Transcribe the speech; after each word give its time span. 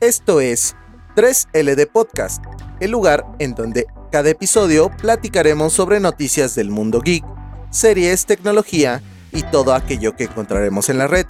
Esto 0.00 0.40
es 0.40 0.76
3LD 1.14 1.86
Podcast, 1.92 2.42
el 2.80 2.90
lugar 2.90 3.26
en 3.38 3.54
donde 3.54 3.86
cada 4.10 4.30
episodio 4.30 4.90
platicaremos 4.96 5.74
sobre 5.74 6.00
noticias 6.00 6.54
del 6.54 6.70
mundo 6.70 7.02
geek, 7.02 7.22
series, 7.68 8.24
tecnología 8.24 9.02
y 9.30 9.42
todo 9.42 9.74
aquello 9.74 10.16
que 10.16 10.24
encontraremos 10.24 10.88
en 10.88 10.96
la 10.96 11.06
red, 11.06 11.26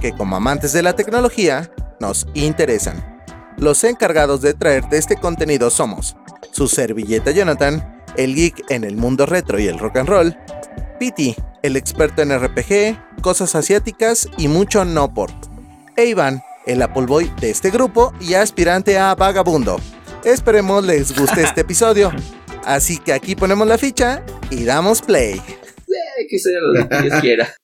que 0.00 0.12
como 0.12 0.36
amantes 0.36 0.72
de 0.72 0.82
la 0.82 0.96
tecnología 0.96 1.70
nos 2.00 2.26
interesan. 2.32 3.22
Los 3.58 3.84
encargados 3.84 4.40
de 4.40 4.54
traerte 4.54 4.96
este 4.96 5.16
contenido 5.16 5.68
somos 5.68 6.16
su 6.50 6.66
servilleta 6.66 7.30
Jonathan, 7.30 8.02
el 8.16 8.34
geek 8.34 8.70
en 8.70 8.84
el 8.84 8.96
mundo 8.96 9.26
retro 9.26 9.60
y 9.60 9.66
el 9.66 9.78
rock 9.78 9.98
and 9.98 10.08
roll, 10.08 10.36
Pity, 10.98 11.36
el 11.62 11.76
experto 11.76 12.22
en 12.22 12.34
RPG, 12.38 13.20
cosas 13.20 13.54
asiáticas 13.54 14.30
y 14.38 14.48
mucho 14.48 14.86
no 14.86 15.12
por, 15.12 15.30
e 15.96 16.06
el 16.66 16.82
Apple 16.82 17.06
Boy 17.06 17.30
de 17.40 17.50
este 17.50 17.70
grupo 17.70 18.12
y 18.20 18.34
aspirante 18.34 18.98
a 18.98 19.14
vagabundo. 19.14 19.80
Esperemos 20.24 20.84
les 20.84 21.16
guste 21.18 21.42
este 21.42 21.60
episodio. 21.62 22.12
Así 22.64 22.98
que 22.98 23.12
aquí 23.12 23.36
ponemos 23.36 23.66
la 23.66 23.78
ficha 23.78 24.24
y 24.50 24.64
damos 24.64 25.02
play. 25.02 25.40
que 26.28 26.38
sea 26.38 26.58
lo 26.60 26.88
que 26.88 27.02
Dios 27.02 27.20
quiera. 27.20 27.54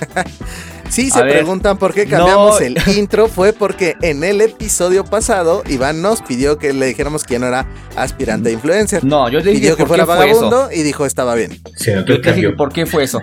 Si 1.00 1.10
se 1.10 1.22
preguntan 1.22 1.78
por 1.78 1.94
qué 1.94 2.06
cambiamos 2.06 2.60
el 2.60 2.76
intro, 2.96 3.28
fue 3.28 3.52
porque 3.52 3.96
en 4.02 4.22
el 4.22 4.40
episodio 4.40 5.04
pasado 5.04 5.62
Iván 5.66 6.02
nos 6.02 6.20
pidió 6.20 6.58
que 6.58 6.72
le 6.72 6.86
dijéramos 6.86 7.24
que 7.24 7.34
ya 7.34 7.38
no 7.38 7.46
era 7.46 7.66
aspirante 7.96 8.50
a 8.50 8.52
influencer. 8.52 9.02
No, 9.04 9.28
yo 9.30 9.40
le 9.40 9.52
dije 9.52 9.76
que 9.76 9.86
fuera 9.86 10.04
vagabundo 10.04 10.68
y 10.70 10.82
dijo 10.82 11.06
estaba 11.06 11.34
bien. 11.34 11.58
yo 11.78 12.20
te 12.20 12.32
dije 12.32 12.50
por 12.50 12.72
qué 12.72 12.84
fue 12.84 13.04
eso. 13.04 13.20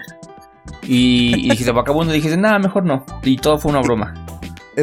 Y, 0.82 1.46
y 1.46 1.50
dijiste 1.50 1.72
vagabundo 1.72 2.14
y 2.14 2.18
dijiste, 2.18 2.38
nada, 2.38 2.58
mejor 2.60 2.84
no. 2.84 3.06
Y 3.24 3.38
todo 3.38 3.60
fue 3.60 3.72
una 3.72 3.82
broma. 3.82 4.26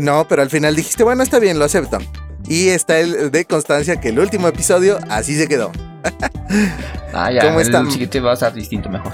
No, 0.00 0.26
pero 0.28 0.42
al 0.42 0.50
final 0.50 0.76
dijiste, 0.76 1.02
bueno, 1.02 1.22
está 1.22 1.38
bien, 1.38 1.58
lo 1.58 1.64
acepto. 1.64 1.98
Y 2.46 2.68
está 2.68 3.00
el 3.00 3.30
de 3.30 3.44
constancia 3.44 4.00
que 4.00 4.10
el 4.10 4.18
último 4.18 4.48
episodio 4.48 4.98
así 5.08 5.34
se 5.34 5.48
quedó. 5.48 5.72
ah, 7.12 7.32
ya, 7.32 7.40
¿Cómo 7.40 7.60
el 7.60 7.90
siguiente 7.90 8.20
va 8.20 8.32
a 8.32 8.36
ser 8.36 8.52
distinto 8.52 8.88
mejor. 8.88 9.12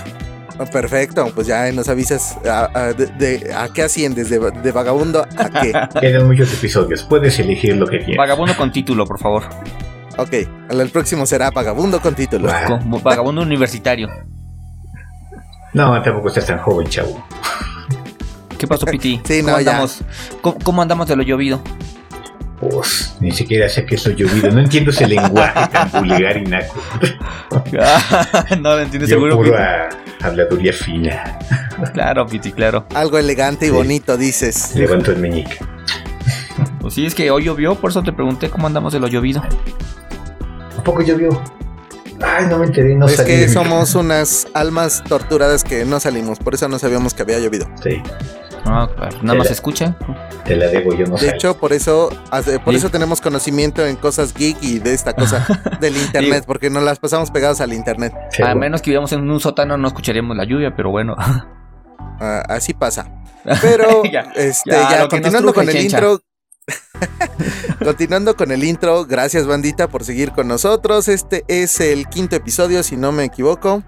Ah, 0.61 0.67
perfecto, 0.67 1.33
pues 1.35 1.47
ya 1.47 1.73
nos 1.73 1.89
avisas 1.89 2.37
a, 2.45 2.93
de, 2.93 3.51
a 3.57 3.73
qué 3.73 3.81
asciendes, 3.85 4.29
de, 4.29 4.39
de, 4.39 4.73
vagabundo 4.73 5.27
a 5.39 5.49
qué. 5.49 5.73
Quedan 6.01 6.27
muchos 6.27 6.53
episodios, 6.53 7.03
puedes 7.03 7.39
elegir 7.39 7.77
lo 7.77 7.87
que 7.87 8.01
quieras. 8.01 8.19
Vagabundo 8.19 8.55
con 8.55 8.71
título, 8.71 9.07
por 9.07 9.19
favor. 9.19 9.45
Ok, 10.19 10.35
el 10.69 10.91
próximo 10.91 11.25
será 11.25 11.51
vagabundo 11.51 11.99
con 12.03 12.15
título. 12.15 12.53
vagabundo 13.03 13.41
universitario. 13.41 14.11
No, 15.73 16.03
tampoco 16.03 16.29
estás 16.29 16.45
tan 16.45 16.59
joven, 16.59 16.87
chavo. 16.89 17.27
¿Qué 18.59 18.67
pasó, 18.67 18.85
Piti? 18.91 19.19
sí, 19.25 19.43
no, 19.43 19.57
andamos? 19.57 20.03
¿Cómo, 20.43 20.83
andamos 20.83 21.09
de 21.09 21.17
lo 21.17 21.23
llovido? 21.23 21.63
Pues 22.61 23.17
ni 23.21 23.33
siquiera 23.33 23.67
sé 23.71 23.87
qué 23.87 23.95
es 23.95 24.07
lo 24.07 24.13
llovido. 24.13 24.51
No 24.51 24.61
entiendo 24.61 24.91
ese 24.91 25.07
lenguaje 25.09 25.69
tan 25.73 25.91
vulgar 25.93 26.37
y 26.37 26.43
naco. 26.43 26.83
no 28.61 28.77
lo 28.77 28.81
entiendo 28.81 29.09
seguro. 29.09 29.37
Pura 29.39 29.89
habladuría 30.23 30.73
fina. 30.73 31.39
Claro, 31.93 32.27
Piti, 32.27 32.53
claro. 32.53 32.87
Algo 32.95 33.19
elegante 33.19 33.67
y 33.67 33.71
bonito, 33.71 34.17
dices. 34.17 34.75
Levanto 34.75 35.13
el 35.13 35.19
meñique. 35.19 35.57
Pues 36.81 36.95
sí, 36.95 37.07
es 37.07 37.15
que 37.15 37.31
hoy 37.31 37.45
llovió, 37.45 37.75
por 37.75 37.91
eso 37.91 38.03
te 38.03 38.13
pregunté 38.13 38.51
cómo 38.51 38.67
andamos 38.67 38.93
de 38.93 39.01
lo 39.01 39.07
llovido. 39.07 39.43
¿A 40.77 40.83
poco 40.83 41.03
llovió? 41.03 41.31
Ay, 42.23 42.47
no 42.49 42.59
me 42.59 42.67
enteré, 42.67 42.95
no 42.95 43.07
Es 43.07 43.21
que 43.23 43.49
somos 43.49 43.95
unas 43.95 44.47
almas 44.53 45.03
torturadas 45.05 45.65
que 45.65 45.85
no 45.85 46.01
salimos, 46.01 46.39
por 46.39 46.55
eso 46.55 46.69
no 46.69 46.79
sabíamos 46.79 47.15
que 47.15 47.23
había 47.23 47.39
llovido. 47.39 47.67
Sí. 47.83 48.03
Ah, 48.73 48.89
nada 49.23 49.39
más 49.39 49.51
escucha. 49.51 49.97
Te 50.45 50.57
la 50.57 50.67
debo, 50.69 50.95
yo 50.95 51.07
no 51.07 51.17
De 51.17 51.31
hecho, 51.31 51.57
por 51.57 51.73
eso, 51.73 52.11
por 52.65 52.75
eso 52.75 52.91
tenemos 52.91 53.21
conocimiento 53.21 53.85
en 53.85 53.97
cosas 53.97 54.35
geek 54.35 54.63
y 54.63 54.79
de 54.79 54.95
esta 54.95 55.13
cosa 55.15 55.47
del 55.81 55.97
internet, 55.97 56.45
porque 56.47 56.71
nos 56.71 56.83
las 56.83 56.99
pasamos 56.99 57.31
pegados 57.31 57.61
al 57.61 57.73
internet. 57.73 58.13
a 58.43 58.55
menos 58.55 58.83
que 58.83 58.91
vivíamos 58.91 59.13
en 59.13 59.29
un 59.31 59.41
sótano, 59.41 59.77
no 59.77 59.89
escucharíamos 59.89 60.37
la 60.37 60.45
lluvia, 60.45 60.75
pero 60.75 60.91
bueno. 60.91 61.17
Ah, 62.23 62.43
así 62.51 62.75
pasa. 62.75 63.11
Pero, 63.63 64.03
este, 64.35 64.71
ya, 64.71 65.09
continuando 65.09 65.55
con 65.55 65.67
el 65.67 65.77
intro. 65.81 66.21
continuando 67.83 68.37
con 68.37 68.53
el 68.53 68.63
intro, 68.63 69.07
gracias 69.07 69.47
bandita 69.47 69.89
por 69.89 70.05
seguir 70.05 70.33
con 70.33 70.47
nosotros. 70.47 71.09
Este 71.09 71.45
es 71.49 71.81
el 71.81 72.09
quinto 72.09 72.37
episodio, 72.37 72.83
si 72.83 72.99
no 72.99 73.11
me 73.11 73.25
equivoco. 73.25 73.83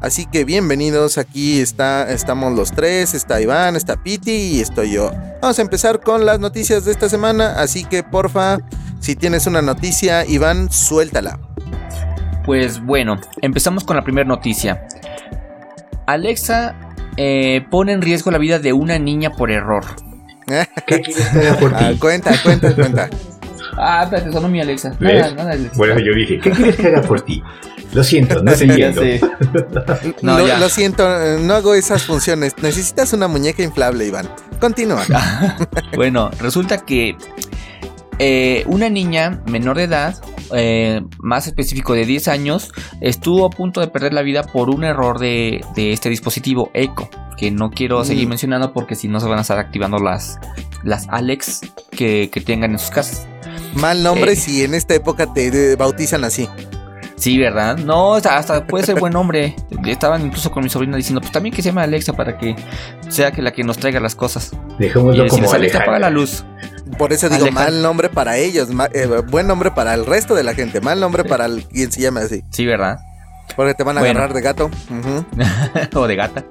Así 0.00 0.26
que 0.26 0.44
bienvenidos, 0.44 1.18
aquí 1.18 1.60
está, 1.60 2.08
estamos 2.12 2.54
los 2.54 2.70
tres, 2.70 3.14
está 3.14 3.40
Iván, 3.40 3.74
está 3.74 3.96
Piti 3.96 4.30
y 4.30 4.60
estoy 4.60 4.92
yo. 4.92 5.10
Vamos 5.42 5.58
a 5.58 5.62
empezar 5.62 5.98
con 6.00 6.24
las 6.24 6.38
noticias 6.38 6.84
de 6.84 6.92
esta 6.92 7.08
semana, 7.08 7.60
así 7.60 7.84
que 7.84 8.04
porfa, 8.04 8.58
si 9.00 9.16
tienes 9.16 9.48
una 9.48 9.60
noticia, 9.60 10.24
Iván, 10.24 10.70
suéltala. 10.70 11.40
Pues 12.44 12.80
bueno, 12.80 13.18
empezamos 13.42 13.82
con 13.82 13.96
la 13.96 14.02
primera 14.02 14.26
noticia. 14.26 14.86
Alexa 16.06 16.76
eh, 17.16 17.66
pone 17.68 17.92
en 17.92 18.00
riesgo 18.00 18.30
la 18.30 18.38
vida 18.38 18.60
de 18.60 18.72
una 18.72 19.00
niña 19.00 19.30
por 19.30 19.50
error. 19.50 19.84
¿Qué 20.86 21.00
quieres 21.00 21.26
que 21.26 21.52
por 21.60 21.76
ti? 21.76 21.84
Ah, 21.84 21.92
cuenta, 21.98 22.32
cuenta, 22.44 22.72
cuenta. 22.72 23.10
Ah, 23.76 24.04
espérate, 24.04 24.32
sonó 24.32 24.48
mi 24.48 24.60
Alexa. 24.60 24.92
bueno, 25.76 25.98
yo 25.98 26.14
dije, 26.14 26.38
¿qué 26.40 26.50
quieres 26.52 26.76
que 26.76 26.86
haga 26.86 27.02
por 27.02 27.20
ti? 27.20 27.42
Lo 27.92 28.04
siento, 28.04 28.42
no 28.42 28.52
entiendo. 28.52 29.02
no, 30.22 30.38
lo, 30.38 30.58
lo, 30.58 30.68
siento, 30.68 31.04
no 31.40 31.54
hago 31.54 31.74
esas 31.74 32.02
funciones. 32.02 32.54
Necesitas 32.62 33.12
una 33.12 33.28
muñeca 33.28 33.62
inflable, 33.62 34.06
Iván. 34.06 34.28
Continúa. 34.60 35.04
bueno, 35.96 36.30
resulta 36.40 36.78
que 36.78 37.16
eh, 38.18 38.64
una 38.66 38.88
niña 38.88 39.42
menor 39.46 39.76
de 39.76 39.84
edad, 39.84 40.20
eh, 40.52 41.02
más 41.18 41.46
específico 41.46 41.94
de 41.94 42.04
10 42.04 42.28
años, 42.28 42.72
estuvo 43.00 43.46
a 43.46 43.50
punto 43.50 43.80
de 43.80 43.88
perder 43.88 44.12
la 44.12 44.22
vida 44.22 44.42
por 44.42 44.70
un 44.70 44.84
error 44.84 45.18
de, 45.18 45.60
este 45.76 46.08
dispositivo 46.08 46.70
Echo, 46.74 47.08
que 47.36 47.50
no 47.50 47.70
quiero 47.70 48.04
seguir 48.04 48.26
mm. 48.26 48.30
mencionando 48.30 48.72
porque 48.72 48.96
si 48.96 49.06
no 49.06 49.20
se 49.20 49.28
van 49.28 49.38
a 49.38 49.42
estar 49.42 49.58
activando 49.58 49.98
las, 49.98 50.40
las 50.82 51.06
Alex 51.08 51.60
que, 51.90 52.30
tengan 52.44 52.72
en 52.72 52.78
sus 52.80 52.90
casas. 52.90 53.28
Mal 53.74 54.02
nombre 54.02 54.32
eh, 54.32 54.36
si 54.36 54.64
en 54.64 54.74
esta 54.74 54.94
época 54.94 55.32
te 55.32 55.76
bautizan 55.76 56.24
así. 56.24 56.48
Sí, 57.18 57.38
¿verdad? 57.38 57.76
No, 57.78 58.14
hasta 58.14 58.66
puede 58.66 58.86
ser 58.86 58.98
buen 58.98 59.12
nombre. 59.12 59.56
Estaban 59.86 60.24
incluso 60.24 60.50
con 60.50 60.62
mi 60.62 60.70
sobrina 60.70 60.96
diciendo, 60.96 61.20
pues 61.20 61.32
también 61.32 61.54
que 61.54 61.62
se 61.62 61.70
llame 61.70 61.82
Alexa 61.82 62.12
para 62.12 62.38
que 62.38 62.56
sea 63.08 63.32
que 63.32 63.42
la 63.42 63.52
que 63.52 63.64
nos 63.64 63.78
traiga 63.78 64.00
las 64.00 64.14
cosas. 64.14 64.52
Dejémoslo 64.78 65.26
y 65.26 65.28
como 65.28 65.52
Alexa, 65.52 65.82
apaga 65.82 65.98
la 65.98 66.10
luz. 66.10 66.44
Por 66.96 67.12
eso 67.12 67.28
digo, 67.28 67.50
mal 67.50 67.82
nombre 67.82 68.08
para 68.08 68.38
ellos, 68.38 68.68
eh, 68.94 69.06
buen 69.28 69.46
nombre 69.46 69.70
para 69.70 69.94
el 69.94 70.06
resto 70.06 70.34
de 70.34 70.42
la 70.42 70.54
gente, 70.54 70.80
mal 70.80 70.98
nombre 71.00 71.24
para 71.24 71.44
el, 71.46 71.64
quien 71.64 71.92
se 71.92 72.00
llame 72.00 72.20
así. 72.20 72.44
Sí, 72.50 72.64
¿verdad? 72.64 72.98
Porque 73.56 73.74
te 73.74 73.82
van 73.82 73.98
a 73.98 74.00
agarrar 74.00 74.32
de 74.32 74.40
gato. 74.40 74.70
o 75.94 76.06
de 76.06 76.16
gata. 76.16 76.44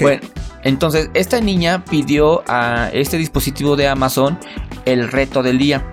Bueno, 0.00 0.22
entonces 0.62 1.10
esta 1.14 1.40
niña 1.40 1.84
pidió 1.84 2.42
a 2.46 2.90
este 2.92 3.18
dispositivo 3.18 3.76
de 3.76 3.88
Amazon 3.88 4.38
el 4.84 5.10
reto 5.10 5.42
del 5.42 5.58
día. 5.58 5.84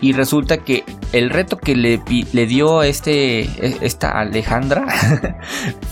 Y 0.00 0.12
resulta 0.12 0.58
que 0.58 0.84
el 1.12 1.30
reto 1.30 1.56
que 1.56 1.74
le, 1.74 2.00
le 2.32 2.46
dio 2.46 2.82
este, 2.82 3.40
e, 3.40 3.78
esta 3.80 4.18
Alejandra 4.18 4.86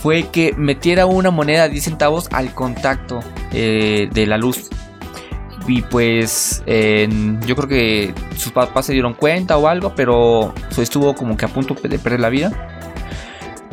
fue 0.01 0.29
que 0.29 0.53
metiera 0.57 1.05
una 1.05 1.31
moneda 1.31 1.63
de 1.63 1.69
10 1.69 1.83
centavos 1.83 2.29
al 2.31 2.53
contacto 2.53 3.19
eh, 3.51 4.09
de 4.11 4.25
la 4.25 4.37
luz. 4.37 4.69
Y 5.67 5.81
pues 5.81 6.63
yo 6.65 7.55
creo 7.57 7.67
que 7.67 8.13
sus 8.37 8.53
papás 8.53 8.85
se 8.85 8.93
dieron 8.93 9.13
cuenta 9.13 9.57
o 9.57 9.67
algo, 9.67 9.93
pero 9.95 10.53
estuvo 10.77 11.13
como 11.13 11.35
que 11.35 11.43
a 11.43 11.49
punto 11.49 11.73
de 11.73 11.99
perder 11.99 12.21
la 12.21 12.29
vida. 12.29 12.77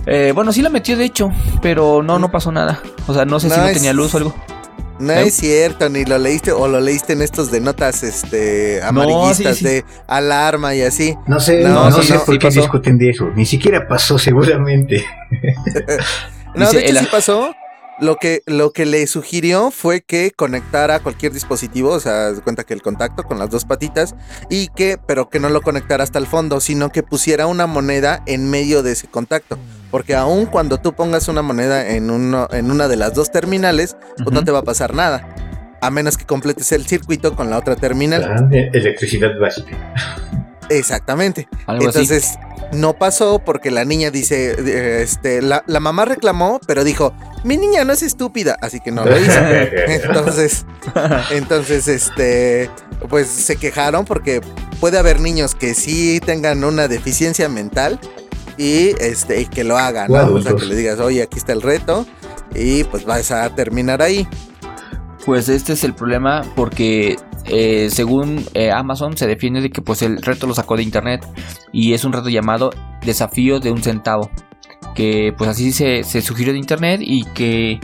Eh, 0.06 0.32
bueno, 0.34 0.52
sí 0.52 0.60
la 0.60 0.70
metió 0.70 0.96
de 0.96 1.04
hecho, 1.04 1.30
pero 1.62 2.02
no, 2.02 2.18
no 2.18 2.30
pasó 2.30 2.52
nada. 2.52 2.80
O 3.06 3.14
sea, 3.14 3.24
no 3.24 3.40
sé 3.40 3.48
si 3.48 3.56
no 3.56 3.66
tenía 3.66 3.92
luz 3.92 4.14
o 4.14 4.18
algo. 4.18 4.34
No 4.98 5.12
es 5.12 5.34
cierto, 5.34 5.88
ni 5.88 6.04
lo 6.04 6.18
leíste 6.18 6.52
o 6.52 6.68
lo 6.68 6.80
leíste 6.80 7.14
en 7.14 7.22
estos 7.22 7.50
de 7.50 7.60
notas 7.60 8.02
este 8.02 8.82
amarillistas 8.82 9.62
de 9.62 9.84
alarma 10.06 10.74
y 10.74 10.82
así. 10.82 11.16
No 11.26 11.40
sé, 11.40 11.62
no, 11.62 11.90
sé 12.02 12.18
por 12.20 12.38
qué 12.38 12.50
discuten 12.50 12.98
de 12.98 13.10
eso. 13.10 13.30
Ni 13.34 13.46
siquiera 13.46 13.88
pasó 13.88 14.18
seguramente. 14.24 15.04
no, 16.54 16.70
de 16.70 16.80
hecho 16.80 16.94
sí 16.96 17.06
pasó. 17.10 17.54
Lo 18.00 18.16
que, 18.16 18.42
lo 18.46 18.72
que 18.72 18.86
le 18.86 19.06
sugirió 19.06 19.70
fue 19.70 20.00
que 20.00 20.32
conectara 20.32 20.98
cualquier 20.98 21.32
dispositivo, 21.32 21.90
o 21.90 22.00
sea, 22.00 22.32
cuenta 22.42 22.64
que 22.64 22.74
el 22.74 22.82
contacto 22.82 23.22
con 23.22 23.38
las 23.38 23.50
dos 23.50 23.64
patitas, 23.64 24.16
y 24.50 24.66
que, 24.68 24.98
pero 25.06 25.28
que 25.28 25.38
no 25.38 25.48
lo 25.48 25.62
conectara 25.62 26.02
hasta 26.02 26.18
el 26.18 26.26
fondo, 26.26 26.60
sino 26.60 26.90
que 26.90 27.04
pusiera 27.04 27.46
una 27.46 27.68
moneda 27.68 28.20
en 28.26 28.50
medio 28.50 28.82
de 28.82 28.92
ese 28.92 29.06
contacto. 29.06 29.58
Porque 29.94 30.16
aun 30.16 30.46
cuando 30.46 30.78
tú 30.78 30.92
pongas 30.92 31.28
una 31.28 31.40
moneda 31.40 31.88
en, 31.90 32.10
uno, 32.10 32.48
en 32.50 32.72
una 32.72 32.88
de 32.88 32.96
las 32.96 33.14
dos 33.14 33.30
terminales, 33.30 33.96
pues 34.16 34.32
no 34.32 34.42
te 34.42 34.50
va 34.50 34.58
a 34.58 34.62
pasar 34.64 34.92
nada. 34.92 35.24
A 35.80 35.88
menos 35.92 36.16
que 36.16 36.24
completes 36.24 36.72
el 36.72 36.84
circuito 36.84 37.36
con 37.36 37.48
la 37.48 37.58
otra 37.58 37.76
terminal. 37.76 38.48
electricidad 38.50 39.38
básica. 39.38 39.94
Exactamente. 40.68 41.46
Así. 41.68 41.84
Entonces, 41.84 42.34
no 42.72 42.94
pasó 42.94 43.38
porque 43.38 43.70
la 43.70 43.84
niña 43.84 44.10
dice, 44.10 44.56
eh, 44.58 45.02
este, 45.02 45.40
la, 45.42 45.62
la 45.68 45.78
mamá 45.78 46.06
reclamó, 46.06 46.58
pero 46.66 46.82
dijo, 46.82 47.14
mi 47.44 47.56
niña 47.56 47.84
no 47.84 47.92
es 47.92 48.02
estúpida, 48.02 48.56
así 48.60 48.80
que 48.80 48.90
no 48.90 49.04
lo 49.04 49.16
hizo. 49.16 49.38
Entonces, 49.86 50.66
entonces, 51.30 51.86
este, 51.86 52.68
pues 53.08 53.28
se 53.28 53.54
quejaron 53.54 54.06
porque 54.06 54.40
puede 54.80 54.98
haber 54.98 55.20
niños 55.20 55.54
que 55.54 55.72
sí 55.74 56.18
tengan 56.18 56.64
una 56.64 56.88
deficiencia 56.88 57.48
mental 57.48 58.00
y 58.56 58.90
este, 59.00 59.42
y 59.42 59.46
que 59.46 59.64
lo 59.64 59.76
hagan, 59.76 60.10
O 60.10 60.16
¿no? 60.16 60.34
O 60.34 60.42
sea, 60.42 60.54
que 60.54 60.64
le 60.64 60.76
digas, 60.76 61.00
oye, 61.00 61.22
aquí 61.22 61.38
está 61.38 61.52
el 61.52 61.62
reto, 61.62 62.06
y 62.54 62.84
pues 62.84 63.04
vas 63.04 63.30
a 63.30 63.54
terminar 63.54 64.02
ahí. 64.02 64.26
Pues 65.24 65.48
este 65.48 65.72
es 65.72 65.84
el 65.84 65.94
problema 65.94 66.42
porque 66.54 67.16
eh, 67.46 67.88
según 67.90 68.44
eh, 68.54 68.70
Amazon 68.70 69.16
se 69.16 69.26
defiende 69.26 69.60
de 69.60 69.70
que 69.70 69.80
pues 69.80 70.02
el 70.02 70.20
reto 70.20 70.46
lo 70.46 70.54
sacó 70.54 70.76
de 70.76 70.82
internet 70.82 71.26
y 71.72 71.94
es 71.94 72.04
un 72.04 72.12
reto 72.12 72.28
llamado 72.28 72.70
desafío 73.04 73.58
de 73.58 73.70
un 73.70 73.82
centavo 73.82 74.30
que 74.94 75.34
pues 75.36 75.48
así 75.48 75.72
se, 75.72 76.04
se 76.04 76.20
sugirió 76.20 76.52
de 76.52 76.58
internet 76.58 77.00
y 77.02 77.24
que 77.24 77.80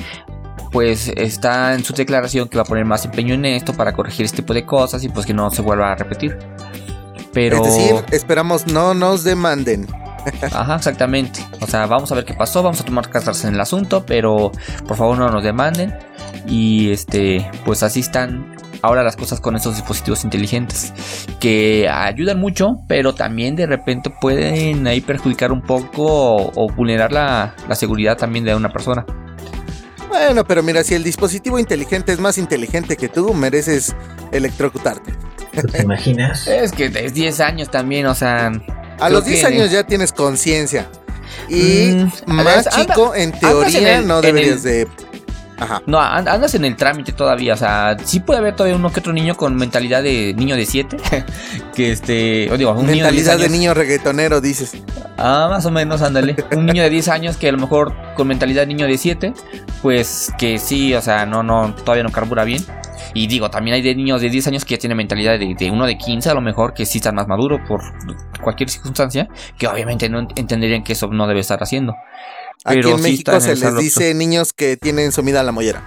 pues 0.71 1.09
está 1.17 1.75
en 1.75 1.83
su 1.83 1.93
declaración 1.95 2.49
que 2.49 2.57
va 2.57 2.63
a 2.63 2.67
poner 2.67 2.85
más 2.85 3.05
empeño 3.05 3.35
en 3.35 3.45
esto 3.45 3.73
para 3.73 3.93
corregir 3.93 4.27
este 4.27 4.39
tipo 4.39 4.55
de 4.55 4.65
cosas 4.65 5.03
y 5.03 5.09
pues 5.09 5.27
que 5.27 5.35
no 5.35 5.51
se 5.51 5.63
vuelva 5.63 5.93
a 5.93 5.95
repetir. 5.97 6.39
Pero 7.33 7.65
Es 7.65 7.75
decir, 7.75 8.05
esperamos 8.13 8.67
no 8.67 8.95
nos 8.95 9.25
demanden. 9.25 9.87
Ajá, 10.53 10.77
exactamente. 10.77 11.41
O 11.61 11.67
sea, 11.67 11.87
vamos 11.87 12.11
a 12.13 12.15
ver 12.15 12.25
qué 12.25 12.35
pasó, 12.35 12.63
vamos 12.63 12.81
a 12.81 12.85
tomar 12.85 13.09
cartas 13.09 13.45
en 13.45 13.55
el 13.55 13.61
asunto, 13.61 14.05
pero 14.07 14.53
por 14.87 14.97
favor 14.97 15.19
no 15.19 15.31
nos 15.31 15.43
demanden. 15.43 15.95
Y 16.47 16.91
este, 16.91 17.49
pues 17.65 17.83
así 17.83 18.01
están 18.01 18.57
ahora 18.83 19.03
las 19.03 19.17
cosas 19.17 19.41
con 19.41 19.57
estos 19.57 19.77
dispositivos 19.77 20.25
inteligentes 20.25 20.93
que 21.39 21.89
ayudan 21.89 22.41
mucho, 22.41 22.77
pero 22.89 23.15
también 23.15 23.57
de 23.57 23.67
repente 23.67 24.11
pueden 24.21 24.87
ahí 24.87 25.01
perjudicar 25.01 25.53
un 25.53 25.63
poco 25.63 26.05
o, 26.07 26.53
o 26.55 26.73
vulnerar 26.73 27.13
la, 27.13 27.55
la 27.69 27.75
seguridad 27.75 28.17
también 28.17 28.45
de 28.45 28.55
una 28.55 28.71
persona. 28.71 29.05
Bueno, 30.09 30.45
pero 30.45 30.63
mira, 30.63 30.83
si 30.83 30.95
el 30.95 31.05
dispositivo 31.05 31.59
inteligente 31.59 32.13
es 32.13 32.19
más 32.19 32.37
inteligente 32.37 32.97
que 32.97 33.09
tú, 33.09 33.33
mereces 33.33 33.95
electrocutarte. 34.33 35.13
¿Te 35.73 35.83
imaginas? 35.83 36.47
Es 36.47 36.73
que 36.73 36.87
es 36.87 37.15
10 37.15 37.41
años 37.41 37.71
también, 37.71 38.07
o 38.07 38.15
sea, 38.15 38.51
A 39.01 39.07
Creo 39.07 39.19
los 39.19 39.25
10 39.25 39.41
que- 39.41 39.47
años 39.47 39.71
ya 39.71 39.85
tienes 39.85 40.13
conciencia. 40.13 40.89
Y 41.49 41.93
Mm, 42.27 42.33
más 42.33 42.69
chico, 42.69 43.15
en 43.15 43.33
en 43.33 43.33
teoría, 43.41 43.99
el- 43.99 44.07
no 44.07 44.21
deberías 44.21 44.57
el- 44.59 44.63
de... 44.63 44.89
Ajá. 45.59 45.83
No, 45.87 46.01
an- 46.01 46.27
andas 46.27 46.55
en 46.55 46.65
el 46.65 46.75
trámite 46.75 47.13
todavía, 47.13 47.53
o 47.53 47.57
sea, 47.57 47.95
sí 48.03 48.21
puede 48.21 48.39
haber 48.39 48.57
todavía 48.57 48.77
uno 48.77 48.91
que 48.91 49.01
otro 49.01 49.13
niño 49.13 49.37
con 49.37 49.55
mentalidad 49.57 50.03
de 50.03 50.33
niño 50.35 50.57
de 50.57 50.65
7, 50.65 50.97
que 51.75 51.93
este, 51.93 52.51
o 52.51 52.57
digo, 52.57 52.71
un 52.73 52.87
niño 52.87 53.05
de 53.05 53.13
10 53.13 53.27
Mentalidad 53.27 53.39
de 53.39 53.49
niño 53.51 53.75
reggaetonero, 53.75 54.41
dices. 54.41 54.73
Ah, 55.19 55.49
más 55.51 55.67
o 55.67 55.71
menos, 55.71 56.01
ándale. 56.01 56.35
Un 56.57 56.65
niño 56.65 56.83
de 56.83 56.89
10 56.89 57.09
años 57.09 57.37
que 57.37 57.51
a 57.51 57.53
lo 57.53 57.59
mejor 57.59 57.95
con 58.17 58.27
mentalidad 58.29 58.63
de 58.63 58.69
niño 58.69 58.87
de 58.87 58.97
7, 58.97 59.35
pues 59.83 60.33
que 60.39 60.59
sí, 60.59 60.95
o 60.95 61.03
sea, 61.03 61.27
no, 61.27 61.43
no, 61.43 61.75
todavía 61.75 62.05
no 62.05 62.11
carbura 62.11 62.45
bien. 62.45 62.65
Y 63.15 63.27
digo, 63.27 63.51
también 63.51 63.75
hay 63.75 63.83
de 63.83 63.95
niños 63.95 64.21
de 64.21 64.31
10 64.31 64.47
años 64.49 64.65
que 64.65 64.75
ya 64.75 64.79
tienen 64.79 64.97
mentalidad 64.97 65.39
de, 65.39 65.55
de 65.59 65.71
uno 65.71 65.87
de 65.87 65.97
15, 65.99 66.31
a 66.31 66.35
lo 66.35 66.41
mejor, 66.41 66.75
que 66.75 66.87
sí 66.87 66.99
están 66.99 67.15
más 67.17 67.27
maduro 67.29 67.59
por 67.67 67.81
cualquier 68.43 68.69
circunstancia, 68.71 69.29
que 69.59 69.67
obviamente 69.67 70.09
no 70.09 70.21
ent- 70.23 70.33
entenderían 70.37 70.83
que 70.85 70.93
eso 70.93 71.09
no 71.09 71.27
debe 71.27 71.41
estar 71.41 71.61
haciendo. 71.63 71.95
Aquí 72.65 72.77
Pero 72.77 72.91
en 72.91 72.97
sí 72.99 73.03
México 73.03 73.33
en 73.33 73.41
se 73.41 73.57
les 73.57 73.77
dice 73.79 74.15
niños 74.15 74.53
que 74.53 74.77
tienen 74.77 75.13
sumida 75.13 75.43
la 75.43 75.53
mollera. 75.53 75.83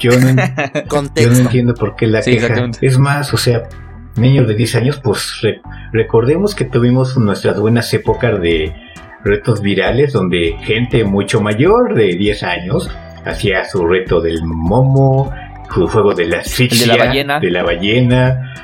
Yo 0.00 0.10
no, 0.18 0.18
yo 1.14 1.30
no 1.30 1.36
entiendo 1.38 1.74
por 1.74 1.94
qué 1.96 2.06
la 2.06 2.22
Sí, 2.22 2.32
queja. 2.32 2.70
Es 2.80 2.98
más, 2.98 3.32
o 3.32 3.36
sea, 3.36 3.68
niños 4.16 4.48
de 4.48 4.54
10 4.54 4.74
años, 4.76 5.00
pues 5.02 5.40
re- 5.42 5.60
recordemos 5.92 6.54
que 6.54 6.64
tuvimos 6.64 7.16
nuestras 7.16 7.60
buenas 7.60 7.92
épocas 7.94 8.40
de 8.40 8.74
retos 9.22 9.60
virales 9.60 10.12
donde 10.12 10.56
gente 10.64 11.04
mucho 11.04 11.40
mayor 11.40 11.94
de 11.94 12.16
10 12.16 12.42
años 12.42 12.90
hacía 13.24 13.64
su 13.64 13.86
reto 13.86 14.20
del 14.20 14.42
momo, 14.44 15.32
juego 15.68 16.14
de 16.14 16.26
la 16.26 16.38
asfixia, 16.38 16.92
de 16.92 16.98
la 16.98 17.04
ballena. 17.04 17.40
de 17.40 17.50
la 17.50 17.62
ballena. 17.62 18.54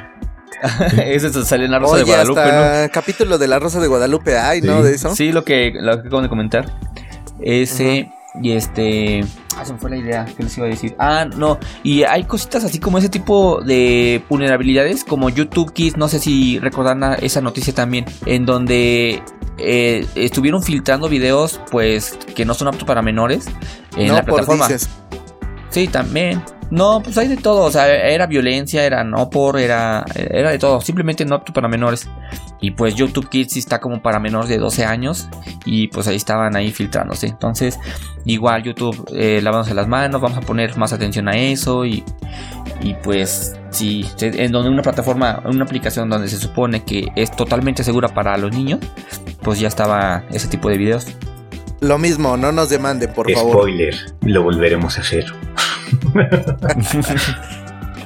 Eso 1.05 1.45
sale 1.45 1.65
en 1.65 1.71
la 1.71 1.79
Rosa 1.79 1.95
Oye, 1.95 2.05
de 2.05 2.07
Guadalupe, 2.07 2.41
hasta 2.41 2.89
capítulo 2.91 3.39
de 3.39 3.49
la 3.49 3.59
Rosa 3.59 3.81
de 3.81 3.87
Guadalupe 3.87 4.37
hay, 4.37 4.61
¿no? 4.61 4.79
Sí. 4.79 4.83
De 4.89 4.95
eso. 4.95 5.09
¿no? 5.09 5.17
Sí, 5.17 5.33
lo 5.33 5.45
que, 5.45 5.73
lo 5.75 6.03
que 6.03 6.09
acabo 6.09 6.23
de 6.23 6.29
comentar. 6.29 6.67
Ese 7.41 8.11
y 8.35 8.53
este... 8.53 9.25
Ah, 9.57 9.65
se 9.65 9.73
me 9.73 9.79
fue 9.79 9.91
la 9.91 9.97
idea, 9.97 10.27
¿qué 10.37 10.43
les 10.43 10.57
iba 10.57 10.67
a 10.67 10.71
decir? 10.71 10.95
Ah, 10.99 11.25
no, 11.25 11.59
y 11.83 12.05
hay 12.05 12.25
cositas 12.25 12.65
así 12.65 12.79
como 12.79 12.99
ese 12.99 13.09
tipo 13.09 13.61
de 13.61 14.23
vulnerabilidades, 14.29 15.05
como 15.05 15.29
YouTube 15.29 15.73
Kids, 15.73 15.97
no 15.97 16.09
sé 16.09 16.21
si 16.21 16.59
recordan 16.61 17.03
esa 17.21 17.41
noticia 17.41 17.75
también, 17.75 18.07
en 18.27 18.47
donde 18.47 19.23
eh, 19.59 20.07
estuvieron 20.15 20.63
filtrando 20.63 21.09
videos, 21.09 21.61
pues, 21.71 22.19
que 22.35 22.45
no 22.45 22.55
son 22.55 22.69
aptos 22.69 22.85
para 22.85 23.03
menores 23.03 23.47
en 23.97 24.09
no 24.09 24.15
la 24.15 24.23
por 24.23 24.37
plataforma. 24.37 24.69
dices. 24.69 24.89
Sí, 25.71 25.89
también. 25.89 26.43
No, 26.71 27.01
pues 27.03 27.19
hay 27.19 27.27
de 27.27 27.37
todo, 27.37 27.65
o 27.65 27.71
sea, 27.71 27.89
era 27.89 28.27
violencia, 28.27 28.85
era 28.85 29.03
no 29.03 29.29
por, 29.29 29.59
era, 29.59 30.05
era 30.15 30.51
de 30.51 30.59
todo, 30.59 30.81
simplemente 30.81 31.25
no 31.25 31.35
apto 31.35 31.53
para 31.53 31.67
menores. 31.67 32.09
Y 32.61 32.73
pues 32.73 32.95
YouTube 32.95 33.29
Kids 33.29 33.57
está 33.57 33.81
como 33.81 34.01
para 34.03 34.21
menores 34.21 34.49
de 34.49 34.59
12 34.59 34.85
años 34.85 35.29
y 35.65 35.89
pues 35.89 36.07
ahí 36.07 36.15
estaban 36.15 36.55
ahí 36.55 36.71
filtrándose. 36.71 37.27
Entonces, 37.27 37.79
igual 38.25 38.63
YouTube, 38.63 39.05
eh, 39.17 39.41
lavándose 39.43 39.75
las 39.75 39.89
manos, 39.89 40.21
vamos 40.21 40.39
a 40.39 40.43
poner 40.43 40.77
más 40.77 40.93
atención 40.93 41.27
a 41.29 41.37
eso 41.37 41.85
y, 41.85 42.05
y 42.81 42.95
pues 42.95 43.59
sí, 43.71 44.07
en 44.21 44.53
donde 44.53 44.71
una 44.71 44.83
plataforma, 44.83 45.43
una 45.47 45.65
aplicación 45.65 46.09
donde 46.09 46.29
se 46.29 46.37
supone 46.37 46.85
que 46.85 47.09
es 47.17 47.33
totalmente 47.33 47.83
segura 47.83 48.09
para 48.09 48.37
los 48.37 48.53
niños, 48.53 48.79
pues 49.43 49.59
ya 49.59 49.67
estaba 49.67 50.23
ese 50.31 50.47
tipo 50.47 50.69
de 50.69 50.79
videos. 50.79 51.07
Lo 51.81 51.99
mismo, 51.99 52.37
no 52.37 52.53
nos 52.53 52.69
demanden, 52.69 53.13
por 53.13 53.31
favor. 53.31 53.53
Spoiler, 53.53 53.95
lo 54.23 54.43
volveremos 54.43 54.99
a 54.99 55.01
hacer. 55.01 55.27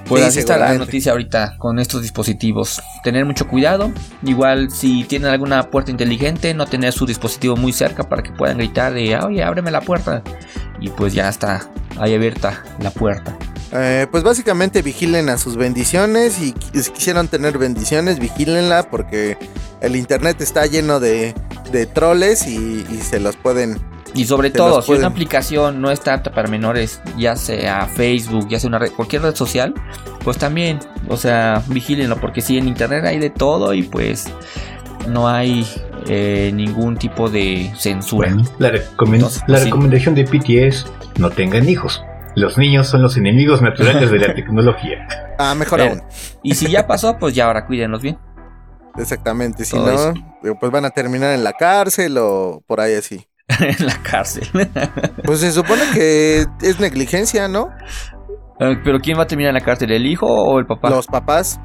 Pues 0.06 0.20
Sí, 0.22 0.28
así 0.28 0.38
está 0.40 0.58
la 0.58 0.74
noticia 0.74 1.12
ahorita 1.12 1.56
con 1.56 1.78
estos 1.78 2.02
dispositivos. 2.02 2.82
Tener 3.02 3.24
mucho 3.24 3.48
cuidado. 3.48 3.90
Igual 4.22 4.70
si 4.70 5.04
tienen 5.04 5.30
alguna 5.30 5.70
puerta 5.70 5.90
inteligente, 5.90 6.52
no 6.52 6.66
tener 6.66 6.92
su 6.92 7.06
dispositivo 7.06 7.56
muy 7.56 7.72
cerca 7.72 8.06
para 8.08 8.22
que 8.22 8.30
puedan 8.30 8.58
gritar 8.58 8.92
de, 8.92 9.14
"Ah, 9.14 9.24
oye, 9.26 9.42
ábreme 9.42 9.70
la 9.70 9.80
puerta. 9.80 10.22
Y 10.78 10.90
pues 10.90 11.14
ya 11.14 11.28
está 11.30 11.70
ahí 11.98 12.14
abierta 12.14 12.62
la 12.80 12.90
puerta. 12.90 13.34
Eh, 13.76 14.06
pues 14.10 14.22
básicamente 14.22 14.82
vigilen 14.82 15.28
a 15.28 15.36
sus 15.36 15.56
bendiciones 15.56 16.40
y 16.40 16.54
si 16.80 16.90
quisieran 16.92 17.26
tener 17.26 17.58
bendiciones, 17.58 18.20
vigílenla 18.20 18.84
porque 18.88 19.36
el 19.80 19.96
internet 19.96 20.40
está 20.40 20.64
lleno 20.66 21.00
de, 21.00 21.34
de 21.72 21.86
troles 21.86 22.46
y, 22.46 22.86
y 22.88 23.00
se 23.02 23.18
los 23.18 23.34
pueden... 23.36 23.80
Y 24.14 24.26
sobre 24.26 24.50
Te 24.50 24.58
todo, 24.58 24.80
si 24.80 24.92
una 24.92 25.08
aplicación 25.08 25.80
no 25.80 25.90
está 25.90 26.14
apta 26.14 26.30
para 26.30 26.46
menores, 26.48 27.00
ya 27.18 27.34
sea 27.34 27.86
Facebook, 27.88 28.46
ya 28.48 28.60
sea 28.60 28.68
una 28.68 28.78
red, 28.78 28.92
cualquier 28.92 29.22
red 29.22 29.34
social, 29.34 29.74
pues 30.22 30.38
también, 30.38 30.78
o 31.08 31.16
sea, 31.16 31.60
vigílenlo, 31.66 32.20
porque 32.20 32.40
si 32.42 32.56
en 32.56 32.68
internet 32.68 33.04
hay 33.06 33.18
de 33.18 33.30
todo 33.30 33.74
y 33.74 33.82
pues 33.82 34.26
no 35.08 35.28
hay 35.28 35.66
eh, 36.06 36.52
ningún 36.54 36.96
tipo 36.96 37.28
de 37.28 37.72
censura. 37.76 38.32
Bueno, 38.32 38.48
la, 38.58 38.70
recomen- 38.70 39.14
Entonces, 39.16 39.42
la 39.48 39.58
sí. 39.58 39.64
recomendación 39.64 40.14
de 40.14 40.22
Piti 40.22 40.58
es 40.58 40.86
no 41.18 41.28
tengan 41.30 41.68
hijos. 41.68 42.00
Los 42.36 42.58
niños 42.58 42.88
son 42.88 43.02
los 43.02 43.16
enemigos 43.16 43.62
naturales 43.62 44.10
de 44.10 44.18
la 44.18 44.34
tecnología. 44.34 45.06
Ah, 45.38 45.54
mejor 45.54 45.80
Eh, 45.80 45.88
aún. 45.88 46.02
Y 46.42 46.54
si 46.54 46.70
ya 46.70 46.86
pasó, 46.86 47.16
pues 47.18 47.34
ya 47.34 47.46
ahora 47.46 47.66
cuídenlos 47.66 48.02
bien. 48.02 48.18
Exactamente, 48.96 49.64
si 49.64 49.72
todo 49.76 49.86
no, 49.86 49.92
eso. 49.92 50.14
pues 50.60 50.70
van 50.72 50.84
a 50.84 50.90
terminar 50.90 51.32
en 51.34 51.42
la 51.42 51.52
cárcel 51.52 52.16
o 52.18 52.62
por 52.66 52.80
ahí 52.80 52.94
así. 52.94 53.26
en 53.60 53.86
la 53.86 53.96
cárcel. 54.02 54.48
Pues 55.24 55.40
se 55.40 55.50
supone 55.52 55.82
que 55.92 56.44
es 56.62 56.80
negligencia, 56.80 57.48
¿no? 57.48 57.68
Eh, 58.60 58.76
Pero 58.84 59.00
¿quién 59.00 59.18
va 59.18 59.24
a 59.24 59.26
terminar 59.26 59.50
en 59.50 59.54
la 59.60 59.64
cárcel? 59.64 59.90
¿El 59.90 60.06
hijo 60.06 60.26
o 60.26 60.58
el 60.60 60.66
papá? 60.66 60.90
Los 60.90 61.06
papás 61.08 61.60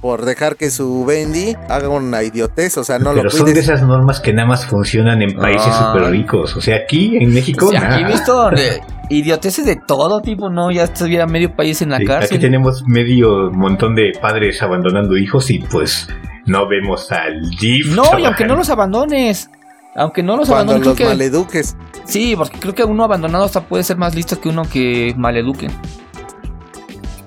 por 0.00 0.24
dejar 0.24 0.56
que 0.56 0.70
su 0.70 1.04
Bendy 1.04 1.56
haga 1.68 1.88
una 1.88 2.22
idiotez, 2.22 2.76
o 2.78 2.84
sea, 2.84 2.98
no 2.98 3.10
Pero 3.10 3.24
lo 3.24 3.30
son 3.30 3.40
de 3.46 3.52
cuides. 3.52 3.64
esas 3.68 3.82
normas 3.82 4.20
que 4.20 4.32
nada 4.32 4.48
más 4.48 4.66
funcionan 4.66 5.22
en 5.22 5.34
países 5.36 5.68
Ah. 5.70 5.92
súper 5.94 6.10
ricos. 6.10 6.56
O 6.56 6.60
sea, 6.60 6.76
aquí 6.76 7.16
en 7.16 7.32
México. 7.34 7.68
Sí, 7.70 7.76
aquí 7.76 8.02
he 8.02 8.06
visto 8.06 8.50
idioteces 9.10 9.64
de 9.64 9.76
todo 9.76 10.20
tipo, 10.20 10.50
¿no? 10.50 10.70
Ya 10.70 10.84
estuviera 10.84 11.26
medio 11.26 11.54
país 11.54 11.80
en 11.82 11.90
la 11.90 11.96
Sí, 11.98 12.02
aquí 12.04 12.06
cárcel. 12.12 12.40
tenemos 12.40 12.84
medio 12.86 13.50
montón 13.50 13.94
de 13.94 14.12
padres 14.20 14.62
abandonando 14.62 15.16
hijos 15.16 15.50
y 15.50 15.58
pues 15.60 16.08
no 16.46 16.68
vemos 16.68 17.10
al 17.12 17.48
DIF. 17.60 17.94
No, 17.94 18.18
y 18.18 18.24
aunque 18.24 18.44
no 18.46 18.56
los 18.56 18.70
abandones. 18.70 19.50
Aunque 19.96 20.22
no 20.22 20.36
los 20.36 20.48
Cuando 20.48 20.72
abandones, 20.74 20.86
los 20.86 20.94
creo 20.96 21.08
que... 21.08 21.14
maleduques. 21.14 21.76
Sí, 22.04 22.34
porque 22.36 22.58
creo 22.60 22.74
que 22.74 22.84
uno 22.84 23.02
abandonado 23.04 23.44
hasta 23.44 23.62
puede 23.62 23.82
ser 23.82 23.96
más 23.96 24.14
listo 24.14 24.40
que 24.40 24.48
uno 24.48 24.62
que 24.62 25.12
maleduquen. 25.16 25.72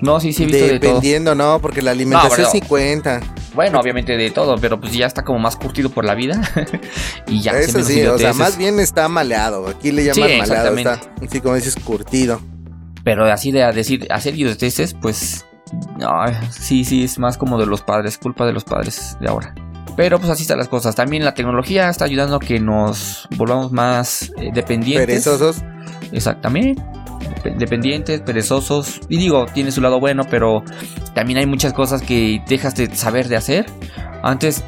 No, 0.01 0.19
sí, 0.19 0.33
sí 0.33 0.43
he 0.43 0.45
visto 0.47 0.65
de 0.65 0.79
todo. 0.79 0.89
Dependiendo, 0.89 1.35
no, 1.35 1.59
porque 1.61 1.81
la 1.81 1.91
alimentación 1.91 2.41
No, 2.41 2.49
sí 2.49 2.61
cuenta. 2.61 3.21
Bueno, 3.53 3.79
obviamente 3.79 4.17
de 4.17 4.31
todo, 4.31 4.55
pero 4.57 4.79
pues 4.79 4.93
ya 4.93 5.05
está 5.05 5.23
como 5.23 5.39
más 5.39 5.55
curtido 5.55 5.89
por 5.89 6.05
la 6.05 6.15
vida. 6.15 6.41
y 7.27 7.41
ya 7.41 7.51
Eso 7.51 7.83
sí, 7.83 8.01
o 8.05 8.17
sea, 8.17 8.33
más 8.33 8.57
bien 8.57 8.79
está 8.79 9.07
maleado. 9.07 9.67
Aquí 9.67 9.91
le 9.91 10.13
Sí, 10.13 10.21
llaman 10.21 10.39
maleado, 10.39 10.75
está 10.77 10.99
así 11.23 11.41
como 11.41 11.55
dices, 11.55 11.75
curtido. 11.75 12.41
Pero 13.03 13.25
así 13.25 13.51
de 13.51 13.63
a 13.63 13.71
decir, 13.71 14.07
hacer 14.11 14.35
idioteces, 14.35 14.93
pues. 14.93 15.45
No, 15.97 16.09
sí, 16.49 16.83
sí, 16.83 17.03
es 17.03 17.17
más 17.17 17.37
como 17.37 17.57
de 17.57 17.65
los 17.65 17.81
padres, 17.81 18.17
culpa 18.17 18.45
de 18.45 18.53
los 18.53 18.63
padres 18.63 19.17
de 19.21 19.29
ahora. 19.29 19.53
Pero 19.95 20.19
pues 20.19 20.29
así 20.29 20.43
están 20.43 20.57
las 20.57 20.67
cosas. 20.67 20.95
También 20.95 21.23
la 21.23 21.33
tecnología 21.33 21.89
está 21.89 22.05
ayudando 22.05 22.37
a 22.37 22.39
que 22.39 22.59
nos 22.59 23.27
volvamos 23.35 23.71
más 23.71 24.31
eh, 24.37 24.51
dependientes. 24.53 25.05
Perezosos. 25.05 25.63
Exactamente. 26.11 26.81
Dep- 27.43 27.57
Dependientes, 27.57 28.21
perezosos. 28.21 29.01
Y 29.09 29.17
digo, 29.17 29.45
tiene 29.53 29.71
su 29.71 29.81
lado 29.81 29.99
bueno, 29.99 30.23
pero 30.29 30.63
también 31.13 31.39
hay 31.39 31.45
muchas 31.45 31.73
cosas 31.73 32.01
que 32.01 32.41
dejas 32.47 32.75
de 32.75 32.93
saber 32.95 33.27
de 33.27 33.35
hacer. 33.37 33.65
Antes 34.23 34.63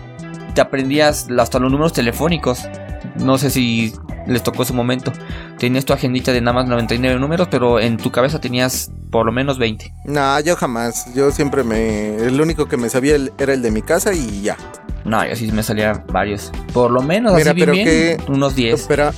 te 0.56 0.62
aprendías 0.62 1.28
hasta 1.40 1.60
los 1.60 1.72
números 1.72 1.94
telefónicos. 1.94 2.64
No 3.16 3.38
sé 3.38 3.50
si 3.50 3.94
les 4.28 4.42
tocó 4.44 4.64
ese 4.64 4.74
momento. 4.74 5.12
Tenías 5.60 5.86
tu 5.86 5.94
agendita 5.94 6.32
de 6.32 6.42
nada 6.42 6.54
más 6.56 6.68
99 6.68 7.20
números, 7.20 7.48
pero 7.52 7.80
en 7.80 7.98
tu 7.98 8.12
cabeza 8.12 8.40
tenías 8.40 8.92
por 9.12 9.26
lo 9.26 9.32
menos 9.32 9.58
20. 9.60 9.94
No, 10.06 10.40
yo 10.40 10.56
jamás. 10.56 11.14
Yo 11.14 11.30
siempre 11.32 11.64
me. 11.64 12.16
El 12.16 12.40
único 12.42 12.68
que 12.68 12.78
me 12.78 12.90
sabía 12.90 13.16
era 13.38 13.54
el 13.54 13.62
de 13.62 13.72
mi 13.72 13.82
casa 13.82 14.14
y 14.14 14.42
ya. 14.42 14.58
No, 15.06 15.26
yo 15.28 15.36
sí 15.36 15.52
me 15.52 15.62
salía 15.64 16.04
varios. 16.12 16.52
Por 16.74 16.90
lo 16.90 17.02
menos 17.02 17.34
Mira, 17.36 17.52
así 17.52 17.56
bien, 17.56 17.66
pero 17.66 17.74
bien, 17.74 17.86
que- 17.86 18.32
unos 18.32 18.56
10. 18.56 18.86
Pero, 18.88 19.12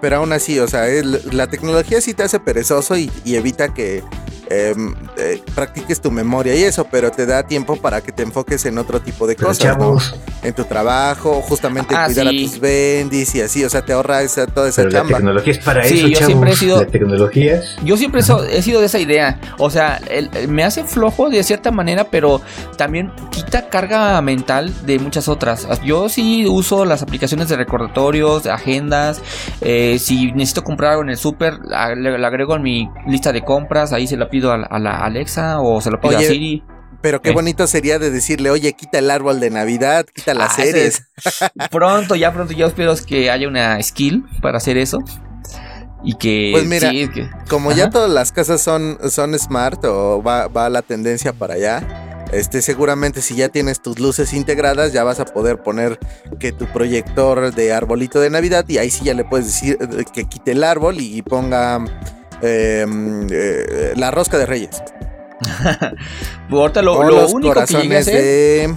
pero 0.00 0.16
aún 0.16 0.32
así, 0.32 0.58
o 0.58 0.68
sea, 0.68 0.86
la 1.32 1.48
tecnología 1.48 2.00
sí 2.00 2.14
te 2.14 2.22
hace 2.22 2.40
perezoso 2.40 2.96
y 2.96 3.10
evita 3.24 3.72
que 3.74 4.02
em, 4.52 4.94
eh, 5.16 5.42
practiques 5.54 6.00
tu 6.00 6.10
memoria 6.10 6.54
y 6.54 6.62
eso, 6.62 6.86
pero 6.90 7.10
te 7.10 7.24
da 7.26 7.42
tiempo 7.44 7.76
para 7.76 8.00
que 8.00 8.12
te 8.12 8.22
enfoques 8.22 8.64
en 8.66 8.78
otro 8.78 9.00
tipo 9.00 9.26
de 9.26 9.34
Pero 9.34 9.48
cosas, 9.48 9.78
¿no? 9.78 9.96
En 10.42 10.52
tu 10.54 10.64
trabajo, 10.64 11.40
justamente 11.42 11.94
Ah, 11.96 12.06
cuidar 12.06 12.28
sí. 12.28 12.44
a 12.44 12.48
tus 12.50 12.60
bendis 12.60 13.34
y 13.34 13.40
así, 13.40 13.64
o 13.64 13.70
sea, 13.70 13.82
te 13.84 13.92
ahorra 13.92 14.22
esa, 14.22 14.46
toda 14.46 14.68
esa 14.68 14.82
pero 14.82 14.90
la 14.90 14.98
chamba. 15.00 15.16
tecnología 15.18 15.52
es 15.52 15.58
para 15.60 15.84
Sí, 15.84 15.98
eso, 15.98 16.06
yo 16.08 16.12
chavos. 16.14 16.26
siempre 16.26 16.50
he 16.52 16.56
sido- 16.56 16.80
La 16.80 16.86
tecnología 16.86 17.54
es... 17.56 17.76
Yo 17.84 17.96
siempre 17.96 18.20
he 18.20 18.24
so- 18.24 18.44
he 18.44 18.62
sido 18.62 18.80
de 18.80 18.86
esa 18.86 18.98
idea. 18.98 19.40
O 19.58 19.70
sea, 19.70 20.00
el- 20.10 20.30
el- 20.34 20.48
me 20.48 20.64
hace 20.64 20.84
flojo 20.84 21.30
de 21.30 21.42
cierta 21.44 21.70
manera, 21.70 22.04
pero 22.10 22.40
también 22.76 23.12
quita 23.30 23.68
carga 23.68 24.20
mental 24.22 24.72
de 24.84 24.98
muchas 24.98 25.28
otras. 25.28 25.66
Yo 25.84 26.08
sí 26.08 26.46
uso 26.48 26.84
las 26.84 27.02
aplicaciones 27.02 27.48
de 27.48 27.56
recordatorios, 27.56 28.42
de 28.42 28.50
agendas. 28.50 29.20
eh, 29.60 29.98
si 30.00 30.32
necesito 30.32 30.64
comprar 30.64 30.92
algo 30.92 31.02
en 31.04 31.10
el 31.10 31.16
súper, 31.16 31.58
le 31.96 32.26
agrego 32.26 32.56
en 32.56 32.62
mi 32.62 32.88
lista 33.06 33.32
de 33.32 33.42
compras. 33.44 33.92
Ahí 33.92 34.06
se 34.06 34.16
la 34.16 34.28
pido 34.28 34.41
a, 34.50 34.58
la- 34.58 34.66
a 34.66 34.78
la 34.80 35.04
Alexa 35.04 35.60
o 35.60 35.80
se 35.80 35.90
lo 35.90 36.00
pido 36.00 36.16
Oye, 36.16 36.26
a 36.26 36.28
Siri. 36.30 36.64
Pero 37.02 37.20
qué 37.20 37.30
Eh. 37.30 37.32
bonito 37.34 37.66
sería 37.66 37.98
de 37.98 38.10
decirle, 38.10 38.50
oye, 38.50 38.72
quita 38.72 38.98
el 38.98 39.10
árbol 39.10 39.38
de 39.40 39.50
Navidad, 39.50 40.06
quita 40.14 40.34
las 40.34 40.52
Ah, 40.58 40.62
series. 40.62 41.02
Pronto, 41.70 42.14
ya 42.14 42.32
pronto, 42.32 42.52
yo 42.52 42.66
espero 42.66 42.94
que 43.06 43.30
haya 43.30 43.46
una 43.48 43.80
skill 43.82 44.24
para 44.40 44.58
hacer 44.58 44.76
eso. 44.78 44.98
Y 46.04 46.14
que. 46.14 46.50
Pues 46.52 46.66
mira, 46.66 46.90
sí, 46.90 47.08
que- 47.08 47.28
Como 47.48 47.72
ya 47.72 47.90
todas 47.90 48.10
las 48.10 48.32
casas 48.32 48.60
son, 48.60 48.98
son 49.10 49.38
smart 49.38 49.84
o 49.84 50.22
va, 50.22 50.48
va 50.48 50.68
la 50.68 50.82
tendencia 50.82 51.32
para 51.32 51.54
allá, 51.54 52.26
este, 52.32 52.62
seguramente 52.62 53.20
si 53.20 53.34
ya 53.36 53.48
tienes 53.50 53.80
tus 53.82 53.98
luces 54.00 54.32
integradas, 54.32 54.92
ya 54.92 55.04
vas 55.04 55.20
a 55.20 55.24
poder 55.26 55.62
poner 55.62 55.98
que 56.40 56.50
tu 56.52 56.66
proyector 56.66 57.54
de 57.54 57.72
arbolito 57.72 58.20
de 58.20 58.30
Navidad 58.30 58.64
y 58.68 58.78
ahí 58.78 58.90
sí 58.90 59.04
ya 59.04 59.14
le 59.14 59.24
puedes 59.24 59.46
decir 59.46 59.76
eh, 59.80 60.04
que 60.12 60.24
quite 60.24 60.52
el 60.52 60.64
árbol 60.64 60.96
y 60.98 61.20
ponga 61.22 61.84
eh, 62.42 62.86
eh, 63.30 63.92
la 63.96 64.10
rosca 64.10 64.38
de 64.38 64.46
Reyes. 64.46 64.82
ahorita 66.50 66.82
lo, 66.82 66.98
único 67.28 67.54
que 67.54 67.74
llegué 67.74 67.96
a 67.96 68.00
hacer. 68.00 68.22
de, 68.22 68.76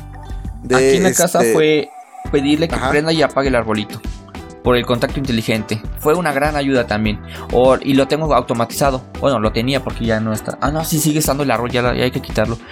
de, 0.63 0.75
aquí 0.75 0.97
en 0.97 1.03
la 1.03 1.13
casa 1.13 1.39
este, 1.41 1.53
fue 1.53 1.89
pedirle 2.31 2.67
que 2.67 2.75
Ajá. 2.75 2.89
prenda 2.89 3.11
y 3.11 3.21
apague 3.21 3.49
el 3.49 3.55
arbolito. 3.55 4.01
Por 4.63 4.75
el 4.77 4.83
contacto 4.83 5.19
inteligente. 5.19 5.79
Fue 5.99 6.15
una 6.15 6.33
gran 6.33 6.55
ayuda 6.55 6.87
también. 6.87 7.21
O- 7.51 7.77
y 7.79 7.93
lo 7.93 8.07
tengo 8.07 8.33
automatizado. 8.33 9.03
Bueno, 9.19 9.39
lo 9.39 9.51
tenía 9.51 9.83
porque 9.83 10.05
ya 10.05 10.19
no 10.19 10.33
está. 10.33 10.57
Ah, 10.59 10.71
no, 10.71 10.83
sí 10.83 10.97
sigue 10.97 11.19
estando 11.19 11.43
el 11.43 11.51
árbol, 11.51 11.69
ya, 11.69 11.83
la- 11.83 11.93
ya 11.95 12.05
hay 12.05 12.09
que 12.09 12.19
quitarlo. 12.21 12.55
de 12.55 12.63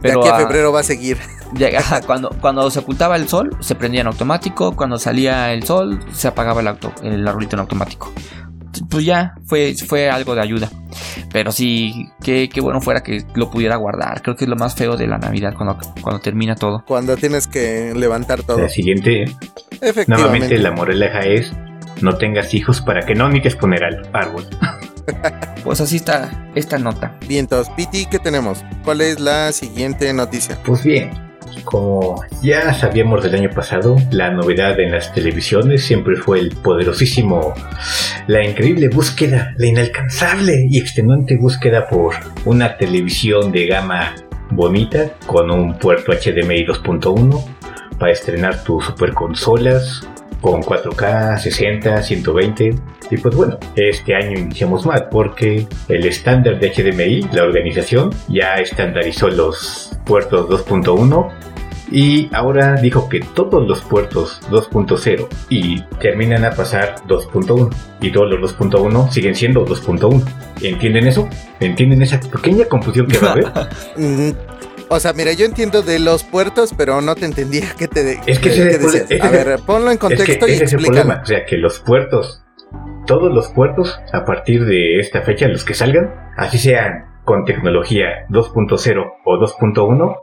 Pero 0.00 0.20
aquí 0.20 0.30
a 0.30 0.36
febrero 0.36 0.72
va 0.72 0.80
a 0.80 0.82
seguir. 0.82 1.18
ya- 1.52 1.78
ajá, 1.78 2.00
cuando, 2.00 2.30
cuando 2.40 2.70
se 2.70 2.78
ocultaba 2.78 3.16
el 3.16 3.28
sol, 3.28 3.54
se 3.60 3.74
prendía 3.74 4.00
en 4.00 4.06
automático. 4.06 4.74
Cuando 4.74 4.98
salía 4.98 5.52
el 5.52 5.64
sol, 5.64 6.00
se 6.14 6.26
apagaba 6.26 6.62
el, 6.62 6.68
auto, 6.68 6.90
el 7.02 7.28
arbolito 7.28 7.54
en 7.56 7.60
automático. 7.60 8.10
Pues 8.90 9.04
ya, 9.04 9.34
fue, 9.46 9.74
fue 9.74 10.10
algo 10.10 10.34
de 10.34 10.40
ayuda. 10.40 10.70
Pero 11.32 11.52
sí, 11.52 12.08
qué, 12.22 12.48
qué 12.52 12.60
bueno 12.60 12.80
fuera 12.80 13.02
que 13.02 13.24
lo 13.34 13.50
pudiera 13.50 13.76
guardar. 13.76 14.22
Creo 14.22 14.36
que 14.36 14.44
es 14.44 14.48
lo 14.50 14.56
más 14.56 14.74
feo 14.74 14.96
de 14.96 15.06
la 15.06 15.18
Navidad 15.18 15.54
cuando, 15.56 15.78
cuando 16.00 16.20
termina 16.20 16.54
todo. 16.54 16.84
Cuando 16.86 17.16
tienes 17.16 17.46
que 17.46 17.92
levantar 17.94 18.42
todo. 18.42 18.58
La 18.58 18.68
siguiente, 18.68 19.24
Efectivamente. 19.80 20.06
nuevamente 20.08 20.58
la 20.58 20.72
moraleja 20.72 21.20
es, 21.20 21.52
no 22.00 22.16
tengas 22.16 22.54
hijos 22.54 22.80
para 22.80 23.04
que 23.06 23.14
no 23.14 23.28
necesites 23.28 23.56
poner 23.56 23.84
al 23.84 24.08
árbol. 24.12 24.46
Pues 25.64 25.80
así 25.80 25.96
está 25.96 26.50
esta 26.54 26.78
nota. 26.78 27.18
Vientos, 27.28 27.68
Piti, 27.70 28.06
¿qué 28.06 28.18
tenemos? 28.18 28.64
¿Cuál 28.84 29.00
es 29.00 29.20
la 29.20 29.52
siguiente 29.52 30.12
noticia? 30.12 30.58
Pues 30.64 30.84
bien, 30.84 31.10
como 31.64 32.22
ya 32.42 32.72
sabíamos 32.74 33.22
del 33.22 33.34
año 33.34 33.50
pasado, 33.50 33.96
la 34.10 34.30
novedad 34.30 34.78
en 34.80 34.92
las 34.92 35.12
televisiones 35.12 35.84
siempre 35.84 36.16
fue 36.16 36.40
el 36.40 36.50
poderosísimo, 36.50 37.54
la 38.26 38.44
increíble 38.44 38.88
búsqueda, 38.88 39.54
la 39.56 39.66
inalcanzable 39.66 40.66
y 40.68 40.78
extenuante 40.78 41.36
búsqueda 41.36 41.88
por 41.88 42.14
una 42.44 42.76
televisión 42.76 43.52
de 43.52 43.66
gama 43.66 44.14
bonita 44.50 45.12
con 45.26 45.50
un 45.50 45.78
puerto 45.78 46.12
HDMI 46.12 46.66
2.1 46.66 47.44
para 47.98 48.12
estrenar 48.12 48.62
tus 48.64 48.84
superconsolas 48.84 50.06
con 50.42 50.60
4K, 50.60 51.38
60, 51.38 52.02
120. 52.02 52.74
Y 53.10 53.16
pues 53.16 53.34
bueno, 53.34 53.58
este 53.76 54.14
año 54.14 54.38
iniciamos 54.38 54.84
mal 54.84 55.08
porque 55.10 55.66
el 55.88 56.04
estándar 56.04 56.60
de 56.60 56.70
HDMI, 56.70 57.28
la 57.32 57.44
organización, 57.44 58.10
ya 58.28 58.56
estandarizó 58.56 59.28
los 59.28 59.96
puertos 60.04 60.50
2.1 60.66 61.30
y 61.90 62.28
ahora 62.34 62.74
dijo 62.76 63.08
que 63.08 63.20
todos 63.20 63.66
los 63.68 63.82
puertos 63.82 64.40
2.0 64.50 65.28
y 65.50 65.80
terminan 66.00 66.44
a 66.44 66.50
pasar 66.50 66.96
2.1 67.06 67.70
y 68.00 68.10
todos 68.10 68.30
los 68.30 68.58
2.1 68.58 69.10
siguen 69.10 69.34
siendo 69.34 69.64
2.1. 69.64 70.22
¿Entienden 70.62 71.06
eso? 71.06 71.28
¿Entienden 71.60 72.02
esa 72.02 72.18
pequeña 72.18 72.64
confusión 72.64 73.06
que 73.06 73.18
va 73.18 73.28
a 73.28 73.32
haber? 73.32 73.52
O 74.94 75.00
sea, 75.00 75.14
mira, 75.14 75.32
yo 75.32 75.46
entiendo 75.46 75.80
de 75.80 75.98
los 75.98 76.22
puertos, 76.22 76.74
pero 76.76 77.00
no 77.00 77.14
te 77.14 77.24
entendía 77.24 77.64
qué 77.78 77.88
te 77.88 78.20
Es 78.26 78.38
que 78.38 78.50
ese 78.50 78.68
qué 78.68 78.68
es 78.68 78.74
el 78.76 78.82
decías. 78.82 79.04
problema. 79.04 79.26
A 79.26 79.30
ver, 79.30 79.60
ponlo 79.66 79.86
en 79.90 79.92
Es 79.92 79.96
que 79.96 80.00
contexto 80.00 80.46
y 80.48 80.50
ese 80.52 80.64
es 80.64 80.72
el 80.74 80.80
explícalo. 80.80 81.00
problema. 81.06 81.22
O 81.22 81.26
sea, 81.26 81.44
que 81.46 81.56
los 81.56 81.78
puertos, 81.80 82.44
todos 83.06 83.32
los 83.32 83.48
puertos, 83.48 83.98
a 84.12 84.26
partir 84.26 84.66
de 84.66 85.00
esta 85.00 85.22
fecha, 85.22 85.48
los 85.48 85.64
que 85.64 85.72
salgan, 85.72 86.12
así 86.36 86.58
sean 86.58 87.06
con 87.24 87.46
tecnología 87.46 88.26
2.0 88.28 89.12
o 89.24 89.36
2.1, 89.38 90.16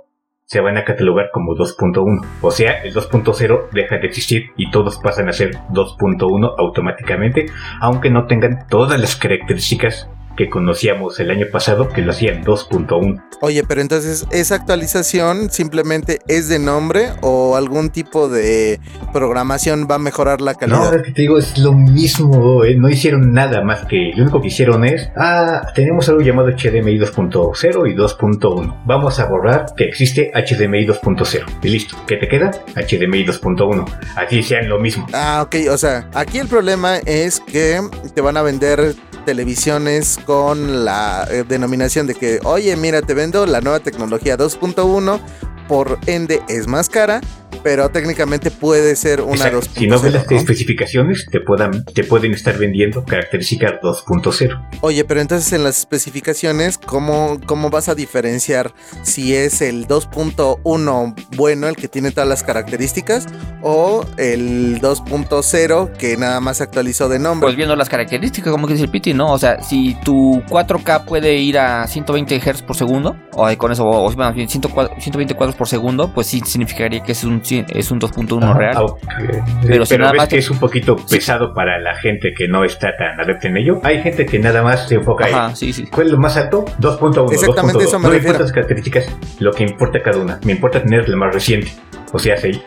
se 0.46 0.60
van 0.62 0.78
a 0.78 0.86
catalogar 0.86 1.30
como 1.34 1.56
2.1. 1.56 2.24
O 2.42 2.52
sea, 2.52 2.84
el 2.84 2.94
2.0 2.94 3.70
deja 3.72 3.98
de 3.98 4.06
existir 4.06 4.52
y 4.56 4.70
todos 4.70 5.00
pasan 5.00 5.30
a 5.30 5.34
ser 5.34 5.52
2.1 5.74 6.54
automáticamente, 6.60 7.48
aunque 7.82 8.12
no 8.12 8.28
tengan 8.28 8.68
todas 8.70 9.00
las 9.02 9.16
características 9.16 10.08
que 10.40 10.50
conocíamos 10.50 11.20
el 11.20 11.32
año 11.32 11.48
pasado 11.52 11.90
que 11.90 12.02
lo 12.02 12.12
hacían 12.12 12.46
2.1. 12.46 13.22
Oye, 13.42 13.62
pero 13.68 13.82
entonces, 13.82 14.26
¿esa 14.32 14.56
actualización 14.56 15.50
simplemente 15.50 16.20
es 16.30 16.48
de 16.48 16.60
nombre 16.60 17.10
o 17.20 17.58
algún 17.58 17.90
tipo 17.90 18.30
de 18.30 18.80
programación 19.12 19.86
va 19.92 19.96
a 19.96 20.00
mejorar 20.00 20.40
la 20.40 20.54
No, 20.54 20.58
calidad? 20.60 20.94
es 20.96 21.02
que 21.04 21.12
te 21.12 21.22
digo, 21.24 21.38
es 21.38 21.58
lo 21.58 21.74
mismo, 21.74 22.64
¿eh? 22.64 22.76
no 22.76 22.88
hicieron 22.90 23.34
nada 23.34 23.62
más 23.62 23.86
que 23.86 24.14
lo 24.16 24.24
único 24.24 24.40
que 24.42 24.48
hicieron 24.48 24.86
es, 24.86 25.10
ah, 25.18 25.68
tenemos 25.76 26.08
algo 26.08 26.22
llamado 26.22 26.48
HDMI 26.52 26.98
2.0 27.00 27.92
y 27.92 27.96
2.1. 27.98 28.84
Vamos 28.86 29.20
a 29.20 29.26
borrar 29.26 29.66
que 29.76 29.84
existe 29.84 30.32
HDMI 30.34 30.88
2.0 30.88 31.44
y 31.64 31.68
listo. 31.68 31.98
¿Qué 32.08 32.16
te 32.16 32.30
queda? 32.30 32.52
HDMI 32.78 33.26
2.1. 33.26 33.86
Así 34.16 34.42
sean 34.42 34.70
lo 34.70 34.80
mismo. 34.80 35.06
Ah, 35.12 35.42
ok, 35.46 35.56
o 35.70 35.78
sea, 35.78 36.10
aquí 36.14 36.38
el 36.40 36.48
problema 36.48 36.96
es 37.00 37.42
que 37.42 37.82
te 38.16 38.22
van 38.22 38.38
a 38.38 38.42
vender 38.42 38.96
televisiones 39.30 40.18
con 40.26 40.86
la 40.86 41.28
eh, 41.30 41.44
denominación 41.48 42.08
de 42.08 42.16
que, 42.16 42.40
oye, 42.46 42.76
mira, 42.76 43.04
te 43.04 43.14
vendo 43.14 43.46
la 43.46 43.62
nueva 43.62 43.80
tecnología 43.80 44.36
2.1, 44.36 45.22
por 45.70 46.00
ende 46.08 46.42
es 46.50 46.66
más 46.68 46.90
cara, 46.90 47.22
pero 47.64 47.90
técnicamente 47.90 48.52
puede 48.52 48.96
ser 48.96 49.22
una 49.22 49.36
Exacto. 49.48 49.60
2.0. 49.60 49.80
Si 49.80 49.88
no 49.88 50.00
ves 50.00 50.14
las 50.14 50.32
¿no? 50.32 50.38
especificaciones, 50.38 51.28
te, 51.30 51.40
puedan, 51.40 51.86
te 51.86 52.04
pueden 52.04 52.34
estar 52.34 52.58
vendiendo 52.58 53.04
características 53.06 53.74
2.0. 53.82 54.80
Oye, 54.82 55.04
pero 55.06 55.22
entonces 55.22 55.54
en 55.54 55.64
las 55.64 55.78
especificaciones, 55.78 56.78
¿cómo, 56.78 57.40
¿cómo 57.46 57.70
vas 57.70 57.88
a 57.88 57.96
diferenciar 57.96 58.74
si 59.04 59.36
es 59.36 59.62
el 59.62 59.88
2.1 59.88 61.16
bueno, 61.36 61.68
el 61.68 61.76
que 61.76 61.88
tiene 61.88 62.12
todas 62.12 62.28
las 62.28 62.44
características, 62.44 63.28
o 63.62 64.06
el 64.18 64.82
2.0 64.82 65.92
que 65.98 66.18
nada 66.18 66.40
más 66.40 66.62
actualizó 66.62 67.10
de 67.10 67.20
nombre? 67.20 67.48
Pues 67.48 67.58
viendo 67.58 67.76
las 67.76 67.90
características, 67.90 68.52
como 68.52 68.66
que 68.66 68.74
dice 68.74 68.86
el 68.86 68.92
Piti, 68.92 69.14
¿no? 69.14 69.32
O 69.32 69.38
sea, 69.38 69.62
si 69.62 69.96
tu 70.04 70.42
4K 70.50 71.06
puede 71.06 71.36
ir 71.36 71.60
a 71.60 71.88
120 71.88 72.40
Hz 72.40 72.64
por 72.64 72.76
segundo, 72.76 73.16
o 73.34 73.48
con 73.58 73.72
eso, 73.72 73.86
o 73.86 74.12
bueno, 74.12 74.34
bien, 74.34 74.50
104 74.50 74.96
120 75.00 75.36
cuadros 75.36 75.56
por 75.60 75.68
segundo, 75.68 76.12
pues 76.14 76.26
sí 76.28 76.42
significaría 76.46 77.04
que 77.04 77.12
es 77.12 77.24
un, 77.26 77.42
es 77.44 77.92
un 77.92 78.00
2.1 78.00 78.44
Ajá, 78.44 78.54
real. 78.58 78.76
aunque- 78.78 79.04
Pero 79.28 79.44
Pero, 79.68 79.86
si 79.86 79.98
nada 79.98 80.12
ves 80.14 80.18
más 80.22 80.30
que 80.30 80.38
es 80.38 80.50
un 80.50 80.58
poquito 80.58 80.96
pesado 80.96 81.54
para 81.54 81.78
la 81.80 81.96
gente 81.96 82.34
que 82.36 82.48
no 82.48 82.64
está 82.64 82.96
tan 82.98 83.20
adepta 83.20 83.50
en 83.50 83.58
ello. 83.58 83.82
Hay 83.84 84.02
gente 84.02 84.26
que 84.26 84.40
nada 84.40 84.64
más 84.64 84.88
se 84.88 84.96
enfoca 84.96 85.28
en 85.28 85.36
Ajá, 85.36 85.56
sí, 85.56 85.74
sí. 85.74 85.86
¿Cuál 85.88 86.08
es 86.08 86.14
lo 86.14 86.18
más 86.20 86.38
alto? 86.38 86.64
2.1. 86.80 87.32
Exactamente 87.34 87.80
2.2. 87.80 87.88
eso 87.88 88.00
me 88.00 88.08
no 88.08 88.16
importa 88.16 88.40
las 88.40 88.52
características, 88.54 89.06
lo 89.40 89.52
que 89.52 89.64
importa 89.64 90.02
cada 90.02 90.18
una. 90.18 90.40
Me 90.46 90.54
importa 90.54 90.82
tener 90.82 91.08
la 91.10 91.18
más 91.18 91.34
reciente. 91.34 91.72
O 92.14 92.18
sea, 92.18 92.38
sí, 92.38 92.60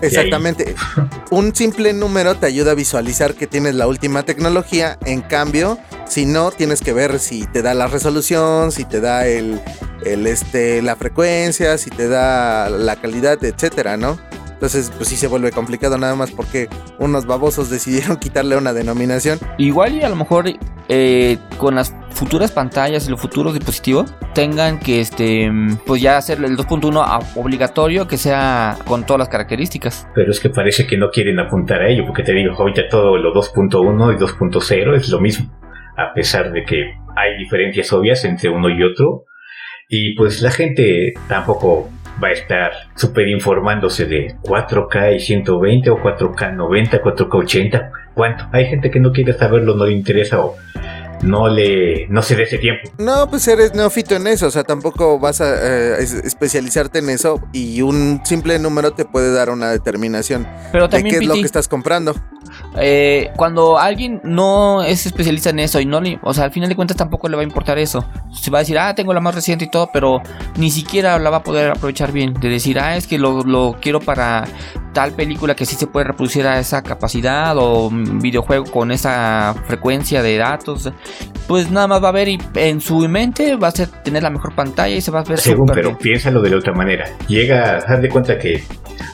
Exactamente. 0.00 0.74
Un 1.30 1.54
simple 1.54 1.92
número 1.92 2.36
te 2.36 2.46
ayuda 2.46 2.70
a 2.72 2.74
visualizar 2.74 3.34
que 3.34 3.46
tienes 3.48 3.74
la 3.74 3.86
última 3.88 4.22
tecnología. 4.22 4.96
En 5.04 5.22
cambio, 5.22 5.76
si 6.08 6.26
no, 6.26 6.50
tienes 6.50 6.80
que 6.82 6.92
ver 6.92 7.18
si 7.18 7.46
te 7.46 7.62
da 7.62 7.74
la 7.74 7.86
resolución, 7.86 8.72
si 8.72 8.84
te 8.84 9.00
da 9.00 9.26
el, 9.26 9.60
el 10.04 10.26
este, 10.26 10.82
la 10.82 10.96
frecuencia, 10.96 11.78
si 11.78 11.90
te 11.90 12.08
da 12.08 12.68
la 12.70 12.96
calidad, 12.96 13.42
etcétera, 13.44 13.96
¿no? 13.96 14.18
Entonces, 14.58 14.92
pues 14.96 15.08
sí 15.08 15.14
se 15.14 15.28
vuelve 15.28 15.52
complicado 15.52 15.98
nada 15.98 16.16
más 16.16 16.32
porque 16.32 16.68
unos 16.98 17.26
babosos 17.26 17.70
decidieron 17.70 18.16
quitarle 18.16 18.56
una 18.56 18.72
denominación. 18.72 19.38
Igual 19.56 19.94
y 19.94 20.02
a 20.02 20.08
lo 20.08 20.16
mejor 20.16 20.46
eh, 20.88 21.38
con 21.58 21.76
las 21.76 21.94
futuras 22.10 22.50
pantallas 22.50 23.06
y 23.06 23.10
los 23.10 23.20
futuros 23.20 23.54
dispositivos 23.54 24.12
tengan 24.34 24.80
que 24.80 25.00
este 25.00 25.48
pues 25.86 26.02
ya 26.02 26.16
hacer 26.16 26.42
el 26.42 26.56
2.1 26.56 27.36
obligatorio 27.36 28.08
que 28.08 28.16
sea 28.16 28.76
con 28.84 29.06
todas 29.06 29.20
las 29.20 29.28
características. 29.28 30.08
Pero 30.12 30.32
es 30.32 30.40
que 30.40 30.50
parece 30.50 30.88
que 30.88 30.96
no 30.96 31.10
quieren 31.10 31.38
apuntar 31.38 31.82
a 31.82 31.88
ello, 31.88 32.04
porque 32.04 32.24
te 32.24 32.32
digo, 32.32 32.52
ahorita 32.58 32.88
todo 32.88 33.16
lo 33.16 33.32
2.1 33.32 34.16
y 34.16 34.18
2.0 34.18 34.96
es 34.96 35.08
lo 35.10 35.20
mismo, 35.20 35.48
a 35.98 36.14
pesar 36.14 36.52
de 36.52 36.64
que 36.64 36.94
hay 37.16 37.36
diferencias 37.36 37.92
obvias 37.92 38.24
entre 38.24 38.48
uno 38.48 38.70
y 38.70 38.82
otro. 38.82 39.24
Y 39.88 40.14
pues 40.14 40.40
la 40.42 40.50
gente 40.50 41.14
tampoco 41.28 41.90
va 42.22 42.28
a 42.28 42.32
estar 42.32 42.72
super 42.94 43.26
informándose 43.26 44.06
de 44.06 44.36
4K 44.42 45.16
y 45.16 45.20
120 45.20 45.90
o 45.90 45.96
4K 45.96 46.54
90, 46.54 47.02
4K 47.02 47.34
80. 47.34 47.92
¿Cuánto? 48.14 48.44
Hay 48.52 48.66
gente 48.66 48.90
que 48.90 49.00
no 49.00 49.12
quiere 49.12 49.32
saberlo, 49.32 49.74
no 49.74 49.86
le 49.86 49.92
interesa 49.92 50.40
o 50.40 50.56
no 51.22 51.48
le 51.48 52.06
no 52.08 52.22
se 52.22 52.36
dé 52.36 52.44
ese 52.44 52.58
tiempo. 52.58 52.90
No, 52.98 53.28
pues 53.28 53.46
eres 53.48 53.74
neófito 53.74 54.14
en 54.14 54.26
eso, 54.26 54.46
o 54.46 54.50
sea, 54.50 54.64
tampoco 54.64 55.18
vas 55.18 55.40
a 55.40 55.98
eh, 55.98 56.02
especializarte 56.02 57.00
en 57.00 57.10
eso 57.10 57.40
y 57.52 57.82
un 57.82 58.20
simple 58.24 58.58
número 58.58 58.92
te 58.92 59.04
puede 59.04 59.32
dar 59.32 59.50
una 59.50 59.70
determinación 59.70 60.46
Pero 60.72 60.88
de 60.88 61.02
qué 61.02 61.16
es 61.16 61.26
lo 61.26 61.34
que 61.34 61.42
estás 61.42 61.68
comprando. 61.68 62.14
Eh, 62.76 63.30
cuando 63.36 63.78
alguien 63.78 64.20
no 64.24 64.82
es 64.82 65.06
especialista 65.06 65.50
en 65.50 65.58
eso 65.58 65.80
y 65.80 65.86
no 65.86 66.00
le, 66.00 66.18
o 66.22 66.32
sea, 66.34 66.44
al 66.44 66.52
final 66.52 66.68
de 66.68 66.76
cuentas 66.76 66.96
tampoco 66.96 67.28
le 67.28 67.36
va 67.36 67.42
a 67.42 67.44
importar 67.44 67.78
eso. 67.78 68.04
Se 68.32 68.50
va 68.50 68.58
a 68.58 68.62
decir, 68.62 68.78
ah, 68.78 68.94
tengo 68.94 69.12
la 69.12 69.20
más 69.20 69.34
reciente 69.34 69.64
y 69.64 69.70
todo, 69.70 69.90
pero 69.92 70.20
ni 70.56 70.70
siquiera 70.70 71.18
la 71.18 71.30
va 71.30 71.38
a 71.38 71.42
poder 71.42 71.70
aprovechar 71.70 72.12
bien. 72.12 72.34
De 72.34 72.48
decir, 72.48 72.78
ah, 72.78 72.96
es 72.96 73.06
que 73.06 73.18
lo, 73.18 73.42
lo 73.42 73.76
quiero 73.80 74.00
para 74.00 74.44
tal 74.92 75.12
película 75.12 75.54
que 75.54 75.66
sí 75.66 75.76
se 75.76 75.86
puede 75.86 76.06
reproducir 76.06 76.46
a 76.46 76.58
esa 76.58 76.82
capacidad 76.82 77.54
o 77.56 77.90
videojuego 77.90 78.64
con 78.64 78.90
esa 78.90 79.54
frecuencia 79.66 80.22
de 80.22 80.36
datos 80.38 80.90
pues 81.48 81.70
nada 81.70 81.88
más 81.88 82.04
va 82.04 82.10
a 82.10 82.12
ver 82.12 82.28
y 82.28 82.38
en 82.54 82.80
su 82.80 83.08
mente 83.08 83.56
va 83.56 83.68
a 83.68 83.70
ser 83.70 83.88
tener 83.88 84.22
la 84.22 84.30
mejor 84.30 84.54
pantalla 84.54 84.94
y 84.94 85.00
se 85.00 85.10
va 85.10 85.20
a 85.20 85.24
ver 85.24 85.38
Según, 85.38 85.66
pero 85.66 85.96
piénsalo 85.96 86.42
de 86.42 86.50
la 86.50 86.58
otra 86.58 86.74
manera. 86.74 87.06
Llega, 87.26 87.78
haz 87.78 88.02
de 88.02 88.08
cuenta 88.10 88.38
que 88.38 88.62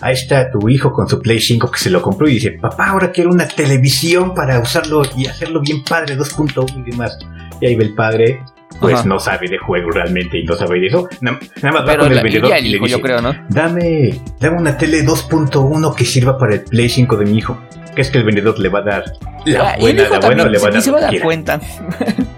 ahí 0.00 0.14
está 0.14 0.50
tu 0.50 0.68
hijo 0.68 0.92
con 0.92 1.08
su 1.08 1.20
Play 1.20 1.40
5 1.40 1.70
que 1.70 1.78
se 1.78 1.90
lo 1.90 2.02
compró 2.02 2.28
y 2.28 2.34
dice, 2.34 2.50
papá, 2.52 2.88
ahora 2.88 3.12
quiero 3.12 3.30
una 3.30 3.43
televisión 3.48 4.34
para 4.34 4.60
usarlo 4.60 5.02
y 5.16 5.26
hacerlo 5.26 5.60
bien 5.60 5.82
padre, 5.84 6.16
2.1 6.16 6.86
y 6.86 6.90
demás. 6.90 7.18
Y 7.60 7.66
ahí 7.66 7.76
ve 7.76 7.84
el 7.84 7.94
padre 7.94 8.40
pues 8.80 9.06
no 9.06 9.18
sabe 9.18 9.48
de 9.48 9.58
juego 9.58 9.90
realmente 9.90 10.38
y 10.38 10.44
no 10.44 10.54
sabe 10.54 10.80
de 10.80 10.88
eso. 10.88 11.08
Nada, 11.20 11.38
más 11.62 11.88
va 11.88 11.96
con 11.96 12.12
el 12.12 12.22
vendedor 12.22 12.52
y 12.60 12.68
le 12.68 12.78
dice, 12.78 13.02
dame, 13.48 14.20
dame 14.40 14.56
una 14.58 14.76
tele 14.76 15.04
2.1 15.04 15.94
que 15.94 16.04
sirva 16.04 16.36
para 16.38 16.54
el 16.54 16.62
Play 16.62 16.88
5 16.88 17.16
de 17.16 17.24
mi 17.26 17.38
hijo. 17.38 17.58
Que 17.94 18.02
es 18.02 18.10
que 18.10 18.18
el 18.18 18.24
vendedor 18.24 18.58
le 18.58 18.68
va 18.68 18.80
a 18.80 18.82
dar 18.82 19.04
la 19.44 19.76
buena, 19.78 20.08
la 20.08 20.20
buena 20.20 20.44
le 20.46 20.58
va 20.58 20.68
a 20.68 20.70
dar. 20.70 20.82
se 20.82 20.90
va 20.90 20.98
a 20.98 21.02
dar 21.02 21.20
cuenta. 21.20 21.60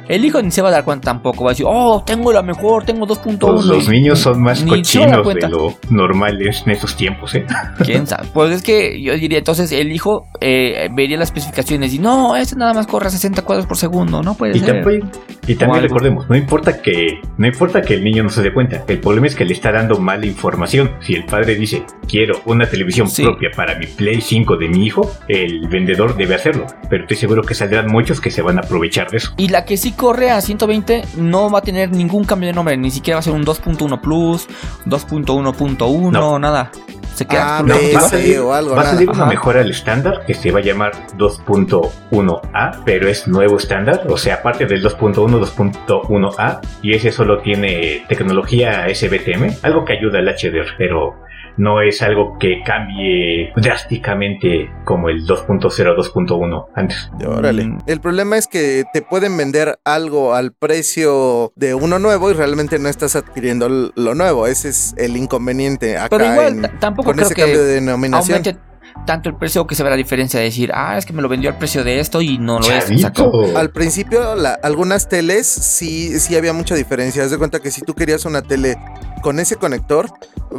El 0.08 0.24
hijo 0.24 0.40
ni 0.40 0.52
se 0.52 0.62
va 0.62 0.68
a 0.68 0.70
dar 0.70 0.84
cuenta 0.84 1.06
tampoco. 1.06 1.44
Va 1.44 1.50
a 1.50 1.52
decir, 1.52 1.66
oh, 1.68 2.02
tengo 2.06 2.32
la 2.32 2.42
mejor, 2.42 2.84
tengo 2.84 3.06
2.1. 3.06 3.38
Pues 3.38 3.64
los 3.64 3.88
niños 3.88 4.20
son 4.20 4.40
más 4.40 4.62
cochinos 4.62 5.34
de 5.34 5.48
lo 5.48 5.74
normales 5.90 6.62
en 6.64 6.72
estos 6.72 6.96
tiempos, 6.96 7.34
¿eh? 7.34 7.44
¿Quién 7.84 8.06
sabe? 8.06 8.28
Pues 8.32 8.52
es 8.52 8.62
que 8.62 9.02
yo 9.02 9.14
diría, 9.14 9.38
entonces 9.38 9.72
el 9.72 9.90
hijo 9.90 10.28
eh, 10.40 10.88
vería 10.94 11.16
las 11.16 11.28
especificaciones 11.28 11.92
y 11.92 11.98
no, 11.98 12.36
este 12.36 12.54
nada 12.54 12.72
más 12.72 12.86
corre 12.86 13.08
a 13.08 13.10
60 13.10 13.42
cuadros 13.42 13.66
por 13.66 13.76
segundo, 13.76 14.22
no 14.22 14.34
puede 14.34 14.56
y 14.56 14.60
ser. 14.60 14.82
También, 14.82 15.10
y 15.46 15.54
también 15.56 15.82
recordemos, 15.82 16.28
no 16.28 16.36
importa 16.36 16.80
que 16.80 17.20
no 17.36 17.46
importa 17.46 17.82
que 17.82 17.94
el 17.94 18.04
niño 18.04 18.22
no 18.22 18.28
se 18.28 18.42
dé 18.42 18.52
cuenta, 18.52 18.84
el 18.86 19.00
problema 19.00 19.26
es 19.26 19.34
que 19.34 19.44
le 19.44 19.52
está 19.52 19.72
dando 19.72 19.98
mala 19.98 20.26
información. 20.26 20.92
Si 21.00 21.14
el 21.14 21.24
padre 21.24 21.56
dice, 21.56 21.84
quiero 22.08 22.40
una 22.44 22.66
televisión 22.66 23.08
propia 23.12 23.50
para 23.54 23.76
mi 23.78 23.86
Play 23.86 24.20
5 24.20 24.56
de 24.56 24.68
mi 24.68 24.86
hijo, 24.86 25.10
el 25.28 25.68
vendedor 25.68 26.16
debe 26.16 26.34
hacerlo. 26.34 26.66
Pero 26.88 26.95
estoy 27.02 27.16
seguro 27.16 27.42
que 27.42 27.54
saldrán 27.54 27.86
muchos 27.88 28.20
que 28.20 28.30
se 28.30 28.42
van 28.42 28.58
a 28.58 28.62
aprovechar 28.62 29.10
de 29.10 29.18
eso. 29.18 29.32
Y 29.36 29.48
la 29.48 29.64
que 29.64 29.76
sí 29.76 29.92
corre 29.92 30.30
a 30.30 30.40
120 30.40 31.04
no 31.16 31.50
va 31.50 31.60
a 31.60 31.62
tener 31.62 31.90
ningún 31.90 32.24
cambio 32.24 32.48
de 32.48 32.52
nombre, 32.52 32.76
ni 32.76 32.90
siquiera 32.90 33.16
va 33.16 33.20
a 33.20 33.22
ser 33.22 33.32
un 33.32 33.44
2.1 33.44 34.00
Plus, 34.00 34.48
2.1.1, 34.86 36.40
nada. 36.40 36.70
Se 37.14 37.24
queda 37.24 37.60
ah, 37.60 37.62
no, 37.62 37.74
va 37.74 37.98
a 38.00 38.02
salir, 38.02 38.38
o 38.40 38.52
algo, 38.52 38.76
va 38.76 38.82
a 38.82 38.86
salir 38.90 39.08
una 39.08 39.24
mejora 39.24 39.62
al 39.62 39.70
estándar 39.70 40.26
que 40.26 40.34
se 40.34 40.50
va 40.50 40.58
a 40.58 40.62
llamar 40.62 40.92
2.1A, 41.16 42.82
pero 42.84 43.08
es 43.08 43.26
nuevo 43.26 43.56
estándar, 43.56 44.04
o 44.06 44.18
sea, 44.18 44.34
aparte 44.34 44.66
del 44.66 44.84
2.1, 44.84 45.14
2.1A, 45.56 46.60
y 46.82 46.92
ese 46.92 47.10
solo 47.10 47.38
tiene 47.38 48.04
tecnología 48.06 48.86
SBTM, 48.94 49.60
algo 49.62 49.86
que 49.86 49.94
ayuda 49.94 50.18
al 50.18 50.28
HDR, 50.28 50.74
pero 50.76 51.25
no 51.56 51.80
es 51.80 52.02
algo 52.02 52.38
que 52.38 52.62
cambie 52.64 53.52
drásticamente 53.56 54.70
como 54.84 55.08
el 55.08 55.26
2.0, 55.26 55.60
2.1 55.62 56.66
antes. 56.74 57.10
Órale. 57.26 57.64
Mm. 57.64 57.78
El 57.86 58.00
problema 58.00 58.36
es 58.36 58.46
que 58.46 58.84
te 58.92 59.02
pueden 59.02 59.36
vender 59.36 59.78
algo 59.84 60.34
al 60.34 60.52
precio 60.52 61.52
de 61.56 61.74
uno 61.74 61.98
nuevo 61.98 62.30
y 62.30 62.34
realmente 62.34 62.78
no 62.78 62.88
estás 62.88 63.16
adquiriendo 63.16 63.68
lo 63.94 64.14
nuevo. 64.14 64.46
Ese 64.46 64.68
es 64.68 64.94
el 64.98 65.16
inconveniente 65.16 65.96
acá 65.96 66.08
Pero 66.10 66.32
igual, 66.32 66.70
tampoco 66.78 67.10
con 67.10 67.20
ese 67.20 67.34
cambio 67.34 67.62
de 67.64 67.74
denominación 67.74 68.42
tanto 69.04 69.28
el 69.28 69.36
precio 69.36 69.66
que 69.66 69.74
se 69.74 69.82
ve 69.82 69.90
la 69.90 69.96
diferencia 69.96 70.40
de 70.40 70.46
decir, 70.46 70.70
ah, 70.74 70.96
es 70.96 71.04
que 71.04 71.12
me 71.12 71.22
lo 71.22 71.28
vendió 71.28 71.50
al 71.50 71.58
precio 71.58 71.84
de 71.84 72.00
esto 72.00 72.22
y 72.22 72.38
no 72.38 72.58
lo 72.58 72.70
es. 72.70 72.90
Al 73.54 73.70
principio, 73.70 74.20
algunas 74.62 75.08
teles 75.08 75.46
sí, 75.46 76.18
sí 76.18 76.36
había 76.36 76.52
mucha 76.52 76.74
diferencia. 76.74 77.22
Haz 77.22 77.30
de 77.30 77.38
cuenta 77.38 77.60
que 77.60 77.70
si 77.70 77.82
tú 77.82 77.94
querías 77.94 78.24
una 78.24 78.42
tele 78.42 78.76
con 79.22 79.38
ese 79.38 79.56
conector, 79.56 80.10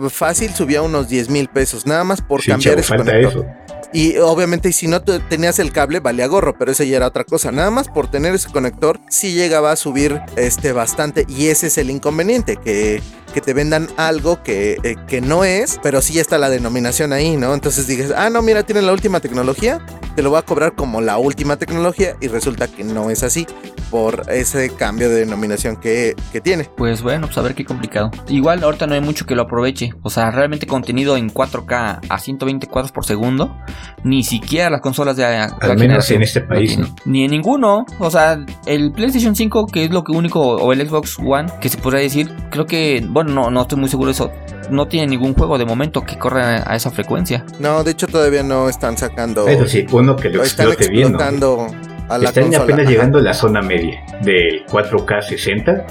fácil 0.09 0.53
subía 0.53 0.81
unos 0.81 1.09
10 1.09 1.29
mil 1.29 1.47
pesos, 1.47 1.85
nada 1.85 2.03
más 2.03 2.21
por 2.21 2.43
cambiar 2.43 2.79
ese 2.79 2.95
conector. 2.95 3.45
Y 3.93 4.17
obviamente 4.17 4.73
si 4.73 4.87
no 4.87 5.01
tenías 5.01 5.59
el 5.59 5.71
cable 5.71 5.99
valía 6.01 6.27
gorro, 6.27 6.57
pero 6.57 6.71
eso 6.71 6.83
ya 6.83 6.97
era 6.97 7.07
otra 7.07 7.23
cosa. 7.23 7.51
Nada 7.51 7.71
más 7.71 7.87
por 7.87 8.11
tener 8.11 8.35
ese 8.35 8.51
conector 8.51 8.99
sí 9.09 9.33
llegaba 9.33 9.71
a 9.71 9.75
subir 9.75 10.21
este 10.35 10.73
bastante 10.73 11.25
y 11.29 11.47
ese 11.47 11.67
es 11.67 11.77
el 11.77 11.89
inconveniente 11.89 12.57
que 12.57 13.01
que 13.37 13.41
te 13.41 13.53
vendan 13.53 13.87
algo 13.97 14.41
que, 14.41 14.79
eh, 14.81 14.95
que 15.07 15.21
no 15.21 15.43
es, 15.43 15.79
pero 15.83 16.01
sí 16.01 16.17
está 16.17 16.39
la 16.39 16.49
denominación 16.49 17.13
ahí, 17.13 17.37
¿no? 17.37 17.53
Entonces 17.53 17.85
dices, 17.85 18.11
ah, 18.17 18.31
no, 18.31 18.41
mira, 18.41 18.63
tiene 18.63 18.81
la 18.81 18.91
última 18.91 19.19
tecnología, 19.19 19.85
te 20.15 20.23
lo 20.23 20.31
voy 20.31 20.39
a 20.39 20.41
cobrar 20.41 20.73
como 20.73 21.01
la 21.01 21.19
última 21.19 21.55
tecnología 21.57 22.15
y 22.19 22.29
resulta 22.29 22.67
que 22.67 22.83
no 22.83 23.11
es 23.11 23.21
así 23.21 23.45
por 23.91 24.23
ese 24.29 24.69
cambio 24.71 25.09
de 25.09 25.19
denominación 25.19 25.77
que, 25.77 26.15
que, 26.31 26.41
tiene. 26.41 26.65
Pues 26.75 27.01
bueno, 27.01 27.27
pues 27.27 27.37
a 27.37 27.41
ver 27.41 27.55
qué 27.55 27.63
complicado. 27.63 28.11
Igual 28.27 28.63
ahorita 28.63 28.87
no 28.87 28.95
hay 28.95 29.01
mucho 29.01 29.25
que 29.25 29.35
lo 29.35 29.43
aproveche. 29.43 29.91
O 30.01 30.09
sea, 30.09 30.31
realmente 30.31 30.65
contenido 30.67 31.15
en 31.17 31.31
4K 31.31 31.99
a 32.09 32.19
120 32.19 32.67
cuadros 32.67 32.91
por 32.91 33.05
segundo, 33.05 33.55
ni 34.03 34.23
siquiera 34.23 34.69
las 34.69 34.81
consolas 34.81 35.15
de... 35.15 35.25
Al 35.25 35.77
menos 35.77 36.09
en 36.11 36.23
este 36.23 36.41
país, 36.41 36.77
no, 36.77 36.87
Ni 37.05 37.25
en 37.25 37.31
ninguno. 37.31 37.85
O 37.99 38.11
sea, 38.11 38.43
el 38.65 38.91
PlayStation 38.91 39.35
5, 39.35 39.67
que 39.67 39.85
es 39.85 39.91
lo 39.91 40.03
que 40.03 40.11
único, 40.11 40.41
o 40.41 40.73
el 40.73 40.87
Xbox 40.87 41.17
One, 41.19 41.51
que 41.61 41.69
se 41.69 41.77
podría 41.77 42.01
decir, 42.01 42.35
creo 42.49 42.65
que, 42.65 43.05
bueno, 43.07 43.26
no, 43.27 43.49
no 43.49 43.61
estoy 43.61 43.79
muy 43.79 43.89
seguro 43.89 44.07
de 44.07 44.13
eso. 44.13 44.31
No 44.69 44.87
tiene 44.87 45.07
ningún 45.07 45.33
juego 45.33 45.57
de 45.57 45.65
momento 45.65 46.01
que 46.01 46.17
corra 46.17 46.63
a 46.69 46.75
esa 46.75 46.91
frecuencia. 46.91 47.45
No, 47.59 47.83
de 47.83 47.91
hecho 47.91 48.07
todavía 48.07 48.43
no 48.43 48.69
están 48.69 48.97
sacando. 48.97 49.47
Eso 49.47 49.67
sí, 49.67 49.85
uno 49.91 50.15
que 50.15 50.29
lo 50.29 50.43
están 50.43 50.69
explotando 50.71 51.67
a 52.09 52.17
la 52.17 52.29
Están 52.29 52.53
apenas 52.55 52.87
llegando 52.87 53.19
a 53.19 53.21
la 53.21 53.33
zona 53.33 53.61
media 53.61 54.03
del 54.21 54.65
4K 54.65 55.21
60 55.21 55.85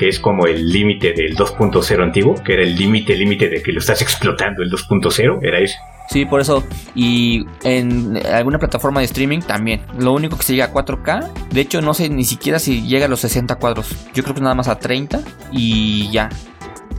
que 0.00 0.08
es 0.08 0.18
como 0.18 0.46
el 0.46 0.66
límite 0.70 1.12
del 1.12 1.36
2.0 1.36 2.02
antiguo, 2.02 2.34
que 2.42 2.54
era 2.54 2.62
el 2.62 2.74
límite 2.74 3.14
límite 3.14 3.50
de 3.50 3.62
que 3.62 3.70
lo 3.70 3.80
estás 3.80 4.00
explotando 4.00 4.62
el 4.62 4.70
2.0, 4.70 5.40
era 5.42 5.58
ese. 5.58 5.76
Sí, 6.10 6.24
por 6.24 6.40
eso. 6.40 6.64
Y 6.96 7.46
en 7.62 8.20
alguna 8.26 8.58
plataforma 8.58 8.98
de 8.98 9.06
streaming 9.06 9.40
también. 9.40 9.82
Lo 9.96 10.12
único 10.12 10.36
que 10.36 10.42
se 10.42 10.54
llega 10.54 10.66
a 10.66 10.72
4K. 10.72 11.48
De 11.50 11.60
hecho, 11.60 11.80
no 11.80 11.94
sé 11.94 12.08
ni 12.08 12.24
siquiera 12.24 12.58
si 12.58 12.82
llega 12.82 13.06
a 13.06 13.08
los 13.08 13.20
60 13.20 13.54
cuadros. 13.56 13.94
Yo 14.12 14.24
creo 14.24 14.34
que 14.34 14.40
nada 14.40 14.56
más 14.56 14.66
a 14.66 14.76
30 14.76 15.20
y 15.52 16.10
ya. 16.10 16.28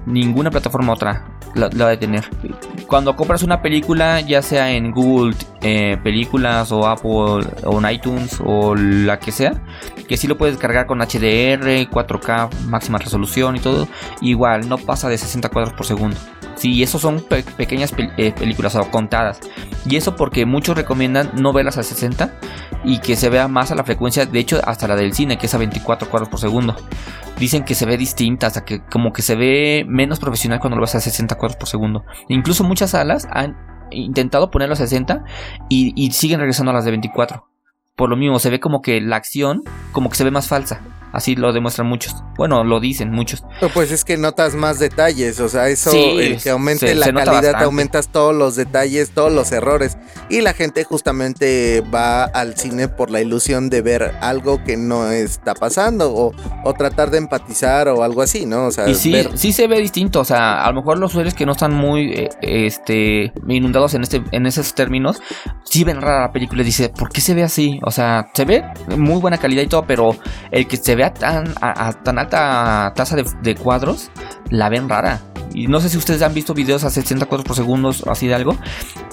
Ninguna 0.06 0.50
plataforma 0.50 0.94
otra 0.94 1.26
la, 1.56 1.68
va 1.68 1.92
a 1.92 2.00
tener. 2.00 2.24
Cuando 2.88 3.16
compras 3.18 3.44
una 3.44 3.62
película, 3.62 4.22
ya 4.22 4.42
sea 4.42 4.72
en 4.72 4.92
Google 4.92 5.36
eh, 5.62 5.98
Películas 6.02 6.72
o 6.72 6.88
Apple 6.88 7.46
o 7.66 7.80
en 7.80 7.92
iTunes 7.92 8.40
o 8.44 8.76
la 8.76 9.20
que 9.20 9.34
sea, 9.34 9.62
que 10.08 10.16
sí 10.16 10.28
lo 10.28 10.38
puedes 10.38 10.58
cargar 10.58 10.88
con 10.88 11.00
HDR, 11.00 11.90
4K, 11.90 12.50
máxima 12.68 12.98
resolución 12.98 13.58
y 13.58 13.60
todo, 13.60 13.88
igual 14.22 14.70
no 14.70 14.78
pasa 14.78 15.10
de 15.10 15.18
60 15.18 15.50
cuadros 15.50 15.74
por 15.74 15.86
segundo. 15.86 16.18
Sí, 16.62 16.84
eso 16.84 17.00
son 17.00 17.26
pequeñas 17.58 17.92
eh, 18.18 18.34
películas 18.34 18.76
o 18.76 18.92
contadas. 18.92 19.40
Y 19.84 19.96
eso 19.96 20.16
porque 20.16 20.46
muchos 20.46 20.78
recomiendan 20.78 21.32
no 21.34 21.54
verlas 21.54 21.80
a 21.80 21.82
60 21.82 22.36
y 22.84 23.00
que 23.00 23.16
se 23.16 23.32
vea 23.32 23.48
más 23.48 23.72
a 23.72 23.76
la 23.76 23.84
frecuencia, 23.84 24.28
de 24.28 24.40
hecho 24.40 24.62
hasta 24.64 24.88
la 24.88 24.96
del 24.96 25.12
cine, 25.14 25.40
que 25.40 25.48
es 25.48 25.56
a 25.56 25.58
24 25.58 26.08
cuadros 26.08 26.30
por 26.30 26.40
segundo. 26.40 26.76
Dicen 27.40 27.64
que 27.64 27.74
se 27.74 27.88
ve 27.88 27.98
distinta, 27.98 28.46
hasta 28.46 28.64
que 28.64 28.86
como 28.86 29.12
que 29.12 29.24
se 29.24 29.36
ve 29.36 29.86
menos 29.88 30.20
profesional 30.20 30.60
cuando 30.60 30.76
lo 30.76 30.82
ves 30.82 30.94
a 30.94 31.00
60 31.00 31.34
cuadros 31.34 31.58
por 31.58 31.68
segundo. 31.68 32.06
incluso 32.28 32.64
muchas 32.64 32.92
salas 32.92 33.28
han 33.32 33.58
intentado 33.90 34.52
ponerlo 34.52 34.74
a 34.74 34.78
60 34.78 35.24
y, 35.68 35.94
y 35.96 36.12
siguen 36.12 36.42
regresando 36.42 36.70
a 36.70 36.76
las 36.76 36.86
de 36.86 36.92
24. 36.92 37.44
Por 37.96 38.08
lo 38.08 38.16
mismo, 38.16 38.38
se 38.38 38.52
ve 38.52 38.60
como 38.60 38.84
que 38.84 39.02
la 39.02 39.16
acción, 39.16 39.64
como 39.94 40.12
que 40.12 40.16
se 40.16 40.24
ve 40.24 40.30
más 40.30 40.48
falsa. 40.48 40.80
Así 41.12 41.36
lo 41.36 41.54
demuestran 41.54 41.88
muchos. 41.88 42.16
Bueno, 42.38 42.64
lo 42.64 42.80
dicen 42.80 43.12
muchos. 43.12 43.44
Pues 43.74 43.92
es 43.92 44.06
que 44.06 44.18
notas 44.18 44.56
más 44.56 44.80
detalles, 44.80 45.40
o 45.40 45.50
sea, 45.50 45.68
eso, 45.70 45.92
el 45.92 46.42
que 46.42 46.50
aumente 46.50 46.96
la 46.96 47.12
calidad, 47.12 47.64
aumentas 47.64 48.10
todos 48.10 48.36
los 48.36 48.56
detalles, 48.56 49.12
todos 49.12 49.32
los 49.32 49.52
errores. 49.52 49.98
Y 50.30 50.42
la 50.42 50.54
gente 50.54 50.84
justamente 50.84 51.82
va 51.94 52.24
al 52.24 52.58
cine 52.58 52.88
por 52.88 53.12
la 53.12 53.22
ilusión 53.22 53.70
de 53.70 53.82
ver 53.82 54.16
algo 54.22 54.64
que 54.64 54.78
no 54.78 55.10
está 55.12 55.54
pasando 55.54 56.14
o, 56.14 56.34
o 56.64 56.74
tratar 56.74 57.12
de 57.12 57.18
empatizar 57.18 57.88
o 57.90 58.04
algo 58.04 58.22
así, 58.22 58.46
¿no? 58.46 58.68
O 58.68 58.72
sea, 58.72 58.90
y 58.90 58.96
sí, 58.96 59.14
sí 59.36 59.52
se 59.54 59.68
ve 59.68 59.80
distinto, 59.80 60.20
o 60.20 60.26
sea, 60.26 60.64
a 60.64 60.70
lo 60.72 60.82
mejor 60.82 60.98
los 60.98 61.12
usuarios 61.12 61.34
que 61.34 61.46
no 61.46 61.52
están 61.54 61.74
muy 61.74 62.12
eh, 62.14 62.30
este, 62.42 63.34
inundados 63.48 63.94
en, 63.94 64.04
este, 64.04 64.22
en 64.32 64.46
esos 64.46 64.74
términos, 64.74 65.22
sí 65.64 65.84
ven 65.84 66.02
rara 66.02 66.22
la 66.22 66.32
película 66.32 66.62
y 66.62 66.66
dice, 66.66 66.90
¿por 66.90 67.10
qué 67.10 67.22
se 67.22 67.34
ve 67.34 67.44
así? 67.44 67.80
O 67.84 67.92
sea, 67.92 68.30
se 68.34 68.46
ve 68.46 68.64
muy 68.98 69.20
buena 69.20 69.38
calidad 69.38 69.64
y 69.64 69.68
todo, 69.68 69.86
pero 69.86 70.16
el 70.52 70.68
que 70.68 70.78
se 70.78 70.96
ve 70.96 71.01
tan, 71.10 71.54
a, 71.62 71.94
tan 71.94 72.20
alta 72.20 72.94
tasa 72.96 73.16
de, 73.16 73.56
cuadros, 73.56 74.12
la 74.50 74.70
ven 74.70 74.88
rara. 74.88 75.22
Y 75.54 75.68
no 75.68 75.82
sé 75.82 75.90
si 75.90 75.98
ustedes 75.98 76.22
han 76.22 76.34
visto 76.34 76.54
videos 76.54 76.86
a 76.86 76.90
60 76.90 77.26
cuadros 77.26 77.46
por 77.46 77.58
segundo, 77.58 77.94
así 78.08 78.28
de 78.28 78.36
algo. 78.36 78.56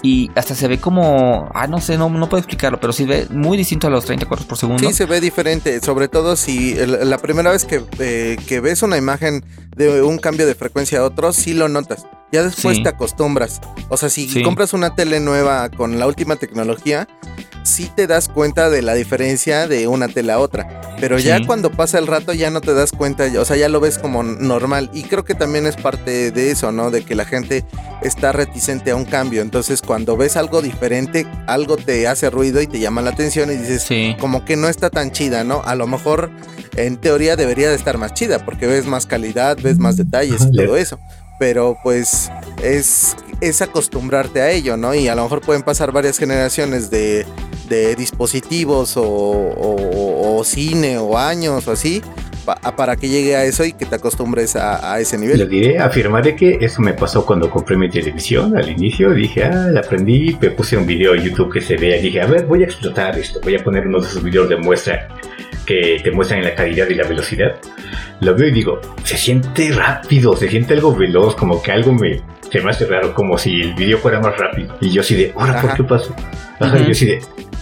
Y 0.03 0.31
hasta 0.37 0.55
se 0.55 0.69
ve 0.69 0.79
como. 0.79 1.51
Ah, 1.53 1.67
no 1.67 1.81
sé, 1.81 1.99
no, 1.99 2.09
no 2.09 2.29
puedo 2.29 2.39
explicarlo, 2.39 2.79
pero 2.79 2.93
sí 2.93 3.07
ve 3.07 3.27
muy 3.31 3.57
distinto 3.57 3.89
a 3.89 3.91
los 3.91 4.05
30 4.05 4.27
cuadros 4.27 4.47
por 4.47 4.57
segundo. 4.57 4.87
Sí, 4.87 4.95
se 4.95 5.07
ve 5.07 5.21
diferente. 5.21 5.81
Sobre 5.81 6.07
todo 6.07 6.37
si 6.37 6.77
la 6.77 7.19
primera 7.19 7.51
vez 7.51 7.65
que, 7.65 7.83
eh, 7.99 8.37
que 8.47 8.61
ves 8.61 8.83
una 8.83 8.97
imagen 8.97 9.45
de 9.77 10.03
un 10.03 10.19
cambio 10.19 10.47
de 10.47 10.55
frecuencia 10.55 11.01
a 11.01 11.05
otro, 11.05 11.33
sí 11.33 11.55
lo 11.55 11.69
notas. 11.69 12.07
Ya 12.31 12.43
después 12.43 12.83
te 12.83 12.89
acostumbras. 12.89 13.61
O 13.89 13.97
sea, 13.97 14.09
si 14.11 14.43
compras 14.43 14.75
una 14.75 14.95
tele 14.95 15.19
nueva 15.19 15.71
con 15.71 15.99
la 15.99 16.07
última 16.07 16.37
tecnología, 16.37 17.09
sí 17.63 17.91
te 17.95 18.07
das 18.07 18.29
cuenta 18.29 18.71
de 18.71 18.83
la 18.83 18.95
diferencia 18.95 19.69
de 19.69 19.87
una 19.89 20.09
tele 20.09 20.33
a 20.33 20.39
otra. 20.39 20.81
Pero 21.01 21.19
ya 21.19 21.45
cuando 21.47 21.71
pasa 21.71 21.99
el 21.99 22.07
rato 22.07 22.33
ya 22.33 22.51
no 22.51 22.61
te 22.61 22.75
das 22.75 22.91
cuenta, 22.93 23.25
o 23.39 23.45
sea, 23.45 23.57
ya 23.57 23.69
lo 23.69 23.81
ves 23.81 23.99
como 23.99 24.23
normal. 24.23 24.91
Y 24.93 25.05
creo 25.05 25.25
que 25.25 25.35
también 25.35 25.67
es 25.67 25.77
parte 25.77 26.33
de 26.33 26.51
eso, 26.51 26.73
¿no? 26.73 26.91
De 26.91 27.05
que 27.05 27.15
la 27.15 27.25
gente 27.25 27.65
está 28.03 28.33
reticente 28.33 28.91
a 28.91 28.97
un 28.97 29.05
cambio. 29.05 29.43
Entonces, 29.43 29.81
cuando 29.83 30.17
ves 30.17 30.37
algo 30.37 30.61
diferente, 30.61 31.27
algo 31.47 31.77
te 31.77 32.09
hace 32.09 32.31
ruido 32.31 32.61
y 32.61 32.67
te 32.67 32.81
llama 32.81 33.03
la 33.03 33.11
atención 33.11 33.51
y 33.53 33.57
dices, 33.57 33.87
como 34.19 34.45
que 34.45 34.57
no 34.57 34.69
está 34.69 34.91
tan 34.91 35.13
chida, 35.13 35.45
¿no? 35.45 35.63
A 35.65 35.75
lo 35.75 35.87
mejor 35.87 36.31
en 36.77 36.97
teoría 36.97 37.37
debería 37.37 37.69
de 37.69 37.77
estar 37.77 37.99
más 37.99 38.15
chida 38.15 38.45
porque 38.45 38.67
ves 38.67 38.87
más 38.87 39.07
calidad, 39.07 39.57
ves 39.63 39.79
más 39.79 39.97
detalles 39.97 40.47
y 40.51 40.57
todo 40.57 40.77
eso 40.77 40.99
pero 41.39 41.79
pues 41.83 42.31
es, 42.63 43.17
es 43.41 43.63
acostumbrarte 43.63 44.41
a 44.41 44.51
ello, 44.51 44.77
¿no? 44.77 44.95
Y 44.95 45.09
a 45.09 45.15
lo 45.15 45.23
mejor 45.23 45.41
pueden 45.41 45.63
pasar 45.63 45.93
varias 45.93 46.19
generaciones 46.19 46.91
de, 46.91 47.27
dispositivos 47.97 48.95
o, 48.97 50.43
cine 50.45 50.99
o 50.99 51.19
años 51.19 51.67
o 51.69 51.73
así 51.73 52.03
para 52.55 52.97
que 52.97 53.09
llegue 53.09 53.37
a 53.37 53.45
eso 53.45 53.65
y 53.65 53.73
que 53.73 53.87
te 53.87 53.97
acostumbres 53.97 54.57
a, 54.57 54.99
ese 55.01 55.19
nivel. 55.19 55.39
Lo 55.39 55.47
diré, 55.47 55.79
afirmaré 55.79 56.35
que 56.35 56.59
eso 56.61 56.83
me 56.83 56.95
pasó 56.95 57.25
cuando 57.25 57.51
compré 57.51 57.77
mi 57.77 57.89
televisión 57.89 58.57
al 58.57 58.69
inicio. 58.69 59.11
Dije, 59.11 59.45
ah, 59.45 59.69
la 59.71 59.81
aprendí, 59.81 60.37
me 60.41 60.51
puse 60.51 60.77
un 60.77 60.87
video 60.87 61.15
en 61.15 61.23
YouTube 61.23 61.53
que 61.53 61.61
se 61.61 61.77
vea. 61.77 62.01
Dije, 62.01 62.21
a 62.21 62.27
ver, 62.27 62.47
voy 62.47 62.63
a 62.63 62.67
explotar 62.67 63.19
esto, 63.19 63.41
voy 63.43 63.57
a 63.57 63.65
poner 63.65 63.87
uno 63.87 64.01
de 64.01 64.07
esos 64.07 64.23
videos 64.23 64.49
de 64.49 64.57
muestra 64.57 65.09
que 65.67 66.01
te 66.03 66.11
muestran 66.11 66.43
la 66.43 66.55
calidad 66.55 66.89
y 66.89 66.95
la 66.95 67.07
velocidad. 67.07 67.57
Lo 68.21 68.35
veo 68.35 68.49
y 68.49 68.53
digo, 68.53 68.81
se 69.05 69.17
siente 69.17 69.71
rápido, 69.73 70.35
se 70.35 70.49
siente 70.49 70.75
algo 70.75 70.97
veloz, 70.97 71.37
como 71.37 71.63
que 71.63 71.73
algo 71.73 71.93
me, 71.93 72.23
se 72.51 72.61
me 72.61 72.71
hace 72.71 72.87
raro, 72.87 73.15
como 73.15 73.39
si 73.39 73.61
el 73.61 73.75
video 73.75 73.99
fuera 73.99 74.21
más 74.21 74.37
rápido. 74.37 74.77
Y 74.81 74.91
yo 74.91 75.01
así 75.01 75.15
de, 75.15 75.33
ahora, 75.37 75.61
¿por 75.61 75.75
qué 75.75 75.85
pasó? 75.85 76.15
Ajá, 76.61 76.77
yo 76.79 76.91
así 76.91 77.07
de... 77.07 77.21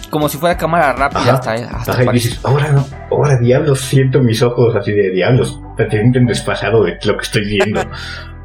Como 0.09 0.29
si 0.29 0.37
fuera 0.37 0.57
cámara 0.57 0.93
rápida 0.93 1.33
hasta, 1.33 1.53
hasta 1.53 2.03
y 2.03 2.07
dices, 2.13 2.39
ahora 2.43 2.71
no, 2.71 2.87
ahora 3.11 3.37
diablos, 3.37 3.81
siento 3.81 4.21
mis 4.21 4.41
ojos 4.41 4.73
así 4.73 4.93
de 4.93 5.11
diablos, 5.11 5.59
se 5.75 5.89
sienten 5.89 6.25
desfasado 6.25 6.83
de 6.83 6.97
lo 7.03 7.17
que 7.17 7.23
estoy 7.23 7.45
viendo. 7.45 7.81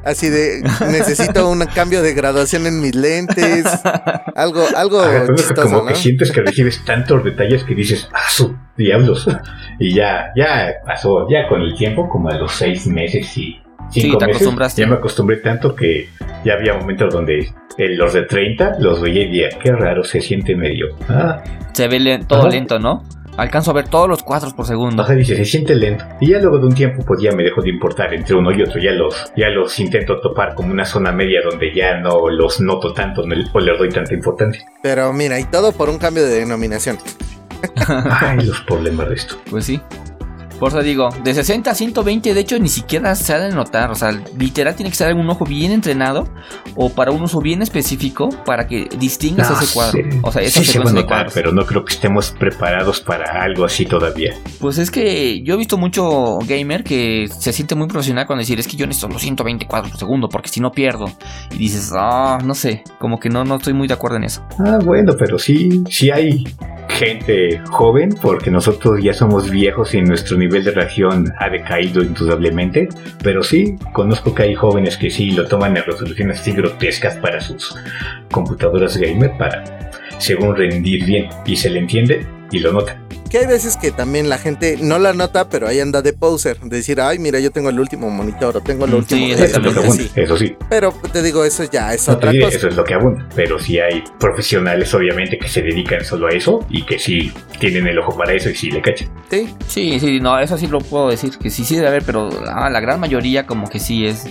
Así 0.05 0.29
de, 0.31 0.63
necesito 0.91 1.49
un 1.49 1.65
cambio 1.67 2.03
de 2.03 2.13
graduación 2.13 2.67
en 2.67 2.81
mis 2.81 2.95
lentes. 2.95 3.65
Algo, 4.35 4.65
algo 4.75 5.03
chistoso, 5.37 5.63
Como 5.63 5.87
que 5.87 5.95
sientes 5.95 6.33
que 6.33 6.41
recibes 6.41 6.85
tantos 6.85 7.23
detalles 7.23 7.63
que 7.65 7.75
dices, 7.75 8.09
ah, 8.13 8.29
su 8.29 8.57
diablos. 8.77 9.29
Y 9.79 9.95
ya, 9.95 10.31
ya 10.37 10.75
pasó, 10.85 11.27
ya 11.29 11.49
con 11.49 11.61
el 11.61 11.75
tiempo, 11.75 12.09
como 12.09 12.29
a 12.29 12.35
los 12.35 12.53
seis 12.53 12.87
meses 12.87 13.37
y 13.37 13.61
cinco 13.93 14.21
meses, 14.21 14.77
ya 14.77 14.87
me 14.87 14.95
acostumbré 14.97 15.37
tanto 15.39 15.75
que 15.75 16.09
ya 16.45 16.55
había 16.55 16.75
momentos 16.75 17.13
donde 17.13 17.53
los 17.79 18.13
de 18.13 18.23
30 18.23 18.77
los 18.79 19.01
veía 19.01 19.23
y 19.23 19.27
decía, 19.27 19.59
qué 19.63 19.73
raro, 19.73 20.05
se 20.05 20.21
siente 20.21 20.55
medio. 20.57 20.97
Ah. 21.09 21.43
Se 21.73 21.89
ve 21.89 22.21
todo 22.27 22.49
lento, 22.49 22.79
¿no? 22.79 23.03
Alcanzo 23.37 23.71
a 23.71 23.75
ver 23.75 23.89
todos 23.89 24.09
los 24.09 24.23
cuadros 24.23 24.53
por 24.53 24.67
segundo. 24.67 25.03
Ajá, 25.03 25.15
dice, 25.15 25.35
se 25.37 25.47
siente 25.47 25.75
lento. 25.75 26.05
Y 26.21 26.31
ya 26.31 26.39
luego 26.39 26.59
de 26.59 26.67
un 26.67 26.75
tiempo, 26.75 27.03
pues 27.07 27.23
ya 27.23 27.33
me 27.33 27.43
dejo 27.43 27.63
de 27.63 27.71
importar 27.71 28.13
entre 28.13 28.35
uno 28.35 28.53
y 28.53 28.61
otro. 28.61 28.79
Ya 28.79 28.91
los, 28.93 29.33
ya 29.37 29.49
los 29.49 29.79
intento 29.81 30.21
topar 30.21 30.55
como 30.55 30.71
una 30.71 30.85
zona 30.85 31.13
media 31.13 31.41
donde 31.49 31.75
ya 31.75 31.99
no 31.99 32.29
los 32.29 32.61
noto 32.61 32.93
tanto 32.93 33.23
o 33.23 33.27
les 33.27 33.79
doy 33.79 33.89
tanta 33.89 34.13
importancia. 34.13 34.63
Pero 34.83 35.13
mira, 35.15 35.41
y 35.41 35.45
todo 35.45 35.73
por 35.73 35.89
un 35.89 35.97
cambio 35.99 36.25
de 36.25 36.41
denominación. 36.41 36.99
Ay, 37.87 38.45
los 38.45 38.61
problemas 38.63 39.09
de 39.09 39.15
esto. 39.15 39.37
Pues 39.49 39.65
sí. 39.65 39.81
Por 40.63 40.69
eso 40.69 40.81
digo, 40.81 41.09
de 41.25 41.35
60 41.35 41.73
a 41.73 41.75
120, 41.75 42.35
de 42.35 42.41
hecho, 42.41 42.57
ni 42.57 42.69
siquiera 42.69 43.17
se 43.17 43.35
ha 43.35 43.41
de 43.41 43.51
notar. 43.53 43.91
O 43.91 43.97
sea, 43.97 44.13
literal 44.39 44.77
tiene 44.77 44.91
que 44.91 44.97
ser 44.97 45.13
un 45.13 45.29
ojo 45.29 45.45
bien 45.45 45.73
entrenado 45.73 46.29
o 46.77 46.89
para 46.89 47.11
un 47.11 47.21
uso 47.21 47.41
bien 47.41 47.63
específico 47.63 48.29
para 48.47 48.69
que 48.69 48.89
distingas 48.97 49.61
ese 49.61 49.75
cuadro. 49.75 49.99
O 50.23 50.31
sea, 50.31 50.41
eso 50.41 50.63
se 50.63 50.79
va 50.79 50.89
a 50.89 50.93
notar, 50.93 51.33
pero 51.35 51.51
no 51.51 51.67
creo 51.67 51.85
que 51.85 51.95
estemos 51.95 52.31
preparados 52.31 53.01
para 53.01 53.43
algo 53.43 53.65
así 53.65 53.87
todavía. 53.87 54.37
Pues 54.61 54.79
es 54.79 54.93
que 54.93 55.43
yo 55.43 55.55
he 55.55 55.57
visto 55.57 55.79
mucho 55.79 56.39
gamer 56.47 56.85
que 56.85 57.27
se 57.27 57.53
siente 57.53 57.75
muy 57.75 57.89
profesional 57.89 58.29
con 58.29 58.39
decir, 58.39 58.61
es 58.61 58.69
que 58.69 58.77
yo 58.77 58.87
necesito 58.87 59.13
los 59.13 59.21
120 59.21 59.67
cuadros 59.67 59.91
por 59.91 59.99
segundo 59.99 60.29
porque 60.29 60.49
si 60.49 60.61
no 60.61 60.71
pierdo. 60.71 61.07
Y 61.51 61.59
dices, 61.59 61.91
ah, 61.93 62.39
no 62.45 62.55
sé, 62.55 62.85
como 63.01 63.19
que 63.19 63.31
no, 63.31 63.43
no 63.43 63.57
estoy 63.57 63.73
muy 63.73 63.89
de 63.89 63.95
acuerdo 63.95 64.19
en 64.19 64.23
eso. 64.23 64.47
Ah, 64.61 64.79
bueno, 64.81 65.15
pero 65.19 65.41
sí, 65.41 65.83
sí 65.91 66.13
hay 66.13 66.45
gente 66.93 67.61
joven, 67.71 68.11
porque 68.21 68.51
nosotros 68.51 69.03
ya 69.03 69.13
somos 69.13 69.51
viejos 69.51 69.95
y 69.95 70.03
nuestro 70.03 70.37
nivel 70.37 70.52
de 70.61 70.71
reacción 70.73 71.33
ha 71.39 71.49
decaído 71.49 72.03
indudablemente, 72.03 72.89
pero 73.23 73.43
sí, 73.43 73.77
conozco 73.93 74.35
que 74.35 74.43
hay 74.43 74.55
jóvenes 74.55 74.97
que 74.97 75.11
sí 75.11 75.31
lo 75.31 75.47
toman 75.47 75.77
en 75.77 75.85
resoluciones 75.85 76.41
así 76.41 76.53
grotescas 76.53 77.17
para 77.17 77.41
sus 77.41 77.75
computadoras 78.31 78.97
gamer 78.97 79.33
para, 79.39 79.65
según 80.19 80.55
rendir 80.55 81.05
bien, 81.05 81.29
y 81.47 81.57
se 81.57 81.71
le 81.71 81.79
entiende 81.79 82.27
y 82.53 82.61
lo 82.61 82.73
nota 82.73 83.03
que 83.33 83.39
hay 83.39 83.47
veces 83.47 83.79
que 83.79 83.93
también 83.93 84.29
la 84.29 84.37
gente 84.37 84.77
no 84.79 84.99
la 84.99 85.15
nota, 85.15 85.49
pero 85.49 85.67
ahí 85.67 85.81
anda 85.81 86.03
de 86.03 86.13
poser, 86.13 86.61
de 86.61 86.77
decir, 86.77 87.01
ay, 87.01 87.19
mira, 87.19 87.41
yo 87.41 87.51
tengo 87.51 87.71
el 87.71 87.81
último 87.81 88.11
monitor 88.11 88.59
o 88.59 88.61
tengo 88.61 88.85
el 88.85 88.93
último. 88.93 89.25
Sí, 89.25 89.33
eso, 89.33 89.45
es 89.45 89.57
lo 89.57 89.73
que 89.73 89.79
abunda, 89.79 90.05
eso 90.17 90.37
sí. 90.37 90.57
Pero 90.69 90.93
te 91.11 91.23
digo, 91.23 91.43
eso 91.43 91.65
ya 91.65 91.95
es 91.95 92.11
otra 92.11 92.31
cosa. 92.31 92.55
Eso 92.55 92.69
es 92.69 92.77
lo 92.77 92.85
que 92.85 92.93
abunda, 92.93 93.27
pero 93.35 93.59
sí 93.59 93.79
hay 93.79 94.05
profesionales, 94.21 94.93
obviamente, 94.93 95.39
que 95.39 95.49
se 95.49 95.63
dedican 95.63 96.05
solo 96.05 96.27
a 96.27 96.31
eso 96.33 96.67
y 96.69 96.85
que 96.85 96.99
sí 96.99 97.33
tienen 97.59 97.87
el 97.87 97.99
ojo 98.01 98.15
para 98.15 98.35
eso 98.35 98.51
y 98.51 98.55
sí 98.55 98.71
le 98.71 98.83
cachan. 98.83 99.09
Sí, 99.31 99.49
sí, 99.67 99.99
sí, 99.99 100.21
no, 100.21 100.39
eso 100.39 100.59
sí 100.59 100.67
lo 100.67 100.81
puedo 100.81 101.09
decir, 101.09 101.39
que 101.39 101.49
sí, 101.49 101.65
sí 101.65 101.77
debe 101.77 101.89
haber, 101.89 102.03
pero 102.03 102.29
la, 102.45 102.69
la 102.69 102.81
gran 102.81 103.01
mayoría 103.01 103.47
como 103.47 103.67
que 103.71 103.81
sí 103.81 104.07
es 104.07 104.27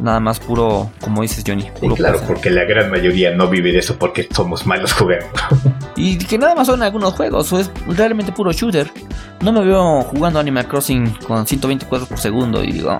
nada 0.00 0.20
más 0.20 0.40
puro, 0.40 0.90
como 1.00 1.22
dices 1.22 1.44
Johnny. 1.46 1.70
claro, 1.96 2.20
porque 2.26 2.50
la 2.50 2.64
gran 2.64 2.90
mayoría 2.90 3.34
no 3.34 3.48
vive 3.48 3.72
de 3.72 3.78
eso 3.78 3.96
porque 3.98 4.28
somos 4.30 4.66
malos 4.66 4.92
jugando. 4.92 5.26
y 5.96 6.18
que 6.18 6.38
nada 6.38 6.54
más 6.54 6.66
son 6.66 6.82
algunos 6.82 7.14
juegos, 7.14 7.46
es 7.58 7.70
realmente 7.86 8.32
puro 8.32 8.52
shooter. 8.52 8.90
No 9.40 9.52
me 9.52 9.64
veo 9.64 10.02
jugando 10.02 10.38
Animal 10.38 10.68
Crossing 10.68 11.10
con 11.26 11.46
120 11.46 11.86
cuadros 11.86 12.08
por 12.08 12.18
segundo 12.18 12.62
y 12.62 12.72
digo, 12.72 12.96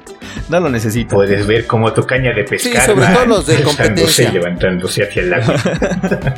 no 0.48 0.60
lo 0.60 0.68
necesito. 0.68 1.16
Puedes 1.16 1.46
ver 1.46 1.66
como 1.66 1.92
tu 1.92 2.04
caña 2.04 2.32
de 2.32 2.44
pescar. 2.44 2.82
Sí, 2.82 2.86
sobre 2.92 3.06
todo 3.06 3.26
los 3.26 3.46
de 3.46 3.62
competencia. 3.62 4.30
levantándose 4.30 5.04
hacia 5.04 5.22
el 5.22 5.34
agua. 5.34 5.54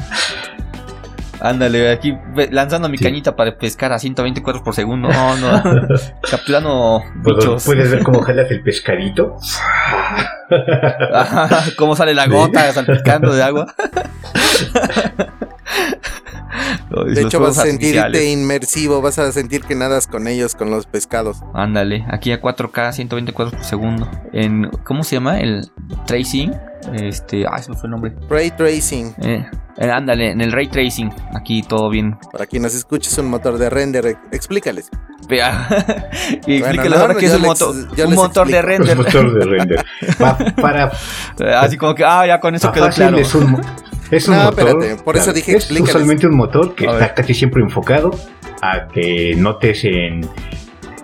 Ándale, 1.40 1.90
aquí 1.90 2.14
lanzando 2.50 2.88
mi 2.90 2.98
cañita 2.98 3.34
para 3.34 3.56
pescar 3.56 3.92
a 3.92 3.98
120 3.98 4.42
cuadros 4.42 4.62
por 4.62 4.74
segundo. 4.74 5.08
No, 5.08 5.36
no. 5.38 5.62
Capturando 6.30 7.02
bichos. 7.24 7.64
Puedes 7.64 7.90
ver 7.90 8.02
cómo 8.02 8.20
jalas 8.20 8.50
el 8.50 8.62
pescadito. 8.62 9.38
cómo 11.76 11.96
sale 11.96 12.14
la 12.14 12.26
gota 12.26 12.70
salpicando 12.72 13.32
de 13.32 13.42
agua. 13.42 13.74
de 17.14 17.22
hecho, 17.22 17.40
vas 17.40 17.58
a 17.58 17.62
sentirte 17.62 18.30
inmersivo, 18.30 19.00
vas 19.00 19.18
a 19.18 19.30
sentir 19.32 19.62
que 19.62 19.74
nadas 19.74 20.06
con 20.06 20.28
ellos, 20.28 20.54
con 20.54 20.70
los 20.70 20.86
pescados. 20.86 21.38
Ándale, 21.54 22.04
aquí 22.10 22.32
a 22.32 22.40
4K, 22.40 22.92
120 22.92 23.32
cuadros 23.32 23.54
por 23.54 23.64
segundo. 23.64 24.08
En, 24.32 24.70
¿Cómo 24.84 25.04
se 25.04 25.16
llama? 25.16 25.38
El 25.40 25.70
tracing 26.06 26.52
Este, 26.94 27.44
ah, 27.46 27.56
ese 27.58 27.72
fue 27.74 27.84
el 27.84 27.90
nombre. 27.90 28.14
Ray 28.28 28.50
Tracing. 28.52 29.14
Eh, 29.22 29.46
eh, 29.78 29.90
ándale, 29.90 30.32
en 30.32 30.40
el 30.40 30.52
ray 30.52 30.68
tracing. 30.68 31.10
Aquí 31.34 31.62
todo 31.62 31.88
bien. 31.88 32.18
Para 32.32 32.46
quien 32.46 32.62
nos 32.62 32.74
escuche, 32.74 33.08
es 33.08 33.18
un 33.18 33.30
motor 33.30 33.56
de 33.56 33.70
render. 33.70 34.18
Explícales. 34.30 34.90
Vea. 35.28 35.68
y 36.46 36.58
no, 36.60 36.96
ahora 36.96 37.14
que 37.14 37.26
es 37.26 37.34
un, 37.34 37.42
motor, 37.42 37.74
un 37.74 38.14
motor 38.14 38.48
de 38.48 38.58
explico. 38.58 38.82
Un 38.82 38.86
render. 38.86 38.96
motor 38.96 39.38
de 39.38 39.44
render. 39.46 39.86
Pa- 40.18 40.36
para 40.60 40.92
Así 41.60 41.76
como 41.76 41.94
que, 41.94 42.04
ah, 42.04 42.26
ya 42.26 42.40
con 42.40 42.54
eso 42.54 42.72
quedó 42.72 42.88
claro. 42.90 43.16
es 43.18 43.34
un, 43.34 43.52
mo- 43.52 43.60
es 44.10 44.28
un 44.28 44.36
No, 44.36 44.44
motor. 44.44 44.68
espérate, 44.68 45.02
por 45.02 45.16
eso 45.16 45.32
dije, 45.32 45.56
Es 45.56 45.70
usualmente 45.70 46.26
un 46.26 46.36
motor 46.36 46.74
que 46.74 46.86
está 46.86 47.14
casi 47.14 47.34
siempre 47.34 47.62
enfocado 47.62 48.10
a 48.62 48.88
que 48.88 49.34
notes 49.36 49.84
en, 49.84 50.28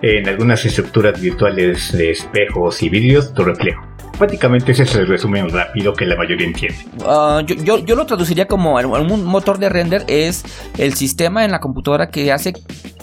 en 0.01 0.27
algunas 0.29 0.63
estructuras 0.65 1.19
virtuales 1.19 1.91
de 1.91 2.11
espejos 2.11 2.81
y 2.83 2.89
vidrios 2.89 3.33
tu 3.33 3.43
reflejo. 3.43 3.83
Prácticamente 4.17 4.71
ese 4.71 4.83
es 4.83 4.95
el 4.95 5.07
resumen 5.07 5.47
rápido 5.49 5.93
que 5.93 6.05
la 6.05 6.15
mayoría 6.15 6.47
entiende. 6.47 6.79
Ah, 7.05 7.41
yo, 7.45 7.55
yo, 7.55 7.77
yo 7.85 7.95
lo 7.95 8.05
traduciría 8.07 8.47
como 8.47 8.75
un 8.77 9.25
motor 9.25 9.59
de 9.59 9.69
render 9.69 10.03
es 10.07 10.43
el 10.79 10.95
sistema 10.95 11.45
en 11.45 11.51
la 11.51 11.59
computadora 11.59 12.09
que 12.09 12.31
hace 12.31 12.53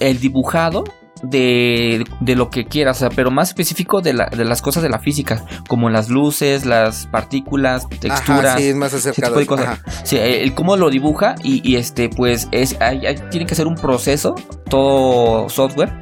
el 0.01 0.19
dibujado 0.19 0.83
de, 1.31 2.05
de 2.21 2.37
lo 2.37 2.51
que 2.51 2.65
quieras, 2.67 2.97
o 2.99 3.01
sea, 3.01 3.09
pero 3.11 3.31
más 3.31 3.49
específico 3.49 4.01
de, 4.01 4.13
la- 4.15 4.27
de 4.27 4.45
las 4.45 4.63
cosas 4.63 4.83
de 4.83 4.89
la 4.89 4.99
física, 4.99 5.45
como 5.69 5.91
las 5.91 6.09
luces, 6.09 6.65
las 6.67 7.07
partículas, 7.07 7.89
texturas. 7.89 8.45
Ajá, 8.47 8.59
sí, 8.59 8.69
es 8.69 8.77
más 8.77 8.93
acercado. 8.95 9.39
tipo 9.39 9.57
de. 9.57 9.67
Sí, 10.05 10.17
el 10.17 10.55
cómo 10.55 10.77
lo 10.77 10.91
dibuja 10.91 11.35
y, 11.43 11.61
y, 11.69 11.77
este, 11.77 12.09
pues, 12.09 12.49
es, 12.53 12.77
hay- 12.81 13.07
hay- 13.07 13.17
tiene 13.31 13.47
que 13.47 13.55
ser 13.55 13.67
un 13.67 13.75
proceso, 13.77 14.35
todo 14.69 15.49
software, 15.49 15.93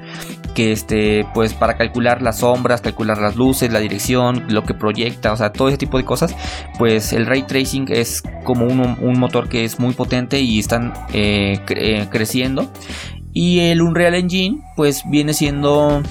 que 0.55 0.73
este, 0.73 1.27
pues, 1.33 1.55
para 1.55 1.77
calcular 1.79 2.21
las 2.21 2.41
sombras, 2.41 2.81
calcular 2.83 3.19
las 3.19 3.37
luces, 3.37 3.73
la 3.73 3.79
dirección, 3.81 4.45
lo 4.49 4.65
que 4.65 4.75
proyecta, 4.75 5.33
o 5.33 5.37
sea, 5.37 5.51
todo 5.53 5.69
ese 5.69 5.79
tipo 5.79 5.97
de 5.99 6.05
cosas, 6.05 6.35
pues, 6.79 7.13
el 7.15 7.25
ray 7.27 7.43
tracing 7.45 7.87
es 7.89 8.23
como 8.45 8.67
un, 8.67 8.81
un 8.81 9.19
motor 9.19 9.49
que 9.49 9.65
es 9.65 9.79
muy 9.81 9.95
potente 9.95 10.41
y 10.41 10.59
están 10.59 10.93
eh, 11.15 11.59
cre- 11.67 11.79
eh, 12.03 12.09
creciendo. 12.11 12.71
Y 13.33 13.61
el 13.61 13.81
Unreal 13.83 14.15
Engine, 14.15 14.61
pues, 14.77 15.03
viene 15.07 15.33
siendo, 15.35 16.03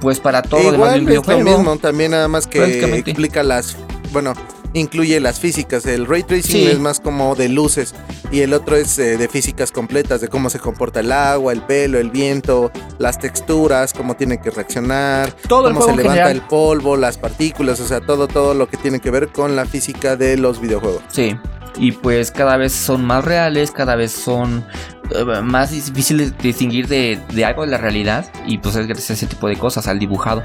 pues, 0.00 0.20
para 0.20 0.42
todo 0.42 0.72
demás 0.72 0.92
del 0.94 1.08
es 1.08 1.26
lo 1.26 1.38
mismo, 1.38 1.76
también 1.78 2.10
nada 2.10 2.28
más 2.28 2.46
que 2.46 2.84
explica 2.98 3.42
las, 3.42 3.76
bueno, 4.12 4.34
incluye 4.74 5.18
las 5.20 5.40
físicas. 5.40 5.86
El 5.86 6.06
ray 6.06 6.22
tracing 6.22 6.50
Sí. 6.52 6.66
es 6.66 6.78
más 6.78 7.00
como 7.00 7.34
de 7.34 7.48
luces 7.48 7.94
y 8.30 8.40
el 8.40 8.52
otro 8.54 8.76
es 8.76 8.98
eh, 8.98 9.16
de 9.18 9.28
físicas 9.28 9.70
completas, 9.72 10.20
de 10.20 10.28
cómo 10.28 10.48
se 10.50 10.58
comporta 10.58 11.00
el 11.00 11.12
agua, 11.12 11.52
el 11.52 11.60
pelo, 11.62 11.98
el 11.98 12.10
viento, 12.10 12.70
las 12.98 13.18
texturas, 13.18 13.92
cómo 13.92 14.14
tiene 14.16 14.40
que 14.40 14.50
reaccionar, 14.50 15.32
Todo 15.48 15.68
el 15.68 15.74
cómo 15.74 15.86
se 15.86 15.92
levanta 15.96 16.12
general. 16.24 16.30
el 16.36 16.40
polvo, 16.42 16.96
las 16.96 17.18
partículas, 17.18 17.80
o 17.80 17.86
sea, 17.86 18.00
todo 18.00 18.28
todo 18.28 18.54
lo 18.54 18.68
que 18.68 18.76
tiene 18.78 19.00
que 19.00 19.10
ver 19.10 19.28
con 19.28 19.56
la 19.56 19.66
física 19.66 20.16
de 20.16 20.36
los 20.38 20.60
videojuegos. 20.60 21.02
Sí, 21.08 21.36
y 21.78 21.92
pues 21.92 22.30
cada 22.30 22.56
vez 22.56 22.72
son 22.72 23.04
más 23.04 23.24
reales, 23.24 23.70
cada 23.70 23.96
vez 23.96 24.12
son 24.12 24.64
eh, 25.10 25.40
más 25.42 25.70
difíciles 25.70 26.36
de 26.36 26.42
distinguir 26.42 26.88
de, 26.88 27.18
de 27.32 27.44
algo 27.44 27.62
de 27.62 27.68
la 27.68 27.78
realidad 27.78 28.26
y 28.46 28.58
pues 28.58 28.76
es 28.76 28.86
gracias 28.86 29.10
a 29.10 29.12
ese 29.14 29.26
tipo 29.26 29.48
de 29.48 29.56
cosas, 29.56 29.88
al 29.88 29.98
dibujado. 29.98 30.42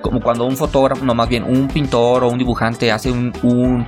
Como 0.00 0.20
cuando 0.20 0.44
un 0.44 0.56
fotógrafo, 0.56 1.04
no 1.04 1.14
más 1.14 1.28
bien 1.28 1.44
un 1.44 1.68
pintor 1.68 2.24
o 2.24 2.28
un 2.28 2.38
dibujante 2.38 2.90
hace 2.90 3.10
un, 3.10 3.32
un 3.42 3.86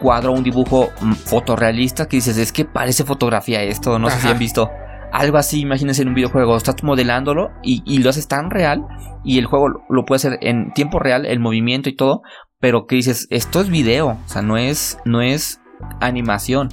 cuadro, 0.00 0.32
un 0.32 0.42
dibujo 0.42 0.90
mm, 1.00 1.12
fotorrealista 1.12 2.06
que 2.06 2.16
dices, 2.16 2.36
es 2.36 2.52
que 2.52 2.64
parece 2.64 3.04
fotografía 3.04 3.62
esto, 3.62 3.98
no 3.98 4.10
sé 4.10 4.20
si 4.20 4.28
han 4.28 4.38
visto. 4.38 4.70
Algo 5.12 5.38
así, 5.38 5.60
imagínense 5.60 6.02
en 6.02 6.08
un 6.08 6.14
videojuego, 6.14 6.56
estás 6.56 6.82
modelándolo 6.82 7.50
y, 7.62 7.84
y 7.86 7.98
lo 7.98 8.10
haces 8.10 8.26
tan 8.26 8.50
real 8.50 8.84
y 9.22 9.38
el 9.38 9.46
juego 9.46 9.68
lo, 9.68 9.80
lo 9.88 10.04
puede 10.04 10.16
hacer 10.16 10.38
en 10.42 10.72
tiempo 10.72 10.98
real, 10.98 11.24
el 11.24 11.38
movimiento 11.38 11.88
y 11.88 11.94
todo, 11.94 12.22
pero 12.58 12.86
que 12.86 12.96
dices, 12.96 13.28
esto 13.30 13.60
es 13.60 13.70
video, 13.70 14.08
o 14.08 14.28
sea, 14.28 14.42
no 14.42 14.56
es, 14.56 14.98
no 15.04 15.22
es 15.22 15.60
animación. 16.00 16.68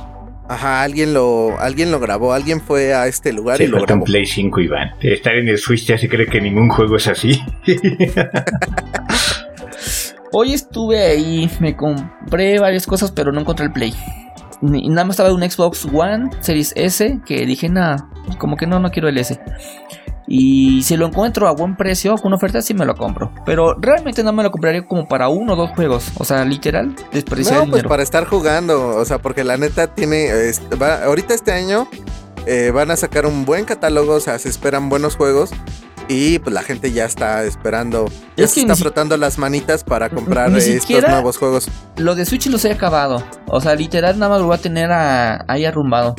Ajá, 0.50 0.82
alguien 0.84 1.14
lo 1.14 1.58
alguien 1.60 1.92
lo 1.92 2.00
grabó, 2.00 2.34
alguien 2.34 2.60
fue 2.60 2.94
a 2.94 3.08
este 3.08 3.32
lugar 3.32 3.58
Se 3.58 3.64
y 3.66 3.68
lo 3.68 3.82
grabó. 3.82 4.04
Play 4.04 4.26
5, 4.26 4.60
Iván. 4.60 4.92
Estar 5.02 5.36
en 5.36 5.48
el 5.48 5.58
Switch 5.58 5.86
ya 5.86 5.98
se 5.98 6.10
cree 6.10 6.26
que 6.28 6.42
ningún 6.42 6.68
juego 6.70 6.98
es 6.98 7.08
así. 7.08 7.42
Hoy 10.34 10.54
estuve 10.54 11.00
ahí, 11.02 11.50
me 11.60 11.76
compré 11.76 12.58
varias 12.60 12.86
cosas, 12.88 13.12
pero 13.12 13.32
no 13.32 13.42
encontré 13.42 13.66
el 13.66 13.72
Play. 13.74 13.94
Ni- 14.62 14.88
nada 14.90 15.04
más 15.06 15.16
estaba 15.16 15.34
un 15.34 15.42
Xbox 15.50 15.86
One 15.92 16.30
Series 16.40 16.72
S, 16.76 17.20
que 17.26 17.46
dije, 17.46 17.68
nada, 17.68 18.08
como 18.38 18.56
que 18.56 18.66
no, 18.68 18.80
no 18.80 18.92
quiero 18.92 19.10
el 19.10 19.18
S. 19.18 19.40
Y 20.34 20.82
si 20.84 20.96
lo 20.96 21.08
encuentro 21.08 21.50
a 21.50 21.52
buen 21.52 21.76
precio, 21.76 22.16
con 22.16 22.32
oferta, 22.32 22.62
sí 22.62 22.74
me 22.74 22.86
lo 22.86 22.96
compro. 22.96 23.34
Pero 23.46 23.76
realmente 23.78 24.24
no 24.24 24.32
me 24.32 24.44
lo 24.44 24.50
compraría 24.52 24.86
como 24.86 25.06
para 25.06 25.28
uno 25.28 25.54
o 25.54 25.56
dos 25.58 25.72
juegos. 25.72 26.10
O 26.18 26.24
sea, 26.24 26.46
literal, 26.46 26.96
desperdiciar 27.12 27.58
No, 27.58 27.64
el 27.64 27.70
pues 27.70 27.80
dinero. 27.80 27.90
para 27.90 28.02
estar 28.04 28.26
jugando, 28.26 28.96
o 28.96 29.04
sea, 29.04 29.18
porque 29.20 29.44
la 29.44 29.58
neta 29.58 29.88
tiene, 29.94 30.30
va- 30.82 31.04
ahorita 31.04 31.34
este 31.34 31.52
año 31.52 31.86
eh, 32.46 32.72
van 32.74 32.92
a 32.92 32.96
sacar 32.96 33.26
un 33.26 33.44
buen 33.44 33.66
catálogo, 33.66 34.14
o 34.14 34.20
sea, 34.22 34.40
se 34.40 34.48
esperan 34.48 34.88
buenos 34.88 35.18
juegos 35.18 35.52
y 36.12 36.40
pues 36.40 36.54
la 36.54 36.62
gente 36.64 36.92
ya 36.92 37.06
está 37.06 37.44
esperando, 37.44 38.06
ya 38.38 38.46
Es 38.46 38.52
se 38.52 38.56
que 38.56 38.62
está 38.62 38.76
si- 38.76 38.82
frotando 38.84 39.18
las 39.18 39.38
manitas 39.38 39.84
para 39.84 40.10
comprar 40.10 40.56
estos 40.56 41.02
nuevos 41.08 41.38
juegos. 41.38 41.70
Lo 41.98 42.16
de 42.16 42.26
Switch 42.26 42.48
los 42.48 42.64
he 42.66 42.72
acabado. 42.72 43.24
O 43.48 43.62
sea, 43.62 43.76
literal, 43.76 44.18
nada 44.20 44.30
más 44.32 44.42
lo 44.42 44.48
voy 44.48 44.56
a 44.58 44.62
tener 44.62 44.92
a- 44.92 45.44
ahí 45.48 45.66
arrumbado. 45.66 46.16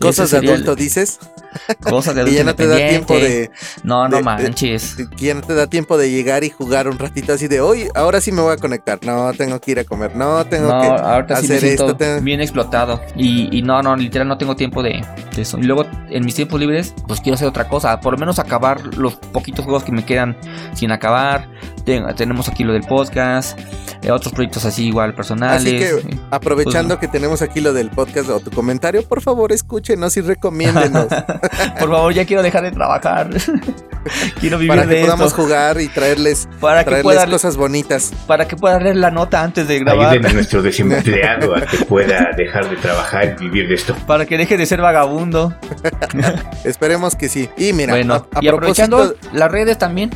Cosas 0.00 0.30
de 0.30 0.36
sería 0.38 0.50
el- 0.50 0.56
adulto, 0.62 0.76
dices, 0.76 1.18
Cosas 1.80 2.14
de 2.14 2.20
y 2.30 2.36
adulto 2.36 2.36
ya 2.38 2.44
no 2.44 2.54
te 2.54 2.66
da 2.66 2.76
tiempo 2.76 3.14
de, 3.14 3.50
No, 3.82 4.04
no 4.04 4.10
de- 4.10 4.16
de- 4.18 4.22
manches. 4.22 4.94
que 5.16 5.26
ya 5.26 5.32
no 5.34 5.40
te 5.40 5.54
da 5.54 5.66
tiempo 5.68 5.96
de 5.96 6.10
llegar 6.10 6.44
y 6.44 6.50
jugar 6.50 6.86
un 6.86 6.98
ratito 6.98 7.32
así 7.32 7.48
de 7.48 7.62
hoy, 7.62 7.88
ahora 7.94 8.20
sí 8.20 8.30
me 8.30 8.42
voy 8.42 8.52
a 8.52 8.56
conectar, 8.58 8.98
no, 9.06 9.32
tengo 9.32 9.58
que 9.58 9.70
ir 9.70 9.78
a 9.78 9.84
comer, 9.84 10.14
no, 10.14 10.44
tengo 10.44 10.68
No, 10.70 10.80
que 10.82 10.86
ahorita 10.86 11.34
hacer 11.38 11.64
esto, 11.64 11.96
tengo- 11.96 12.20
bien 12.20 12.42
explotado. 12.42 13.00
Y, 13.16 13.48
y 13.56 13.62
no, 13.62 13.80
no, 13.80 13.96
literal 13.96 14.28
no 14.28 14.36
tengo 14.36 14.54
tiempo 14.54 14.82
de, 14.82 15.02
de 15.34 15.42
eso. 15.42 15.56
Y 15.56 15.62
luego 15.62 15.86
en 16.10 16.24
mis 16.26 16.34
tiempos 16.34 16.60
libres, 16.60 16.92
pues 17.08 17.20
quiero 17.22 17.36
hacer 17.36 17.48
otra 17.48 17.66
cosa. 17.68 18.00
Por 18.00 18.12
lo 18.12 18.18
menos 18.18 18.38
acabar 18.38 18.94
los 18.96 19.18
poquitos 19.32 19.64
juegos 19.64 19.84
que 19.84 19.92
me 19.92 20.04
quedan 20.04 20.36
sin 20.74 20.92
acabar. 20.92 21.48
Ten- 21.86 22.04
tenemos 22.16 22.48
aquí 22.48 22.64
lo 22.64 22.72
del 22.74 22.82
podcast. 22.82 23.58
eh, 24.02 24.10
otros 24.10 24.32
proyectos 24.34 24.64
así 24.66 24.88
igual 24.88 25.14
personales. 25.14 25.62
Así 25.62 25.78
que, 25.78 25.88
eh, 25.88 26.18
Aprovechando 26.30 26.98
que 27.00 27.08
tenemos 27.08 27.40
aquí 27.42 27.60
lo 27.60 27.72
del 27.72 27.88
podcast 27.90 28.28
o 28.28 28.40
tu 28.40 28.50
comentario, 28.50 29.02
por 29.02 29.22
favor 29.22 29.52
escúchenos 29.52 30.16
y 30.16 30.20
recomiéndenos 30.20 31.06
por 31.80 31.90
favor, 31.90 32.12
ya 32.12 32.24
quiero 32.26 32.42
dejar 32.42 32.62
de 32.64 32.72
trabajar. 32.72 33.30
quiero 34.40 34.58
vivir 34.58 34.68
para 34.68 34.86
de 34.86 34.96
que 34.96 35.00
podamos 35.02 35.28
esto. 35.28 35.42
jugar 35.42 35.80
y 35.80 35.88
traerles, 35.88 36.48
Para 36.60 36.84
que, 36.84 36.96
pueda, 37.02 37.26
cosas 37.26 37.56
bonitas. 37.56 38.12
para 38.26 38.46
que 38.46 38.54
pueda 38.56 38.78
leer 38.78 38.96
la 38.96 39.10
nota 39.10 39.42
antes 39.42 39.66
de 39.66 39.78
grabar. 39.80 40.10
Ayuden 40.10 40.30
a 40.30 40.32
nuestro 40.34 40.62
desempleado 40.62 41.56
a 41.56 41.62
que 41.62 41.78
pueda 41.86 42.30
dejar 42.36 42.68
de 42.68 42.76
trabajar 42.76 43.36
y 43.40 43.44
vivir 43.44 43.68
de 43.68 43.74
esto. 43.74 43.94
Para 44.06 44.26
que 44.26 44.36
deje 44.36 44.56
de 44.56 44.66
ser 44.66 44.80
vagabundo. 44.80 45.54
Esperemos 46.64 47.16
que 47.16 47.28
sí. 47.28 47.48
Y 47.56 47.72
mira, 47.72 47.94
bueno, 47.94 48.14
a, 48.14 48.38
a 48.38 48.44
y 48.44 48.48
aprovechando 48.48 49.14
las 49.32 49.50
redes 49.50 49.78
también, 49.78 50.10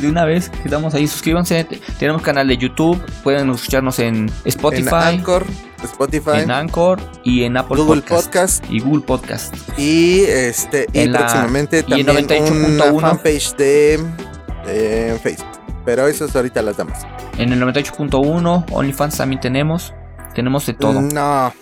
de 0.00 0.08
una 0.08 0.24
vez 0.24 0.48
que 0.50 0.64
estamos 0.64 0.94
ahí, 0.94 1.08
suscríbanse. 1.12 1.64
Te- 1.64 1.80
Tenemos 1.98 2.22
canal 2.22 2.48
de 2.48 2.56
YouTube, 2.56 3.00
pueden 3.22 3.50
escucharnos 3.50 3.98
en 3.98 4.14
en 4.16 4.30
Spotify, 4.44 4.88
Anchor, 4.92 5.44
Spotify, 5.84 6.40
en 6.42 6.50
Anchor 6.50 7.00
y 7.24 7.44
en 7.44 7.56
Apple 7.56 7.76
Google 7.76 8.02
Podcast, 8.02 8.24
Podcast 8.26 8.64
y 8.70 8.80
Google 8.80 9.02
Podcast. 9.04 9.54
y 9.78 10.20
este 10.22 10.86
y 10.92 11.00
En 11.00 11.12
la- 11.12 11.18
próximamente 11.20 11.84
y 11.86 12.00
en 12.00 12.06
también 12.06 12.26
98.1. 12.28 12.92
una 12.92 13.08
fanpage 13.10 13.54
de 13.56 15.18
Facebook. 15.22 15.48
Pero 15.84 16.06
eso 16.06 16.24
es 16.26 16.36
ahorita 16.36 16.62
las 16.62 16.76
damos. 16.76 16.96
En 17.38 17.52
el 17.52 17.60
98.1, 17.60 18.66
OnlyFans 18.70 19.16
también 19.16 19.40
tenemos. 19.40 19.92
Tenemos 20.34 20.64
de 20.66 20.74
todo. 20.74 21.00
No, 21.00 21.52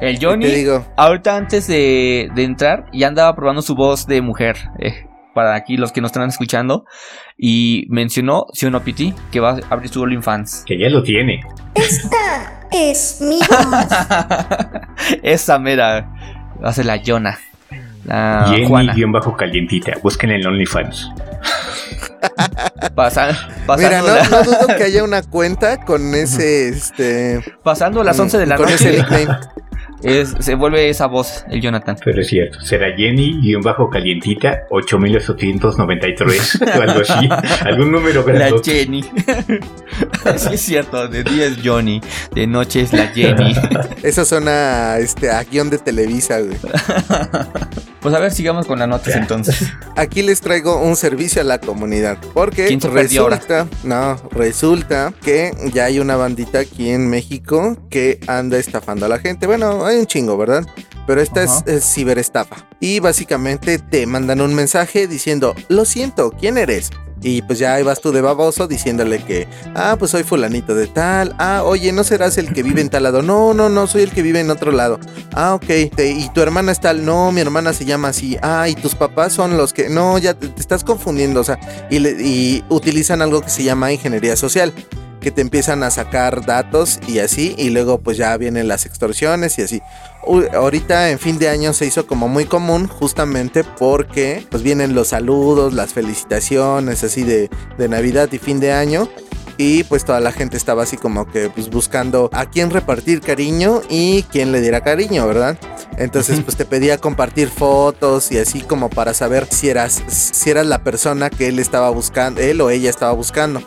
El 0.00 0.18
te 0.18 0.24
Johnny, 0.26 0.46
digo, 0.46 0.84
ahorita 0.96 1.36
antes 1.36 1.66
de, 1.66 2.30
de 2.34 2.42
entrar, 2.44 2.86
ya 2.92 3.08
andaba 3.08 3.34
probando 3.36 3.60
su 3.62 3.74
voz 3.74 4.06
de 4.06 4.20
mujer. 4.22 4.56
eh, 4.78 5.06
para 5.34 5.54
aquí 5.54 5.76
los 5.76 5.92
que 5.92 6.00
nos 6.00 6.10
están 6.10 6.28
escuchando. 6.28 6.84
Y 7.36 7.86
mencionó, 7.88 8.46
si 8.52 8.68
no 8.70 8.82
PT, 8.82 9.14
que 9.30 9.40
va 9.40 9.50
a 9.50 9.60
abrir 9.70 9.90
su 9.90 10.02
OnlyFans. 10.02 10.64
Que 10.66 10.78
ya 10.78 10.88
lo 10.88 11.02
tiene. 11.02 11.40
Esta 11.74 12.66
es 12.70 13.18
mi 13.20 13.38
voz. 13.38 13.86
Esa 15.22 15.58
mera. 15.58 16.12
Hace 16.62 16.84
la 16.84 16.96
Yona. 16.96 17.38
La 18.04 18.52
Juana. 18.66 18.94
Jenny-bajo 18.94 19.36
calientita. 19.36 19.92
Busquen 20.02 20.30
en 20.32 20.46
OnlyFans. 20.46 21.10
Pasa- 22.94 23.28
mira, 23.78 24.02
pasando, 24.02 24.14
no, 24.30 24.42
dudo 24.44 24.66
que 24.76 24.84
haya 24.84 25.04
una 25.04 25.22
cuenta 25.22 25.84
con 25.84 26.14
ese 26.14 26.68
este 26.68 27.40
pasando 27.62 28.02
las 28.04 28.18
11 28.18 28.38
de 28.38 28.46
la 28.46 28.56
con 28.56 28.68
ese 28.68 28.98
noche. 28.98 28.98
nickname. 29.16 29.38
Es, 30.02 30.34
se 30.40 30.54
vuelve 30.54 30.88
esa 30.88 31.06
voz, 31.06 31.44
el 31.50 31.60
Jonathan. 31.60 31.96
Pero 32.04 32.20
es 32.20 32.28
cierto, 32.28 32.60
será 32.60 32.94
Jenny 32.96 33.40
y 33.42 33.54
un 33.54 33.62
bajo 33.62 33.88
calientita 33.88 34.64
8893 34.70 36.62
o 36.76 36.82
algo 36.82 37.00
así. 37.00 37.28
Algún 37.64 37.92
número 37.92 38.24
La. 38.26 38.50
Jenny. 38.62 39.02
sí, 40.36 40.48
es 40.52 40.60
cierto. 40.60 41.08
De 41.08 41.24
día 41.24 41.46
es 41.46 41.58
Johnny, 41.62 42.00
de 42.34 42.46
noche 42.46 42.80
es 42.80 42.92
la 42.92 43.08
Jenny. 43.08 43.54
Eso 44.02 44.24
suena 44.24 44.98
este, 44.98 45.30
a 45.30 45.42
guion 45.44 45.70
de 45.70 45.78
Televisa, 45.78 46.40
güey. 46.40 46.56
Pues 48.02 48.16
a 48.16 48.18
ver, 48.18 48.32
sigamos 48.32 48.66
con 48.66 48.80
las 48.80 48.88
notas 48.88 49.14
entonces. 49.14 49.72
Aquí 49.96 50.22
les 50.22 50.40
traigo 50.40 50.82
un 50.82 50.96
servicio 50.96 51.40
a 51.40 51.44
la 51.44 51.60
comunidad. 51.60 52.18
Porque 52.34 52.66
¿Quién 52.66 52.80
se 52.80 52.88
perdió 52.88 53.22
ahora? 53.22 53.36
resulta, 53.36 53.68
no, 53.84 54.16
resulta 54.32 55.14
que 55.22 55.52
ya 55.72 55.84
hay 55.84 56.00
una 56.00 56.16
bandita 56.16 56.58
aquí 56.58 56.90
en 56.90 57.08
México 57.08 57.76
que 57.90 58.18
anda 58.26 58.58
estafando 58.58 59.06
a 59.06 59.08
la 59.08 59.20
gente. 59.20 59.46
Bueno, 59.46 59.88
hay 59.92 59.98
un 59.98 60.06
chingo, 60.06 60.36
¿verdad? 60.36 60.66
Pero 61.06 61.20
esta 61.20 61.42
es, 61.42 61.62
es 61.66 61.84
ciberestafa. 61.94 62.66
Y 62.80 63.00
básicamente 63.00 63.78
te 63.78 64.06
mandan 64.06 64.40
un 64.40 64.54
mensaje 64.54 65.06
diciendo, 65.06 65.54
lo 65.68 65.84
siento, 65.84 66.30
¿quién 66.38 66.58
eres? 66.58 66.90
Y 67.24 67.40
pues 67.42 67.60
ya 67.60 67.74
ahí 67.74 67.84
vas 67.84 68.00
tú 68.00 68.10
de 68.10 68.20
baboso 68.20 68.66
diciéndole 68.66 69.20
que, 69.22 69.46
ah, 69.76 69.94
pues 69.96 70.10
soy 70.10 70.24
fulanito 70.24 70.74
de 70.74 70.88
tal. 70.88 71.36
Ah, 71.38 71.62
oye, 71.64 71.92
¿no 71.92 72.02
serás 72.02 72.36
el 72.36 72.52
que 72.52 72.64
vive 72.64 72.80
en 72.80 72.88
tal 72.88 73.04
lado? 73.04 73.22
No, 73.22 73.54
no, 73.54 73.68
no, 73.68 73.86
soy 73.86 74.02
el 74.02 74.10
que 74.10 74.22
vive 74.22 74.40
en 74.40 74.50
otro 74.50 74.72
lado. 74.72 74.98
Ah, 75.32 75.54
ok. 75.54 75.70
¿Y 75.98 76.28
tu 76.30 76.40
hermana 76.40 76.72
es 76.72 76.80
tal? 76.80 77.04
No, 77.04 77.30
mi 77.30 77.40
hermana 77.40 77.72
se 77.74 77.84
llama 77.84 78.08
así. 78.08 78.36
Ah, 78.42 78.68
y 78.68 78.74
tus 78.74 78.96
papás 78.96 79.32
son 79.32 79.56
los 79.56 79.72
que... 79.72 79.88
No, 79.88 80.18
ya 80.18 80.34
te, 80.34 80.48
te 80.48 80.60
estás 80.60 80.82
confundiendo. 80.82 81.38
O 81.40 81.44
sea, 81.44 81.60
y, 81.90 82.00
le- 82.00 82.16
y 82.20 82.64
utilizan 82.68 83.22
algo 83.22 83.40
que 83.40 83.50
se 83.50 83.62
llama 83.62 83.92
ingeniería 83.92 84.34
social. 84.34 84.72
Que 85.22 85.30
te 85.30 85.40
empiezan 85.40 85.82
a 85.82 85.90
sacar 85.90 86.44
datos 86.44 87.00
y 87.06 87.20
así. 87.20 87.54
Y 87.56 87.70
luego 87.70 87.98
pues 88.00 88.16
ya 88.16 88.36
vienen 88.36 88.68
las 88.68 88.84
extorsiones 88.84 89.58
y 89.58 89.62
así. 89.62 89.80
Uy, 90.26 90.46
ahorita 90.52 91.10
en 91.10 91.18
fin 91.18 91.38
de 91.38 91.48
año 91.48 91.72
se 91.72 91.86
hizo 91.86 92.06
como 92.06 92.28
muy 92.28 92.44
común 92.44 92.86
justamente 92.86 93.64
porque 93.64 94.46
pues 94.50 94.62
vienen 94.62 94.94
los 94.94 95.08
saludos, 95.08 95.72
las 95.72 95.94
felicitaciones 95.94 97.02
así 97.02 97.22
de, 97.22 97.50
de 97.78 97.88
Navidad 97.88 98.28
y 98.32 98.38
fin 98.38 98.60
de 98.60 98.72
año. 98.72 99.08
Y 99.58 99.84
pues 99.84 100.04
toda 100.04 100.20
la 100.20 100.32
gente 100.32 100.56
estaba 100.56 100.82
así 100.82 100.96
como 100.96 101.30
que 101.30 101.50
pues 101.50 101.70
buscando 101.70 102.30
a 102.32 102.46
quién 102.46 102.70
repartir 102.70 103.20
cariño 103.20 103.82
y 103.88 104.24
quién 104.24 104.50
le 104.50 104.60
diera 104.60 104.82
cariño, 104.82 105.26
¿verdad? 105.26 105.58
Entonces 105.98 106.40
pues 106.40 106.56
te 106.56 106.64
pedía 106.64 106.98
compartir 106.98 107.48
fotos 107.48 108.32
y 108.32 108.38
así 108.38 108.60
como 108.62 108.90
para 108.90 109.14
saber 109.14 109.46
si 109.50 109.68
eras, 109.68 110.02
si 110.08 110.50
eras 110.50 110.66
la 110.66 110.82
persona 110.82 111.30
que 111.30 111.48
él 111.48 111.58
estaba 111.58 111.90
buscando, 111.90 112.40
él 112.40 112.60
o 112.60 112.70
ella 112.70 112.90
estaba 112.90 113.12
buscando. 113.12 113.62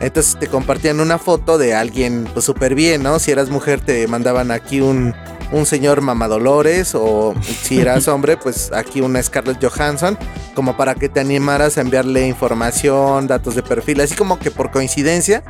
Entonces 0.00 0.36
te 0.38 0.46
compartían 0.46 1.00
una 1.00 1.18
foto 1.18 1.56
de 1.58 1.74
alguien 1.74 2.28
pues 2.32 2.44
súper 2.44 2.74
bien, 2.74 3.02
¿no? 3.02 3.18
Si 3.18 3.30
eras 3.30 3.48
mujer 3.48 3.80
te 3.80 4.06
mandaban 4.08 4.50
aquí 4.50 4.80
un, 4.82 5.14
un 5.52 5.64
señor 5.64 6.02
mamadolores 6.02 6.94
o 6.94 7.34
si 7.62 7.80
eras 7.80 8.06
hombre 8.08 8.36
pues 8.36 8.70
aquí 8.72 9.00
una 9.00 9.22
Scarlett 9.22 9.64
Johansson 9.64 10.18
como 10.54 10.76
para 10.76 10.94
que 10.94 11.08
te 11.08 11.20
animaras 11.20 11.78
a 11.78 11.80
enviarle 11.80 12.26
información, 12.26 13.26
datos 13.26 13.54
de 13.54 13.62
perfil, 13.62 14.00
así 14.02 14.14
como 14.14 14.38
que 14.38 14.50
por 14.50 14.70
coincidencia. 14.70 15.42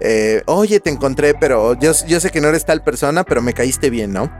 eh, 0.00 0.42
Oye, 0.46 0.80
te 0.80 0.90
encontré, 0.90 1.34
pero 1.34 1.74
yo, 1.78 1.92
yo 2.06 2.20
sé 2.20 2.30
que 2.30 2.40
no 2.40 2.48
eres 2.48 2.64
tal 2.64 2.82
persona, 2.82 3.24
pero 3.24 3.40
me 3.42 3.52
caíste 3.54 3.88
bien, 3.90 4.12
¿no? 4.12 4.30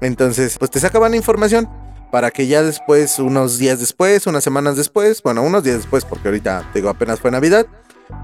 Entonces, 0.00 0.56
pues 0.58 0.70
te 0.70 0.80
sacaban 0.80 1.14
información 1.14 1.68
para 2.12 2.30
que 2.30 2.46
ya 2.46 2.62
después, 2.62 3.18
unos 3.18 3.58
días 3.58 3.78
después, 3.78 4.26
unas 4.26 4.44
semanas 4.44 4.76
después, 4.76 5.22
bueno, 5.22 5.42
unos 5.42 5.64
días 5.64 5.76
después, 5.78 6.04
porque 6.04 6.28
ahorita, 6.28 6.70
digo, 6.74 6.88
apenas 6.90 7.18
fue 7.18 7.30
Navidad, 7.30 7.66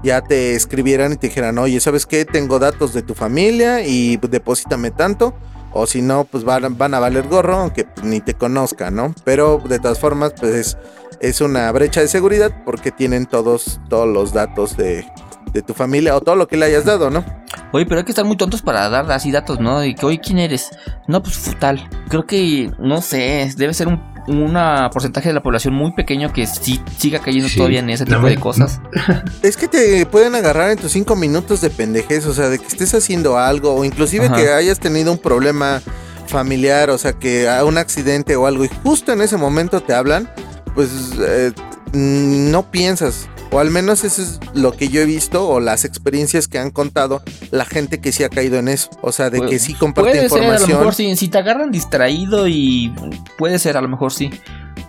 ya 0.03 0.21
te 0.21 0.55
escribieran 0.55 1.13
y 1.13 1.17
te 1.17 1.27
dijeran, 1.27 1.57
oye, 1.57 1.79
¿sabes 1.79 2.05
qué? 2.05 2.25
Tengo 2.25 2.59
datos 2.59 2.93
de 2.93 3.01
tu 3.01 3.13
familia 3.13 3.85
y 3.85 4.17
deposítame 4.17 4.91
tanto. 4.91 5.33
O 5.71 5.87
si 5.87 6.01
no, 6.01 6.25
pues 6.25 6.43
van, 6.43 6.77
van 6.77 6.93
a 6.93 6.99
valer 6.99 7.27
gorro, 7.27 7.55
aunque 7.55 7.87
ni 8.03 8.21
te 8.21 8.35
conozcan, 8.35 8.95
¿no? 8.95 9.15
Pero 9.23 9.61
de 9.67 9.79
todas 9.79 9.99
formas, 9.99 10.33
pues 10.39 10.53
es, 10.53 10.77
es 11.19 11.41
una 11.41 11.71
brecha 11.71 12.01
de 12.01 12.07
seguridad 12.07 12.63
porque 12.63 12.91
tienen 12.91 13.25
todos, 13.25 13.81
todos 13.89 14.07
los 14.07 14.33
datos 14.33 14.77
de, 14.77 15.03
de 15.51 15.61
tu 15.63 15.73
familia 15.73 16.15
o 16.15 16.21
todo 16.21 16.35
lo 16.35 16.47
que 16.47 16.57
le 16.57 16.65
hayas 16.65 16.85
dado, 16.85 17.09
¿no? 17.09 17.25
Oye, 17.71 17.85
pero 17.85 17.99
hay 17.99 18.05
que 18.05 18.11
estar 18.11 18.25
muy 18.25 18.37
tontos 18.37 18.61
para 18.61 18.87
dar 18.89 19.11
así 19.11 19.31
datos, 19.31 19.59
¿no? 19.59 19.79
De 19.79 19.95
que, 19.95 20.05
oye, 20.05 20.19
¿quién 20.19 20.37
eres? 20.37 20.69
No, 21.07 21.23
pues 21.23 21.55
tal. 21.59 21.87
Creo 22.09 22.25
que, 22.25 22.71
no 22.77 23.01
sé, 23.01 23.51
debe 23.57 23.73
ser 23.73 23.87
un 23.87 24.12
una 24.27 24.89
porcentaje 24.91 25.29
de 25.29 25.33
la 25.33 25.43
población 25.43 25.73
muy 25.73 25.91
pequeño 25.91 26.31
que 26.31 26.47
sí 26.47 26.81
siga 26.97 27.19
cayendo 27.19 27.49
Sí. 27.49 27.57
todavía 27.57 27.79
en 27.79 27.89
ese 27.89 28.05
tipo 28.05 28.21
de 28.25 28.37
cosas. 28.37 28.79
Es 29.41 29.57
que 29.57 29.67
te 29.67 30.05
pueden 30.05 30.35
agarrar 30.35 30.71
en 30.71 30.77
tus 30.77 30.91
cinco 30.93 31.15
minutos 31.15 31.59
de 31.61 31.69
pendejez, 31.69 32.25
o 32.25 32.33
sea, 32.33 32.49
de 32.49 32.59
que 32.59 32.67
estés 32.67 32.93
haciendo 32.93 33.37
algo, 33.37 33.73
o 33.75 33.83
inclusive 33.85 34.27
Ajá. 34.27 34.35
que 34.35 34.49
hayas 34.51 34.79
tenido 34.79 35.11
un 35.11 35.17
problema 35.17 35.81
familiar, 36.27 36.89
o 36.89 36.97
sea, 36.97 37.13
que 37.13 37.49
a 37.49 37.65
un 37.65 37.77
accidente 37.77 38.35
o 38.35 38.47
algo, 38.47 38.63
y 38.65 38.69
justo 38.83 39.11
en 39.11 39.21
ese 39.21 39.35
momento 39.37 39.81
te 39.81 39.93
hablan, 39.93 40.29
pues 40.73 40.89
eh, 41.19 41.51
no 41.91 42.71
piensas, 42.71 43.27
o 43.53 43.59
al 43.59 43.69
menos 43.71 44.03
eso 44.03 44.21
es 44.21 44.39
lo 44.53 44.71
que 44.73 44.89
yo 44.89 45.01
he 45.01 45.05
visto, 45.05 45.47
o 45.47 45.59
las 45.59 45.85
experiencias 45.85 46.47
que 46.47 46.57
han 46.59 46.71
contado 46.71 47.21
la 47.51 47.65
gente 47.65 47.99
que 48.01 48.11
sí 48.11 48.23
ha 48.23 48.29
caído 48.29 48.57
en 48.57 48.67
eso, 48.67 48.89
o 49.01 49.11
sea, 49.11 49.29
de 49.29 49.39
Pu- 49.39 49.49
que 49.49 49.59
sí 49.59 49.73
comparte 49.73 50.11
Puede 50.11 50.29
ser, 50.29 50.39
a 50.39 50.41
lo 50.41 50.43
información. 50.45 50.77
mejor 50.79 50.95
sí, 50.95 51.15
si 51.15 51.27
te 51.27 51.37
agarran 51.37 51.71
distraído 51.71 52.47
y 52.47 52.93
puede 53.37 53.59
ser, 53.59 53.77
a 53.77 53.81
lo 53.81 53.87
mejor 53.87 54.11
sí. 54.11 54.29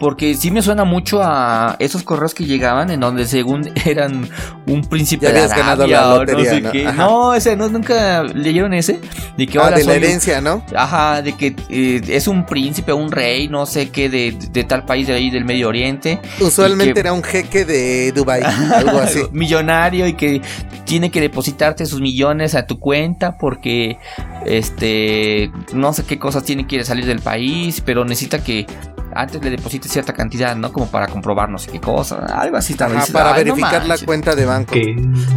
Porque 0.00 0.34
sí 0.34 0.50
me 0.50 0.60
suena 0.62 0.84
mucho 0.84 1.20
a 1.22 1.76
esos 1.78 2.02
correos 2.02 2.34
que 2.34 2.44
llegaban 2.46 2.90
en 2.90 3.00
donde 3.00 3.26
según 3.26 3.70
eran 3.84 4.28
un 4.66 4.82
príncipe 4.82 5.26
Ya 5.26 5.32
de 5.32 5.46
ganado 5.48 5.86
la 5.86 6.16
lotería, 6.16 6.44
no 6.44 6.50
sé 6.56 6.60
¿no? 6.62 6.72
qué. 6.72 6.86
Ajá. 6.86 7.04
No, 7.04 7.34
ese 7.34 7.54
no, 7.54 7.68
nunca 7.68 8.22
leyeron 8.24 8.72
ese. 8.74 9.00
De 9.36 9.46
que 9.46 9.58
Ah, 9.58 9.64
ahora 9.64 9.76
de 9.76 9.84
la 9.84 9.92
un- 9.92 9.96
herencia, 9.98 10.40
¿no? 10.40 10.64
Ajá, 10.74 11.22
de 11.22 11.34
que 11.34 11.54
eh, 11.68 12.00
es 12.08 12.26
un 12.26 12.44
príncipe, 12.46 12.92
un 12.92 13.12
rey, 13.12 13.48
no 13.48 13.66
sé 13.66 13.90
qué, 13.90 14.08
de, 14.08 14.36
de 14.50 14.64
tal 14.64 14.84
país 14.84 15.06
de 15.06 15.12
ahí 15.14 15.30
del 15.30 15.44
Medio 15.44 15.68
Oriente. 15.68 16.18
Usualmente 16.40 16.94
que- 16.94 17.00
era 17.00 17.12
un 17.12 17.22
jeque 17.22 17.64
de 17.64 18.10
Dubai, 18.12 18.42
algo 18.74 18.98
así. 18.98 19.20
millonario 19.32 20.06
y 20.06 20.14
que 20.14 20.42
tiene 20.84 21.10
que 21.10 21.20
depositarte 21.20 21.86
sus 21.86 22.00
millones 22.00 22.54
a 22.54 22.66
tu 22.66 22.78
cuenta 22.78 23.38
porque 23.38 23.98
este 24.44 25.50
no 25.72 25.92
sé 25.92 26.04
qué 26.04 26.18
cosas 26.18 26.44
tiene 26.44 26.66
que 26.66 26.84
salir 26.84 27.06
del 27.06 27.20
país, 27.20 27.80
pero 27.80 28.04
necesita 28.04 28.42
que 28.42 28.66
antes 29.14 29.42
le 29.42 29.50
deposites 29.50 29.90
cierta 29.90 30.12
cantidad, 30.12 30.56
¿no? 30.56 30.72
Como 30.72 30.86
para 30.86 31.06
comprobar 31.06 31.48
no 31.48 31.58
sé 31.58 31.70
qué 31.70 31.80
cosa, 31.80 32.16
algo 32.26 32.56
así 32.56 32.74
Ajá, 32.78 32.88
vez. 32.88 33.10
para 33.10 33.34
Ay, 33.34 33.44
no 33.44 33.54
verificar 33.54 33.86
la 33.86 33.96
cuenta 33.98 34.34
de 34.34 34.44
banco. 34.44 34.74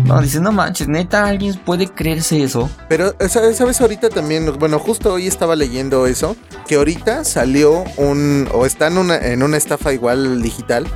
No, 0.06 0.22
dices, 0.22 0.42
no 0.42 0.52
manches, 0.52 0.88
neta, 0.88 1.26
alguien 1.28 1.56
puede 1.64 1.88
creerse 1.88 2.44
eso. 2.44 2.70
Pero, 2.90 3.16
¿sabes, 3.30 3.58
sabes 3.58 3.80
ahorita 3.80 4.10
también? 4.10 4.58
Bueno, 4.58 4.80
justo 4.80 5.14
hoy 5.14 5.28
estaba 5.28 5.56
leyendo 5.56 6.08
eso, 6.08 6.36
que 6.68 6.76
ahorita 6.76 7.24
salió 7.24 7.84
un, 7.98 8.50
o 8.52 8.66
está 8.66 8.88
en 8.88 8.98
una, 8.98 9.18
en 9.18 9.44
una 9.44 9.58
estafa 9.58 9.94
igual 9.94 10.42
digital, 10.42 10.88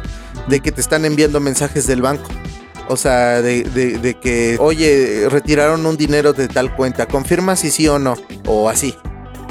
de 0.48 0.60
que 0.60 0.72
te 0.72 0.82
están 0.82 1.06
enviando 1.06 1.40
mensajes 1.40 1.88
del 1.88 2.02
banco. 2.02 2.30
O 2.88 2.98
sea, 2.98 3.42
de, 3.42 3.64
de- 3.64 3.98
de 4.00 4.14
que, 4.20 4.58
oye, 4.60 5.28
retiraron 5.30 5.86
un 5.86 5.96
dinero 5.98 6.34
de 6.34 6.48
tal 6.48 6.76
cuenta, 6.76 7.06
confirma 7.08 7.56
si 7.56 7.72
sí 7.72 7.88
o 7.88 8.00
no, 8.00 8.16
o 8.46 8.68
así. 8.70 8.96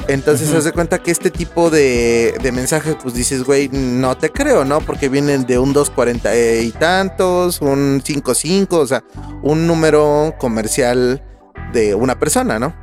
Entonces, 0.07 0.49
Ujú. 0.49 0.57
haz 0.57 0.63
de 0.65 0.71
cuenta 0.73 0.99
que 1.01 1.11
este 1.11 1.29
tipo 1.31 1.69
de, 1.69 2.35
de 2.41 2.51
mensajes, 2.51 2.95
pues 3.01 3.13
dices, 3.13 3.43
güey, 3.43 3.69
no 3.69 4.17
te 4.17 4.29
creo, 4.31 4.65
¿no? 4.65 4.79
Porque 4.81 5.09
vienen 5.09 5.45
de 5.45 5.57
un 5.59 5.73
240 5.73 6.35
y 6.61 6.71
tantos, 6.71 7.61
un 7.61 8.01
55, 8.03 8.77
o 8.79 8.87
sea, 8.87 9.03
un 9.43 9.67
número 9.67 10.35
comercial 10.39 11.23
de 11.71 11.95
una 11.95 12.19
persona, 12.19 12.59
¿no? 12.59 12.75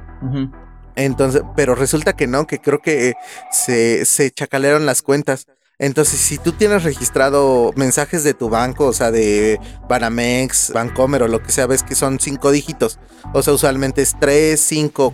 Entonces, 0.97 1.43
pero 1.57 1.75
resulta 1.75 2.15
que 2.15 2.27
no, 2.27 2.47
que 2.47 2.61
creo 2.61 2.81
que 2.81 3.15
se, 3.53 4.05
se 4.05 4.31
chacalearon 4.31 4.87
las 4.87 5.03
cuentas. 5.03 5.47
Entonces, 5.79 6.19
si 6.19 6.39
tú 6.39 6.53
tienes 6.53 6.83
registrado 6.83 7.71
mensajes 7.77 8.25
de 8.25 8.35
tu 8.35 8.49
banco, 8.49 8.87
o 8.87 8.93
sea, 8.93 9.11
de 9.13 9.61
Banamex, 9.89 10.73
Bancomer 10.73 11.23
o 11.23 11.29
lo 11.29 11.41
que 11.43 11.53
sea, 11.53 11.67
ves 11.67 11.83
que 11.85 11.95
son 11.95 12.19
cinco 12.19 12.51
dígitos. 12.51 12.99
O 13.33 13.43
sea, 13.43 13.53
usualmente 13.55 14.03
es 14.03 14.17
3, 14.21 14.61
5 14.61 15.13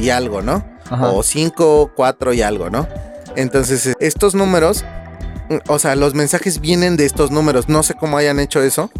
y 0.00 0.08
algo, 0.10 0.40
¿no? 0.40 0.64
Ajá. 0.90 1.08
O 1.10 1.22
5, 1.22 1.92
4 1.94 2.32
y 2.32 2.40
algo, 2.42 2.70
¿no? 2.70 2.88
Entonces, 3.36 3.86
eh, 3.88 3.94
estos 4.00 4.34
números, 4.34 4.84
mm, 5.50 5.56
o 5.68 5.78
sea, 5.78 5.94
los 5.94 6.14
mensajes 6.14 6.60
vienen 6.60 6.96
de 6.96 7.04
estos 7.04 7.30
números. 7.30 7.68
No 7.68 7.82
sé 7.82 7.92
cómo 7.94 8.16
hayan 8.16 8.40
hecho 8.40 8.62
eso. 8.62 8.90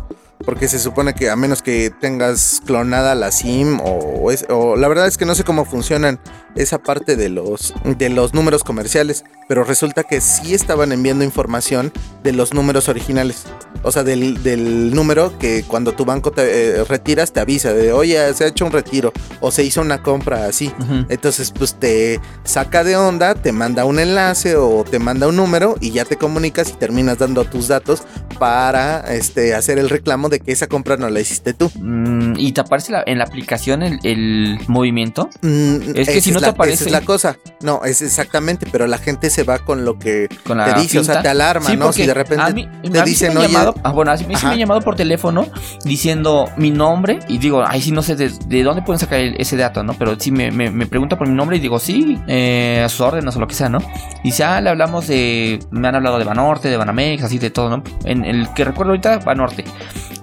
Porque 0.44 0.68
se 0.68 0.78
supone 0.78 1.14
que 1.14 1.30
a 1.30 1.34
menos 1.36 1.62
que 1.62 1.90
tengas 2.00 2.62
clonada 2.64 3.16
la 3.16 3.32
SIM 3.32 3.80
o, 3.82 4.30
es- 4.30 4.46
o 4.48 4.76
la 4.76 4.86
verdad 4.86 5.08
es 5.08 5.18
que 5.18 5.24
no 5.26 5.34
sé 5.34 5.42
cómo 5.42 5.64
funcionan 5.64 6.20
esa 6.54 6.78
parte 6.78 7.16
de 7.16 7.28
los 7.28 7.74
de 7.84 8.08
los 8.08 8.34
números 8.34 8.64
comerciales, 8.64 9.24
pero 9.48 9.64
resulta 9.64 10.02
que 10.04 10.20
sí 10.20 10.54
estaban 10.54 10.92
enviando 10.92 11.24
información 11.24 11.92
de 12.22 12.32
los 12.32 12.52
números 12.54 12.88
originales. 12.88 13.44
O 13.82 13.92
sea, 13.92 14.02
del, 14.02 14.42
del 14.42 14.92
número 14.94 15.38
que 15.38 15.62
cuando 15.62 15.92
tu 15.92 16.04
banco 16.04 16.32
te 16.32 16.80
eh, 16.80 16.84
retiras 16.84 17.32
te 17.32 17.40
avisa 17.40 17.72
de, 17.72 17.92
oye, 17.92 18.32
se 18.34 18.44
ha 18.44 18.46
hecho 18.48 18.66
un 18.66 18.72
retiro 18.72 19.12
o 19.40 19.50
se 19.52 19.62
hizo 19.64 19.80
una 19.80 20.02
compra 20.02 20.46
así. 20.46 20.72
Entonces, 21.08 21.52
pues 21.56 21.74
te 21.74 22.20
saca 22.44 22.82
de 22.82 22.96
onda, 22.96 23.34
te 23.34 23.52
manda 23.52 23.84
un 23.84 23.98
enlace 24.00 24.56
o 24.56 24.84
te 24.84 24.98
manda 24.98 25.28
un 25.28 25.36
número 25.36 25.76
y 25.80 25.92
ya 25.92 26.04
te 26.04 26.16
comunicas 26.16 26.70
y 26.70 26.72
terminas 26.72 27.18
dando 27.18 27.44
tus 27.44 27.68
datos 27.68 28.02
para 28.38 29.00
este, 29.14 29.54
hacer 29.54 29.78
el 29.78 29.88
reclamo 29.90 30.28
de 30.28 30.40
que 30.40 30.52
esa 30.52 30.66
compra 30.66 30.96
no 30.96 31.08
la 31.10 31.20
hiciste 31.20 31.54
tú. 31.54 31.70
Mm, 31.76 32.34
y 32.36 32.52
te 32.52 32.60
aparece 32.60 32.92
la- 32.92 33.02
en 33.06 33.18
la 33.18 33.24
aplicación 33.24 33.82
el, 33.82 33.98
el 34.02 34.58
movimiento. 34.68 35.28
Mm, 35.42 35.76
Es 35.94 36.08
que 36.08 36.20
si 36.20 36.30
no 36.32 36.37
te 36.38 36.46
la, 36.46 36.52
aparece- 36.52 36.74
Esa 36.74 36.84
es 36.86 36.92
la 36.92 37.00
cosa. 37.02 37.36
No, 37.60 37.84
es 37.84 38.02
exactamente, 38.02 38.66
pero 38.70 38.86
la 38.86 38.98
gente 38.98 39.30
se 39.30 39.42
va 39.42 39.58
con 39.58 39.84
lo 39.84 39.98
que 39.98 40.28
Con 40.46 40.58
te 40.64 40.74
dice, 40.80 40.98
o 41.00 41.04
sea, 41.04 41.22
te 41.22 41.28
alarma, 41.28 41.66
Sí, 41.68 41.76
¿no? 41.76 41.92
Si 41.92 42.06
de 42.06 42.14
repente 42.14 42.42
a 42.44 42.50
mí, 42.50 42.68
te 42.90 42.98
a 43.00 43.04
mí 43.04 43.10
sí 43.10 43.24
dicen, 43.26 43.36
oye, 43.36 43.48
llamado, 43.48 43.74
ah, 43.82 43.90
bueno, 43.92 44.10
a 44.12 44.16
mí 44.16 44.36
sí 44.36 44.46
me 44.46 44.52
han 44.52 44.58
llamado 44.58 44.80
por 44.80 44.94
teléfono 44.96 45.46
diciendo 45.84 46.48
mi 46.56 46.70
nombre 46.70 47.18
y 47.28 47.38
digo, 47.38 47.64
ay, 47.66 47.80
sí, 47.82 47.90
no 47.90 48.02
sé 48.02 48.16
de, 48.16 48.30
de 48.46 48.62
dónde 48.62 48.82
pueden 48.82 48.98
sacar 49.00 49.18
el- 49.20 49.40
ese 49.40 49.56
dato, 49.56 49.82
¿no? 49.82 49.94
Pero 49.94 50.18
sí 50.18 50.30
me, 50.30 50.50
me, 50.50 50.70
me 50.70 50.86
pregunta 50.86 51.16
por 51.18 51.28
mi 51.28 51.34
nombre 51.34 51.56
y 51.56 51.60
digo, 51.60 51.78
sí, 51.78 52.18
eh, 52.28 52.82
a 52.84 52.88
sus 52.88 53.00
órdenes 53.00 53.34
o 53.36 53.40
lo 53.40 53.46
que 53.48 53.54
sea, 53.54 53.68
¿no? 53.68 53.78
Y 54.22 54.28
dice, 54.28 54.44
ah, 54.44 54.60
le 54.60 54.70
hablamos 54.70 55.06
de, 55.08 55.58
me 55.70 55.88
han 55.88 55.94
hablado 55.94 56.18
de 56.18 56.24
Banorte, 56.24 56.68
de 56.68 56.76
Banamex, 56.76 57.22
así 57.24 57.38
de 57.38 57.50
todo, 57.50 57.70
¿no? 57.70 57.82
En 58.04 58.24
el 58.24 58.52
que 58.54 58.64
recuerdo 58.64 58.90
ahorita, 58.92 59.18
Banorte. 59.18 59.64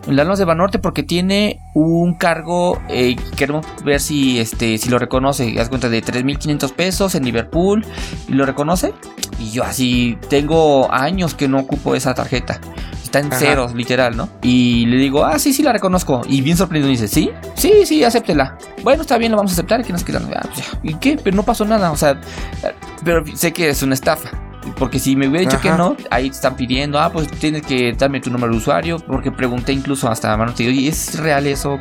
Le 0.08 0.22
hablamos 0.22 0.38
de 0.38 0.45
Banorte 0.45 0.78
porque 0.78 1.01
tiene 1.01 1.60
un 1.74 2.14
cargo, 2.14 2.80
eh, 2.89 3.16
queremos 3.36 3.66
ver 3.84 3.99
si 3.99 4.39
este 4.39 4.78
si 4.78 4.89
lo 4.89 4.99
reconoce, 4.99 5.60
haz 5.60 5.70
cuenta 5.70 5.89
de 5.89 6.03
3.500 6.03 6.74
pesos 6.74 7.16
en 7.16 7.26
Liverpool 7.26 7.86
y 8.28 8.34
lo 8.34 8.45
reconoce. 8.45 8.93
Y 9.39 9.49
yo 9.51 9.64
así 9.64 10.18
tengo 10.30 10.91
años 10.93 11.34
que 11.34 11.47
no 11.47 11.60
ocupo 11.60 11.95
esa 11.95 12.14
tarjeta. 12.14 12.60
Está 13.03 13.20
en 13.20 13.28
Ajá. 13.28 13.38
ceros, 13.38 13.74
literal, 13.74 14.16
¿no? 14.16 14.30
Y 14.41 14.86
le 14.88 14.97
digo, 14.97 15.26
ah, 15.26 15.39
sí, 15.39 15.53
sí, 15.53 15.64
la 15.64 15.74
reconozco. 15.74 16.22
Y 16.28 16.41
bien 16.41 16.58
sorprendido 16.58 16.89
dice, 16.89 17.08
¿sí? 17.08 17.32
Sí, 17.56 17.86
sí, 17.86 18.03
acéptela. 18.03 18.58
Bueno, 18.84 19.01
está 19.01 19.18
bien, 19.18 19.32
lo 19.32 19.38
vamos 19.38 19.51
a 19.51 19.56
aceptar. 19.56 19.82
¿Y 19.82 19.84
qué 19.86 19.93
nos 19.93 20.03
quedan? 20.03 20.30
Ah. 20.36 20.47
¿Y 20.84 20.95
qué? 20.95 21.18
Pero 21.24 21.36
no 21.36 21.43
pasó 21.43 21.66
nada. 21.66 21.91
O 21.91 21.97
sea, 21.97 22.12
eh, 22.12 22.74
pero 23.03 23.24
sé 23.36 23.53
que 23.53 23.70
es 23.70 23.82
una 23.84 23.93
estafa. 23.93 24.30
Porque 24.78 24.99
si 24.99 25.16
me 25.16 25.28
hubiera 25.28 25.49
dicho 25.49 25.61
que 25.61 25.70
no, 25.70 25.95
ahí 26.09 26.30
te 26.30 26.36
están 26.36 26.55
pidiendo, 26.55 26.99
ah, 26.99 27.11
pues 27.11 27.28
tienes 27.28 27.61
que 27.61 27.93
darme 27.93 28.20
tu 28.20 28.30
número 28.30 28.51
de 28.51 28.57
usuario. 28.57 28.99
Porque 28.99 29.32
pregunté 29.32 29.74
incluso 29.74 30.09
hasta 30.09 30.34
a 30.34 30.38
mano, 30.38 30.53
te 30.53 30.63
digo, 30.63 30.74
¿y 30.74 30.88
es 30.88 31.20
real 31.20 31.47
eso? 31.47 31.80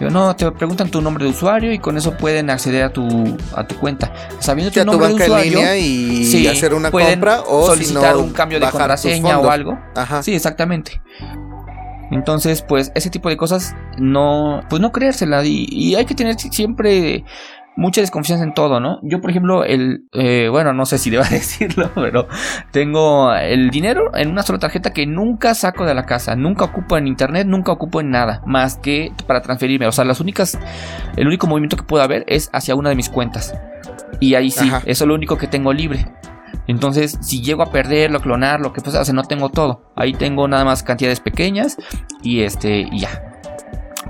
Yo, 0.00 0.10
no, 0.10 0.34
te 0.34 0.50
preguntan 0.52 0.90
tu 0.90 1.00
nombre 1.00 1.24
de 1.24 1.30
usuario 1.30 1.72
y 1.72 1.78
con 1.78 1.96
eso 1.96 2.16
pueden 2.16 2.50
acceder 2.50 2.84
a 2.84 2.92
tu, 2.92 3.36
a 3.54 3.66
tu 3.66 3.76
cuenta. 3.76 4.12
Sabiendo 4.40 4.72
tu 4.72 4.80
tu 4.80 4.86
nombre 4.86 5.08
de 5.08 5.14
en 5.14 5.22
usuario, 5.22 5.58
línea 5.58 5.76
y 5.76 6.24
sí, 6.24 6.46
hacer 6.46 6.74
una 6.74 6.90
compra 6.90 7.42
o 7.46 7.62
si 7.62 7.72
solicitar 7.72 8.14
no, 8.16 8.22
un 8.22 8.30
cambio 8.30 8.58
de 8.58 8.68
contraseña 8.68 9.38
o 9.38 9.50
algo. 9.50 9.78
Ajá. 9.94 10.22
Sí, 10.22 10.34
exactamente. 10.34 11.00
Entonces, 12.10 12.60
pues 12.60 12.92
ese 12.94 13.08
tipo 13.08 13.30
de 13.30 13.36
cosas 13.38 13.74
no, 13.96 14.62
pues 14.68 14.82
no 14.82 14.92
creérsela 14.92 15.42
y, 15.44 15.66
y 15.70 15.94
hay 15.94 16.04
que 16.04 16.14
tener 16.14 16.38
siempre 16.38 17.24
mucha 17.76 18.00
desconfianza 18.00 18.44
en 18.44 18.54
todo, 18.54 18.80
¿no? 18.80 18.98
Yo, 19.02 19.20
por 19.20 19.30
ejemplo, 19.30 19.64
el, 19.64 20.06
eh, 20.12 20.48
bueno, 20.50 20.72
no 20.72 20.86
sé 20.86 20.98
si 20.98 21.10
deba 21.10 21.24
decirlo, 21.30 21.90
pero 21.94 22.28
tengo 22.70 23.34
el 23.34 23.70
dinero 23.70 24.14
en 24.14 24.30
una 24.30 24.42
sola 24.42 24.58
tarjeta 24.58 24.92
que 24.92 25.06
nunca 25.06 25.54
saco 25.54 25.84
de 25.84 25.94
la 25.94 26.04
casa, 26.04 26.36
nunca 26.36 26.64
ocupo 26.64 26.96
en 26.96 27.06
internet, 27.06 27.46
nunca 27.46 27.72
ocupo 27.72 28.00
en 28.00 28.10
nada, 28.10 28.42
más 28.46 28.76
que 28.76 29.12
para 29.26 29.40
transferirme. 29.40 29.86
O 29.86 29.92
sea, 29.92 30.04
las 30.04 30.20
únicas, 30.20 30.58
el 31.16 31.26
único 31.26 31.46
movimiento 31.46 31.76
que 31.76 31.84
puedo 31.84 32.02
haber 32.02 32.24
es 32.28 32.50
hacia 32.52 32.74
una 32.74 32.90
de 32.90 32.96
mis 32.96 33.08
cuentas. 33.08 33.54
Y 34.20 34.34
ahí 34.34 34.50
sí, 34.50 34.68
Ajá. 34.68 34.82
eso 34.86 35.04
es 35.04 35.08
lo 35.08 35.14
único 35.14 35.36
que 35.36 35.46
tengo 35.46 35.72
libre. 35.72 36.06
Entonces, 36.68 37.18
si 37.20 37.42
llego 37.42 37.62
a 37.62 37.72
perderlo, 37.72 38.20
clonar, 38.20 38.60
lo 38.60 38.72
que 38.72 38.80
pasa, 38.80 39.00
o 39.00 39.04
sea, 39.04 39.14
no 39.14 39.24
tengo 39.24 39.48
todo. 39.48 39.92
Ahí 39.96 40.12
tengo 40.12 40.46
nada 40.46 40.64
más 40.64 40.82
cantidades 40.82 41.20
pequeñas 41.20 41.76
y 42.22 42.42
este 42.42 42.86
y 42.92 43.00
ya. 43.00 43.31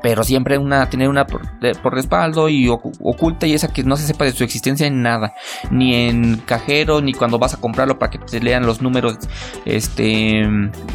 Pero 0.03 0.25
siempre 0.25 0.59
una 0.59 0.89
tener 0.91 1.09
una 1.09 1.27
por, 1.27 1.59
de- 1.61 1.75
por 1.75 1.95
respaldo 1.95 2.49
y 2.49 2.67
ocu- 2.67 2.97
oculta 3.01 3.47
y 3.47 3.55
esa 3.55 3.69
que 3.69 3.85
no 3.85 3.97
se 3.97 4.07
sepa 4.07 4.25
de 4.25 4.33
su 4.33 4.43
existencia 4.45 4.87
en 4.87 5.03
nada, 5.03 5.35
ni 5.71 5.95
en 5.95 6.39
cajero 6.39 7.01
ni 7.01 7.13
cuando 7.15 7.39
vas 7.39 7.55
a 7.55 7.57
comprarlo 7.59 7.99
para 7.99 8.11
que 8.11 8.19
te 8.19 8.41
lean 8.41 8.67
los 8.67 8.83
números 8.83 9.19
este 9.65 10.43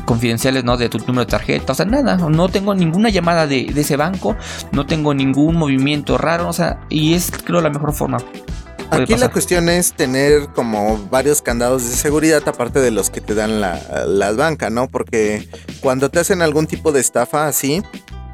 confidenciales, 0.06 0.64
¿no? 0.64 0.78
De 0.78 0.90
tu 0.90 0.98
número 1.00 1.22
de 1.26 1.32
tarjeta, 1.32 1.72
o 1.72 1.76
sea, 1.76 1.86
nada, 1.86 2.18
no 2.18 2.50
tengo 2.50 2.76
ninguna 2.76 3.10
llamada 3.10 3.48
de, 3.48 3.66
de 3.74 3.82
ese 3.82 3.96
banco, 3.96 4.36
no 4.72 4.86
tengo 4.86 5.14
ningún 5.14 5.56
movimiento 5.56 6.18
raro, 6.18 6.50
o 6.50 6.54
sea, 6.54 6.80
y 6.90 7.14
es 7.14 7.32
creo 7.44 7.62
la 7.62 7.70
mejor 7.70 7.94
forma. 7.94 8.18
Aquí 8.90 9.16
la 9.18 9.30
cuestión 9.30 9.68
es 9.68 9.92
tener 9.94 10.48
como 10.56 10.98
varios 11.10 11.42
candados 11.42 11.84
de 11.90 11.96
seguridad 11.96 12.42
aparte 12.48 12.80
de 12.80 12.92
los 12.92 13.10
que 13.10 13.20
te 13.20 13.36
dan 13.36 13.60
la, 13.60 13.82
la 14.08 14.32
banca, 14.32 14.70
¿no? 14.70 14.88
Porque 14.88 15.50
cuando 15.82 16.10
te 16.10 16.20
hacen 16.20 16.42
algún 16.42 16.68
tipo 16.68 16.94
de 16.94 17.02
estafa 17.02 17.48
así, 17.48 17.84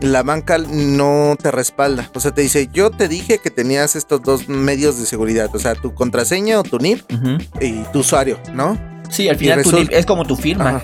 la 0.04 0.22
banca 0.22 0.58
no 0.60 1.36
te 1.41 1.49
respalda. 1.49 2.12
O 2.14 2.20
sea, 2.20 2.32
te 2.32 2.41
dice, 2.41 2.70
yo 2.72 2.91
te 2.91 3.08
dije 3.08 3.39
que 3.39 3.49
tenías 3.49 3.95
estos 3.95 4.22
dos 4.22 4.47
medios 4.49 4.99
de 4.99 5.06
seguridad, 5.06 5.49
o 5.56 5.60
sea, 5.60 5.74
tu 5.76 5.93
contraseña 5.95 6.60
o 6.60 6.64
tu 6.64 6.78
NIP 6.78 7.01
y 7.62 7.82
tu 7.93 7.99
usuario, 7.99 8.38
¿no? 8.54 8.78
Sí, 9.10 9.30
al 9.30 9.38
final 9.38 9.64
tu 9.64 9.72
NIP 9.72 9.91
es 9.91 10.06
como 10.06 10.26
tu 10.26 10.36
firma. 10.36 10.70
Ajá. 10.78 10.84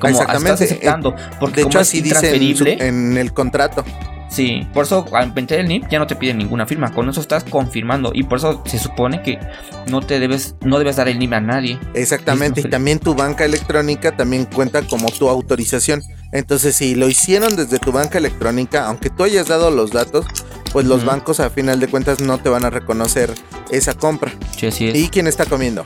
Como 0.00 0.12
Exactamente. 0.12 0.52
estás 0.64 0.70
aceptando. 0.70 1.14
Porque 1.38 1.56
De 1.56 1.62
como 1.64 1.70
hecho, 1.72 1.80
es 1.80 1.88
así 1.88 2.00
dice 2.00 2.14
en, 2.16 2.20
su- 2.20 2.42
intransferible, 2.64 2.86
en 2.88 3.18
el 3.18 3.34
contrato. 3.34 3.84
Sí, 4.30 4.66
por 4.72 4.84
eso 4.84 5.04
al 5.12 5.34
meter 5.34 5.60
el 5.60 5.68
NIP 5.68 5.88
ya 5.90 5.98
no 5.98 6.06
te 6.06 6.14
piden 6.14 6.38
ninguna 6.38 6.64
firma. 6.64 6.94
Con 6.94 7.08
eso 7.08 7.20
estás 7.20 7.44
confirmando. 7.44 8.12
Y 8.14 8.22
por 8.22 8.38
eso 8.38 8.62
se 8.64 8.78
supone 8.78 9.22
que 9.22 9.40
no 9.88 10.00
te 10.00 10.20
debes, 10.20 10.54
no 10.62 10.78
debes 10.78 10.96
dar 10.96 11.08
el 11.08 11.18
NIP 11.18 11.32
a 11.32 11.40
nadie. 11.40 11.78
Exactamente, 11.94 12.60
y 12.60 12.64
también 12.64 13.00
tu 13.00 13.14
banca 13.14 13.44
electrónica 13.44 14.16
también 14.16 14.44
cuenta 14.46 14.82
como 14.82 15.10
tu 15.10 15.28
autorización. 15.28 16.02
Entonces, 16.32 16.76
si 16.76 16.94
lo 16.94 17.08
hicieron 17.08 17.56
desde 17.56 17.80
tu 17.80 17.90
banca 17.90 18.18
electrónica, 18.18 18.86
aunque 18.86 19.10
tú 19.10 19.24
hayas 19.24 19.48
dado 19.48 19.72
los 19.72 19.90
datos, 19.90 20.26
pues 20.72 20.86
los 20.86 21.04
bancos 21.04 21.40
a 21.40 21.50
final 21.50 21.80
de 21.80 21.88
cuentas 21.88 22.20
no 22.20 22.38
te 22.38 22.48
van 22.48 22.64
a 22.64 22.70
reconocer 22.70 23.34
esa 23.72 23.94
compra. 23.94 24.32
Sí, 24.56 24.66
así 24.66 24.88
es. 24.88 24.96
¿Y 24.96 25.08
quién 25.08 25.26
está 25.26 25.44
comiendo? 25.44 25.84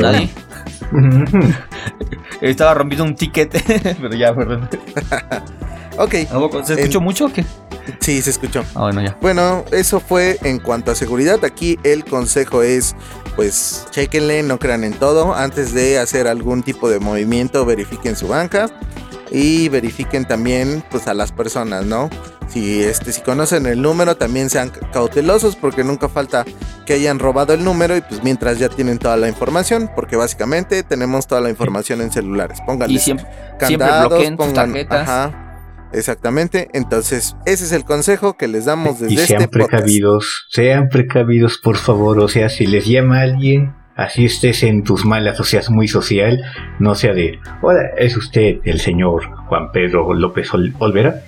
Nadie. 0.00 0.28
Estaba 2.40 2.74
rompiendo 2.74 3.04
un 3.04 3.14
ticket. 3.14 3.52
Pero 4.00 4.14
ya, 4.14 4.34
perdón. 4.34 4.68
Ok. 5.98 6.12
¿Se 6.64 6.74
escuchó 6.74 6.98
En- 6.98 7.04
mucho 7.04 7.26
o 7.26 7.32
qué? 7.32 7.44
sí, 7.98 8.22
se 8.22 8.30
escuchó. 8.30 8.64
Ah, 8.74 8.82
bueno, 8.82 9.02
ya. 9.02 9.18
Bueno, 9.20 9.64
eso 9.70 10.00
fue 10.00 10.38
en 10.44 10.58
cuanto 10.58 10.92
a 10.92 10.94
seguridad. 10.94 11.44
Aquí 11.44 11.78
el 11.82 12.04
consejo 12.04 12.62
es, 12.62 12.94
pues, 13.36 13.86
chequenle, 13.90 14.42
no 14.42 14.58
crean 14.58 14.84
en 14.84 14.94
todo. 14.94 15.34
Antes 15.34 15.74
de 15.74 15.98
hacer 15.98 16.26
algún 16.26 16.62
tipo 16.62 16.88
de 16.88 17.00
movimiento, 17.00 17.66
verifiquen 17.66 18.16
su 18.16 18.28
banca 18.28 18.70
y 19.30 19.68
verifiquen 19.68 20.24
también, 20.24 20.82
pues, 20.90 21.06
a 21.06 21.14
las 21.14 21.32
personas, 21.32 21.84
¿no? 21.84 22.10
Si, 22.48 22.82
este, 22.82 23.12
si 23.12 23.20
conocen 23.20 23.66
el 23.66 23.80
número, 23.80 24.16
también 24.16 24.50
sean 24.50 24.72
cautelosos 24.92 25.54
porque 25.54 25.84
nunca 25.84 26.08
falta 26.08 26.44
que 26.84 26.94
hayan 26.94 27.20
robado 27.20 27.52
el 27.54 27.62
número 27.62 27.96
y 27.96 28.00
pues 28.00 28.24
mientras 28.24 28.58
ya 28.58 28.68
tienen 28.68 28.98
toda 28.98 29.16
la 29.16 29.28
información, 29.28 29.88
porque 29.94 30.16
básicamente 30.16 30.82
tenemos 30.82 31.28
toda 31.28 31.40
la 31.40 31.48
información 31.50 32.00
en 32.00 32.10
celulares. 32.10 32.58
Pónganle 32.66 32.96
Y 32.96 32.98
siempre, 32.98 33.26
candados, 33.60 34.24
pongan, 34.36 34.52
tarjetas. 34.52 35.08
ajá, 35.08 35.88
exactamente. 35.92 36.68
Entonces, 36.72 37.36
ese 37.46 37.64
es 37.64 37.70
el 37.72 37.84
consejo 37.84 38.36
que 38.36 38.48
les 38.48 38.64
damos 38.64 38.98
desde 38.98 39.14
Y 39.14 39.16
sean 39.18 39.42
este 39.42 39.46
podcast. 39.58 39.70
precavidos, 39.70 40.46
sean 40.50 40.88
precavidos 40.88 41.58
por 41.58 41.76
favor, 41.76 42.18
o 42.18 42.26
sea, 42.28 42.48
si 42.48 42.66
les 42.66 42.84
llama 42.86 43.20
alguien, 43.20 43.76
así 44.00 44.24
estés 44.24 44.62
en 44.62 44.82
tus 44.82 45.04
malas 45.04 45.38
o 45.40 45.44
seas 45.44 45.70
muy 45.70 45.86
social, 45.88 46.42
no 46.78 46.94
sea 46.94 47.12
de, 47.12 47.38
hola, 47.62 47.80
¿es 47.98 48.16
usted 48.16 48.56
el 48.64 48.80
señor 48.80 49.22
Juan 49.46 49.70
Pedro 49.72 50.12
López 50.14 50.52
Ol- 50.54 50.74
Olvera? 50.78 51.22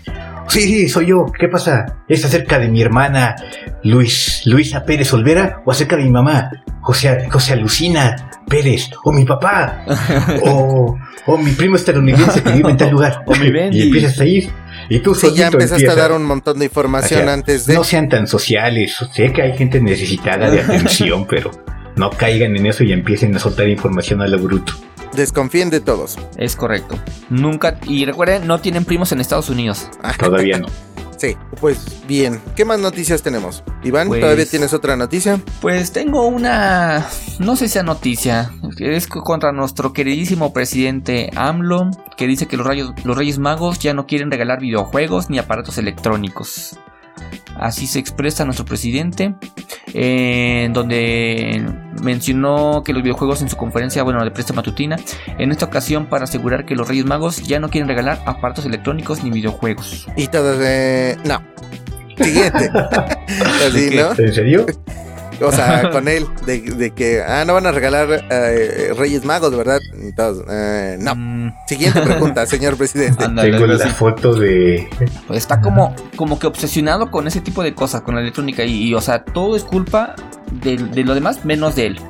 Sí, 0.48 0.60
sí, 0.62 0.88
soy 0.88 1.06
yo, 1.06 1.26
¿qué 1.38 1.48
pasa? 1.48 2.00
¿Es 2.08 2.24
acerca 2.24 2.58
de 2.58 2.68
mi 2.68 2.82
hermana 2.82 3.36
Luis, 3.84 4.42
Luisa 4.44 4.84
Pérez 4.84 5.12
Olvera 5.14 5.62
o 5.64 5.70
acerca 5.70 5.96
de 5.96 6.02
mi 6.04 6.10
mamá, 6.10 6.50
José, 6.80 7.28
José 7.30 7.52
Alucina 7.52 8.30
Pérez, 8.48 8.90
o 9.04 9.12
mi 9.12 9.24
papá, 9.24 9.84
o, 10.44 10.98
o 11.26 11.38
mi 11.38 11.52
primo 11.52 11.76
estadounidense 11.76 12.42
que 12.42 12.50
vive 12.52 12.70
en 12.70 12.76
tal 12.76 12.90
lugar? 12.90 13.22
O 13.26 13.34
mi 13.36 13.50
Bendy. 13.50 13.78
Y 13.78 13.82
empiezas 13.84 14.18
a 14.20 14.24
ir, 14.24 14.50
y 14.88 14.98
tú 14.98 15.14
Sí, 15.14 15.28
ya 15.34 15.46
empezaste 15.46 15.88
a 15.88 15.94
dar 15.94 16.10
un 16.12 16.24
montón 16.24 16.58
de 16.58 16.64
información 16.66 17.20
O 17.20 17.24
sea, 17.24 17.32
antes 17.34 17.66
de. 17.66 17.74
No 17.74 17.84
sean 17.84 18.08
tan 18.08 18.26
sociales. 18.26 18.96
Sé 19.12 19.32
que 19.32 19.42
hay 19.42 19.56
gente 19.56 19.80
necesitada 19.80 20.50
de 20.50 20.60
atención, 20.64 21.24
pero 21.26 21.50
no 21.96 22.10
caigan 22.10 22.56
en 22.56 22.66
eso 22.66 22.84
y 22.84 22.92
empiecen 22.92 23.34
a 23.36 23.38
soltar 23.38 23.68
información 23.68 24.22
a 24.22 24.26
lo 24.26 24.38
bruto. 24.38 24.72
Desconfíen 25.14 25.68
de 25.70 25.80
todos. 25.80 26.18
Es 26.38 26.56
correcto. 26.56 26.98
Nunca. 27.28 27.78
Y 27.86 28.04
recuerden, 28.06 28.46
no 28.46 28.60
tienen 28.60 28.84
primos 28.86 29.12
en 29.12 29.20
Estados 29.20 29.50
Unidos. 29.50 29.88
Todavía 30.18 30.58
no. 30.58 30.66
Sí, 31.18 31.36
pues 31.60 31.86
bien. 32.08 32.40
¿Qué 32.56 32.64
más 32.64 32.80
noticias 32.80 33.22
tenemos? 33.22 33.62
Iván, 33.84 34.08
Pues- 34.08 34.20
¿todavía 34.20 34.44
tienes 34.44 34.74
otra 34.74 34.96
noticia? 34.96 35.38
Pues 35.60 35.92
tengo 35.92 36.26
una, 36.26 37.06
no 37.38 37.54
sé 37.54 37.68
si 37.68 37.74
sea 37.74 37.84
noticia, 37.84 38.50
es 38.80 39.06
contra 39.06 39.52
nuestro 39.52 39.92
queridísimo 39.92 40.52
presidente 40.52 41.30
AMLO, 41.36 41.92
que 42.16 42.26
dice 42.26 42.48
que 42.48 42.56
los, 42.56 42.66
rayos, 42.66 42.92
los 43.04 43.16
Reyes 43.16 43.38
Magos 43.38 43.78
ya 43.78 43.94
no 43.94 44.08
quieren 44.08 44.32
regalar 44.32 44.58
videojuegos 44.58 45.30
ni 45.30 45.38
aparatos 45.38 45.78
electrónicos. 45.78 46.76
Así 47.56 47.86
se 47.86 47.98
expresa 47.98 48.44
nuestro 48.44 48.64
presidente, 48.64 49.34
eh, 49.94 50.64
en 50.64 50.72
donde 50.72 51.64
mencionó 52.02 52.82
que 52.84 52.92
los 52.92 53.02
videojuegos 53.02 53.42
en 53.42 53.48
su 53.48 53.56
conferencia, 53.56 54.02
bueno, 54.02 54.24
de 54.24 54.30
prensa 54.30 54.52
matutina, 54.54 54.96
en 55.38 55.52
esta 55.52 55.66
ocasión 55.66 56.06
para 56.06 56.24
asegurar 56.24 56.64
que 56.64 56.74
los 56.74 56.88
Reyes 56.88 57.04
Magos 57.04 57.42
ya 57.42 57.60
no 57.60 57.68
quieren 57.68 57.88
regalar 57.88 58.20
aparatos 58.26 58.64
electrónicos 58.64 59.22
ni 59.22 59.30
videojuegos. 59.30 60.08
Y 60.16 60.26
de. 60.28 61.18
No. 61.24 61.42
Siguiente. 62.16 62.70
¿En 64.18 64.34
serio? 64.34 64.66
O 65.42 65.52
sea, 65.52 65.90
con 65.92 66.08
él, 66.08 66.26
de, 66.46 66.60
de 66.60 66.90
que, 66.92 67.22
ah, 67.22 67.44
no 67.44 67.54
van 67.54 67.66
a 67.66 67.72
regalar 67.72 68.26
eh, 68.30 68.92
Reyes 68.96 69.24
Magos, 69.24 69.56
¿verdad? 69.56 69.80
Entonces, 70.00 70.44
eh, 70.50 70.96
no. 71.00 71.14
Mm, 71.14 71.52
Siguiente 71.66 72.00
pregunta, 72.00 72.46
señor 72.46 72.76
presidente. 72.76 73.24
Tengo 73.24 73.66
la 73.66 73.78
foto 73.88 74.34
de. 74.34 74.88
Pues 75.26 75.38
está 75.38 75.60
como, 75.60 75.94
como 76.16 76.38
que 76.38 76.46
obsesionado 76.46 77.10
con 77.10 77.26
ese 77.26 77.40
tipo 77.40 77.62
de 77.62 77.74
cosas, 77.74 78.02
con 78.02 78.14
la 78.14 78.20
electrónica. 78.20 78.64
Y, 78.64 78.88
y, 78.88 78.94
o 78.94 79.00
sea, 79.00 79.24
todo 79.24 79.56
es 79.56 79.64
culpa 79.64 80.14
de, 80.62 80.76
de 80.76 81.04
lo 81.04 81.14
demás, 81.14 81.44
menos 81.44 81.76
de 81.76 81.86
él. 81.86 82.00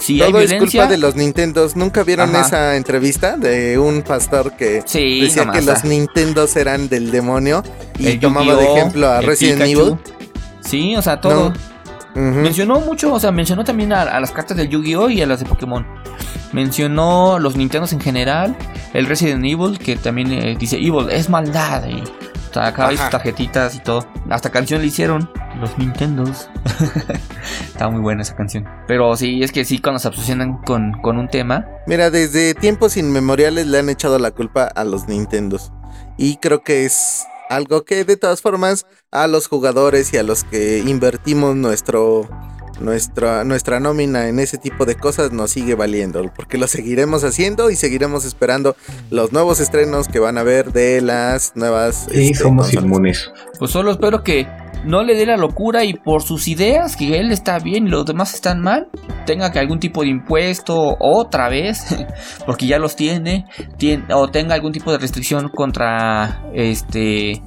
Si 0.00 0.22
hay 0.22 0.32
Todo 0.32 0.40
es 0.40 0.54
culpa 0.54 0.86
de 0.86 0.96
los 0.96 1.14
Nintendos. 1.14 1.76
¿Nunca 1.76 2.02
vieron 2.02 2.34
Ajá. 2.34 2.46
esa 2.46 2.76
entrevista 2.76 3.36
de 3.36 3.78
un 3.78 4.02
pastor 4.02 4.52
que 4.56 4.82
Sí, 4.86 5.20
decía 5.20 5.44
nomás, 5.44 5.58
que 5.58 5.66
los 5.66 5.78
ah. 5.78 5.86
Nintendos 5.86 6.56
eran 6.56 6.88
del 6.88 7.10
demonio 7.10 7.62
y 7.98 8.06
el 8.08 8.20
tomaba 8.20 8.56
de 8.56 8.64
ejemplo 8.64 9.08
a 9.08 9.20
Resident 9.20 9.62
Pikachu. 9.62 9.80
Evil? 9.80 9.98
Sí, 10.60 10.96
o 10.96 11.02
sea, 11.02 11.20
todo. 11.20 11.52
Mencionó 12.14 12.80
mucho, 12.80 13.12
o 13.12 13.20
sea, 13.20 13.30
mencionó 13.30 13.64
también 13.64 13.92
a, 13.92 14.02
a 14.02 14.20
las 14.20 14.32
cartas 14.32 14.56
del 14.56 14.68
Yu-Gi-Oh! 14.68 15.10
y 15.10 15.22
a 15.22 15.26
las 15.26 15.40
de 15.40 15.46
Pokémon. 15.46 15.86
Mencionó 16.52 17.38
los 17.38 17.56
Nintendos 17.56 17.92
en 17.92 18.00
general, 18.00 18.56
el 18.92 19.06
Resident 19.06 19.44
Evil, 19.44 19.78
que 19.78 19.96
también 19.96 20.32
eh, 20.32 20.56
dice 20.58 20.76
Evil 20.76 21.08
es 21.10 21.28
maldad. 21.28 21.84
Y 21.86 22.02
sacaba 22.52 22.90
sus 22.90 23.10
tarjetitas 23.10 23.76
y 23.76 23.80
todo. 23.80 24.06
Hasta 24.28 24.50
canción 24.50 24.80
le 24.80 24.88
hicieron. 24.88 25.30
Los 25.60 25.76
Nintendos. 25.78 26.48
Estaba 27.66 27.90
muy 27.90 28.00
buena 28.00 28.22
esa 28.22 28.34
canción. 28.34 28.66
Pero 28.88 29.14
sí, 29.16 29.42
es 29.42 29.52
que 29.52 29.64
sí, 29.64 29.78
cuando 29.78 29.98
se 29.98 30.08
obsesionan 30.08 30.58
con, 30.58 30.92
con 31.02 31.18
un 31.18 31.28
tema. 31.28 31.66
Mira, 31.86 32.10
desde 32.10 32.54
tiempos 32.54 32.96
inmemoriales 32.96 33.66
le 33.66 33.78
han 33.78 33.88
echado 33.88 34.18
la 34.18 34.30
culpa 34.30 34.64
a 34.64 34.84
los 34.84 35.06
Nintendos. 35.06 35.72
Y 36.16 36.36
creo 36.36 36.62
que 36.62 36.84
es 36.84 37.26
algo 37.50 37.84
que 37.84 38.04
de 38.04 38.16
todas 38.16 38.40
formas 38.40 38.86
a 39.10 39.26
los 39.26 39.48
jugadores 39.48 40.14
y 40.14 40.16
a 40.16 40.22
los 40.22 40.44
que 40.44 40.78
invertimos 40.78 41.56
nuestro, 41.56 42.28
nuestra, 42.80 43.44
nuestra 43.44 43.80
nómina 43.80 44.28
en 44.28 44.38
ese 44.38 44.58
tipo 44.58 44.86
de 44.86 44.96
cosas 44.96 45.32
nos 45.32 45.50
sigue 45.50 45.74
valiendo. 45.74 46.22
Porque 46.34 46.58
lo 46.58 46.66
seguiremos 46.66 47.24
haciendo 47.24 47.70
y 47.70 47.76
seguiremos 47.76 48.24
esperando 48.24 48.76
los 49.10 49.32
nuevos 49.32 49.60
estrenos 49.60 50.08
que 50.08 50.18
van 50.18 50.38
a 50.38 50.42
ver 50.42 50.72
de 50.72 51.00
las 51.00 51.52
nuevas... 51.56 52.08
Sí, 52.10 52.30
este, 52.30 52.44
somos 52.44 52.72
inmunes. 52.74 53.30
Pues 53.58 53.70
solo 53.70 53.92
espero 53.92 54.22
que 54.22 54.46
no 54.84 55.02
le 55.02 55.14
dé 55.14 55.26
la 55.26 55.36
locura 55.36 55.84
y 55.84 55.92
por 55.92 56.22
sus 56.22 56.48
ideas, 56.48 56.96
que 56.96 57.18
él 57.20 57.32
está 57.32 57.58
bien 57.58 57.86
y 57.86 57.90
los 57.90 58.06
demás 58.06 58.32
están 58.32 58.60
mal, 58.62 58.88
tenga 59.26 59.52
que 59.52 59.58
algún 59.58 59.78
tipo 59.78 60.00
de 60.02 60.08
impuesto 60.08 60.96
otra 60.98 61.50
vez, 61.50 61.84
porque 62.46 62.66
ya 62.66 62.78
los 62.78 62.96
tiene, 62.96 63.44
tien- 63.78 64.06
o 64.10 64.28
tenga 64.30 64.54
algún 64.54 64.72
tipo 64.72 64.90
de 64.90 64.96
restricción 64.96 65.50
contra 65.50 66.42
este 66.54 67.42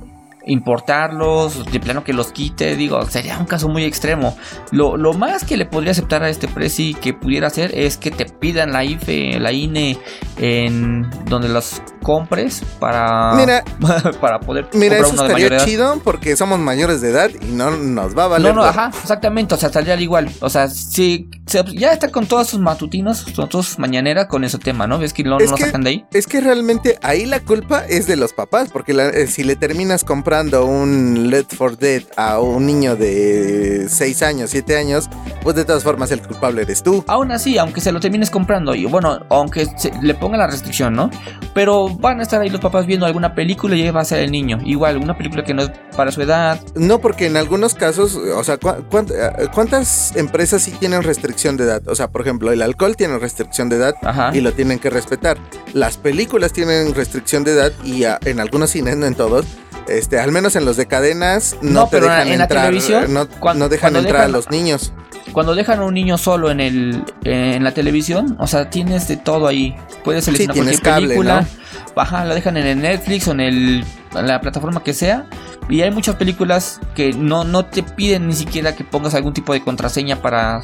importarlos, 0.46 1.66
de 1.72 1.80
plano 1.80 2.04
que 2.04 2.14
los 2.14 2.32
quite, 2.32 2.76
digo, 2.76 3.02
sería 3.08 3.38
un 3.38 3.46
caso 3.46 3.70
muy 3.70 3.84
extremo. 3.86 4.36
Lo, 4.72 4.98
lo 4.98 5.14
más 5.14 5.44
que 5.46 5.58
le 5.58 5.66
podría 5.66 5.92
aceptar 5.92 6.24
a 6.24 6.30
este 6.30 6.48
presi 6.48 6.94
que 6.96 7.14
pudiera 7.14 7.48
hacer 7.48 7.72
es 7.78 7.98
que 7.98 8.12
te 8.12 8.26
pidan 8.26 8.72
la 8.72 8.84
IFE, 8.84 9.40
la 9.40 9.52
INE 9.52 9.98
en 10.38 11.10
donde 11.26 11.50
los 11.50 11.82
compres 12.02 12.62
para 12.80 13.34
Mira, 13.36 13.64
para 14.20 14.40
poder 14.40 14.68
mira, 14.74 14.98
comprar 14.98 15.02
eso 15.02 15.14
uno 15.14 15.24
de 15.24 15.28
estaría 15.30 15.48
edad. 15.58 15.66
chido 15.66 16.02
porque 16.04 16.36
somos 16.36 16.60
mayores 16.60 17.00
de 17.02 17.10
edad 17.12 17.30
y 17.42 17.46
no 17.54 17.72
nos 17.72 18.18
va 18.18 18.26
a 18.26 18.28
valer. 18.28 18.54
No, 18.54 18.62
no, 18.62 18.68
ajá, 18.68 18.90
exactamente, 19.02 19.54
o 19.54 19.58
sea, 19.58 19.70
saldría 19.70 19.94
al 19.94 20.02
igual. 20.02 20.30
O 20.42 20.50
sea, 20.50 20.68
si 20.68 21.30
se- 21.46 21.64
ya 21.76 21.94
está 21.94 22.10
con 22.10 22.26
todos 22.26 22.48
sus 22.50 22.60
matutinos, 22.60 23.24
con 23.36 23.48
todas 23.48 23.68
sus 23.68 23.80
mañaneras 23.80 24.28
con 24.28 24.44
ese 24.44 24.58
tema, 24.58 24.88
¿no? 24.88 25.00
¿Ves 25.00 25.14
que 25.14 25.24
no 25.24 25.38
Es 25.40 25.50
lo 25.52 25.56
que- 25.56 25.66
sacan 25.66 25.84
de 25.84 25.90
ahí? 25.92 26.06
Es 26.12 26.28
que 26.28 26.42
realmente 26.42 26.98
ahí 27.02 27.26
la 27.26 27.40
culpa 27.40 27.86
es 27.88 28.08
de 28.08 28.16
los 28.18 28.34
papás, 28.34 28.70
porque 28.72 28.94
la- 28.94 29.10
eh, 29.10 29.28
si 29.28 29.44
le 29.44 29.56
terminas 29.56 30.04
comprando 30.04 30.33
un 30.42 31.30
Let 31.30 31.46
for 31.56 31.78
Dead 31.78 32.02
a 32.18 32.40
un 32.40 32.66
niño 32.66 32.96
de 32.96 33.86
6 33.88 34.24
años, 34.24 34.50
7 34.50 34.76
años, 34.78 35.08
pues 35.44 35.56
de 35.56 35.64
todas 35.64 35.84
formas 35.84 36.10
el 36.12 36.22
culpable 36.22 36.64
eres 36.64 36.82
tú. 36.82 37.04
Aún 37.08 37.32
así, 37.32 37.58
aunque 37.60 37.82
se 37.82 37.92
lo 37.92 38.00
termines 38.00 38.32
comprando, 38.32 38.74
y 38.74 38.86
bueno, 38.86 39.20
aunque 39.30 39.68
se- 39.78 39.92
le 40.02 40.16
ponga 40.16 40.38
la 40.38 40.48
restricción, 40.48 40.96
¿no? 40.96 41.12
Pero 41.54 41.88
van 41.90 42.20
a 42.20 42.24
estar 42.24 42.42
ahí 42.42 42.50
los 42.50 42.62
papás 42.62 42.88
viendo 42.88 43.06
alguna 43.06 43.36
película 43.36 43.76
y 43.76 43.84
ahí 43.84 43.92
va 43.92 44.02
a 44.02 44.06
ser 44.06 44.20
el 44.24 44.32
niño. 44.32 44.58
Igual, 44.66 44.98
una 44.98 45.16
película 45.16 45.44
que 45.44 45.54
no 45.54 45.62
es 45.64 45.72
para 45.96 46.12
su 46.12 46.22
edad. 46.24 46.60
No, 46.76 47.00
porque 47.00 47.28
en 47.28 47.38
algunos 47.38 47.76
casos, 47.76 48.16
o 48.16 48.44
sea, 48.44 48.58
¿cu- 48.58 48.70
eh, 48.70 49.48
¿cuántas 49.54 50.16
empresas 50.16 50.64
sí 50.64 50.72
tienen 50.72 51.04
restricción 51.04 51.58
de 51.58 51.66
edad? 51.66 51.88
O 51.88 51.94
sea, 51.96 52.08
por 52.10 52.22
ejemplo, 52.22 52.52
el 52.52 52.62
alcohol 52.64 52.96
tiene 52.96 53.20
restricción 53.20 53.70
de 53.70 53.76
edad 53.76 53.94
Ajá. 54.02 54.32
y 54.34 54.42
lo 54.42 54.52
tienen 54.54 54.80
que 54.80 54.90
respetar. 54.90 55.38
Las 55.74 55.98
películas 55.98 56.54
tienen 56.54 56.96
restricción 56.96 57.44
de 57.44 57.52
edad 57.52 57.72
y 57.84 58.04
en 58.26 58.40
algunos 58.40 58.72
cines, 58.72 58.98
no 58.98 59.06
en 59.06 59.14
todos, 59.16 59.46
este, 59.88 60.20
al 60.20 60.32
menos 60.32 60.56
en 60.56 60.66
los 60.66 60.78
de 60.78 60.88
cadenas, 60.88 61.56
no, 61.62 61.72
No, 61.72 61.84
te 61.86 61.92
pero 61.92 62.06
dejan 62.06 62.28
en 62.28 62.38
la 62.38 62.44
entrar, 62.46 62.66
televisión, 62.66 63.14
no, 63.14 63.28
cuan- 63.30 63.60
no 63.60 63.70
dejan 63.70 63.94
cuando 63.94 64.00
entrar 64.00 64.22
a 64.22 64.28
dejan- 64.28 64.32
los 64.32 64.50
niños. 64.50 64.94
Cuando 65.32 65.56
dejan 65.56 65.80
a 65.80 65.84
un 65.84 65.94
niño 65.94 66.18
solo 66.18 66.52
en 66.52 66.60
el 66.60 67.04
en 67.24 67.64
la 67.64 67.72
televisión, 67.72 68.36
o 68.40 68.48
sea, 68.48 68.70
tienes 68.70 69.08
de 69.08 69.18
todo 69.18 69.48
ahí. 69.48 69.76
Puedes 70.04 70.26
seleccionar 70.26 70.54
tienes 70.54 70.82
cualquier 70.82 70.94
cable, 70.94 71.08
película. 71.08 71.48
Ajá, 71.96 72.26
la 72.26 72.36
dejan 72.36 72.58
en 72.58 72.68
el 72.68 72.82
Netflix 72.82 73.28
o 73.28 73.32
en 73.32 73.40
el 73.40 73.86
en 74.16 74.28
la 74.28 74.42
plataforma 74.42 74.84
que 74.84 74.94
sea. 74.94 75.26
Y 75.70 75.82
hay 75.82 75.92
muchas 75.92 76.16
películas 76.16 76.80
que 76.94 77.14
no, 77.14 77.46
no 77.46 77.66
te 77.66 77.84
piden 77.84 78.28
ni 78.28 78.34
siquiera 78.34 78.76
que 78.76 78.84
pongas 78.84 79.16
algún 79.16 79.34
tipo 79.34 79.54
de 79.54 79.64
contraseña 79.64 80.22
para 80.22 80.62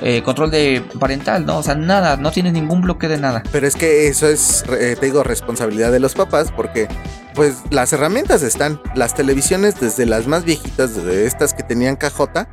eh, 0.00 0.22
control 0.22 0.50
de 0.50 0.84
parental, 1.00 1.44
¿no? 1.44 1.58
O 1.58 1.62
sea, 1.62 1.74
nada, 1.74 2.16
no 2.16 2.30
tienes 2.30 2.52
ningún 2.52 2.80
bloque 2.80 3.08
de 3.08 3.18
nada. 3.18 3.42
Pero 3.50 3.66
es 3.66 3.74
que 3.74 4.06
eso 4.06 4.28
es, 4.28 4.64
eh, 4.70 4.96
te 4.98 5.06
digo, 5.06 5.24
responsabilidad 5.24 5.90
de 5.90 5.98
los 5.98 6.14
papás 6.14 6.52
porque 6.54 6.88
pues 7.34 7.56
las 7.70 7.92
herramientas 7.92 8.42
están. 8.42 8.80
Las 8.94 9.14
televisiones 9.14 9.80
desde 9.80 10.06
las 10.06 10.26
más 10.26 10.44
viejitas, 10.44 11.04
de 11.04 11.26
estas 11.26 11.52
que 11.52 11.62
tenían 11.62 11.96
cajota, 11.96 12.48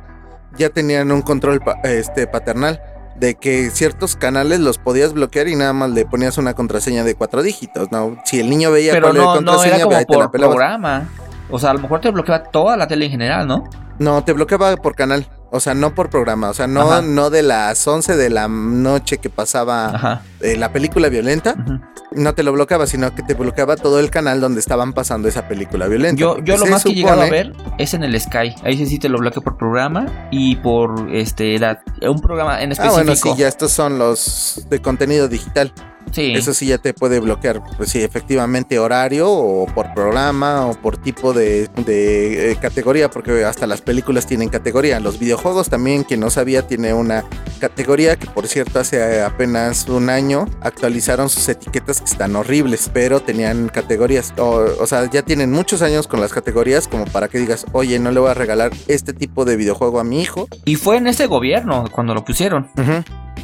ya 0.56 0.70
tenían 0.70 1.10
un 1.12 1.22
control 1.22 1.60
pa- 1.60 1.80
este, 1.84 2.26
paternal 2.26 2.80
de 3.16 3.34
que 3.36 3.70
ciertos 3.70 4.16
canales 4.16 4.58
los 4.60 4.78
podías 4.78 5.12
bloquear 5.12 5.46
y 5.48 5.54
nada 5.56 5.72
más 5.72 5.90
le 5.90 6.04
ponías 6.04 6.36
una 6.38 6.54
contraseña 6.54 7.04
de 7.04 7.14
cuatro 7.14 7.42
dígitos, 7.42 7.92
¿no? 7.92 8.16
Si 8.24 8.40
el 8.40 8.50
niño 8.50 8.70
veía 8.72 8.92
Pero 8.92 9.06
cuál 9.08 9.16
era 9.16 9.24
la 9.26 9.34
no, 9.34 9.40
no 9.40 9.46
contraseña, 9.52 9.76
era 9.76 9.84
como 9.84 9.96
ahí 9.96 10.04
te 10.04 10.12
la 10.16 10.18
por 10.24 10.30
pelabas. 10.32 10.56
programa. 10.56 11.08
O 11.50 11.58
sea, 11.58 11.70
a 11.70 11.74
lo 11.74 11.80
mejor 11.80 12.00
te 12.00 12.10
bloqueaba 12.10 12.42
toda 12.44 12.76
la 12.76 12.88
tele 12.88 13.04
en 13.04 13.10
general, 13.12 13.46
¿no? 13.46 13.64
No, 13.98 14.24
te 14.24 14.32
bloqueaba 14.32 14.74
por 14.76 14.96
canal, 14.96 15.28
o 15.52 15.60
sea, 15.60 15.74
no 15.74 15.94
por 15.94 16.10
programa, 16.10 16.48
o 16.50 16.54
sea, 16.54 16.66
no, 16.66 16.80
Ajá. 16.90 17.02
no 17.02 17.30
de 17.30 17.42
las 17.44 17.86
11 17.86 18.16
de 18.16 18.28
la 18.30 18.48
noche 18.48 19.18
que 19.18 19.30
pasaba 19.30 19.86
Ajá. 19.94 20.22
eh, 20.40 20.56
la 20.56 20.72
película 20.72 21.08
violenta. 21.08 21.54
ujú. 21.56 21.78
No 22.14 22.34
te 22.34 22.42
lo 22.42 22.52
bloqueaba, 22.52 22.86
sino 22.86 23.14
que 23.14 23.22
te 23.22 23.34
bloqueaba 23.34 23.76
todo 23.76 23.98
el 24.00 24.10
canal 24.10 24.40
donde 24.40 24.60
estaban 24.60 24.92
pasando 24.92 25.28
esa 25.28 25.48
película 25.48 25.86
violenta. 25.88 26.20
Yo, 26.20 26.38
yo 26.42 26.56
lo 26.56 26.66
más 26.66 26.84
que 26.84 26.90
he 26.90 26.94
llegado 26.94 27.22
a 27.22 27.28
ver 27.30 27.52
es 27.78 27.94
en 27.94 28.02
el 28.04 28.18
Sky. 28.20 28.54
Ahí 28.62 28.76
sí, 28.76 28.86
sí 28.86 28.98
te 28.98 29.08
lo 29.08 29.18
bloqueo 29.18 29.42
por 29.42 29.56
programa 29.56 30.28
y 30.30 30.56
por 30.56 31.08
este 31.12 31.54
edad. 31.54 31.80
Un 32.02 32.20
programa 32.20 32.62
en 32.62 32.70
Ah, 32.70 32.72
específico. 32.72 32.94
bueno, 32.94 33.16
sí, 33.16 33.34
ya 33.36 33.48
estos 33.48 33.70
son 33.72 33.98
los 33.98 34.66
de 34.70 34.80
contenido 34.80 35.28
digital. 35.28 35.72
Sí. 36.12 36.32
Eso 36.34 36.54
sí 36.54 36.66
ya 36.66 36.78
te 36.78 36.94
puede 36.94 37.20
bloquear, 37.20 37.62
pues 37.76 37.90
sí, 37.90 38.02
efectivamente 38.02 38.78
horario 38.78 39.30
o 39.30 39.66
por 39.66 39.92
programa 39.94 40.66
o 40.66 40.74
por 40.74 40.96
tipo 40.96 41.32
de, 41.32 41.68
de, 41.84 42.52
eh, 42.52 42.56
categoría, 42.56 43.10
porque 43.10 43.44
hasta 43.44 43.66
las 43.66 43.80
películas 43.80 44.26
tienen 44.26 44.48
categoría. 44.48 45.00
Los 45.00 45.18
videojuegos 45.18 45.68
también, 45.68 46.04
quien 46.04 46.20
no 46.20 46.30
sabía, 46.30 46.66
tiene 46.66 46.94
una 46.94 47.24
categoría 47.60 48.16
que 48.16 48.26
por 48.26 48.46
cierto 48.46 48.80
hace 48.80 49.22
apenas 49.22 49.88
un 49.88 50.10
año 50.10 50.46
actualizaron 50.60 51.28
sus 51.28 51.48
etiquetas 51.48 52.00
que 52.00 52.06
están 52.06 52.36
horribles, 52.36 52.90
pero 52.92 53.20
tenían 53.20 53.68
categorías. 53.68 54.34
O, 54.36 54.64
o 54.78 54.86
sea, 54.86 55.08
ya 55.10 55.22
tienen 55.22 55.50
muchos 55.50 55.82
años 55.82 56.06
con 56.06 56.20
las 56.20 56.32
categorías 56.32 56.88
como 56.88 57.04
para 57.06 57.28
que 57.28 57.38
digas, 57.38 57.66
oye, 57.72 57.98
no 57.98 58.10
le 58.10 58.20
voy 58.20 58.30
a 58.30 58.34
regalar 58.34 58.72
este 58.88 59.12
tipo 59.12 59.44
de 59.44 59.56
videojuego 59.56 60.00
a 60.00 60.04
mi 60.04 60.20
hijo. 60.20 60.48
Y 60.64 60.76
fue 60.76 60.96
en 60.96 61.06
este 61.06 61.26
gobierno 61.26 61.84
cuando 61.90 62.14
lo 62.14 62.24
pusieron. 62.24 62.68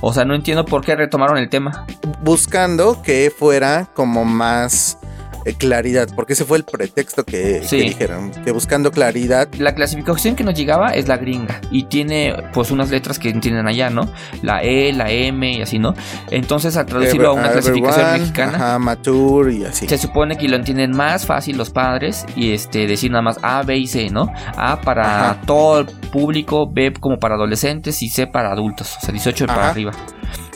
O 0.01 0.13
sea, 0.13 0.25
no 0.25 0.35
entiendo 0.35 0.65
por 0.65 0.85
qué 0.85 0.97
retomaron 0.97 1.39
el 1.39 1.49
tema. 1.49 1.87
buscando 2.23 3.03
que 3.03 3.33
fuera 3.37 3.89
como 3.95 4.25
más 4.25 4.99
eh, 5.45 5.55
claridad, 5.55 6.09
porque 6.15 6.35
ese 6.35 6.45
fue 6.45 6.59
el 6.59 6.65
pretexto 6.65 7.25
que, 7.25 7.63
Sí. 7.65 7.79
que 7.79 7.83
dijeron, 7.85 8.31
que 8.45 8.53
buscando 8.53 8.91
claridad. 8.91 9.49
La 9.59 9.75
clasificación 9.75 10.37
que 10.37 10.45
nos 10.45 10.55
llegaba 10.55 10.89
es 10.95 11.09
la 11.09 11.17
gringa 11.17 11.61
y 11.71 11.85
tiene 11.85 12.35
pues 12.53 12.71
unas 12.71 12.91
letras 12.91 13.19
que 13.19 13.31
entienden 13.31 13.67
allá, 13.67 13.91
¿no? 13.91 14.09
La 14.43 14.63
E, 14.63 14.93
la 14.93 15.11
M 15.11 15.51
y 15.53 15.63
así, 15.63 15.79
¿no? 15.79 15.95
Entonces 16.31 16.77
al 16.77 16.87
traducirlo 16.87 17.29
a 17.31 17.33
una 17.33 17.47
Everyone, 17.51 17.63
clasificación 17.63 18.13
mexicana, 18.21 18.53
Ajá, 18.57 18.79
mature 18.79 19.55
y 19.55 19.65
así. 19.65 19.87
se 19.89 19.99
supone 19.99 20.37
que 20.37 20.49
lo 20.49 20.57
entienden 20.57 20.91
más 20.97 21.27
fácil 21.27 21.57
los 21.57 21.71
padres 21.71 22.27
y 22.37 22.53
este 22.53 22.87
decir 22.87 23.11
nada 23.11 23.23
más 23.23 23.39
A, 23.43 23.63
B 23.63 23.77
y 23.79 23.87
C, 23.87 24.11
¿no? 24.11 24.33
A 24.57 24.81
para 24.81 25.31
Ajá. 25.31 25.41
todo 25.47 25.81
el 25.81 25.87
público, 25.87 26.69
B 26.71 26.93
como 27.01 27.19
para 27.19 27.35
adolescentes 27.37 28.03
y 28.03 28.09
C 28.09 28.27
para 28.27 28.53
adultos, 28.53 28.97
o 28.97 29.01
sea, 29.01 29.13
18 29.13 29.47
para 29.47 29.61
Ajá. 29.63 29.71
arriba. 29.71 29.93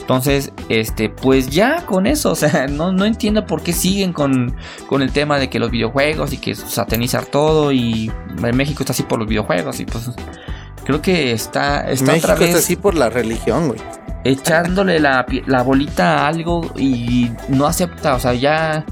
Entonces, 0.05 0.51
este, 0.69 1.09
pues 1.09 1.49
ya 1.49 1.83
con 1.87 2.05
eso, 2.05 2.31
o 2.33 2.35
sea, 2.35 2.67
no, 2.67 2.91
no 2.91 3.05
entiendo 3.05 3.47
por 3.47 3.63
qué 3.63 3.73
siguen 3.73 4.13
con, 4.13 4.55
con 4.87 5.01
el 5.01 5.11
tema 5.11 5.39
de 5.39 5.49
que 5.49 5.57
los 5.57 5.71
videojuegos 5.71 6.31
y 6.31 6.37
que 6.37 6.53
satanizar 6.53 7.25
todo 7.25 7.71
y 7.71 8.11
en 8.43 8.55
México 8.55 8.83
está 8.83 8.93
así 8.93 9.01
por 9.01 9.17
los 9.17 9.27
videojuegos 9.27 9.79
y 9.79 9.85
pues 9.85 10.11
creo 10.83 11.01
que 11.01 11.31
está, 11.31 11.89
está 11.89 12.11
México 12.11 12.27
otra 12.27 12.35
vez 12.35 12.49
está 12.49 12.59
así 12.59 12.75
por 12.75 12.93
la 12.93 13.09
religión, 13.09 13.69
güey. 13.69 13.79
echándole 14.23 14.99
la, 14.99 15.25
la 15.47 15.63
bolita 15.63 16.19
a 16.19 16.27
algo 16.27 16.71
y 16.77 17.31
no 17.49 17.65
acepta, 17.65 18.13
o 18.13 18.19
sea, 18.19 18.35
ya 18.35 18.85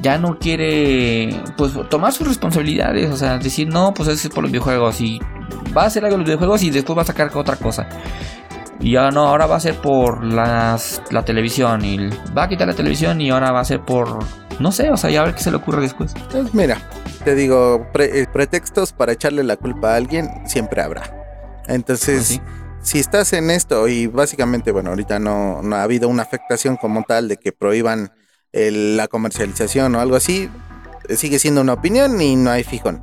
ya 0.00 0.18
no 0.18 0.38
quiere 0.38 1.42
pues 1.56 1.72
tomar 1.90 2.12
sus 2.12 2.28
responsabilidades, 2.28 3.10
o 3.10 3.16
sea, 3.16 3.38
decir 3.38 3.66
no, 3.66 3.92
pues 3.92 4.08
eso 4.08 4.28
es 4.28 4.32
por 4.32 4.44
los 4.44 4.52
videojuegos 4.52 5.00
y 5.00 5.18
va 5.76 5.82
a 5.82 5.86
hacer 5.86 6.04
algo 6.04 6.14
de 6.14 6.18
los 6.18 6.26
videojuegos 6.26 6.62
y 6.62 6.70
después 6.70 6.96
va 6.96 7.02
a 7.02 7.06
sacar 7.06 7.36
otra 7.36 7.56
cosa. 7.56 7.88
Y 8.80 8.92
ya 8.92 9.10
no, 9.10 9.26
ahora 9.26 9.46
va 9.46 9.56
a 9.56 9.60
ser 9.60 9.74
por 9.76 10.22
las, 10.24 11.02
la 11.10 11.24
televisión. 11.24 11.84
Y 11.84 12.10
va 12.36 12.44
a 12.44 12.48
quitar 12.48 12.68
la 12.68 12.74
televisión 12.74 13.20
y 13.20 13.30
ahora 13.30 13.50
va 13.52 13.60
a 13.60 13.64
ser 13.64 13.80
por. 13.80 14.18
No 14.60 14.72
sé, 14.72 14.90
o 14.90 14.96
sea, 14.96 15.10
ya 15.10 15.22
a 15.22 15.24
ver 15.24 15.34
qué 15.34 15.42
se 15.42 15.50
le 15.50 15.56
ocurre 15.56 15.80
después. 15.82 16.14
Pues 16.30 16.54
mira, 16.54 16.78
te 17.24 17.34
digo, 17.34 17.86
pre- 17.92 18.20
eh, 18.22 18.26
pretextos 18.32 18.92
para 18.92 19.12
echarle 19.12 19.42
la 19.44 19.56
culpa 19.56 19.92
a 19.92 19.96
alguien 19.96 20.28
siempre 20.46 20.82
habrá. 20.82 21.12
Entonces, 21.66 22.26
sí. 22.26 22.40
si 22.80 22.98
estás 22.98 23.32
en 23.32 23.50
esto 23.50 23.88
y 23.88 24.06
básicamente, 24.06 24.72
bueno, 24.72 24.90
ahorita 24.90 25.18
no, 25.18 25.60
no 25.62 25.76
ha 25.76 25.82
habido 25.82 26.08
una 26.08 26.22
afectación 26.22 26.76
como 26.76 27.02
tal 27.02 27.28
de 27.28 27.36
que 27.36 27.52
prohíban 27.52 28.12
el- 28.52 28.96
la 28.96 29.06
comercialización 29.08 29.94
o 29.94 30.00
algo 30.00 30.16
así, 30.16 30.48
eh, 31.08 31.16
sigue 31.16 31.38
siendo 31.38 31.60
una 31.60 31.74
opinión 31.74 32.20
y 32.20 32.34
no 32.36 32.50
hay 32.50 32.64
fijón. 32.64 33.02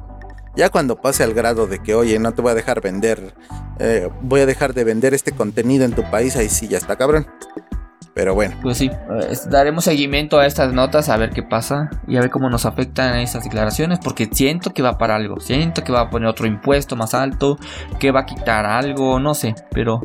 Ya 0.55 0.69
cuando 0.69 0.95
pase 0.95 1.23
al 1.23 1.33
grado 1.33 1.67
de 1.67 1.79
que, 1.79 1.95
oye, 1.95 2.17
no 2.17 2.33
te 2.33 2.41
voy 2.41 2.51
a 2.51 2.55
dejar 2.55 2.81
vender, 2.81 3.33
eh, 3.79 4.09
voy 4.21 4.41
a 4.41 4.45
dejar 4.45 4.73
de 4.73 4.85
vender 4.85 5.13
este 5.13 5.33
contenido 5.33 5.83
en 5.83 5.91
tu 5.91 6.09
país, 6.09 6.35
ahí 6.37 6.47
sí 6.49 6.67
ya 6.67 6.77
está 6.77 6.95
cabrón. 6.95 7.27
Pero 8.13 8.33
bueno, 8.33 8.55
Pues 8.61 8.77
sí, 8.77 8.89
daremos 9.49 9.83
seguimiento 9.83 10.39
a 10.39 10.45
estas 10.45 10.71
notas 10.71 11.09
a 11.09 11.17
ver 11.17 11.31
qué 11.31 11.43
pasa 11.43 11.89
y 12.07 12.15
a 12.15 12.21
ver 12.21 12.29
cómo 12.29 12.49
nos 12.49 12.65
afectan 12.65 13.19
esas 13.19 13.43
declaraciones 13.43 13.99
porque 14.01 14.29
siento 14.31 14.73
que 14.73 14.81
va 14.81 14.97
para 14.97 15.17
algo, 15.17 15.41
siento 15.41 15.83
que 15.83 15.91
va 15.91 15.99
a 15.99 16.09
poner 16.09 16.29
otro 16.29 16.47
impuesto 16.47 16.95
más 16.95 17.13
alto, 17.13 17.57
que 17.99 18.11
va 18.11 18.21
a 18.21 18.25
quitar 18.25 18.65
algo, 18.65 19.19
no 19.19 19.33
sé, 19.33 19.53
pero 19.69 20.01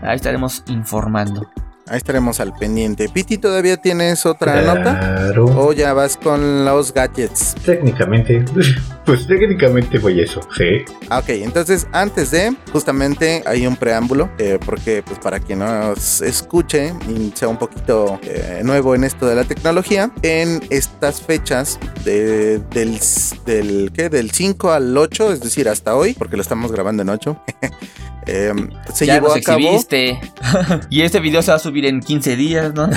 ahí 0.00 0.16
estaremos 0.16 0.64
informando. 0.68 1.50
Ahí 1.90 1.96
estaremos 1.98 2.40
al 2.40 2.54
pendiente. 2.54 3.08
Piti, 3.08 3.36
¿todavía 3.36 3.76
tienes 3.76 4.24
otra 4.24 4.62
nota? 4.62 4.98
Claro. 4.98 5.44
¿O 5.46 5.72
ya 5.72 5.92
vas 5.92 6.16
con 6.16 6.64
los 6.64 6.94
gadgets? 6.94 7.54
Técnicamente, 7.66 8.44
pues 9.04 9.26
técnicamente 9.26 9.98
voy 9.98 10.20
eso, 10.20 10.40
sí. 10.56 10.84
Ok, 11.10 11.28
entonces 11.30 11.86
antes 11.92 12.30
de, 12.30 12.54
justamente 12.72 13.42
hay 13.46 13.66
un 13.66 13.76
preámbulo, 13.76 14.30
eh, 14.38 14.58
porque 14.64 15.02
pues 15.04 15.18
para 15.18 15.40
quien 15.40 15.58
nos 15.58 16.22
escuche 16.22 16.94
y 17.08 17.32
sea 17.34 17.48
un 17.48 17.58
poquito 17.58 18.18
eh, 18.22 18.62
nuevo 18.64 18.94
en 18.94 19.04
esto 19.04 19.26
de 19.26 19.34
la 19.34 19.44
tecnología, 19.44 20.10
en 20.22 20.62
estas 20.70 21.20
fechas 21.20 21.78
de- 22.04 22.58
del, 22.70 22.98
del, 23.44 23.90
¿qué? 23.92 24.08
del 24.08 24.30
5 24.30 24.70
al 24.72 24.96
8, 24.96 25.32
es 25.32 25.40
decir, 25.40 25.68
hasta 25.68 25.96
hoy, 25.96 26.14
porque 26.14 26.36
lo 26.36 26.42
estamos 26.42 26.70
grabando 26.72 27.02
en 27.02 27.08
8, 27.08 27.42
eh, 28.26 28.52
se 28.92 29.06
ya 29.06 29.14
llevó 29.14 29.28
nos 29.28 29.36
a 29.36 29.40
cabo... 29.40 29.58
exhibiste. 29.58 30.20
y 30.90 31.02
este 31.02 31.20
video 31.20 31.42
se 31.42 31.50
va 31.50 31.56
a 31.56 31.60
subir 31.60 31.86
en 31.86 32.00
15 32.00 32.36
días, 32.36 32.74
¿no? 32.74 32.88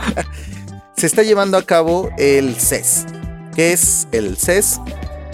se 0.96 1.06
está 1.06 1.22
llevando 1.22 1.56
a 1.56 1.62
cabo 1.62 2.10
el 2.18 2.54
CES. 2.56 3.06
¿Qué 3.54 3.72
es 3.72 4.08
el 4.12 4.36
CES? 4.36 4.80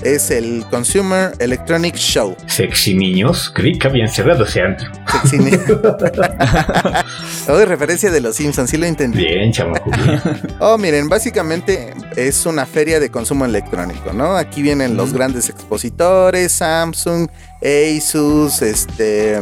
Es 0.02 0.30
el 0.30 0.64
Consumer 0.70 1.32
Electronic 1.38 1.94
Show. 1.94 2.36
Sexy 2.46 2.94
niños, 2.94 3.50
creí 3.54 3.78
que 3.78 3.86
habían 3.86 4.08
cerrado 4.08 4.44
ese 4.44 4.60
antro. 4.62 4.90
Sexy 5.20 5.38
ni- 5.38 5.50
Oh, 7.48 7.64
referencia 7.64 8.10
de 8.10 8.20
los 8.20 8.36
Simpsons, 8.36 8.70
sí 8.70 8.76
lo 8.76 8.86
entendí. 8.86 9.18
Bien, 9.24 9.52
chamaco. 9.52 9.90
Oh, 10.60 10.76
miren, 10.78 11.08
básicamente 11.08 11.94
es 12.16 12.46
una 12.46 12.66
feria 12.66 13.00
de 13.00 13.10
consumo 13.10 13.44
electrónico, 13.44 14.12
¿no? 14.12 14.36
Aquí 14.36 14.62
vienen 14.62 14.96
los 14.96 15.12
grandes 15.12 15.48
expositores, 15.48 16.52
Samsung, 16.52 17.28
Asus, 17.62 18.62
este, 18.62 19.38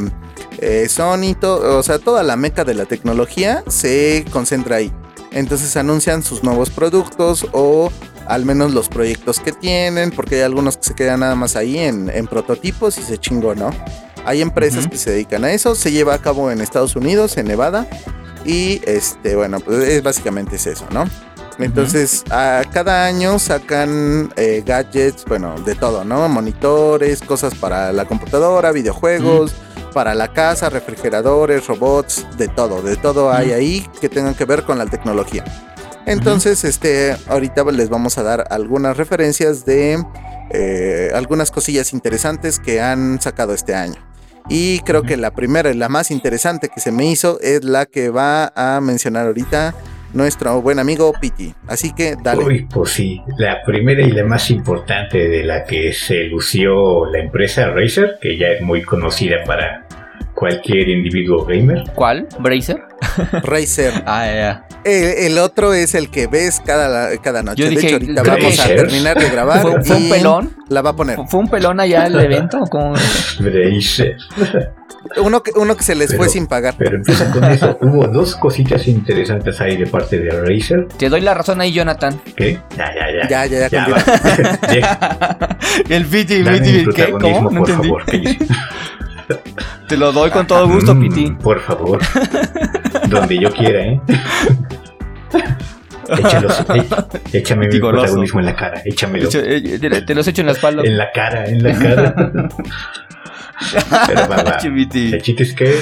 eh, 0.58 0.86
Sony, 0.88 1.36
o 1.42 1.82
sea, 1.82 1.98
toda 1.98 2.22
la 2.22 2.36
meca 2.36 2.64
de 2.64 2.74
la 2.74 2.84
tecnología 2.86 3.62
se 3.68 4.24
concentra 4.30 4.76
ahí. 4.76 4.92
Entonces 5.32 5.76
anuncian 5.76 6.22
sus 6.22 6.42
nuevos 6.42 6.70
productos 6.70 7.46
o 7.52 7.92
al 8.30 8.44
menos 8.44 8.72
los 8.72 8.88
proyectos 8.88 9.40
que 9.40 9.50
tienen, 9.50 10.12
porque 10.12 10.36
hay 10.36 10.42
algunos 10.42 10.76
que 10.76 10.84
se 10.84 10.94
quedan 10.94 11.20
nada 11.20 11.34
más 11.34 11.56
ahí 11.56 11.78
en, 11.78 12.08
en 12.08 12.28
prototipos 12.28 12.96
y 12.96 13.02
se 13.02 13.18
chingó, 13.18 13.56
¿no? 13.56 13.70
Hay 14.24 14.40
empresas 14.40 14.86
que 14.86 14.96
se 14.96 15.10
dedican 15.10 15.44
a 15.44 15.52
eso, 15.52 15.74
se 15.74 15.90
lleva 15.90 16.14
a 16.14 16.18
cabo 16.18 16.50
en 16.50 16.60
Estados 16.60 16.94
Unidos, 16.94 17.36
en 17.38 17.46
Nevada, 17.46 17.88
y 18.44 18.80
este, 18.84 19.34
bueno, 19.34 19.58
pues 19.58 19.78
es 19.88 20.02
básicamente 20.02 20.56
es 20.56 20.66
eso, 20.68 20.86
¿no? 20.92 21.06
Entonces, 21.58 22.24
a 22.30 22.62
cada 22.72 23.04
año 23.04 23.38
sacan 23.38 24.32
eh, 24.36 24.62
gadgets, 24.64 25.24
bueno, 25.26 25.56
de 25.60 25.74
todo, 25.74 26.04
¿no? 26.04 26.28
Monitores, 26.28 27.20
cosas 27.20 27.54
para 27.56 27.92
la 27.92 28.04
computadora, 28.06 28.70
videojuegos, 28.70 29.52
para 29.92 30.14
la 30.14 30.32
casa, 30.32 30.70
refrigeradores, 30.70 31.66
robots, 31.66 32.26
de 32.38 32.46
todo, 32.46 32.80
de 32.80 32.96
todo 32.96 33.32
hay 33.32 33.50
ahí 33.50 33.86
que 34.00 34.08
tengan 34.08 34.34
que 34.34 34.44
ver 34.44 34.62
con 34.62 34.78
la 34.78 34.86
tecnología. 34.86 35.44
Entonces, 36.06 36.64
este, 36.64 37.16
ahorita 37.28 37.64
les 37.72 37.88
vamos 37.88 38.18
a 38.18 38.22
dar 38.22 38.46
algunas 38.50 38.96
referencias 38.96 39.64
de 39.64 40.02
eh, 40.50 41.10
algunas 41.14 41.50
cosillas 41.50 41.92
interesantes 41.92 42.58
que 42.58 42.80
han 42.80 43.20
sacado 43.20 43.54
este 43.54 43.74
año. 43.74 43.96
Y 44.48 44.80
creo 44.80 45.02
que 45.02 45.16
la 45.16 45.30
primera 45.30 45.70
y 45.70 45.74
la 45.74 45.88
más 45.88 46.10
interesante 46.10 46.68
que 46.68 46.80
se 46.80 46.90
me 46.90 47.06
hizo 47.06 47.38
es 47.40 47.62
la 47.62 47.86
que 47.86 48.10
va 48.10 48.52
a 48.56 48.80
mencionar 48.80 49.26
ahorita 49.26 49.74
nuestro 50.12 50.60
buen 50.60 50.78
amigo 50.78 51.12
Piti. 51.20 51.54
Así 51.68 51.92
que 51.92 52.16
dale. 52.20 52.44
Uy, 52.44 52.66
pues 52.72 52.90
sí, 52.90 53.22
la 53.38 53.62
primera 53.62 54.02
y 54.02 54.10
la 54.10 54.24
más 54.24 54.50
importante 54.50 55.28
de 55.28 55.44
la 55.44 55.64
que 55.64 55.92
se 55.92 56.24
lució 56.24 57.06
la 57.06 57.20
empresa 57.20 57.70
Razer, 57.70 58.18
que 58.20 58.36
ya 58.36 58.48
es 58.48 58.62
muy 58.62 58.82
conocida 58.82 59.44
para 59.44 59.86
cualquier 60.40 60.88
individuo 60.88 61.44
gamer. 61.44 61.84
¿Cuál? 61.94 62.26
¿Bracer? 62.38 62.82
Razer. 63.44 63.92
Ah, 64.06 64.24
ya, 64.26 64.34
ya. 64.34 64.66
El, 64.84 65.32
el 65.32 65.38
otro 65.38 65.74
es 65.74 65.94
el 65.94 66.08
que 66.10 66.26
ves 66.26 66.62
cada, 66.64 67.14
cada 67.18 67.42
noche. 67.42 67.62
Yo 67.62 67.68
de 67.68 67.70
dije, 67.72 67.86
hecho, 67.88 67.96
ahorita 67.96 68.22
¿qué 68.22 68.30
vamos 68.30 68.60
a 68.60 68.66
terminar 68.68 69.18
de 69.18 69.28
grabar. 69.28 69.60
¿Fue, 69.60 69.84
fue 69.84 69.96
un 69.96 70.08
pelón? 70.08 70.56
La 70.70 70.80
va 70.80 70.90
a 70.90 70.96
poner. 70.96 71.16
¿Fue- 71.16 71.26
¿Fue 71.28 71.40
un 71.40 71.48
pelón 71.50 71.78
allá 71.80 72.06
el 72.06 72.18
evento? 72.20 72.60
¿Cómo? 72.70 72.94
Razer. 73.38 74.16
Uno 75.22 75.42
que, 75.42 75.50
uno 75.56 75.76
que 75.76 75.82
se 75.82 75.94
les 75.94 76.08
Pero- 76.08 76.18
fue 76.22 76.28
sin 76.30 76.46
pagar. 76.46 76.74
Pero 76.78 76.96
empieza 76.96 77.30
con 77.30 77.44
eso. 77.44 77.76
Hubo 77.82 78.06
dos 78.08 78.36
cositas 78.36 78.88
interesantes 78.88 79.60
ahí 79.60 79.76
de 79.76 79.86
parte 79.86 80.18
de 80.18 80.30
Razer. 80.30 80.86
Te 80.96 81.10
doy 81.10 81.20
la 81.20 81.34
razón 81.34 81.60
ahí, 81.60 81.72
Jonathan. 81.72 82.18
¿Qué? 82.34 82.58
Ya, 82.78 82.86
ya, 82.94 83.06
ya. 83.22 83.28
Ya, 83.28 83.46
ya, 83.46 83.68
ya, 83.68 83.86
Ya, 85.88 85.94
el 85.96 86.04
mi 86.04 86.10
Piti, 86.10 86.42
¿qué? 86.94 87.10
¿Cómo? 87.10 87.50
No 87.50 87.60
por 87.60 87.70
entendí. 87.70 87.88
favor. 87.88 88.04
Te 89.90 89.96
lo 89.96 90.12
doy 90.12 90.30
con 90.30 90.46
todo 90.46 90.68
gusto, 90.68 90.94
Mm, 90.94 91.00
Piti. 91.00 91.30
Por 91.32 91.58
favor. 91.60 91.98
Donde 93.08 93.40
yo 93.40 93.50
quiera, 93.50 93.80
¿eh? 93.80 94.00
Échalo, 96.16 96.48
eh, 96.74 96.86
échame 97.32 97.66
mi 97.66 97.80
protagonismo 97.80 98.38
en 98.38 98.46
la 98.46 98.54
cara, 98.54 98.82
échamelo. 98.84 99.28
Eh, 99.32 99.80
Te 100.06 100.14
los 100.14 100.28
echo 100.28 100.42
en 100.42 100.46
la 100.46 100.52
espalda. 100.52 100.82
En 100.84 100.96
la 100.96 101.10
cara, 101.10 101.44
en 101.46 101.62
la 101.62 101.76
cara. 101.76 102.14
Pero 104.06 104.74
Piti. 104.74 105.12
El 105.12 105.22
chiste 105.22 105.42
es 105.42 105.54
que 105.54 105.74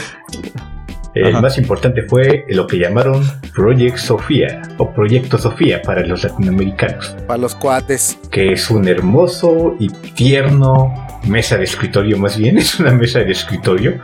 el 1.20 1.32
Ajá. 1.32 1.40
más 1.42 1.58
importante 1.58 2.02
fue 2.08 2.44
lo 2.48 2.66
que 2.66 2.78
llamaron 2.78 3.22
Project 3.54 3.96
Sofía 3.98 4.62
o 4.78 4.92
Proyecto 4.92 5.38
Sofía 5.38 5.82
para 5.82 6.04
los 6.06 6.22
latinoamericanos, 6.24 7.14
Para 7.26 7.38
los 7.38 7.54
cuates. 7.54 8.18
que 8.30 8.52
es 8.52 8.70
un 8.70 8.86
hermoso 8.88 9.74
y 9.78 9.88
tierno 9.88 11.06
mesa 11.26 11.56
de 11.56 11.64
escritorio, 11.64 12.16
más 12.18 12.36
bien 12.38 12.58
es 12.58 12.78
una 12.80 12.92
mesa 12.92 13.20
de 13.20 13.32
escritorio. 13.32 13.98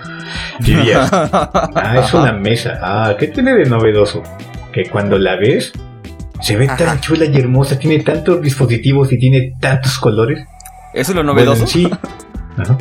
Diría, 0.61 1.09
ah, 1.13 1.97
es 2.05 2.13
una 2.15 2.33
mesa. 2.33 2.79
Ah, 2.83 3.15
¿qué 3.19 3.29
tiene 3.29 3.55
de 3.55 3.67
novedoso? 3.67 4.23
Que 4.73 4.85
cuando 4.91 5.19
la 5.19 5.37
ves 5.37 5.73
se 6.41 6.57
ve 6.57 6.67
Ajá. 6.67 6.77
tan 6.77 7.01
chula 7.01 7.25
y 7.27 7.37
hermosa, 7.39 7.79
tiene 7.79 8.03
tantos 8.03 8.43
dispositivos 8.43 9.13
y 9.13 9.19
tiene 9.19 9.55
tantos 9.61 9.99
colores. 9.99 10.45
¿Eso 10.93 11.13
es 11.13 11.17
lo 11.17 11.23
Bueno, 11.23 11.33
novedoso? 11.35 11.63
en 11.63 11.69
sí, 11.69 11.91
ajá. 12.59 12.77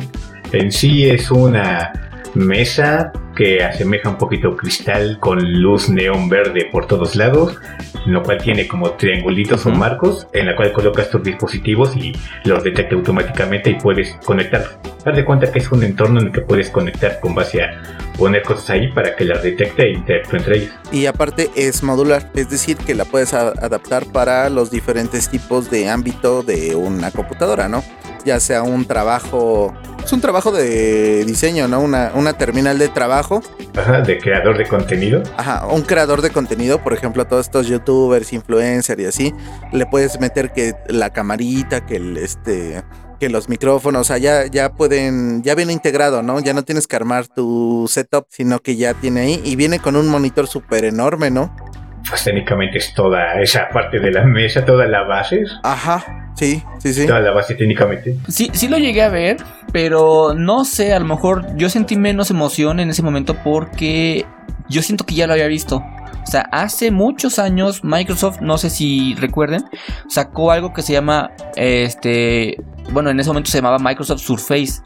en 0.52 0.72
sí 0.72 1.08
es 1.08 1.30
una 1.30 1.92
mesa 2.34 3.12
que 3.34 3.62
asemeja 3.62 4.08
un 4.08 4.18
poquito 4.18 4.56
cristal 4.56 5.18
con 5.20 5.60
luz 5.60 5.88
neón 5.88 6.28
verde 6.28 6.68
por 6.70 6.86
todos 6.86 7.16
lados, 7.16 7.58
lo 8.06 8.22
cual 8.22 8.38
tiene 8.38 8.68
como 8.68 8.92
triangulitos 8.92 9.66
o 9.66 9.70
marcos, 9.70 10.26
en 10.32 10.46
la 10.46 10.56
cual 10.56 10.72
colocas 10.72 11.10
tus 11.10 11.22
dispositivos 11.22 11.96
y 11.96 12.12
los 12.44 12.62
detecta 12.62 12.94
automáticamente 12.94 13.70
y 13.70 13.74
puedes 13.74 14.14
conectar. 14.24 14.78
Haz 15.04 15.16
de 15.16 15.24
cuenta 15.24 15.50
que 15.50 15.58
es 15.58 15.70
un 15.70 15.82
entorno 15.82 16.20
en 16.20 16.26
el 16.26 16.32
que 16.32 16.40
puedes 16.40 16.70
conectar 16.70 17.20
con 17.20 17.34
base 17.34 17.62
a 17.62 17.82
poner 18.16 18.42
cosas 18.42 18.70
ahí 18.70 18.92
para 18.92 19.16
que 19.16 19.24
las 19.24 19.42
detecte 19.42 19.82
e 19.82 19.92
interactúe 19.94 20.36
entre 20.36 20.58
ellas. 20.58 20.74
Y 20.92 21.06
aparte 21.06 21.50
es 21.56 21.82
modular, 21.82 22.30
es 22.34 22.48
decir, 22.48 22.76
que 22.76 22.94
la 22.94 23.04
puedes 23.04 23.34
adaptar 23.34 24.06
para 24.06 24.48
los 24.48 24.70
diferentes 24.70 25.28
tipos 25.28 25.70
de 25.70 25.88
ámbito 25.90 26.42
de 26.42 26.74
una 26.74 27.10
computadora, 27.10 27.68
¿no? 27.68 27.82
Ya 28.24 28.40
sea 28.40 28.62
un 28.62 28.84
trabajo, 28.86 29.74
es 30.04 30.12
un 30.12 30.20
trabajo 30.20 30.50
de 30.52 31.24
diseño, 31.24 31.68
¿no? 31.68 31.80
Una, 31.80 32.12
una 32.14 32.32
terminal 32.34 32.78
de 32.78 32.88
trabajo, 32.88 33.42
Ajá, 33.76 34.00
de 34.02 34.18
creador 34.18 34.56
de 34.58 34.66
contenido. 34.66 35.22
ajá, 35.36 35.66
un 35.66 35.82
creador 35.82 36.22
de 36.22 36.30
contenido, 36.30 36.82
por 36.82 36.92
ejemplo, 36.92 37.22
a 37.22 37.28
todos 37.28 37.46
estos 37.46 37.66
youtubers, 37.66 38.32
influencers 38.32 39.00
y 39.02 39.06
así, 39.06 39.34
le 39.72 39.86
puedes 39.86 40.18
meter 40.20 40.52
que 40.52 40.74
la 40.88 41.10
camarita, 41.10 41.84
que 41.84 41.96
el 41.96 42.16
este 42.16 42.82
que 43.20 43.28
los 43.28 43.48
micrófonos, 43.48 44.00
o 44.00 44.04
sea, 44.04 44.18
ya, 44.18 44.46
ya 44.46 44.72
pueden, 44.72 45.42
ya 45.44 45.54
viene 45.54 45.72
integrado, 45.72 46.22
¿no? 46.22 46.40
Ya 46.40 46.52
no 46.52 46.64
tienes 46.64 46.88
que 46.88 46.96
armar 46.96 47.28
tu 47.28 47.86
setup, 47.88 48.26
sino 48.28 48.58
que 48.60 48.74
ya 48.74 48.92
tiene 48.94 49.20
ahí 49.20 49.40
y 49.44 49.54
viene 49.54 49.78
con 49.78 49.94
un 49.94 50.08
monitor 50.08 50.48
súper 50.48 50.84
enorme, 50.84 51.30
¿no? 51.30 51.54
Pues 52.08 52.24
técnicamente 52.24 52.78
es 52.78 52.92
toda 52.94 53.40
esa 53.40 53.68
parte 53.70 53.98
de 53.98 54.10
la 54.10 54.24
mesa, 54.24 54.64
toda 54.64 54.86
la 54.86 55.02
base. 55.02 55.42
Ajá, 55.62 56.30
sí, 56.34 56.62
sí, 56.78 56.92
sí. 56.92 57.06
Toda 57.06 57.20
la 57.20 57.32
base 57.32 57.54
técnicamente. 57.54 58.16
Sí, 58.28 58.50
sí 58.52 58.68
lo 58.68 58.78
llegué 58.78 59.02
a 59.02 59.08
ver, 59.08 59.38
pero 59.72 60.34
no 60.34 60.64
sé, 60.64 60.92
a 60.92 60.98
lo 60.98 61.06
mejor 61.06 61.56
yo 61.56 61.68
sentí 61.68 61.96
menos 61.96 62.30
emoción 62.30 62.80
en 62.80 62.90
ese 62.90 63.02
momento 63.02 63.34
porque 63.42 64.26
yo 64.68 64.82
siento 64.82 65.04
que 65.04 65.14
ya 65.14 65.26
lo 65.26 65.32
había 65.32 65.46
visto. 65.46 65.82
O 66.22 66.26
sea, 66.26 66.42
hace 66.52 66.90
muchos 66.90 67.38
años 67.38 67.84
Microsoft, 67.84 68.40
no 68.40 68.56
sé 68.56 68.70
si 68.70 69.14
recuerden, 69.16 69.62
sacó 70.08 70.52
algo 70.52 70.72
que 70.72 70.80
se 70.80 70.94
llama, 70.94 71.30
este, 71.54 72.56
bueno, 72.90 73.10
en 73.10 73.20
ese 73.20 73.28
momento 73.28 73.50
se 73.50 73.58
llamaba 73.58 73.78
Microsoft 73.78 74.20
Surface. 74.22 74.80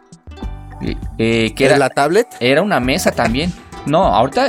Eh, 1.18 1.52
que 1.54 1.64
¿Es 1.64 1.70
era, 1.70 1.78
la 1.78 1.90
tablet? 1.90 2.26
era 2.40 2.62
una 2.62 2.80
mesa 2.80 3.12
también. 3.12 3.52
No, 3.86 4.04
ahorita, 4.04 4.48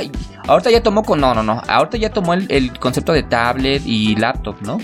ahorita 0.50 0.70
ya 0.70 0.82
tomó 0.82 1.02
con. 1.02 1.20
No, 1.20 1.34
no, 1.34 1.42
no. 1.42 1.62
Ahorita 1.68 1.96
ya 1.96 2.10
tomó 2.10 2.34
el, 2.34 2.78
concepto 2.78 3.12
de 3.12 3.22
tablet 3.22 3.82
y 3.86 4.16
laptop, 4.16 4.56
¿no? 4.62 4.78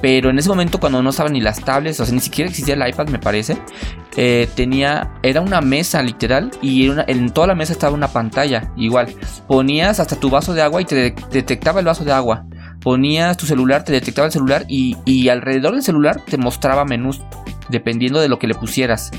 Pero 0.00 0.30
en 0.30 0.38
ese 0.38 0.48
momento, 0.48 0.78
cuando 0.78 1.02
no 1.02 1.10
estaban 1.10 1.32
ni 1.32 1.40
las 1.40 1.60
tablets, 1.60 1.98
o 1.98 2.04
sea, 2.04 2.14
ni 2.14 2.20
siquiera 2.20 2.48
existía 2.48 2.74
el 2.74 2.88
iPad, 2.88 3.08
me 3.08 3.18
parece. 3.18 3.58
eh, 4.16 4.48
tenía. 4.54 5.10
Era 5.22 5.40
una 5.40 5.60
mesa, 5.60 6.02
literal. 6.02 6.50
Y 6.62 6.88
en, 7.06 7.30
toda 7.30 7.48
la 7.48 7.54
mesa 7.54 7.72
estaba 7.72 7.92
una 7.94 8.08
pantalla. 8.08 8.72
Igual. 8.76 9.08
Ponías 9.46 9.98
hasta 10.00 10.16
tu 10.16 10.30
vaso 10.30 10.54
de 10.54 10.62
agua 10.62 10.80
y 10.80 10.84
te 10.84 10.94
de- 10.94 11.14
detectaba 11.32 11.80
el 11.80 11.86
vaso 11.86 12.04
de 12.04 12.12
agua. 12.12 12.44
Ponías 12.80 13.36
tu 13.36 13.44
celular, 13.46 13.84
te 13.84 13.92
detectaba 13.92 14.26
el 14.26 14.32
celular. 14.32 14.64
Y, 14.68 14.96
y 15.04 15.28
alrededor 15.30 15.72
del 15.74 15.82
celular 15.82 16.20
te 16.24 16.38
mostraba 16.38 16.84
menús. 16.84 17.20
Dependiendo 17.68 18.20
de 18.20 18.28
lo 18.28 18.38
que 18.38 18.46
le 18.46 18.54
pusieras. 18.54 19.10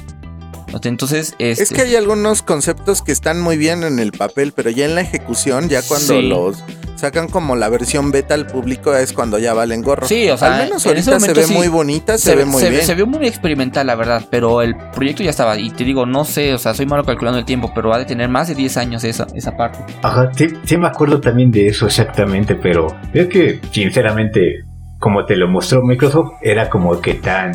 Entonces, 0.83 1.35
Es 1.39 1.59
este- 1.59 1.75
que 1.75 1.81
hay 1.81 1.95
algunos 1.95 2.41
conceptos 2.41 3.01
que 3.01 3.11
están 3.11 3.39
muy 3.41 3.57
bien 3.57 3.83
en 3.83 3.99
el 3.99 4.11
papel, 4.11 4.53
pero 4.55 4.69
ya 4.69 4.85
en 4.85 4.95
la 4.95 5.01
ejecución, 5.01 5.69
ya 5.69 5.81
cuando 5.81 6.19
Sí. 6.19 6.21
los 6.27 6.63
sacan 6.95 7.29
como 7.29 7.55
la 7.55 7.69
versión 7.69 8.11
beta 8.11 8.33
al 8.33 8.45
público 8.45 8.93
es 8.93 9.13
cuando 9.13 9.39
ya 9.39 9.53
valen 9.53 9.81
gorro. 9.81 10.05
Sí, 10.05 10.29
o 10.29 10.37
sea, 10.37 10.57
al 10.57 10.65
menos 10.65 10.85
en 10.85 10.97
ese 10.97 11.09
ahorita 11.11 11.19
se 11.19 11.27
momento 11.27 11.39
ve 11.41 11.47
sí. 11.47 11.53
muy 11.53 11.67
bonita, 11.69 12.17
se, 12.17 12.35
ve 12.35 12.43
muy 12.43 12.61
bien. 12.61 12.81
se 12.83 12.93
vio 12.93 13.07
muy 13.07 13.25
experimental, 13.25 13.87
la 13.87 13.95
verdad, 13.95 14.25
pero 14.29 14.61
el 14.61 14.75
proyecto 14.93 15.23
ya 15.23 15.29
estaba. 15.29 15.57
Y 15.57 15.69
te 15.71 15.85
digo, 15.85 16.05
no 16.05 16.25
sé, 16.25 16.53
o 16.53 16.57
sea, 16.57 16.73
soy 16.73 16.85
malo 16.85 17.05
calculando 17.05 17.39
el 17.39 17.45
tiempo, 17.45 17.71
pero 17.73 17.93
ha 17.93 17.97
de 17.99 18.05
tener 18.05 18.27
más 18.27 18.49
de 18.49 18.55
10 18.55 18.75
años 18.75 19.03
esa, 19.05 19.27
esa 19.33 19.55
parte. 19.55 19.79
Ajá, 20.01 20.29
sí, 20.35 20.47
sí 20.65 20.75
me 20.77 20.87
acuerdo 20.87 21.21
también 21.21 21.51
de 21.51 21.67
eso 21.67 21.85
exactamente, 21.85 22.55
pero 22.55 22.87
es 23.13 23.27
que 23.27 23.61
sinceramente, 23.71 24.65
como 24.99 25.25
te 25.25 25.37
lo 25.37 25.47
mostró 25.47 25.81
Microsoft, 25.81 26.33
era 26.41 26.69
como 26.69 26.99
que 26.99 27.13
tan 27.15 27.53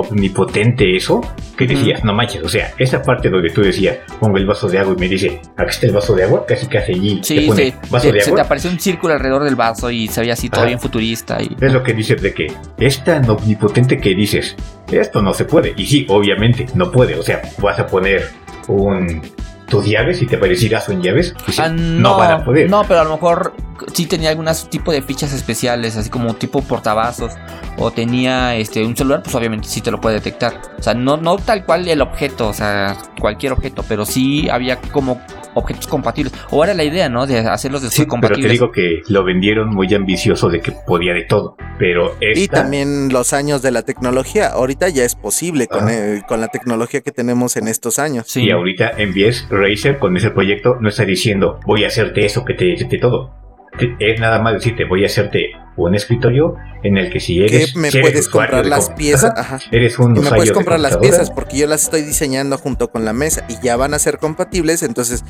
omnipotente 0.00 0.96
eso, 0.96 1.20
que 1.56 1.66
decías, 1.66 2.04
no 2.04 2.14
manches, 2.14 2.42
o 2.42 2.48
sea, 2.48 2.72
esa 2.78 3.02
parte 3.02 3.30
donde 3.30 3.50
tú 3.50 3.62
decías, 3.62 3.98
pongo 4.20 4.36
el 4.36 4.46
vaso 4.46 4.68
de 4.68 4.78
agua 4.78 4.94
y 4.96 5.00
me 5.00 5.08
dice, 5.08 5.40
aquí 5.56 5.70
está 5.70 5.86
el 5.86 5.92
vaso 5.92 6.14
de 6.14 6.24
agua, 6.24 6.44
casi 6.46 6.66
casi 6.66 6.92
allí, 6.92 7.20
te 7.20 7.42
pone 7.42 7.64
sí, 7.66 7.74
vaso 7.90 8.06
se, 8.06 8.12
de 8.12 8.20
se 8.20 8.32
te 8.32 8.40
apareció 8.40 8.70
un 8.70 8.80
círculo 8.80 9.14
alrededor 9.14 9.44
del 9.44 9.56
vaso 9.56 9.90
y 9.90 10.08
se 10.08 10.20
veía 10.20 10.32
así 10.32 10.48
todo 10.48 10.60
Ajá. 10.60 10.68
bien 10.68 10.80
futurista. 10.80 11.42
Y... 11.42 11.56
Es 11.60 11.72
lo 11.72 11.82
que 11.82 11.92
dices 11.92 12.20
de 12.20 12.32
que 12.34 12.46
es 12.78 13.02
tan 13.04 13.28
omnipotente 13.28 13.98
que 13.98 14.14
dices, 14.14 14.56
esto 14.90 15.22
no 15.22 15.34
se 15.34 15.44
puede. 15.44 15.74
Y 15.76 15.86
sí, 15.86 16.06
obviamente, 16.08 16.66
no 16.74 16.90
puede. 16.90 17.16
O 17.16 17.22
sea, 17.22 17.42
vas 17.58 17.78
a 17.78 17.86
poner 17.86 18.28
un 18.68 19.22
tus 19.68 19.86
llaves 19.86 20.20
y 20.22 20.26
te 20.26 20.36
va 20.36 20.46
a 20.46 20.48
decir 20.48 20.74
"Haz 20.76 20.88
en 20.88 21.02
llaves. 21.02 21.34
Pues 21.44 21.56
sí, 21.56 21.62
Ah, 21.64 21.68
no, 21.68 22.16
van 22.16 22.30
a 22.32 22.44
poder. 22.44 22.70
No, 22.70 22.84
pero 22.86 23.00
a 23.00 23.04
lo 23.04 23.10
mejor 23.10 23.54
sí 23.92 24.06
tenía 24.06 24.30
algunas 24.30 24.68
tipo 24.70 24.92
de 24.92 25.02
fichas 25.02 25.32
especiales, 25.32 25.96
así 25.96 26.10
como 26.10 26.34
tipo 26.34 26.62
portavasos. 26.62 27.32
O 27.76 27.90
tenía 27.90 28.54
este 28.56 28.84
un 28.84 28.96
celular, 28.96 29.22
pues 29.22 29.34
obviamente 29.34 29.66
sí 29.68 29.80
te 29.80 29.90
lo 29.90 30.00
puede 30.00 30.16
detectar. 30.16 30.60
O 30.78 30.82
sea, 30.82 30.94
no, 30.94 31.16
no 31.16 31.36
tal 31.36 31.64
cual 31.64 31.88
el 31.88 32.00
objeto, 32.02 32.48
o 32.48 32.52
sea, 32.54 32.96
cualquier 33.20 33.52
objeto, 33.52 33.84
pero 33.88 34.06
sí 34.06 34.48
había 34.48 34.76
como 34.80 35.20
objetos 35.54 35.86
compatibles. 35.86 36.32
O 36.50 36.62
era 36.64 36.74
la 36.74 36.84
idea, 36.84 37.08
¿no? 37.08 37.26
De 37.26 37.38
hacerlos 37.38 37.82
de 37.82 37.88
Sí, 37.90 37.98
pero 37.98 38.04
te 38.06 38.10
compatibles. 38.10 38.52
digo 38.52 38.70
que 38.72 39.02
lo 39.08 39.24
vendieron 39.24 39.68
muy 39.70 39.92
ambicioso 39.94 40.48
de 40.48 40.60
que 40.60 40.72
podía 40.72 41.12
de 41.14 41.22
todo. 41.22 41.56
Pero 41.78 42.14
esta, 42.20 42.40
Y 42.40 42.48
también 42.48 43.08
los 43.12 43.32
años 43.32 43.62
de 43.62 43.70
la 43.70 43.82
tecnología. 43.82 44.48
Ahorita 44.48 44.88
ya 44.88 45.04
es 45.04 45.14
posible 45.14 45.66
con, 45.66 45.84
Ajá. 45.84 45.94
eh, 45.94 46.22
con 46.28 46.40
la 46.40 46.48
tecnología 46.48 47.00
que 47.00 47.12
tenemos 47.12 47.56
en 47.56 47.68
estos 47.68 47.98
años. 47.98 48.26
Sí. 48.28 48.44
y 48.44 48.50
ahorita 48.50 48.92
en 48.98 49.12
10 49.12 49.46
Razer 49.50 49.98
con 49.98 50.16
ese 50.16 50.30
proyecto 50.30 50.76
no 50.80 50.88
está 50.88 51.04
diciendo 51.04 51.60
voy 51.66 51.84
a 51.84 51.88
hacerte 51.88 52.24
eso 52.24 52.44
que 52.44 52.54
te 52.54 52.64
detecte 52.66 52.98
todo. 52.98 53.32
Es 53.98 54.20
nada 54.20 54.40
más 54.40 54.54
decirte 54.54 54.84
voy 54.84 55.02
a 55.02 55.06
hacerte 55.06 55.52
un 55.76 55.94
escritorio 55.94 56.56
en 56.82 56.98
el 56.98 57.10
que 57.10 57.18
si 57.18 57.38
Que 57.46 57.56
eres, 57.56 57.76
me 57.76 57.90
si 57.90 57.98
eres 57.98 58.10
puedes 58.10 58.28
usuario 58.28 58.50
comprar 58.50 58.66
las 58.66 58.90
piezas. 58.90 59.32
Ajá, 59.36 59.56
Ajá. 59.56 59.68
eres 59.72 59.98
un 59.98 60.16
Y 60.16 60.20
me 60.20 60.30
puedes 60.30 60.48
de 60.48 60.54
comprar 60.54 60.78
las 60.78 60.96
piezas 60.98 61.30
porque 61.30 61.58
yo 61.58 61.66
las 61.66 61.84
estoy 61.84 62.02
diseñando 62.02 62.56
junto 62.58 62.90
con 62.90 63.04
la 63.04 63.12
mesa 63.12 63.44
y 63.48 63.58
ya 63.62 63.76
van 63.76 63.94
a 63.94 63.98
ser 63.98 64.18
compatibles. 64.18 64.82
Entonces, 64.82 65.24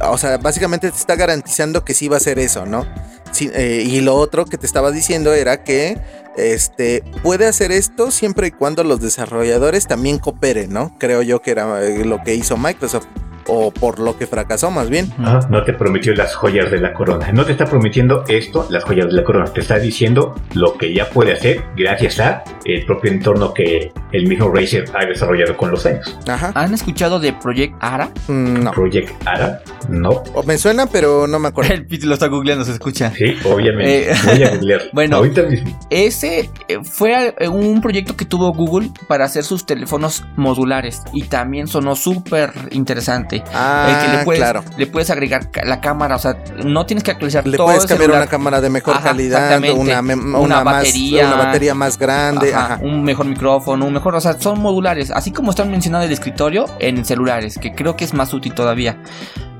o 0.00 0.18
sea, 0.18 0.38
básicamente 0.38 0.90
te 0.90 0.96
está 0.96 1.16
garantizando 1.16 1.84
que 1.84 1.94
sí 1.94 2.08
va 2.08 2.18
a 2.18 2.20
ser 2.20 2.38
eso, 2.38 2.66
¿no? 2.66 2.86
Sí, 3.32 3.50
eh, 3.54 3.82
y 3.84 4.00
lo 4.00 4.14
otro 4.14 4.44
que 4.44 4.56
te 4.56 4.66
estaba 4.66 4.90
diciendo 4.90 5.34
era 5.34 5.64
que 5.64 5.98
este 6.36 7.02
puede 7.22 7.46
hacer 7.46 7.72
esto 7.72 8.10
siempre 8.10 8.46
y 8.46 8.50
cuando 8.52 8.84
los 8.84 9.00
desarrolladores 9.00 9.86
también 9.86 10.18
cooperen, 10.18 10.72
¿no? 10.72 10.96
Creo 10.98 11.22
yo 11.22 11.42
que 11.42 11.50
era 11.50 11.84
eh, 11.84 12.04
lo 12.04 12.22
que 12.22 12.34
hizo 12.34 12.56
Microsoft 12.56 13.06
o 13.50 13.70
por 13.70 13.98
lo 13.98 14.16
que 14.16 14.26
fracasó 14.26 14.70
más 14.70 14.88
bien. 14.90 15.12
No 15.18 15.62
te 15.64 15.72
prometió 15.72 16.14
las 16.14 16.34
joyas 16.34 16.70
de 16.70 16.78
la 16.80 16.92
corona. 16.92 17.32
No 17.32 17.44
te 17.44 17.52
está 17.52 17.64
prometiendo 17.64 18.24
esto, 18.28 18.66
las 18.70 18.84
joyas 18.84 19.06
de 19.06 19.12
la 19.14 19.24
corona. 19.24 19.46
Te 19.52 19.60
está 19.60 19.78
diciendo 19.78 20.34
lo 20.54 20.74
que 20.76 20.94
ya 20.94 21.08
puede 21.08 21.32
hacer 21.32 21.64
gracias 21.76 22.20
a 22.20 22.44
el 22.64 22.84
propio 22.84 23.10
entorno 23.10 23.52
que 23.54 23.92
el 24.12 24.26
mismo 24.26 24.48
Razer 24.50 24.84
ha 24.94 25.04
desarrollado 25.06 25.56
con 25.56 25.70
los 25.70 25.84
años. 25.86 26.18
Ajá. 26.28 26.52
¿Han 26.54 26.74
escuchado 26.74 27.18
de 27.18 27.32
Project 27.32 27.74
Ara? 27.80 28.10
Mm, 28.28 28.62
No. 28.64 28.70
Project 28.72 29.10
Ara, 29.26 29.60
no. 29.88 30.10
O 30.34 30.42
me 30.42 30.58
suena, 30.58 30.86
pero 30.86 31.26
no 31.26 31.38
me 31.38 31.48
acuerdo. 31.48 31.72
El 31.74 31.86
Pete 31.86 32.06
lo 32.06 32.14
está 32.14 32.26
googleando, 32.28 32.64
se 32.64 32.72
escucha. 32.72 33.10
Sí, 33.12 33.36
obviamente. 33.44 34.10
Eh, 34.10 34.14
Voy 34.26 34.42
a 34.42 34.50
googlear. 34.50 34.82
bueno. 34.92 35.16
ahorita 35.16 35.42
mismo. 35.42 35.78
Ese 35.90 36.50
eh, 36.68 36.78
fue 36.82 37.34
eh, 37.38 37.48
un 37.48 37.80
proyecto 37.80 38.16
que 38.16 38.24
tuvo 38.24 38.52
Google 38.52 38.90
para 39.06 39.24
hacer 39.24 39.44
sus 39.44 39.64
teléfonos 39.66 40.24
modulares 40.36 41.02
y 41.12 41.24
también 41.24 41.66
sonó 41.66 41.94
súper 41.96 42.50
interesante. 42.70 43.37
Ah, 43.54 43.86
el 43.88 44.06
que 44.10 44.16
le 44.18 44.24
puedes, 44.24 44.40
claro. 44.42 44.64
le 44.76 44.86
puedes 44.86 45.10
agregar 45.10 45.50
la 45.64 45.80
cámara, 45.80 46.16
o 46.16 46.18
sea, 46.18 46.36
no 46.64 46.86
tienes 46.86 47.04
que 47.04 47.10
actualizar 47.10 47.46
Le 47.46 47.56
todo 47.56 47.66
puedes 47.66 47.82
el 47.84 47.88
cambiar 47.88 48.10
una 48.10 48.26
cámara 48.26 48.60
de 48.60 48.70
mejor 48.70 48.94
Ajá, 48.96 49.04
calidad, 49.10 49.58
una, 49.74 50.00
Una 50.00 50.38
una 50.38 50.64
más- 50.64 50.74
batería. 50.84 51.26
una 51.26 51.36
batería 51.36 51.74
más 51.74 51.98
grande. 51.98 52.54
Ajá, 52.54 52.74
Ajá. 52.74 52.80
un 52.84 53.02
mejor 53.04 53.26
micrófono, 53.26 53.86
un 53.86 53.92
mejor, 53.92 54.14
o 54.14 54.20
sea, 54.20 54.38
son 54.40 54.60
modulares, 54.60 55.10
así 55.10 55.30
como 55.32 55.50
están 55.50 55.70
mencionando 55.70 56.06
el 56.06 56.12
escritorio 56.12 56.66
en 56.78 57.04
celulares, 57.04 57.58
que 57.58 57.74
creo 57.74 57.96
que 57.96 58.04
es 58.04 58.14
más 58.14 58.32
útil 58.34 58.54
todavía. 58.54 58.98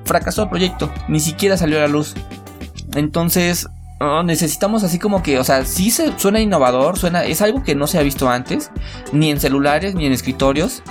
Fracasó 0.05 0.45
el 0.45 0.49
proyecto, 0.49 0.91
ni 1.09 1.21
siquiera 1.21 1.57
salió 1.57 1.79
a 1.79 1.83
la 1.83 1.89
luz. 1.89 2.15
Entonces, 2.95 3.69
oh, 4.01 4.23
necesitamos 4.23 4.85
así 4.85 4.99
como 4.99 5.23
que, 5.23 5.39
o 5.39 5.45
sea, 5.45 5.65
sí 5.65 5.91
se 5.91 6.19
suena 6.19 6.41
innovador, 6.41 6.99
suena, 6.99 7.25
es 7.25 7.43
algo 7.43 7.63
que 7.63 7.75
no 7.75 7.87
se 7.87 7.99
ha 7.99 8.03
visto 8.03 8.29
antes, 8.29 8.71
ni 9.13 9.31
en 9.31 9.41
celulares, 9.41 9.95
ni 9.95 10.07
en 10.07 10.13
escritorios, 10.13 10.83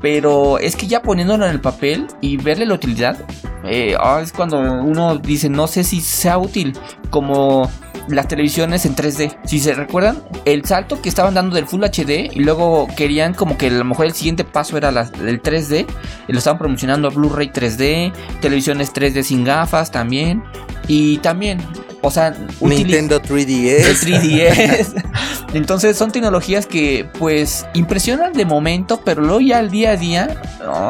pero 0.00 0.58
es 0.58 0.76
que 0.76 0.86
ya 0.86 1.02
poniéndolo 1.02 1.44
en 1.46 1.52
el 1.52 1.60
papel 1.60 2.06
y 2.20 2.36
verle 2.36 2.66
la 2.66 2.74
utilidad, 2.74 3.18
eh, 3.64 3.96
ah, 3.98 4.20
es 4.22 4.32
cuando 4.32 4.58
uno 4.60 5.16
dice, 5.18 5.48
no 5.48 5.66
sé 5.66 5.84
si 5.84 6.00
sea 6.00 6.38
útil, 6.38 6.76
como 7.10 7.70
las 8.08 8.28
televisiones 8.28 8.86
en 8.86 8.94
3D. 8.94 9.36
Si 9.46 9.58
se 9.58 9.74
recuerdan, 9.74 10.22
el 10.44 10.64
salto 10.64 11.02
que 11.02 11.08
estaban 11.08 11.34
dando 11.34 11.56
del 11.56 11.66
Full 11.66 11.82
HD 11.82 12.30
y 12.32 12.38
luego 12.38 12.86
querían 12.96 13.34
como 13.34 13.58
que 13.58 13.66
a 13.66 13.70
lo 13.70 13.84
mejor 13.84 14.06
el 14.06 14.12
siguiente 14.12 14.44
paso 14.44 14.76
era 14.76 14.92
la- 14.92 15.10
el 15.26 15.42
3D, 15.42 15.86
y 16.28 16.32
lo 16.32 16.38
estaban 16.38 16.58
promocionando 16.58 17.10
Blu-ray 17.10 17.50
3D, 17.50 18.12
televisiones 18.40 18.92
3D 18.92 19.24
sin 19.24 19.42
gafas 19.42 19.90
también, 19.90 20.44
y 20.86 21.18
también, 21.18 21.58
o 22.06 22.10
sea, 22.10 22.34
Nintendo 22.60 23.16
el 23.16 23.22
3DS. 23.22 24.04
3DS. 24.06 25.04
Entonces 25.54 25.96
son 25.96 26.10
tecnologías 26.12 26.66
que 26.66 27.08
pues 27.18 27.66
impresionan 27.74 28.32
de 28.32 28.44
momento, 28.44 29.00
pero 29.04 29.22
luego 29.22 29.40
ya 29.40 29.58
al 29.58 29.70
día 29.70 29.90
a 29.92 29.96
día 29.96 30.40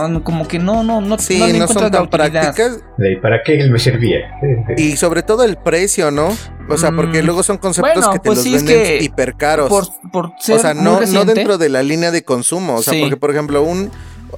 no, 0.09 0.23
como 0.25 0.47
que 0.49 0.59
no 0.59 0.83
no 0.83 1.01
no, 1.01 1.19
Sí, 1.19 1.39
no 1.59 1.67
son 1.69 1.91
tan 1.91 2.03
utilidad. 2.03 2.09
prácticas. 2.55 2.81
¿De 2.99 3.09
ahí 3.09 3.17
¿Para 3.17 3.43
qué 3.43 3.67
me 3.71 3.79
servía? 3.79 4.19
Y 4.77 4.97
sobre 4.97 5.23
todo 5.23 5.45
el 5.45 5.57
precio, 5.57 6.11
¿no? 6.11 6.29
O 6.69 6.77
sea, 6.77 6.91
porque 6.93 7.23
Mm, 7.23 7.27
luego 7.27 7.43
son 7.45 7.59
conceptos 7.59 7.95
bueno, 7.95 8.13
que 8.13 8.19
te 8.19 8.27
pues 8.27 8.39
los 8.39 8.45
sí, 8.45 8.55
es 8.57 8.65
venden 8.65 8.83
que 8.99 9.05
hiper 9.05 9.37
caros. 9.37 9.69
Por, 9.69 9.87
por 10.11 10.33
ser 10.41 10.57
O 10.57 10.59
sea, 10.59 10.75
no, 10.75 11.01
no 11.01 11.25
dentro 11.25 11.59
de 11.59 11.69
la 11.69 11.83
línea 11.83 12.11
de 12.11 12.25
consumo. 12.25 12.75
O 12.75 12.83
sea, 12.83 12.93
Sí. 12.93 13.01
porque 13.01 13.17
por 13.17 13.31
ejemplo, 13.31 13.63
un 13.63 13.91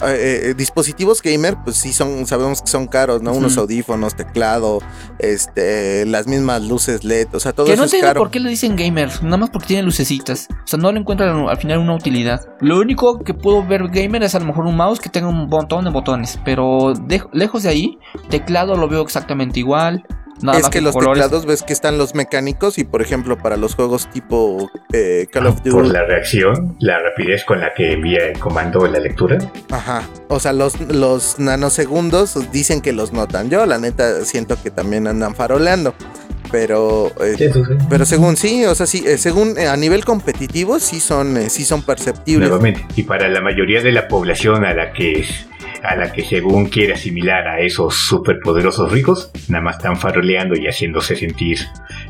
eh, 0.07 0.41
eh, 0.51 0.55
dispositivos 0.55 1.23
gamer, 1.23 1.57
pues 1.65 1.77
sí 1.77 1.93
son, 1.93 2.27
sabemos 2.27 2.63
que 2.63 2.69
son 2.69 2.87
caros, 2.87 3.23
¿no? 3.23 3.33
Unos 3.33 3.57
audífonos, 3.57 4.15
teclado, 4.15 4.81
este, 5.19 6.05
las 6.07 6.27
mismas 6.27 6.63
luces 6.63 7.05
LED, 7.05 7.29
o 7.35 7.41
sea, 7.41 7.53
todo 7.53 7.67
que 7.67 7.73
eso 7.73 7.83
no 7.83 7.87
es 7.87 7.95
caro. 8.01 8.19
por 8.21 8.31
qué 8.31 8.41
le 8.41 8.51
dicen 8.51 8.77
gamer, 8.77 9.11
nada 9.23 9.37
más 9.39 9.51
porque 9.51 9.69
tiene 9.69 9.83
lucecitas. 9.83 10.49
O 10.51 10.67
sea, 10.67 10.79
no 10.79 10.93
le 10.93 11.01
encuentran 11.01 11.49
al 11.49 11.57
final 11.59 11.79
una 11.79 11.95
utilidad. 11.95 12.41
Lo 12.61 12.79
único 12.79 13.19
que 13.21 13.35
puedo 13.35 13.67
ver 13.67 13.89
gamer 13.89 14.23
es 14.23 14.35
a 14.35 14.39
lo 14.41 14.47
mejor 14.47 14.67
un 14.67 14.77
mouse 14.77 15.01
que 15.01 15.09
tenga 15.09 15.29
un 15.29 15.49
montón 15.49 15.85
de 15.85 15.91
botones, 15.91 16.39
pero 16.45 16.93
de- 17.07 17.23
lejos 17.33 17.63
de 17.65 17.69
ahí, 17.71 17.99
teclado 18.31 18.77
lo 18.77 18.89
veo 18.89 19.03
exactamente 19.03 19.59
igual. 19.61 20.05
Nada 20.43 20.59
es 20.59 20.65
más 20.65 20.71
que 20.71 20.81
los 20.81 20.93
colores. 20.95 21.23
teclados 21.23 21.47
ves 21.47 21.63
que 21.63 21.73
están 21.73 21.99
los 21.99 22.15
mecánicos 22.15 22.79
y 22.79 22.85
por 22.85 23.03
ejemplo 23.03 23.39
para 23.39 23.57
los 23.57 23.75
juegos 23.75 24.09
tipo 24.11 24.71
eh, 24.93 25.27
Call 25.33 25.47
of 25.47 25.57
Duty, 25.59 25.71
Por 25.71 25.87
la 25.87 26.05
reacción, 26.05 26.77
la 26.81 26.99
rapidez 27.01 27.45
con 27.45 27.61
la 27.61 27.75
que 27.75 27.93
envía 27.93 28.27
el 28.27 28.39
comando 28.39 28.87
la 28.87 28.99
lectura. 29.01 29.39
ajá, 29.71 30.03
o 30.29 30.39
sea 30.41 30.53
los 30.53 30.81
los 30.81 31.39
nanosegundos 31.39 32.37
dicen 32.53 32.81
que 32.81 32.93
los 32.93 33.13
notan. 33.13 33.51
Yo 33.51 33.65
la 33.67 33.79
neta 33.79 34.25
siento 34.25 34.57
que 34.63 34.71
también 34.71 35.07
andan 35.07 35.35
faroleando. 35.35 35.95
Pero, 36.51 37.13
eh, 37.23 37.37
Eso 37.39 37.63
sí. 37.63 37.75
pero 37.91 38.07
según 38.07 38.39
sí, 38.39 38.65
o 38.65 38.75
sea, 38.75 38.87
sí, 38.87 39.05
eh, 39.07 39.19
según 39.19 39.59
eh, 39.59 39.67
a 39.69 39.77
nivel 39.77 40.07
competitivo, 40.07 40.79
sí 40.81 40.99
son, 40.99 41.37
eh, 41.37 41.51
sí 41.51 41.63
son 41.67 41.83
perceptibles. 41.83 42.49
Nuevamente. 42.49 42.87
Y 42.97 43.03
para 43.03 43.29
la 43.29 43.43
mayoría 43.43 43.83
de 43.83 43.93
la 43.93 44.09
población 44.09 44.65
a 44.65 44.73
la 44.73 44.93
que 44.93 45.27
a 45.83 45.97
la 45.97 46.13
que 46.13 46.25
según 46.25 46.67
quiere 46.67 46.95
asimilar 46.95 47.47
a 47.49 47.61
esos 47.61 47.95
superpoderosos 47.97 48.91
ricos, 48.93 49.31
nada 49.49 49.63
más 49.65 49.77
están 49.77 49.97
faroleando 49.97 50.55
y 50.57 50.67
haciéndose 50.67 51.17
sentir 51.17 51.59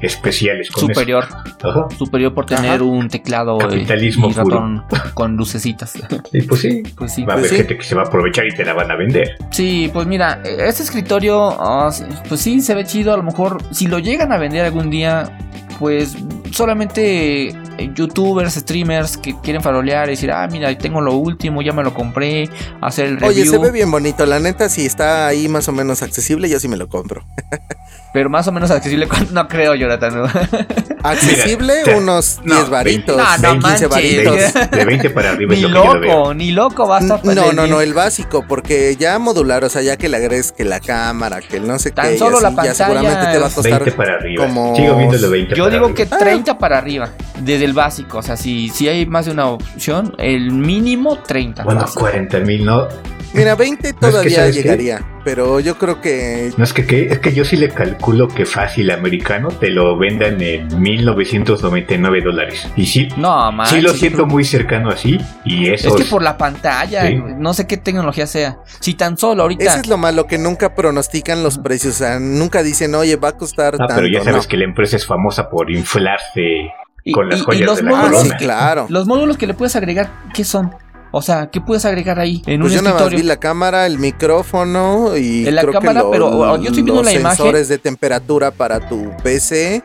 especiales 0.01 0.71
con 0.71 0.89
Superior. 0.89 1.25
eso. 1.25 1.69
Ajá. 1.69 1.87
Superior 1.97 2.33
por 2.35 2.47
tener 2.47 2.77
Ajá. 2.77 2.83
un 2.85 3.09
teclado 3.09 3.57
eh, 3.61 3.64
Capitalismo 3.64 4.29
y 4.31 4.33
ratón 4.33 4.85
con 5.14 5.37
lucecitas. 5.37 5.95
Y 6.33 6.43
pues 6.43 6.61
sí, 6.61 6.83
Pues 6.97 7.14
sí. 7.14 7.25
va 7.25 7.35
a 7.35 7.37
Pues 7.37 7.47
haber 7.47 7.51
sí. 7.51 7.57
gente 7.57 7.77
que 7.79 7.85
se 7.85 7.95
va 7.95 8.03
a 8.03 8.07
aprovechar 8.07 8.47
y 8.47 8.55
te 8.55 8.64
la 8.64 8.75
van 8.75 8.91
a 8.91 8.97
vender. 8.97 9.37
Sí, 9.51 9.91
pues 9.93 10.07
mira, 10.07 10.41
este 10.45 10.83
escritorio, 10.83 11.49
ah, 11.61 11.91
pues 12.29 12.41
sí, 12.41 12.61
se 12.61 12.75
ve 12.75 12.85
chido. 12.85 13.12
A 13.12 13.16
lo 13.16 13.23
mejor, 13.23 13.62
si 13.73 13.87
lo 13.87 13.99
llegan 13.99 14.33
a 14.33 14.39
vender 14.39 14.64
algún 14.64 14.91
día, 14.91 15.37
pues 15.79 16.16
solamente 16.51 17.55
youtubers, 17.95 18.55
streamers 18.55 19.16
que 19.16 19.35
quieren 19.41 19.62
farolear 19.62 20.09
y 20.09 20.11
decir, 20.12 20.31
ah, 20.33 20.47
mira, 20.51 20.76
tengo 20.79 21.01
lo 21.01 21.14
último, 21.14 21.62
ya 21.62 21.72
me 21.72 21.83
lo 21.83 21.95
compré, 21.95 22.49
hacer 22.81 23.07
el 23.07 23.20
review. 23.20 23.29
Oye, 23.31 23.47
se 23.47 23.59
ve 23.59 23.70
bien 23.70 23.91
bonito, 23.91 24.26
la 24.26 24.39
neta, 24.41 24.68
si 24.68 24.85
está 24.87 25.26
ahí 25.29 25.49
más 25.49 25.68
o 25.68 25.72
menos 25.72 26.03
accesible, 26.03 26.49
yo 26.49 26.59
sí 26.61 26.68
me 26.68 26.76
lo 26.76 26.89
compro. 26.89 27.24
Pero 28.12 28.31
más 28.31 28.49
o 28.49 28.53
menos 28.53 28.70
accesible, 28.70 29.07
no 29.33 29.49
creo, 29.49 29.74
Jonathan. 29.74 30.22
¿no? 30.22 30.24
Accesible, 31.03 31.74
Mira, 31.87 31.99
unos 31.99 32.41
no, 32.43 32.57
10 32.57 32.70
varitos, 32.70 33.16
No, 33.16 33.22
no 33.39 33.53
15 33.53 33.59
manches. 33.61 33.89
varitos. 33.89 34.55
De, 34.70 34.79
de 34.79 34.85
20 34.85 35.11
para 35.11 35.31
arriba 35.31 35.55
es 35.55 35.61
ni 35.61 35.68
lo 35.68 35.68
que 35.68 35.87
yo 35.87 35.95
lo 35.95 36.01
veo. 36.01 36.16
loco, 36.18 36.35
ni 36.35 36.51
loco 36.51 36.89
va 36.89 36.99
a 36.99 37.01
estar 37.01 37.24
No, 37.24 37.53
no, 37.53 37.66
no, 37.66 37.81
el 37.81 37.95
básico, 37.95 38.45
porque 38.49 38.97
ya 38.99 39.18
modular, 39.18 39.62
o 39.62 39.68
sea, 39.68 39.83
ya 39.83 39.97
que 39.97 40.09
le 40.09 40.16
agregues 40.16 40.51
que 40.53 40.64
la 40.64 40.81
cámara, 40.81 41.41
que 41.41 41.59
el 41.59 41.68
no 41.68 41.79
sé 41.79 41.91
Tan 41.93 42.11
qué, 42.11 42.18
solo 42.18 42.41
la 42.41 42.49
así, 42.49 42.57
ya 42.57 42.57
pantalla 42.57 42.74
seguramente 42.74 43.26
te 43.33 43.39
va 43.39 43.47
a 43.47 43.51
costar 43.51 43.81
20 43.85 43.93
para 43.93 44.14
arriba. 44.14 44.47
como- 44.47 44.74
Sigo 44.76 44.97
viéndolo 44.97 45.31
20 45.31 45.55
Yo 45.55 45.64
para 45.64 45.74
digo 45.74 45.87
arriba. 45.87 45.97
que 45.97 46.07
30 46.24 46.59
para 46.59 46.79
arriba, 46.79 47.11
desde 47.41 47.64
el 47.69 47.75
básico. 47.75 48.19
O 48.19 48.23
sea, 48.23 48.37
si, 48.37 48.69
si 48.69 48.89
hay 48.89 49.07
más 49.07 49.27
de 49.27 49.33
una 49.33 49.47
opción, 49.47 50.14
el 50.19 50.51
mínimo 50.53 51.19
30. 51.19 51.64
Bueno, 51.64 51.83
fácil. 51.83 52.01
40 52.01 52.39
mil, 52.41 52.64
no. 52.64 52.89
Mira, 53.35 53.55
20 53.57 53.89
es 53.89 53.93
que, 53.95 54.01
todavía 54.01 54.49
llegaría, 54.49 55.05
pero 55.23 55.61
yo 55.61 55.77
creo 55.77 56.01
que 56.01 56.51
No 56.57 56.64
es 56.64 56.73
que, 56.73 56.87
que- 56.87 57.09
es 57.12 57.19
que 57.19 57.35
yo 57.35 57.45
sí 57.45 57.57
le 57.59 57.69
calculo 57.69 58.27
que 58.27 58.47
fácil 58.47 58.91
americano 58.91 59.49
te 59.49 59.69
lo 59.69 59.99
vendan 59.99 60.41
en 60.41 60.81
1999 60.81 62.23
dólares. 62.23 62.66
Y 62.75 62.87
sí, 62.87 63.09
No, 63.19 63.53
man. 63.53 63.66
sí 63.66 63.83
lo 63.83 63.93
siento 63.93 64.25
muy 64.27 64.45
cercano 64.45 64.89
así. 64.89 65.19
Y 65.45 65.69
eso 65.69 65.89
Es 65.89 65.95
que 65.95 66.05
por 66.05 66.23
la 66.23 66.39
pantalla, 66.39 67.07
Sí. 67.07 67.16
no 67.37 67.53
sé 67.53 67.66
qué 67.66 67.77
tecnología 67.77 68.27
sea. 68.27 68.61
Si 68.81 68.95
tan 68.95 69.19
solo 69.19 69.43
ahorita. 69.43 69.64
ese 69.64 69.81
es 69.81 69.87
lo 69.89 69.99
malo, 69.99 70.27
que 70.27 70.39
nunca 70.39 70.75
pronostican 70.75 71.43
los 71.43 71.59
precios, 71.59 71.97
o 71.97 71.99
sea, 71.99 72.19
nunca 72.19 72.62
dicen, 72.62 72.95
oye, 72.95 73.16
va 73.16 73.29
a 73.29 73.37
costar 73.37 73.75
Ah, 73.75 73.79
tanto, 73.89 73.95
pero 73.97 74.09
ya 74.09 74.25
sabes 74.25 74.45
no. 74.45 74.49
que 74.49 74.57
la 74.57 74.64
empresa 74.64 74.97
es 74.97 75.07
famosa 75.07 75.51
por 75.51 75.71
inflarse 75.71 76.71
y, 77.09 77.12
con 77.12 77.28
las 77.28 77.38
y- 77.38 77.42
y 77.42 77.44
joyas 77.44 77.66
los 77.66 77.76
de 77.78 77.82
la 77.84 77.90
módulos, 77.90 78.11
sí, 78.22 78.28
corona. 78.28 78.36
claro. 78.38 78.86
los 78.88 79.06
módulos 79.06 79.36
que 79.36 79.46
le 79.46 79.54
puedes 79.54 79.74
agregar, 79.76 80.11
¿qué 80.34 80.44
son? 80.44 80.70
O 81.11 81.22
sea, 81.22 81.48
¿qué 81.50 81.61
puedes 81.62 81.86
agregar 81.86 82.18
ahí 82.20 82.42
en 82.46 82.61
Pues 82.61 82.72
un 82.72 82.76
yo 82.78 82.82
nada 82.82 82.94
más 82.96 83.02
escritorio? 83.04 83.18
vi 83.22 83.26
la 83.28 83.36
cámara, 83.38 83.86
el 83.86 83.98
micrófono 83.98 85.16
y 85.16 85.48
En 85.48 85.54
la 85.54 85.62
creo 85.62 85.72
cámara, 85.72 86.00
que 86.00 86.04
lo- 86.04 86.11
pero 86.11 86.56
yo 86.56 86.62
estoy 86.64 86.82
viendo 86.82 86.94
los 86.96 87.04
la 87.06 87.12
imagen. 87.18 87.36
sensores 87.38 87.68
de 87.68 87.78
temperatura 87.78 88.50
para 88.50 88.86
tu 88.88 89.11
PC 89.22 89.82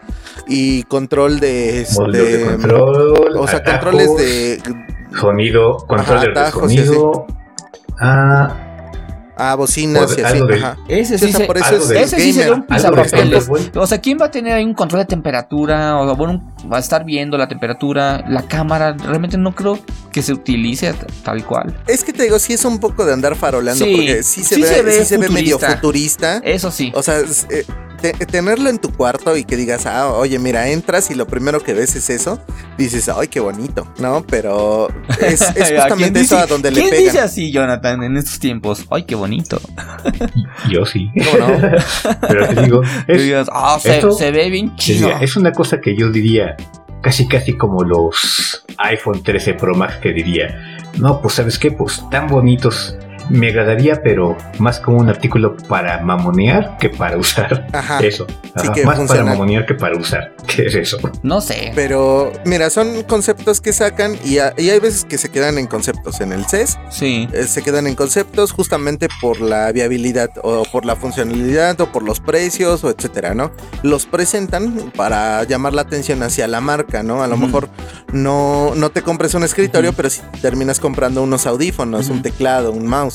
y 0.49 0.83
control 0.83 1.39
de 1.39 1.87
módulos 1.93 2.13
de 2.17 2.33
este, 2.41 2.45
control. 2.51 3.37
o 3.37 3.47
sea, 3.47 3.59
atajos, 3.59 3.79
controles 3.85 4.17
de 4.17 4.61
sonido, 5.17 5.77
controles 5.87 6.21
de 6.23 6.29
atajos 6.31 6.71
y 6.73 6.77
sonido. 6.79 7.25
Ah, 8.01 8.72
ah, 9.37 9.55
bocinas 9.55 10.05
Pues, 10.05 10.17
y 10.17 10.21
así, 10.21 10.39
ajá. 10.59 10.77
Ese 10.87 11.17
Sí, 11.17 11.25
sí, 11.25 11.29
o 11.29 11.31
sea, 11.31 11.39
se- 11.39 11.45
por 11.45 11.57
eso 11.57 11.75
es, 11.75 11.91
ese 11.91 12.19
sí 12.19 12.33
sería 12.33 12.53
un 12.53 12.63
pisapapeles. 12.65 13.47
O 13.75 13.87
sea, 13.87 13.99
¿quién 13.99 14.17
va 14.19 14.25
a 14.25 14.31
tener 14.31 14.53
ahí 14.53 14.63
un 14.63 14.73
control 14.73 15.01
de 15.01 15.05
temperatura? 15.05 15.97
O 15.99 16.05
sea, 16.05 16.15
bueno, 16.15 16.53
va 16.71 16.77
a 16.77 16.79
estar 16.79 17.03
viendo 17.05 17.37
la 17.37 17.47
temperatura, 17.47 18.23
la 18.27 18.43
cámara. 18.47 18.93
Realmente 18.93 19.37
no 19.37 19.53
creo 19.55 19.79
que 20.11 20.21
se 20.21 20.33
utilice 20.33 20.93
tal 21.23 21.45
cual. 21.45 21.75
Es 21.87 22.03
que 22.03 22.13
te 22.13 22.23
digo, 22.23 22.37
sí 22.39 22.53
es 22.53 22.63
un 22.65 22.79
poco 22.79 23.05
de 23.05 23.13
andar 23.13 23.35
faroleando 23.35 23.83
Sí, 23.85 23.93
porque 23.95 24.23
sí 24.23 24.43
se 24.43 24.55
sí 24.55 24.61
ve, 24.61 24.67
se 24.67 24.81
ve 24.81 24.91
sí 24.99 25.05
se 25.05 25.17
ve 25.17 25.29
medio 25.29 25.57
futurista. 25.59 25.75
futurista. 25.75 26.37
Eso 26.43 26.71
sí. 26.71 26.91
O 26.95 27.01
sea, 27.03 27.19
es, 27.19 27.47
eh, 27.49 27.65
te- 28.11 28.25
tenerlo 28.25 28.69
en 28.69 28.79
tu 28.79 28.91
cuarto 28.91 29.37
y 29.37 29.45
que 29.45 29.55
digas, 29.55 29.85
ah, 29.85 30.09
oye, 30.09 30.37
mira, 30.37 30.67
entras 30.69 31.09
y 31.09 31.15
lo 31.15 31.25
primero 31.25 31.61
que 31.61 31.73
ves 31.73 31.95
es 31.95 32.09
eso, 32.09 32.39
dices, 32.77 33.07
ay, 33.07 33.29
qué 33.29 33.39
bonito, 33.39 33.87
¿no? 33.99 34.25
Pero 34.29 34.89
es, 35.21 35.41
es 35.41 35.47
¿A 35.47 35.53
quién 35.53 35.77
justamente 35.79 36.19
eso 36.19 36.35
dice- 36.35 36.43
a 36.43 36.45
donde 36.47 36.71
le 36.71 36.81
¿Quién 36.81 36.89
pegan. 36.89 37.05
dice 37.05 37.19
así, 37.21 37.51
Jonathan, 37.51 38.03
en 38.03 38.17
estos 38.17 38.39
tiempos? 38.39 38.85
Ay, 38.89 39.03
qué 39.03 39.15
bonito. 39.15 39.61
yo 40.69 40.85
sí. 40.85 41.09
¿Cómo 41.31 41.47
no? 41.47 41.69
Pero 42.27 42.47
te 42.49 42.61
digo, 42.63 42.81
es, 43.07 43.21
digas, 43.23 43.47
ah, 43.51 43.77
se, 43.81 43.95
esto- 43.95 44.11
se 44.11 44.31
ve 44.31 44.49
bien 44.49 44.75
chido. 44.75 45.09
es 45.21 45.35
una 45.37 45.51
cosa 45.53 45.79
que 45.79 45.95
yo 45.95 46.09
diría 46.11 46.57
casi 47.01 47.27
casi 47.27 47.57
como 47.57 47.83
los 47.83 48.65
iPhone 48.77 49.23
13 49.23 49.53
Pro 49.55 49.75
Max 49.75 49.95
que 50.01 50.11
diría, 50.13 50.77
no, 50.97 51.21
pues 51.21 51.35
sabes 51.35 51.57
qué, 51.57 51.71
pues 51.71 52.01
tan 52.11 52.27
bonitos. 52.27 52.95
Me 53.29 53.49
agradaría, 53.49 54.01
pero 54.03 54.37
más 54.59 54.79
como 54.79 54.97
un 54.97 55.09
artículo 55.09 55.55
para 55.67 55.99
mamonear 56.01 56.77
que 56.77 56.89
para 56.89 57.17
usar. 57.17 57.67
Ajá. 57.73 57.99
Eso. 58.03 58.27
Ajá, 58.55 58.71
que 58.73 58.85
más 58.85 58.97
funciona. 58.97 59.21
para 59.23 59.31
mamonear 59.33 59.65
que 59.65 59.73
para 59.75 59.97
usar. 59.97 60.35
¿Qué 60.47 60.67
es 60.67 60.75
eso? 60.75 60.97
No 61.23 61.41
sé. 61.41 61.71
Pero 61.73 62.31
mira, 62.45 62.69
son 62.69 63.01
conceptos 63.03 63.61
que 63.61 63.73
sacan 63.73 64.15
y, 64.23 64.37
a- 64.39 64.53
y 64.57 64.69
hay 64.69 64.79
veces 64.79 65.05
que 65.05 65.17
se 65.17 65.29
quedan 65.29 65.57
en 65.57 65.67
conceptos. 65.67 66.21
En 66.21 66.31
el 66.31 66.45
CES 66.45 66.77
Sí. 66.89 67.27
eh, 67.33 67.43
se 67.43 67.61
quedan 67.63 67.87
en 67.87 67.95
conceptos 67.95 68.51
justamente 68.51 69.07
por 69.21 69.41
la 69.41 69.71
viabilidad 69.71 70.29
o 70.43 70.63
por 70.71 70.85
la 70.85 70.95
funcionalidad 70.95 71.79
o 71.81 71.91
por 71.91 72.03
los 72.03 72.19
precios 72.19 72.83
o 72.83 72.89
etcétera, 72.89 73.33
¿no? 73.33 73.51
Los 73.81 74.05
presentan 74.05 74.91
para 74.95 75.43
llamar 75.43 75.73
la 75.73 75.81
atención 75.83 76.21
hacia 76.23 76.47
la 76.47 76.61
marca, 76.61 77.01
¿no? 77.03 77.23
A 77.23 77.27
lo 77.27 77.37
mejor 77.37 77.69
no, 78.11 78.73
no 78.75 78.89
te 78.91 79.01
compres 79.01 79.33
un 79.33 79.43
escritorio, 79.43 79.93
pero 79.93 80.09
si 80.09 80.21
terminas 80.41 80.79
comprando 80.79 81.23
unos 81.23 81.45
audífonos, 81.47 82.09
un 82.09 82.21
teclado, 82.21 82.71
un 82.71 82.85
mouse. 82.87 83.12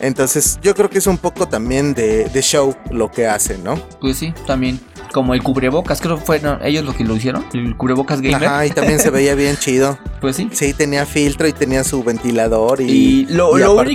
Entonces 0.00 0.58
yo 0.62 0.74
creo 0.74 0.88
que 0.90 0.98
es 0.98 1.06
un 1.06 1.18
poco 1.18 1.48
también 1.48 1.94
de, 1.94 2.24
de 2.28 2.42
show 2.42 2.74
lo 2.90 3.10
que 3.10 3.26
hacen, 3.26 3.64
¿no? 3.64 3.76
Pues 4.00 4.18
sí, 4.18 4.32
también. 4.46 4.80
Como 5.12 5.34
el 5.34 5.42
cubrebocas, 5.42 6.00
creo 6.00 6.18
que 6.18 6.24
fueron 6.24 6.64
ellos 6.64 6.84
los 6.84 6.94
que 6.94 7.02
lo 7.02 7.16
hicieron. 7.16 7.44
El 7.52 7.76
cubrebocas 7.76 8.20
gamer. 8.20 8.44
Ajá, 8.46 8.66
y 8.66 8.70
también 8.70 9.00
se 9.00 9.10
veía 9.10 9.34
bien 9.34 9.56
chido. 9.56 9.98
Pues 10.20 10.36
sí. 10.36 10.48
Sí, 10.52 10.72
tenía 10.72 11.04
filtro 11.04 11.48
y 11.48 11.52
tenía 11.52 11.82
su 11.82 12.04
ventilador 12.04 12.80
y... 12.80 12.84
Y 12.84 13.26
lo, 13.26 13.58
y 13.58 13.62
lo 13.62 13.72
aparte- 13.72 13.86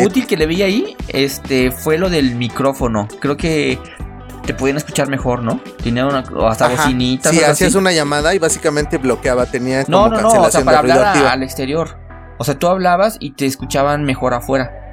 único 0.00 0.06
útil 0.06 0.26
que 0.26 0.38
le 0.38 0.46
vi 0.46 0.62
ahí 0.62 0.96
este, 1.08 1.70
fue 1.70 1.98
lo 1.98 2.08
del 2.08 2.36
micrófono. 2.36 3.08
Creo 3.20 3.36
que 3.36 3.78
te 4.46 4.54
podían 4.54 4.78
escuchar 4.78 5.08
mejor, 5.08 5.42
¿no? 5.42 5.60
Tenía 5.82 6.06
una, 6.06 6.20
hasta 6.48 6.66
Ajá. 6.66 6.76
bocinitas. 6.84 7.30
Sí, 7.32 7.42
hacías 7.42 7.68
así. 7.68 7.76
una 7.76 7.92
llamada 7.92 8.34
y 8.34 8.38
básicamente 8.38 8.96
bloqueaba, 8.96 9.44
tenía 9.44 9.84
No, 9.86 10.04
como 10.04 10.08
no, 10.16 10.20
no, 10.22 10.28
o 10.28 10.30
sea, 10.30 10.40
cancelación 10.40 10.64
para 10.64 10.76
de 10.78 10.82
ruido 10.82 10.94
hablar 10.96 11.08
activa. 11.12 11.32
al 11.32 11.42
exterior. 11.42 11.98
O 12.38 12.44
sea, 12.44 12.58
tú 12.58 12.68
hablabas 12.68 13.18
y 13.20 13.32
te 13.32 13.44
escuchaban 13.44 14.04
mejor 14.04 14.32
afuera. 14.32 14.83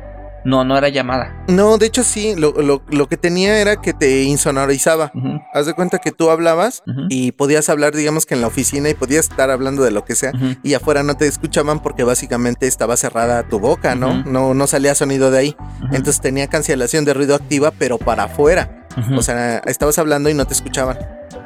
No, 0.43 0.63
no 0.63 0.77
era 0.77 0.89
llamada. 0.89 1.43
No, 1.47 1.77
de 1.77 1.85
hecho 1.85 2.03
sí, 2.03 2.33
lo, 2.35 2.51
lo- 2.61 2.81
lo 2.89 3.07
que 3.07 3.17
tenía 3.17 3.59
era 3.59 3.75
que 3.81 3.93
te 3.93 4.23
insonorizaba. 4.23 5.11
Haz 5.53 5.65
de 5.67 5.73
cuenta 5.73 5.99
que 5.99 6.11
tú 6.11 6.29
hablabas 6.31 6.81
y 7.09 7.31
podías 7.31 7.69
hablar, 7.69 7.93
digamos 7.95 8.25
que 8.25 8.33
en 8.33 8.41
la 8.41 8.47
oficina 8.47 8.89
y 8.89 8.93
podías 8.93 9.29
estar 9.29 9.51
hablando 9.51 9.83
de 9.83 9.91
lo 9.91 10.03
que 10.05 10.15
sea. 10.15 10.31
Y 10.63 10.73
afuera 10.73 11.03
no 11.03 11.15
te 11.15 11.27
escuchaban 11.27 11.81
porque 11.81 12.03
básicamente 12.03 12.67
estaba 12.67 12.97
cerrada 12.97 13.43
tu 13.43 13.59
boca, 13.59 13.95
¿no? 13.95 14.23
No, 14.25 14.53
no 14.53 14.67
salía 14.67 14.95
sonido 14.95 15.29
de 15.31 15.37
ahí. 15.39 15.55
Entonces 15.91 16.21
tenía 16.21 16.47
cancelación 16.47 17.05
de 17.05 17.13
ruido 17.13 17.35
activa, 17.35 17.71
pero 17.77 17.97
para 17.97 18.23
afuera. 18.23 18.87
O 19.15 19.21
sea, 19.21 19.59
estabas 19.65 19.97
hablando 19.99 20.29
y 20.29 20.33
no 20.33 20.45
te 20.45 20.53
escuchaban. 20.53 20.97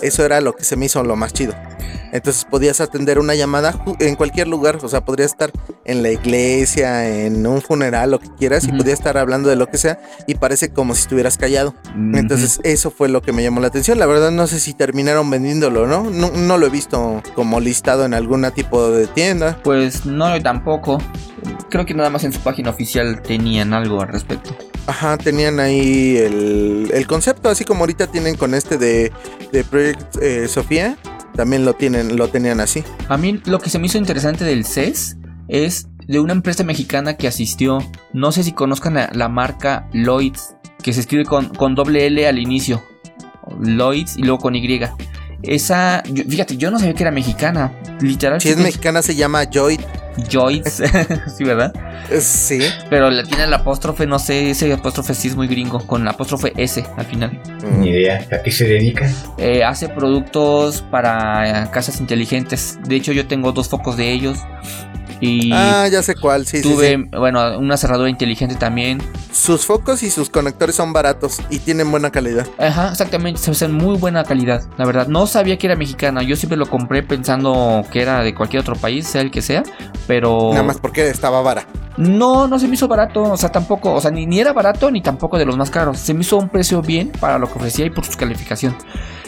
Eso 0.01 0.25
era 0.25 0.41
lo 0.41 0.53
que 0.53 0.63
se 0.63 0.75
me 0.75 0.85
hizo 0.85 1.03
lo 1.03 1.15
más 1.15 1.33
chido. 1.33 1.53
Entonces 2.11 2.45
podías 2.45 2.79
atender 2.79 3.19
una 3.19 3.35
llamada 3.35 3.83
en 3.99 4.15
cualquier 4.15 4.47
lugar. 4.47 4.79
O 4.81 4.87
sea, 4.87 5.03
podrías 5.03 5.31
estar 5.31 5.51
en 5.83 6.01
la 6.01 6.11
iglesia, 6.11 7.25
en 7.25 7.45
un 7.45 7.61
funeral, 7.61 8.11
lo 8.11 8.19
que 8.19 8.29
quieras, 8.37 8.65
y 8.65 8.71
podías 8.71 8.99
estar 8.99 9.17
hablando 9.17 9.49
de 9.49 9.57
lo 9.57 9.67
que 9.67 9.77
sea. 9.77 9.99
Y 10.25 10.35
parece 10.35 10.69
como 10.69 10.95
si 10.95 11.01
estuvieras 11.01 11.37
callado. 11.37 11.75
Entonces, 12.13 12.59
eso 12.63 12.89
fue 12.91 13.09
lo 13.09 13.21
que 13.21 13.33
me 13.33 13.43
llamó 13.43 13.59
la 13.59 13.67
atención. 13.67 13.99
La 13.99 14.05
verdad, 14.05 14.31
no 14.31 14.47
sé 14.47 14.59
si 14.59 14.73
terminaron 14.73 15.29
vendiéndolo, 15.29 15.87
¿no? 15.87 16.09
No, 16.09 16.31
no 16.31 16.57
lo 16.57 16.67
he 16.67 16.69
visto 16.69 17.21
como 17.35 17.59
listado 17.59 18.05
en 18.05 18.13
algún 18.13 18.49
tipo 18.51 18.91
de 18.91 19.07
tienda. 19.07 19.59
Pues 19.63 20.05
no, 20.05 20.41
tampoco. 20.41 20.99
Creo 21.69 21.85
que 21.85 21.93
nada 21.93 22.09
más 22.09 22.23
en 22.23 22.31
su 22.31 22.39
página 22.39 22.69
oficial 22.69 23.21
tenían 23.21 23.73
algo 23.73 24.01
al 24.01 24.07
respecto. 24.07 24.55
Ajá, 24.87 25.17
tenían 25.17 25.59
ahí 25.59 26.15
el, 26.17 26.91
el 26.93 27.07
concepto, 27.07 27.49
así 27.49 27.65
como 27.65 27.81
ahorita 27.81 28.07
tienen 28.07 28.35
con 28.35 28.53
este 28.53 28.77
de, 28.77 29.11
de 29.51 29.63
Project 29.63 29.94
eh, 30.21 30.47
Sofía. 30.47 30.97
También 31.35 31.65
lo 31.65 31.73
tienen, 31.73 32.15
lo 32.15 32.29
tenían 32.29 32.59
así. 32.59 32.83
A 33.09 33.17
mí 33.17 33.41
lo 33.45 33.59
que 33.59 33.69
se 33.69 33.77
me 33.77 33.87
hizo 33.87 33.97
interesante 33.97 34.45
del 34.45 34.65
CES 34.65 35.17
es 35.47 35.87
de 36.07 36.19
una 36.19 36.33
empresa 36.33 36.63
mexicana 36.63 37.17
que 37.17 37.27
asistió. 37.27 37.79
No 38.13 38.31
sé 38.31 38.43
si 38.43 38.53
conozcan 38.53 38.95
la, 39.11 39.29
marca 39.29 39.89
Lloyds, 39.91 40.55
que 40.81 40.93
se 40.93 41.01
escribe 41.01 41.25
con, 41.25 41.49
con 41.49 41.75
doble 41.75 42.07
L 42.07 42.25
al 42.27 42.39
inicio. 42.39 42.81
Lloyds 43.59 44.17
y 44.17 44.21
luego 44.21 44.39
con 44.39 44.55
Y. 44.55 44.79
Esa, 45.47 46.03
yo- 46.03 46.23
fíjate, 46.27 46.57
yo 46.57 46.71
no 46.71 46.79
sabía 46.79 46.93
que 46.93 47.03
era 47.03 47.11
mexicana. 47.11 47.71
Literal. 48.01 48.41
Si 48.41 48.49
es 48.49 48.57
mexicana 48.57 49.01
se 49.01 49.15
llama 49.15 49.43
Joy 49.49 49.79
Joyce, 50.31 50.87
sí, 51.37 51.43
¿verdad? 51.43 51.73
Eh, 52.09 52.21
Sí. 52.21 52.59
Pero 52.89 53.09
le 53.09 53.23
tiene 53.23 53.43
el 53.45 53.53
apóstrofe, 53.53 54.05
no 54.05 54.17
sé, 54.19 54.51
ese 54.51 54.71
apóstrofe 54.71 55.13
sí 55.13 55.27
es 55.27 55.35
muy 55.35 55.47
gringo, 55.47 55.85
con 55.85 56.01
el 56.03 56.07
apóstrofe 56.07 56.53
S 56.55 56.85
al 56.97 57.05
final. 57.05 57.41
Ni 57.79 57.89
idea. 57.89 58.25
¿A 58.31 58.41
qué 58.41 58.51
se 58.51 58.65
dedica? 58.65 59.09
Eh, 59.37 59.63
hace 59.63 59.89
productos 59.89 60.81
para 60.83 61.69
casas 61.71 61.99
inteligentes. 61.99 62.77
De 62.87 62.95
hecho, 62.95 63.11
yo 63.11 63.27
tengo 63.27 63.51
dos 63.51 63.67
focos 63.69 63.97
de 63.97 64.11
ellos. 64.11 64.37
Y 65.21 65.51
Ah, 65.53 65.87
ya 65.91 66.03
sé 66.03 66.15
cuál, 66.15 66.45
sí, 66.45 66.57
sí, 66.57 66.63
tuve, 66.63 66.95
sí. 66.97 67.03
bueno, 67.17 67.57
una 67.57 67.77
cerradura 67.77 68.09
inteligente 68.09 68.55
también. 68.55 69.01
Sus 69.31 69.65
focos 69.65 70.03
y 70.03 70.09
sus 70.09 70.29
conectores 70.29 70.75
son 70.75 70.93
baratos 70.93 71.41
y 71.49 71.59
tienen 71.59 71.89
buena 71.91 72.11
calidad. 72.11 72.45
Ajá, 72.57 72.89
exactamente, 72.91 73.39
se 73.39 73.51
hacen 73.51 73.73
muy 73.73 73.97
buena 73.97 74.23
calidad. 74.23 74.63
La 74.77 74.85
verdad, 74.85 75.07
no 75.07 75.27
sabía 75.27 75.57
que 75.57 75.67
era 75.67 75.75
mexicana. 75.75 76.21
Yo 76.23 76.35
siempre 76.35 76.57
lo 76.57 76.65
compré 76.69 77.03
pensando 77.03 77.83
que 77.91 78.01
era 78.01 78.21
de 78.23 78.33
cualquier 78.35 78.61
otro 78.61 78.75
país, 78.75 79.07
sea 79.07 79.21
el 79.21 79.31
que 79.31 79.41
sea. 79.41 79.63
Pero 80.07 80.49
Nada 80.51 80.63
más 80.63 80.77
porque 80.79 81.07
estaba 81.09 81.41
vara. 81.41 81.65
no, 81.97 82.47
no 82.47 82.59
se 82.59 82.67
me 82.67 82.75
hizo 82.75 82.87
barato. 82.87 83.23
O 83.23 83.37
sea, 83.37 83.51
tampoco, 83.51 83.93
o 83.93 84.01
sea, 84.01 84.11
ni, 84.11 84.25
ni 84.25 84.39
era 84.39 84.53
barato 84.53 84.91
ni 84.91 85.01
tampoco 85.01 85.37
de 85.37 85.45
los 85.45 85.57
más 85.57 85.69
caros. 85.69 85.97
Se 85.99 86.13
me 86.13 86.21
hizo 86.21 86.37
un 86.37 86.49
precio 86.49 86.81
bien 86.81 87.11
para 87.19 87.39
lo 87.39 87.47
que 87.47 87.53
ofrecía 87.57 87.85
y 87.85 87.89
por 87.89 88.05
su 88.05 88.17
calificación. 88.17 88.75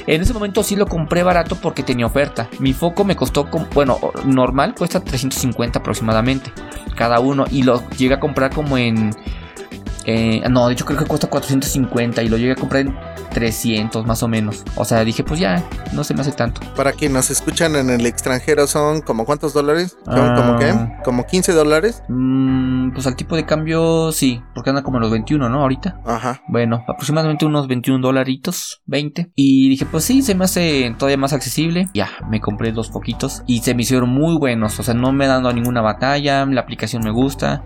En 0.07 0.21
ese 0.21 0.33
momento 0.33 0.63
sí 0.63 0.77
lo 0.77 0.87
compré 0.87 1.21
barato 1.21 1.55
porque 1.55 1.83
tenía 1.83 2.05
oferta. 2.05 2.49
Mi 2.59 2.71
foco 2.73 3.03
me 3.03 3.15
costó, 3.15 3.47
bueno, 3.73 3.99
normal 4.25 4.73
cuesta 4.73 5.01
350 5.01 5.79
aproximadamente 5.79 6.51
cada 6.95 7.19
uno. 7.19 7.45
Y 7.51 7.63
lo 7.63 7.87
llegué 7.91 8.13
a 8.15 8.19
comprar 8.19 8.53
como 8.53 8.77
en... 8.77 9.11
eh, 10.05 10.41
no, 10.49 10.67
de 10.67 10.73
hecho 10.73 10.85
creo 10.85 10.97
que 10.97 11.05
cuesta 11.05 11.27
450 11.27 12.23
y 12.23 12.29
lo 12.29 12.37
llegué 12.37 12.53
a 12.53 12.55
comprar 12.55 12.85
en 12.85 12.97
300 13.37 14.03
más 14.07 14.23
o 14.23 14.27
menos. 14.27 14.63
O 14.75 14.83
sea, 14.83 15.03
dije, 15.03 15.23
pues 15.23 15.39
ya, 15.39 15.63
no 15.93 16.03
se 16.03 16.15
me 16.15 16.21
hace 16.21 16.31
tanto. 16.31 16.59
Para 16.75 16.91
quienes 16.91 17.17
nos 17.17 17.29
escuchan 17.29 17.75
en 17.75 17.91
el 17.91 18.03
extranjero 18.07 18.65
son 18.65 19.01
como 19.01 19.25
cuántos 19.25 19.53
dólares? 19.53 19.95
¿Son 20.05 20.35
como 20.35 20.57
qué? 20.57 20.71
Ah. 20.71 21.01
Como 21.05 21.27
15 21.27 21.53
dólares. 21.53 22.01
Mm, 22.09 22.93
pues 22.93 23.05
al 23.05 23.15
tipo 23.15 23.35
de 23.35 23.45
cambio 23.45 24.11
sí, 24.11 24.41
porque 24.55 24.71
anda 24.71 24.81
como 24.81 24.99
los 24.99 25.11
21, 25.11 25.49
¿no? 25.49 25.61
Ahorita. 25.61 26.01
Ajá. 26.03 26.41
Bueno, 26.47 26.83
aproximadamente 26.87 27.45
unos 27.45 27.67
21 27.67 28.01
dolaritos, 28.01 28.81
20. 28.87 29.31
Y 29.35 29.69
dije, 29.69 29.85
pues 29.85 30.03
sí, 30.03 30.23
se 30.23 30.33
me 30.33 30.45
hace 30.45 30.95
todavía 30.97 31.17
más 31.17 31.33
accesible. 31.33 31.89
Ya, 31.93 32.09
me 32.27 32.41
compré 32.41 32.71
dos 32.71 32.89
poquitos 32.89 33.43
y 33.45 33.59
se 33.59 33.75
me 33.75 33.83
hicieron 33.83 34.09
muy 34.09 34.35
buenos. 34.39 34.79
O 34.79 34.83
sea, 34.83 34.95
no 34.95 35.11
me 35.11 35.27
dando 35.27 35.53
ninguna 35.53 35.81
batalla, 35.81 36.43
la 36.47 36.61
aplicación 36.61 37.03
me 37.03 37.11
gusta. 37.11 37.63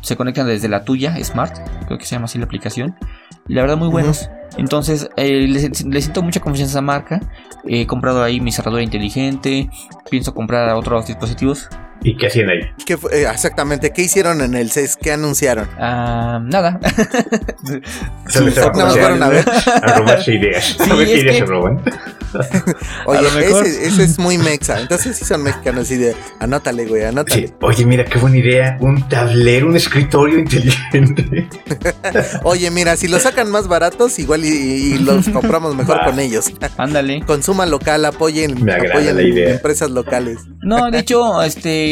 Se 0.00 0.16
conectan 0.16 0.46
desde 0.46 0.68
la 0.68 0.84
tuya, 0.84 1.16
Smart, 1.24 1.58
creo 1.86 1.98
que 1.98 2.04
se 2.04 2.14
llama 2.14 2.26
así 2.26 2.38
la 2.38 2.44
aplicación. 2.44 2.94
La 3.48 3.62
verdad, 3.62 3.76
muy 3.76 3.88
buenos. 3.88 4.30
Entonces, 4.56 5.08
eh, 5.16 5.46
le, 5.46 5.60
le 5.68 6.00
siento 6.00 6.22
mucha 6.22 6.40
confianza 6.40 6.70
a 6.70 6.74
esa 6.74 6.82
marca. 6.82 7.20
He 7.64 7.86
comprado 7.86 8.22
ahí 8.22 8.40
mi 8.40 8.52
cerradura 8.52 8.82
inteligente. 8.82 9.70
Pienso 10.10 10.34
comprar 10.34 10.74
otros 10.74 11.06
dispositivos. 11.06 11.68
¿Y 12.02 12.16
qué 12.16 12.28
hacían 12.28 12.48
ahí? 12.48 12.60
¿Qué 12.86 12.96
fue- 12.96 13.12
eh, 13.22 13.28
exactamente, 13.30 13.90
¿qué 13.92 14.02
hicieron 14.02 14.40
en 14.40 14.54
el 14.54 14.70
CES? 14.70 14.96
¿Qué 14.96 15.12
anunciaron? 15.12 15.68
Ah, 15.78 16.40
nada. 16.42 16.78
Nada 18.34 18.72
más 18.74 18.92
fueron 18.96 19.22
a 19.22 19.28
ver. 19.28 19.44
A 19.82 19.98
robarse 19.98 20.34
ideas. 20.34 20.76
Sí, 20.78 20.90
a 20.90 20.94
ver 20.94 21.06
qué 21.06 21.14
ideas 21.20 21.34
que- 21.34 21.38
se 21.40 21.44
roban. 21.46 21.82
Oye, 23.06 23.22
lo 23.22 23.30
mejor- 23.32 23.66
ese, 23.66 23.86
ese 23.86 24.04
es 24.04 24.18
muy 24.18 24.38
mexa. 24.38 24.80
Entonces 24.80 25.16
sí 25.16 25.24
son 25.24 25.42
mexicanos. 25.42 25.90
Y 25.90 25.96
de, 25.96 26.14
anótale, 26.40 26.84
güey, 26.86 27.04
anótale. 27.04 27.48
Sí. 27.48 27.54
Oye, 27.62 27.84
mira 27.86 28.04
qué 28.04 28.18
buena 28.18 28.36
idea. 28.36 28.76
Un 28.80 29.08
tablero, 29.08 29.66
un 29.66 29.76
escritorio 29.76 30.38
inteligente. 30.38 31.48
Oye, 32.44 32.70
mira, 32.70 32.96
si 32.96 33.08
lo 33.08 33.18
sacan 33.18 33.50
más 33.50 33.66
baratos, 33.66 34.18
igual 34.18 34.44
y, 34.44 34.48
y 34.48 34.98
los 34.98 35.28
compramos 35.30 35.74
mejor 35.74 35.98
Va. 36.00 36.04
con 36.04 36.20
ellos. 36.20 36.52
Ándale. 36.76 37.22
Consuma 37.26 37.66
local, 37.66 38.04
apoyen, 38.04 38.62
Me 38.62 38.74
apoyen 38.74 39.16
la 39.16 39.22
idea. 39.22 39.50
empresas 39.54 39.90
locales. 39.90 40.38
No, 40.62 40.90
de 40.90 40.98
hecho, 40.98 41.42
este. 41.42 41.87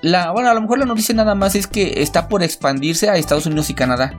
La, 0.00 0.30
bueno, 0.30 0.48
a 0.48 0.54
lo 0.54 0.60
mejor 0.60 0.78
la 0.78 0.84
noticia 0.84 1.14
nada 1.14 1.34
más 1.34 1.54
es 1.54 1.66
que 1.66 2.02
está 2.02 2.28
por 2.28 2.42
expandirse 2.42 3.10
a 3.10 3.16
Estados 3.16 3.46
Unidos 3.46 3.70
y 3.70 3.74
Canadá. 3.74 4.14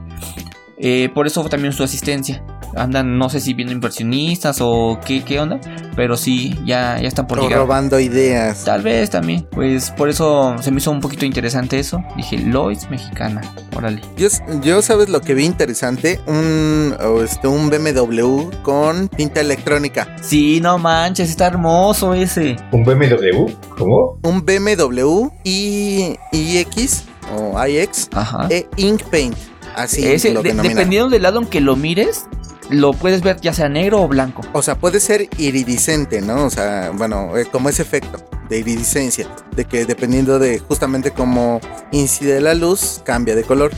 Eh, 0.77 1.09
por 1.13 1.27
eso 1.27 1.47
también 1.49 1.73
su 1.73 1.83
asistencia. 1.83 2.43
Andan, 2.75 3.17
no 3.17 3.29
sé 3.29 3.39
si 3.39 3.53
viendo 3.53 3.73
inversionistas 3.73 4.57
o 4.61 4.99
qué, 5.05 5.23
qué 5.23 5.39
onda. 5.39 5.59
Pero 5.95 6.15
sí, 6.17 6.55
ya, 6.65 6.97
ya 7.01 7.07
están 7.07 7.27
por 7.27 7.39
O 7.39 7.43
llegar. 7.43 7.59
robando 7.59 7.99
ideas. 7.99 8.63
Tal 8.63 8.81
vez 8.81 9.09
también. 9.09 9.47
Pues 9.51 9.91
por 9.91 10.07
eso 10.09 10.55
se 10.61 10.71
me 10.71 10.77
hizo 10.77 10.91
un 10.91 11.01
poquito 11.01 11.25
interesante 11.25 11.79
eso. 11.79 11.99
Dije, 12.15 12.37
Lois 12.37 12.89
mexicana. 12.89 13.41
Órale. 13.75 14.01
Yo, 14.17 14.27
yo 14.61 14.81
sabes 14.81 15.09
lo 15.09 15.21
que 15.21 15.33
vi 15.33 15.45
interesante, 15.45 16.19
un, 16.27 16.95
o 17.03 17.21
este, 17.23 17.47
un 17.47 17.69
BMW 17.69 18.49
con 18.61 19.09
tinta 19.09 19.41
electrónica. 19.41 20.15
Sí, 20.21 20.59
no 20.61 20.77
manches, 20.77 21.29
está 21.29 21.47
hermoso 21.47 22.13
ese. 22.13 22.55
¿Un 22.71 22.83
BMW? 22.83 23.47
¿Cómo? 23.77 24.19
Un 24.23 24.45
BMW 24.45 25.27
i, 25.43 26.15
iX 26.31 27.03
o 27.35 27.65
iX 27.67 28.09
Ajá. 28.13 28.47
e 28.49 28.67
Ink 28.77 29.03
Paint. 29.11 29.35
Así 29.75 30.05
ese, 30.05 30.33
lo 30.33 30.41
de- 30.41 30.53
dependiendo 30.53 31.09
del 31.09 31.21
lado 31.21 31.39
en 31.39 31.45
que 31.45 31.61
lo 31.61 31.75
mires, 31.75 32.25
lo 32.69 32.93
puedes 32.93 33.21
ver 33.21 33.39
ya 33.41 33.53
sea 33.53 33.69
negro 33.69 34.01
o 34.01 34.07
blanco. 34.07 34.41
O 34.53 34.61
sea, 34.61 34.75
puede 34.75 34.99
ser 34.99 35.27
iridiscente, 35.37 36.21
¿no? 36.21 36.45
O 36.45 36.49
sea, 36.49 36.91
bueno, 36.93 37.37
eh, 37.37 37.45
como 37.45 37.69
ese 37.69 37.81
efecto 37.81 38.23
de 38.49 38.59
iridiscencia, 38.59 39.27
de 39.55 39.65
que 39.65 39.85
dependiendo 39.85 40.39
de 40.39 40.57
justamente 40.57 41.11
cómo 41.11 41.61
incide 41.91 42.41
la 42.41 42.55
luz, 42.55 43.01
cambia 43.05 43.35
de 43.35 43.43
color. 43.43 43.71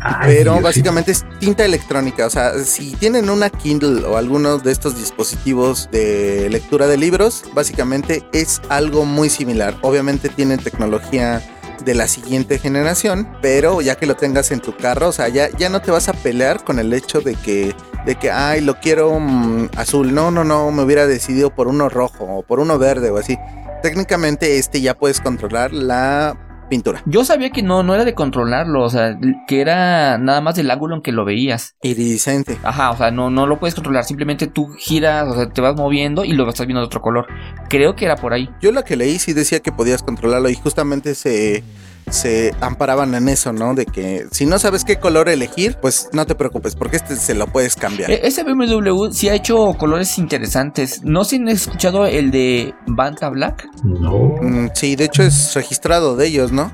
Ay, 0.00 0.34
Pero 0.36 0.54
Dios, 0.54 0.64
básicamente 0.64 1.12
es 1.12 1.24
tinta 1.38 1.64
electrónica. 1.64 2.26
O 2.26 2.30
sea, 2.30 2.58
si 2.64 2.92
tienen 2.96 3.30
una 3.30 3.50
Kindle 3.50 4.04
o 4.04 4.16
alguno 4.16 4.58
de 4.58 4.72
estos 4.72 4.96
dispositivos 4.96 5.88
de 5.92 6.48
lectura 6.50 6.88
de 6.88 6.96
libros, 6.96 7.44
básicamente 7.54 8.24
es 8.32 8.60
algo 8.68 9.04
muy 9.04 9.30
similar. 9.30 9.76
Obviamente 9.82 10.28
tienen 10.28 10.58
tecnología 10.58 11.40
de 11.84 11.94
la 11.94 12.06
siguiente 12.08 12.58
generación, 12.58 13.28
pero 13.40 13.80
ya 13.80 13.96
que 13.96 14.06
lo 14.06 14.16
tengas 14.16 14.50
en 14.50 14.60
tu 14.60 14.76
carro, 14.76 15.08
o 15.08 15.12
sea, 15.12 15.28
ya, 15.28 15.48
ya 15.56 15.68
no 15.68 15.80
te 15.80 15.90
vas 15.90 16.08
a 16.08 16.12
pelear 16.12 16.64
con 16.64 16.78
el 16.78 16.92
hecho 16.92 17.20
de 17.20 17.34
que, 17.34 17.74
de 18.06 18.14
que, 18.16 18.30
ay, 18.30 18.60
lo 18.60 18.78
quiero 18.80 19.18
mm, 19.18 19.70
azul. 19.76 20.14
No, 20.14 20.30
no, 20.30 20.44
no, 20.44 20.70
me 20.70 20.82
hubiera 20.82 21.06
decidido 21.06 21.54
por 21.54 21.68
uno 21.68 21.88
rojo 21.88 22.24
o 22.24 22.42
por 22.42 22.60
uno 22.60 22.78
verde 22.78 23.10
o 23.10 23.18
así. 23.18 23.36
Técnicamente 23.82 24.58
este 24.58 24.80
ya 24.80 24.96
puedes 24.96 25.20
controlar 25.20 25.72
la 25.72 26.36
pintura. 26.70 27.02
Yo 27.04 27.26
sabía 27.26 27.50
que 27.50 27.62
no, 27.62 27.82
no 27.82 27.94
era 27.94 28.06
de 28.06 28.14
controlarlo, 28.14 28.82
o 28.82 28.88
sea, 28.88 29.18
que 29.46 29.60
era 29.60 30.16
nada 30.16 30.40
más 30.40 30.54
del 30.54 30.70
ángulo 30.70 30.96
en 30.96 31.02
que 31.02 31.12
lo 31.12 31.26
veías. 31.26 31.74
Iridiscente. 31.82 32.58
Ajá, 32.62 32.92
o 32.92 32.96
sea, 32.96 33.10
no, 33.10 33.28
no 33.28 33.46
lo 33.46 33.58
puedes 33.58 33.74
controlar, 33.74 34.04
simplemente 34.04 34.46
tú 34.46 34.70
giras, 34.78 35.28
o 35.28 35.34
sea, 35.34 35.50
te 35.50 35.60
vas 35.60 35.76
moviendo 35.76 36.24
y 36.24 36.32
lo 36.32 36.48
estás 36.48 36.66
viendo 36.66 36.80
de 36.80 36.86
otro 36.86 37.02
color. 37.02 37.26
Creo 37.68 37.94
que 37.94 38.06
era 38.06 38.16
por 38.16 38.32
ahí. 38.32 38.48
Yo 38.62 38.72
la 38.72 38.84
que 38.84 38.96
leí 38.96 39.18
sí 39.18 39.34
decía 39.34 39.60
que 39.60 39.72
podías 39.72 40.02
controlarlo 40.02 40.48
y 40.48 40.54
justamente 40.54 41.14
se, 41.14 41.62
se 42.10 42.54
amparaban 42.60 43.14
en 43.14 43.28
eso, 43.28 43.52
¿no? 43.52 43.74
De 43.74 43.86
que 43.86 44.26
si 44.32 44.46
no 44.46 44.58
sabes 44.58 44.84
qué 44.84 44.96
color 44.96 45.28
elegir, 45.28 45.76
pues 45.80 46.08
no 46.12 46.26
te 46.26 46.34
preocupes, 46.34 46.74
porque 46.74 46.96
este 46.96 47.16
se 47.16 47.34
lo 47.34 47.46
puedes 47.46 47.76
cambiar. 47.76 48.10
E- 48.10 48.26
Ese 48.26 48.42
BMW 48.42 49.10
sí 49.12 49.28
ha 49.28 49.34
hecho 49.34 49.74
colores 49.74 50.18
interesantes. 50.18 51.02
No 51.04 51.24
sé 51.24 51.30
si 51.30 51.36
han 51.42 51.48
escuchado 51.48 52.06
el 52.06 52.30
de 52.30 52.74
Banta 52.86 53.28
Black. 53.28 53.66
No. 53.84 54.34
Mm, 54.40 54.70
sí, 54.74 54.96
de 54.96 55.04
hecho 55.04 55.22
es 55.22 55.54
registrado 55.54 56.16
de 56.16 56.26
ellos, 56.26 56.50
¿no? 56.52 56.72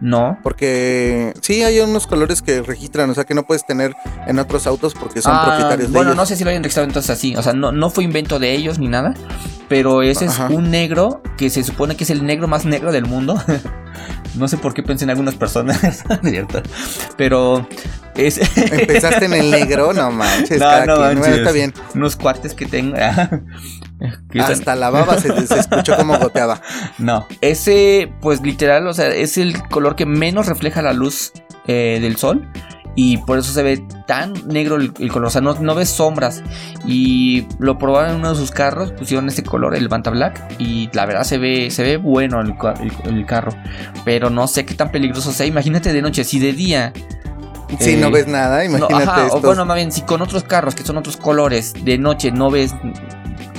No. 0.00 0.38
Porque 0.44 1.32
sí 1.42 1.62
hay 1.64 1.80
unos 1.80 2.06
colores 2.06 2.40
que 2.40 2.62
registran, 2.62 3.10
o 3.10 3.14
sea 3.14 3.24
que 3.24 3.34
no 3.34 3.42
puedes 3.42 3.66
tener 3.66 3.94
en 4.28 4.38
otros 4.38 4.66
autos 4.68 4.94
porque 4.94 5.20
son 5.20 5.32
Ah, 5.34 5.42
propietarios 5.44 5.88
de 5.90 5.92
bueno, 5.94 6.10
ellos. 6.12 6.16
no 6.22 6.26
sé 6.26 6.36
si 6.36 6.44
lo 6.44 6.50
hayan 6.50 6.62
registrado 6.62 6.86
entonces 6.86 7.10
así. 7.10 7.34
O 7.34 7.42
sea, 7.42 7.52
no, 7.52 7.72
no 7.72 7.90
fue 7.90 8.04
invento 8.04 8.38
de 8.38 8.52
ellos 8.54 8.78
ni 8.78 8.86
nada. 8.86 9.12
Pero 9.68 10.02
ese 10.02 10.26
Ajá. 10.26 10.46
es 10.46 10.54
un 10.54 10.70
negro 10.70 11.20
que 11.36 11.50
se 11.50 11.64
supone 11.64 11.96
que 11.96 12.04
es 12.04 12.10
el 12.10 12.24
negro 12.24 12.46
más 12.48 12.64
negro 12.64 12.92
del 12.92 13.06
mundo. 13.06 13.42
no 14.34 14.48
sé 14.48 14.56
por 14.58 14.74
qué 14.74 14.82
pensé 14.82 15.04
en 15.04 15.10
algunas 15.10 15.34
personas, 15.34 15.78
¿cierto? 16.24 16.62
Pero 17.16 17.66
es 18.14 18.38
Empezaste 18.56 19.26
en 19.26 19.32
el 19.34 19.50
negro, 19.50 19.92
no 19.92 20.10
manches, 20.12 20.58
No, 20.60 20.66
cada 20.66 20.86
no 20.86 20.94
quien. 20.96 21.06
Bueno, 21.06 21.20
manches. 21.20 21.38
está 21.38 21.52
bien. 21.52 21.74
unos 21.94 22.16
cuates 22.16 22.54
que 22.54 22.66
tengo. 22.66 22.96
están- 22.96 23.44
Hasta 24.40 24.74
la 24.76 24.90
baba 24.90 25.18
se, 25.18 25.46
se 25.46 25.58
escuchó 25.58 25.96
como 25.96 26.18
goteaba. 26.18 26.60
No, 26.98 27.26
ese, 27.40 28.12
pues 28.20 28.40
literal, 28.42 28.86
o 28.86 28.94
sea, 28.94 29.08
es 29.08 29.38
el 29.38 29.62
color 29.68 29.96
que 29.96 30.06
menos 30.06 30.46
refleja 30.46 30.82
la 30.82 30.92
luz 30.92 31.32
eh, 31.66 31.98
del 32.00 32.16
sol. 32.16 32.48
Y 33.00 33.18
por 33.18 33.38
eso 33.38 33.52
se 33.52 33.62
ve 33.62 33.80
tan 34.08 34.32
negro 34.48 34.74
el, 34.74 34.92
el 34.98 35.12
color. 35.12 35.28
O 35.28 35.30
sea, 35.30 35.40
no, 35.40 35.54
no 35.54 35.76
ves 35.76 35.88
sombras. 35.88 36.42
Y 36.84 37.46
lo 37.60 37.78
probaron 37.78 38.10
en 38.10 38.16
uno 38.16 38.30
de 38.30 38.34
sus 38.34 38.50
carros. 38.50 38.90
Pusieron 38.90 39.28
ese 39.28 39.44
color, 39.44 39.76
el 39.76 39.86
Banta 39.86 40.10
Black. 40.10 40.42
Y 40.58 40.90
la 40.92 41.06
verdad 41.06 41.22
se 41.22 41.38
ve, 41.38 41.70
se 41.70 41.84
ve 41.84 41.96
bueno 41.96 42.40
el, 42.40 42.54
el- 42.80 43.14
el 43.18 43.24
carro. 43.24 43.52
Pero 44.04 44.30
no 44.30 44.48
sé 44.48 44.66
qué 44.66 44.74
tan 44.74 44.90
peligroso 44.90 45.30
sea. 45.30 45.46
Imagínate 45.46 45.92
de 45.92 46.02
noche. 46.02 46.24
Si 46.24 46.40
de 46.40 46.52
día. 46.52 46.92
Si 47.78 47.90
eh, 47.90 47.96
no 47.98 48.10
ves 48.10 48.26
nada, 48.26 48.58
no, 48.64 48.78
imagínate 48.78 48.94
ajá, 48.94 49.22
o 49.22 49.26
estos- 49.26 49.42
bueno, 49.42 49.64
más 49.64 49.76
bien, 49.76 49.92
si 49.92 50.02
con 50.02 50.20
otros 50.20 50.42
carros 50.42 50.74
que 50.74 50.82
son 50.82 50.96
otros 50.96 51.16
colores. 51.16 51.74
De 51.84 51.98
noche 51.98 52.32
no 52.32 52.50
ves 52.50 52.74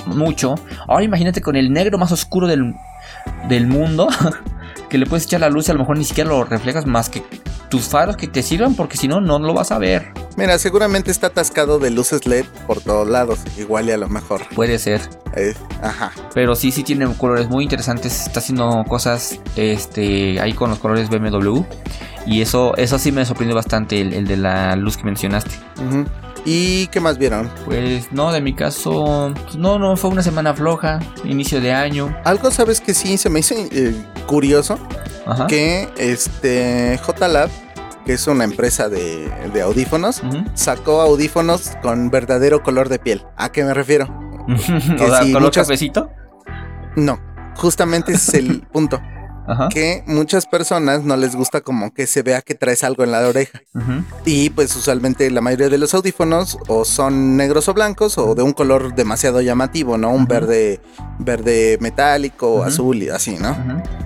mucho. 0.05 0.55
Ahora 0.87 1.05
imagínate 1.05 1.41
con 1.41 1.55
el 1.55 1.71
negro 1.71 1.97
más 1.97 2.11
oscuro 2.11 2.45
del, 2.45 2.75
del 3.47 3.67
mundo. 3.67 4.09
que 4.89 4.97
le 4.97 5.05
puedes 5.05 5.25
echar 5.25 5.41
la 5.41 5.49
luz 5.49 5.67
y 5.67 5.71
a 5.71 5.73
lo 5.75 5.79
mejor 5.81 5.97
ni 5.97 6.03
siquiera 6.05 6.29
lo 6.29 6.43
reflejas 6.43 6.85
más 6.85 7.09
que 7.09 7.23
tus 7.69 7.83
faros 7.87 8.17
que 8.17 8.27
te 8.27 8.41
sirvan. 8.41 8.75
Porque 8.75 8.97
si 8.97 9.07
no, 9.07 9.21
no 9.21 9.39
lo 9.39 9.53
vas 9.53 9.71
a 9.71 9.77
ver. 9.77 10.11
Mira, 10.37 10.57
seguramente 10.57 11.11
está 11.11 11.27
atascado 11.27 11.79
de 11.79 11.91
luces 11.91 12.25
LED 12.25 12.45
por 12.67 12.81
todos 12.81 13.07
lados. 13.07 13.39
Igual 13.57 13.87
y 13.89 13.91
a 13.91 13.97
lo 13.97 14.09
mejor. 14.09 14.41
Puede 14.55 14.79
ser. 14.79 15.01
eh, 15.35 15.53
ajá. 15.81 16.11
Pero 16.33 16.55
sí, 16.55 16.71
sí 16.71 16.83
tiene 16.83 17.07
colores 17.15 17.47
muy 17.49 17.63
interesantes. 17.63 18.27
Está 18.27 18.39
haciendo 18.39 18.83
cosas 18.87 19.39
este, 19.55 20.39
ahí 20.39 20.53
con 20.53 20.69
los 20.69 20.79
colores 20.79 21.09
BMW. 21.09 21.61
Y 22.25 22.41
eso, 22.41 22.75
eso 22.77 22.99
sí 22.99 23.11
me 23.11 23.25
sorprendió 23.25 23.55
bastante, 23.55 24.01
el, 24.01 24.13
el 24.13 24.27
de 24.27 24.37
la 24.37 24.75
luz 24.75 24.97
que 24.97 25.03
mencionaste. 25.03 25.51
Ujú. 25.77 26.05
¿Y 26.45 26.87
qué 26.87 26.99
más 26.99 27.17
vieron? 27.17 27.49
Pues 27.65 28.11
no, 28.11 28.31
de 28.31 28.41
mi 28.41 28.53
caso, 28.55 29.31
pues, 29.43 29.55
no, 29.55 29.77
no, 29.77 29.95
fue 29.97 30.09
una 30.09 30.23
semana 30.23 30.53
floja, 30.53 30.99
inicio 31.23 31.61
de 31.61 31.73
año. 31.73 32.15
Algo, 32.23 32.49
¿sabes 32.49 32.81
que 32.81 32.93
sí? 32.93 33.17
Se 33.17 33.29
me 33.29 33.39
hizo 33.41 33.55
eh, 33.55 33.93
curioso 34.25 34.79
Ajá. 35.27 35.47
que 35.47 35.89
este 35.97 36.99
JLab, 37.05 37.49
que 38.05 38.13
es 38.13 38.25
una 38.27 38.45
empresa 38.45 38.89
de, 38.89 39.29
de 39.53 39.61
audífonos, 39.61 40.21
sacó 40.53 41.01
audífonos 41.01 41.73
con 41.81 42.09
verdadero 42.09 42.63
color 42.63 42.89
de 42.89 42.99
piel. 42.99 43.25
¿A 43.37 43.51
qué 43.51 43.63
me 43.63 43.73
refiero? 43.73 44.05
o 44.47 44.57
sea, 44.57 45.23
sí, 45.23 45.31
color 45.33 45.41
muchas- 45.49 45.67
cafecito. 45.67 46.09
No, 46.95 47.19
justamente 47.55 48.13
ese 48.13 48.37
es 48.39 48.43
el 48.45 48.61
punto. 48.71 48.99
Ajá. 49.49 49.69
Que 49.69 50.03
muchas 50.05 50.45
personas 50.45 51.03
no 51.03 51.17
les 51.17 51.35
gusta 51.35 51.61
como 51.61 51.93
que 51.93 52.05
se 52.07 52.21
vea 52.21 52.41
que 52.41 52.55
traes 52.55 52.83
algo 52.83 53.03
en 53.03 53.11
la 53.11 53.27
oreja. 53.27 53.61
Ujú. 53.73 54.03
Y 54.25 54.49
pues 54.51 54.75
usualmente 54.75 55.29
la 55.31 55.41
mayoría 55.41 55.69
de 55.69 55.77
los 55.77 55.93
audífonos 55.93 56.57
o 56.67 56.85
son 56.85 57.35
negros 57.35 57.67
o 57.67 57.73
blancos 57.73 58.17
o 58.17 58.35
de 58.35 58.43
un 58.43 58.53
color 58.53 58.93
demasiado 58.95 59.41
llamativo, 59.41 59.97
¿no? 59.97 60.09
Un 60.11 60.21
Ujú. 60.23 60.27
verde, 60.27 60.79
verde 61.17 61.77
metálico, 61.81 62.55
Ujú. 62.55 62.63
azul 62.63 63.03
y 63.03 63.09
así, 63.09 63.37
¿no? 63.39 63.57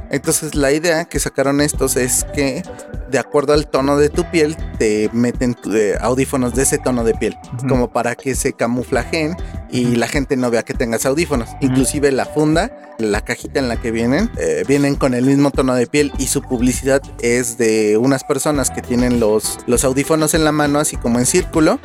Entonces 0.09 0.55
la 0.55 0.71
idea 0.71 1.05
que 1.05 1.19
sacaron 1.19 1.59
estos 1.61 1.95
es 1.97 2.25
que 2.35 2.63
de 3.09 3.19
acuerdo 3.19 3.53
al 3.53 3.67
tono 3.67 3.97
de 3.97 4.09
tu 4.09 4.23
piel 4.31 4.55
te 4.79 5.09
meten 5.13 5.55
eh, 5.71 5.95
audífonos 6.01 6.55
de 6.55 6.63
ese 6.63 6.77
tono 6.79 7.03
de 7.03 7.13
piel, 7.13 7.35
como 7.67 7.91
para 7.91 8.15
que 8.15 8.33
se 8.35 8.53
camuflajen 8.53 9.35
y 9.71 9.95
la 9.95 10.07
gente 10.07 10.35
no 10.37 10.49
vea 10.49 10.63
que 10.63 10.73
tengas 10.73 11.05
audífonos. 11.05 11.49
Inclusive 11.61 12.11
la 12.11 12.25
funda, 12.25 12.71
la 12.99 13.21
cajita 13.21 13.59
en 13.59 13.69
la 13.69 13.77
que 13.77 13.91
vienen, 13.91 14.29
eh, 14.37 14.63
vienen 14.67 14.95
con 14.95 15.13
el 15.13 15.29
mismo 15.35 15.51
tono 15.51 15.75
de 15.75 15.87
piel 15.87 16.11
y 16.17 16.27
su 16.27 16.41
publicidad 16.41 17.01
es 17.21 17.57
de 17.57 17.97
unas 17.97 18.23
personas 18.23 18.69
que 18.69 18.81
tienen 18.81 19.19
los, 19.19 19.57
los 19.67 19.83
audífonos 19.83 20.33
en 20.33 20.43
la 20.43 20.51
mano 20.51 20.79
así 20.79 20.95
como 20.95 21.19
en 21.19 21.25
círculo 21.25 21.79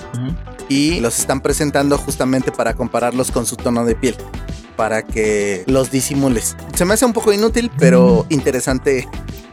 y 0.69 1.01
los 1.01 1.19
están 1.19 1.41
presentando 1.41 1.97
justamente 1.99 2.53
para 2.53 2.75
compararlos 2.75 3.31
con 3.31 3.47
su 3.47 3.57
tono 3.57 3.85
de 3.85 3.95
piel. 3.95 4.17
Para 4.79 5.03
que 5.03 5.65
los 5.67 5.91
disimules. 5.91 6.57
Se 6.75 6.85
me 6.87 6.95
hace 6.95 7.05
un 7.05 7.13
poco 7.13 7.33
inútil, 7.33 7.69
pero 7.79 8.25
interesante 8.31 9.07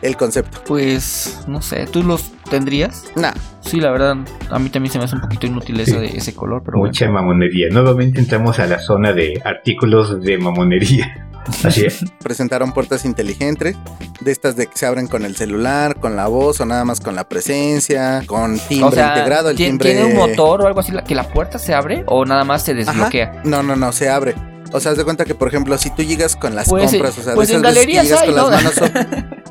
el 0.03 0.15
concepto. 0.15 0.61
Pues 0.67 1.39
no 1.47 1.61
sé, 1.63 1.87
¿tú 1.87 2.03
los 2.03 2.31
tendrías? 2.49 3.03
Nah, 3.15 3.33
Sí, 3.61 3.79
la 3.81 3.89
verdad, 3.89 4.15
a 4.51 4.59
mí 4.59 4.69
también 4.69 4.93
se 4.93 4.99
me 4.99 5.05
hace 5.05 5.15
un 5.15 5.21
poquito 5.21 5.47
inútil 5.47 5.83
Sí. 5.83 5.91
de 5.93 6.05
ese 6.15 6.35
color, 6.35 6.61
pero 6.63 6.77
bueno. 6.77 6.91
Mucha 6.91 7.09
mamonería. 7.09 7.67
Nuevamente 7.71 8.19
entramos 8.19 8.59
a 8.59 8.67
la 8.67 8.77
zona 8.79 9.11
de 9.13 9.41
artículos 9.43 10.21
de 10.21 10.37
mamonería. 10.37 11.27
Así 11.63 11.83
es. 11.85 12.05
presentaron 12.23 12.71
puertas 12.73 13.03
inteligentes, 13.05 13.75
de 14.21 14.31
estas 14.31 14.55
de 14.55 14.67
que 14.67 14.77
se 14.77 14.85
abren 14.85 15.07
con 15.07 15.25
el 15.25 15.35
celular, 15.35 15.95
con 15.99 16.15
la 16.15 16.27
voz 16.27 16.61
o 16.61 16.65
nada 16.67 16.85
más 16.85 16.99
con 16.99 17.15
la 17.15 17.27
presencia, 17.27 18.21
con 18.27 18.59
timbre 18.59 18.85
O 18.87 18.91
sea, 18.91 19.09
integrado, 19.09 19.49
el 19.49 19.57
¿tien- 19.57 19.65
timbre. 19.69 19.93
¿tiene 19.93 20.05
un 20.05 20.15
motor 20.15 20.61
o 20.61 20.67
algo 20.67 20.79
así 20.81 20.91
que 21.07 21.15
la 21.15 21.27
puerta 21.27 21.57
se 21.57 21.73
abre 21.73 22.03
o 22.05 22.23
nada 22.25 22.43
más 22.43 22.61
se 22.61 22.73
Ajá. 22.73 22.77
desbloquea? 22.91 23.41
No, 23.43 23.63
no, 23.63 23.75
no, 23.75 23.91
se 23.91 24.09
abre. 24.09 24.35
O 24.71 24.79
sea, 24.79 24.91
haz 24.91 24.97
de 24.97 25.03
cuenta 25.03 25.25
que, 25.25 25.35
por 25.35 25.47
ejemplo, 25.47 25.77
si 25.77 25.89
tú 25.91 26.03
llegas 26.03 26.35
con 26.35 26.55
las 26.55 26.67
Pues, 26.67 26.91
compras, 26.91 27.17
o 27.17 27.23
sea, 27.23 27.33
pues 27.35 27.47
de 27.49 27.55
en 27.55 27.65
esas 27.65 27.73
veces 27.75 27.85
que 27.87 27.93
galerías 27.93 28.03
llegas 28.05 28.21
hay, 28.21 28.27
con 28.27 28.37
¿no? 28.37 28.49
las 28.49 28.63
manos 28.81 29.25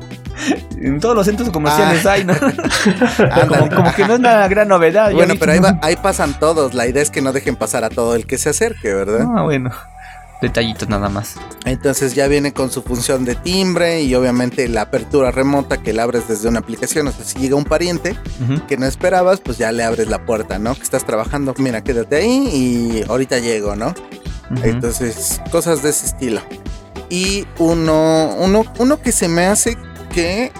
En 0.81 0.99
todos 0.99 1.15
los 1.15 1.25
centros 1.25 1.49
comerciales 1.49 2.05
Ah. 2.05 2.11
hay, 2.11 2.25
¿no? 2.25 2.33
Como, 3.47 3.69
como 3.69 3.93
que 3.95 4.05
no 4.05 4.13
es 4.13 4.19
una 4.19 4.47
gran 4.47 4.67
novedad. 4.67 5.11
Bueno, 5.13 5.33
pero 5.39 5.53
ahí, 5.53 5.59
va- 5.59 5.79
ahí 5.81 5.95
pasan 5.95 6.37
todos. 6.39 6.73
La 6.73 6.85
idea 6.87 7.01
es 7.01 7.09
que 7.09 7.21
no 7.21 7.31
dejen 7.33 7.55
pasar 7.55 7.83
a 7.83 7.89
todo 7.89 8.15
el 8.15 8.27
que 8.27 8.37
se 8.37 8.49
acerque, 8.49 8.93
¿verdad? 8.93 9.25
Ah, 9.35 9.41
bueno. 9.43 9.71
Detallitos 10.41 10.89
nada 10.89 11.07
más. 11.09 11.35
Entonces 11.63 12.13
ya 12.13 12.27
viene 12.27 12.51
con 12.53 12.69
su 12.69 12.83
función 12.83 13.23
de 13.25 13.35
timbre 13.35 14.01
y 14.03 14.13
obviamente 14.13 14.67
la 14.67 14.81
apertura 14.81 15.31
remota 15.31 15.77
que 15.81 15.93
la 15.93 16.03
abres 16.03 16.27
desde 16.27 16.49
una 16.49 16.59
aplicación. 16.59 17.07
O 17.07 17.11
sea, 17.11 17.23
si 17.25 17.39
llega 17.39 17.55
un 17.55 17.63
pariente 17.63 18.15
que 18.67 18.77
no 18.77 18.85
esperabas, 18.85 19.39
pues 19.39 19.57
ya 19.57 19.71
le 19.71 19.83
abres 19.83 20.07
la 20.09 20.25
puerta, 20.25 20.59
¿no? 20.59 20.75
Que 20.75 20.83
estás 20.83 21.05
trabajando. 21.05 21.55
Mira, 21.57 21.81
quédate 21.83 22.17
ahí 22.17 22.49
y 22.53 23.05
ahorita 23.09 23.39
llego, 23.39 23.75
¿no? 23.77 23.95
Ujú. 24.51 24.61
Entonces, 24.63 25.41
cosas 25.51 25.81
de 25.83 25.89
ese 25.89 26.05
estilo. 26.07 26.41
Y 27.09 27.45
uno, 27.59 28.35
uno, 28.37 28.63
uno 28.79 29.01
que 29.01 29.11
se 29.11 29.27
me 29.27 29.45
hace 29.45 29.77
que 30.13 30.45
eh, 30.45 30.51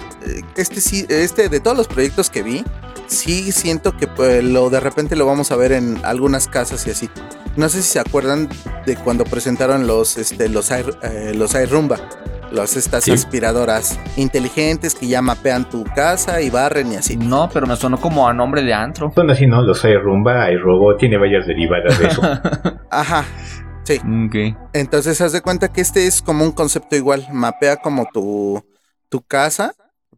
este 0.56 0.82
sí, 0.82 1.06
este 1.10 1.50
de 1.50 1.60
todos 1.60 1.76
los 1.78 1.88
proyectos 1.88 2.30
que 2.30 2.44
vi, 2.44 2.64
sí 3.08 3.52
siento 3.52 3.96
que 3.98 4.08
pues, 4.08 4.44
lo 4.44 4.70
de 4.70 4.80
repente 4.80 5.16
lo 5.16 5.26
vamos 5.26 5.52
a 5.52 5.56
ver 5.56 5.72
en 5.72 6.00
algunas 6.04 6.48
casas 6.48 6.86
y 6.88 6.92
así. 6.92 7.10
No 7.56 7.70
sé 7.70 7.82
si 7.82 7.90
se 7.90 8.00
acuerdan 8.00 8.50
de 8.86 8.96
cuando 8.98 9.24
presentaron 9.24 9.88
los, 9.88 10.18
este, 10.18 10.50
los, 10.50 10.72
Air, 10.72 10.98
eh, 11.04 11.34
los 11.36 11.54
iRumba, 11.56 11.98
las 12.52 12.76
estas 12.76 13.06
Sí. 13.06 13.12
aspiradoras 13.12 13.98
inteligentes 14.18 14.94
que 14.94 15.08
ya 15.08 15.22
mapean 15.22 15.70
tu 15.70 15.84
casa 15.84 16.42
y 16.42 16.50
barren 16.50 16.92
y 16.92 16.96
así. 16.98 17.16
No, 17.18 17.50
pero 17.54 17.66
me 17.66 17.76
sonó 17.78 17.98
como 17.98 18.28
a 18.28 18.34
nombre 18.34 18.62
de 18.62 18.74
antro. 18.74 19.10
Son 19.16 19.30
así, 19.32 19.48
¿no? 19.48 19.62
Los 19.62 19.84
hay 19.86 19.96
rumba, 19.98 20.44
hay 20.44 20.58
robot, 20.58 20.98
tiene 21.00 21.18
varias 21.18 21.48
derivadas 21.48 21.98
de 21.98 22.08
eso. 22.08 22.22
Ajá. 22.92 23.24
Sí. 23.86 24.00
Ok. 24.00 24.58
Entonces 24.74 25.22
haz 25.22 25.32
de 25.32 25.42
cuenta 25.42 25.72
que 25.72 25.82
este 25.82 26.08
es 26.08 26.22
como 26.22 26.44
un 26.44 26.52
concepto 26.52 26.96
igual, 26.96 27.28
mapea 27.32 27.78
como 27.78 28.08
tu, 28.12 28.66
tu 29.10 29.22
casa, 29.22 29.74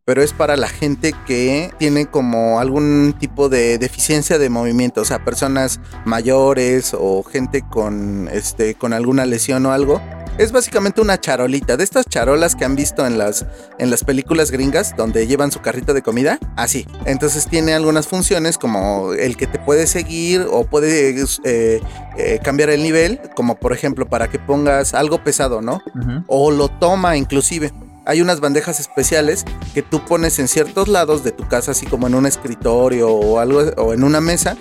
pero 0.06 0.24
es 0.24 0.32
para 0.32 0.56
la 0.56 0.70
gente 0.70 1.14
que 1.26 1.70
tiene 1.78 2.06
como 2.06 2.62
algún 2.62 3.14
tipo 3.20 3.50
de 3.50 3.78
deficiencia 3.78 4.40
de 4.40 4.50
movimiento, 4.50 5.02
o 5.02 5.06
sea, 5.06 5.26
personas 5.26 5.82
mayores 6.06 6.96
o 6.98 7.24
gente 7.24 7.62
con 7.62 8.30
este 8.32 8.76
con 8.76 8.94
alguna 8.94 9.26
lesión 9.26 9.66
o 9.66 9.74
algo. 9.74 10.02
Es 10.38 10.52
básicamente 10.52 11.02
una 11.02 11.20
charolita, 11.20 11.78
de 11.78 11.84
estas 11.84 12.06
charolas 12.06 12.56
que 12.56 12.64
han 12.64 12.76
visto 12.76 13.08
en 13.08 13.18
las, 13.18 13.46
en 13.80 13.90
las 13.90 14.04
películas 14.04 14.52
gringas 14.52 14.96
donde 14.96 15.26
llevan 15.26 15.52
su 15.52 15.62
carrito 15.62 15.96
de 15.96 16.04
comida, 16.04 16.38
así. 16.56 16.86
Entonces 17.06 17.48
tiene 17.48 17.74
algunas 17.74 18.08
funciones 18.08 18.60
como 18.60 19.14
el 19.14 19.36
que 19.36 19.48
te 19.48 19.58
puede 19.58 19.88
seguir 19.88 20.46
o 20.52 20.64
puede 20.66 21.20
eh, 21.44 21.82
eh, 22.18 22.40
cambiar 22.44 22.70
el 22.70 22.84
nivel, 22.84 23.20
como 23.36 23.56
por 23.56 23.74
ejemplo 23.74 24.06
para 24.06 24.28
que 24.28 24.38
pongas 24.38 24.94
algo 24.94 25.24
pesado, 25.24 25.62
¿no? 25.64 25.82
O 26.28 26.52
lo 26.52 26.70
toma 26.70 27.18
inclusive. 27.18 27.74
Hay 28.06 28.22
unas 28.22 28.40
bandejas 28.40 28.80
especiales 28.80 29.44
que 29.74 29.82
tú 29.82 30.06
pones 30.06 30.38
en 30.38 30.48
ciertos 30.48 30.88
lados 30.88 31.24
de 31.24 31.32
tu 31.32 31.48
casa, 31.48 31.72
así 31.72 31.88
como 31.88 32.06
en 32.06 32.14
un 32.14 32.28
escritorio 32.28 33.10
o 33.10 33.40
algo, 33.40 33.62
o 33.78 33.92
en 33.92 34.04
una 34.04 34.22
mesa, 34.22 34.56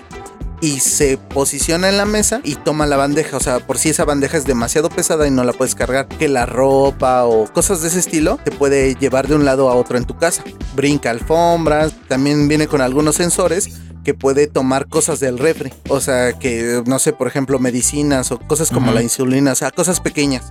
y 0.61 0.81
se 0.81 1.19
posiciona 1.19 1.89
en 1.89 1.97
la 1.97 2.05
mesa 2.05 2.41
y 2.45 2.55
toma 2.55 2.87
la 2.87 2.97
bandeja. 2.97 3.37
O 3.37 3.41
sea, 3.41 3.61
por 3.61 3.79
si 3.79 3.91
esa 3.91 4.05
bandeja 4.05 4.37
es 4.37 4.45
demasiado 4.45 4.89
pesada 4.89 5.27
y 5.27 5.31
no 5.31 5.45
la 5.45 5.53
puedes 5.53 5.75
cargar, 5.75 6.09
que 6.09 6.29
la 6.29 6.47
ropa 6.47 7.25
o 7.25 7.53
cosas 7.53 7.83
de 7.83 7.89
ese 7.89 7.99
estilo 7.99 8.39
te 8.43 8.51
puede 8.51 8.95
llevar 8.95 9.29
de 9.29 9.35
un 9.35 9.45
lado 9.45 9.69
a 9.71 9.75
otro 9.75 9.99
en 9.99 10.05
tu 10.05 10.17
casa. 10.17 10.43
Brinca 10.75 11.11
alfombras, 11.11 11.93
también 12.09 12.49
viene 12.49 12.67
con 12.67 12.81
algunos 12.81 13.17
sensores 13.17 13.71
que 14.07 14.15
puede 14.15 14.47
tomar 14.47 14.87
cosas 14.87 15.19
del 15.19 15.37
refri. 15.37 15.73
O 15.89 16.01
sea, 16.01 16.33
que 16.35 16.81
no 16.87 17.01
sé, 17.01 17.13
por 17.13 17.27
ejemplo, 17.27 17.59
medicinas 17.59 18.31
o 18.31 18.39
cosas 18.39 18.71
como 18.71 18.93
la 18.93 19.03
insulina, 19.03 19.51
o 19.51 19.55
sea, 19.57 19.73
cosas 19.73 19.99
pequeñas. 20.01 20.45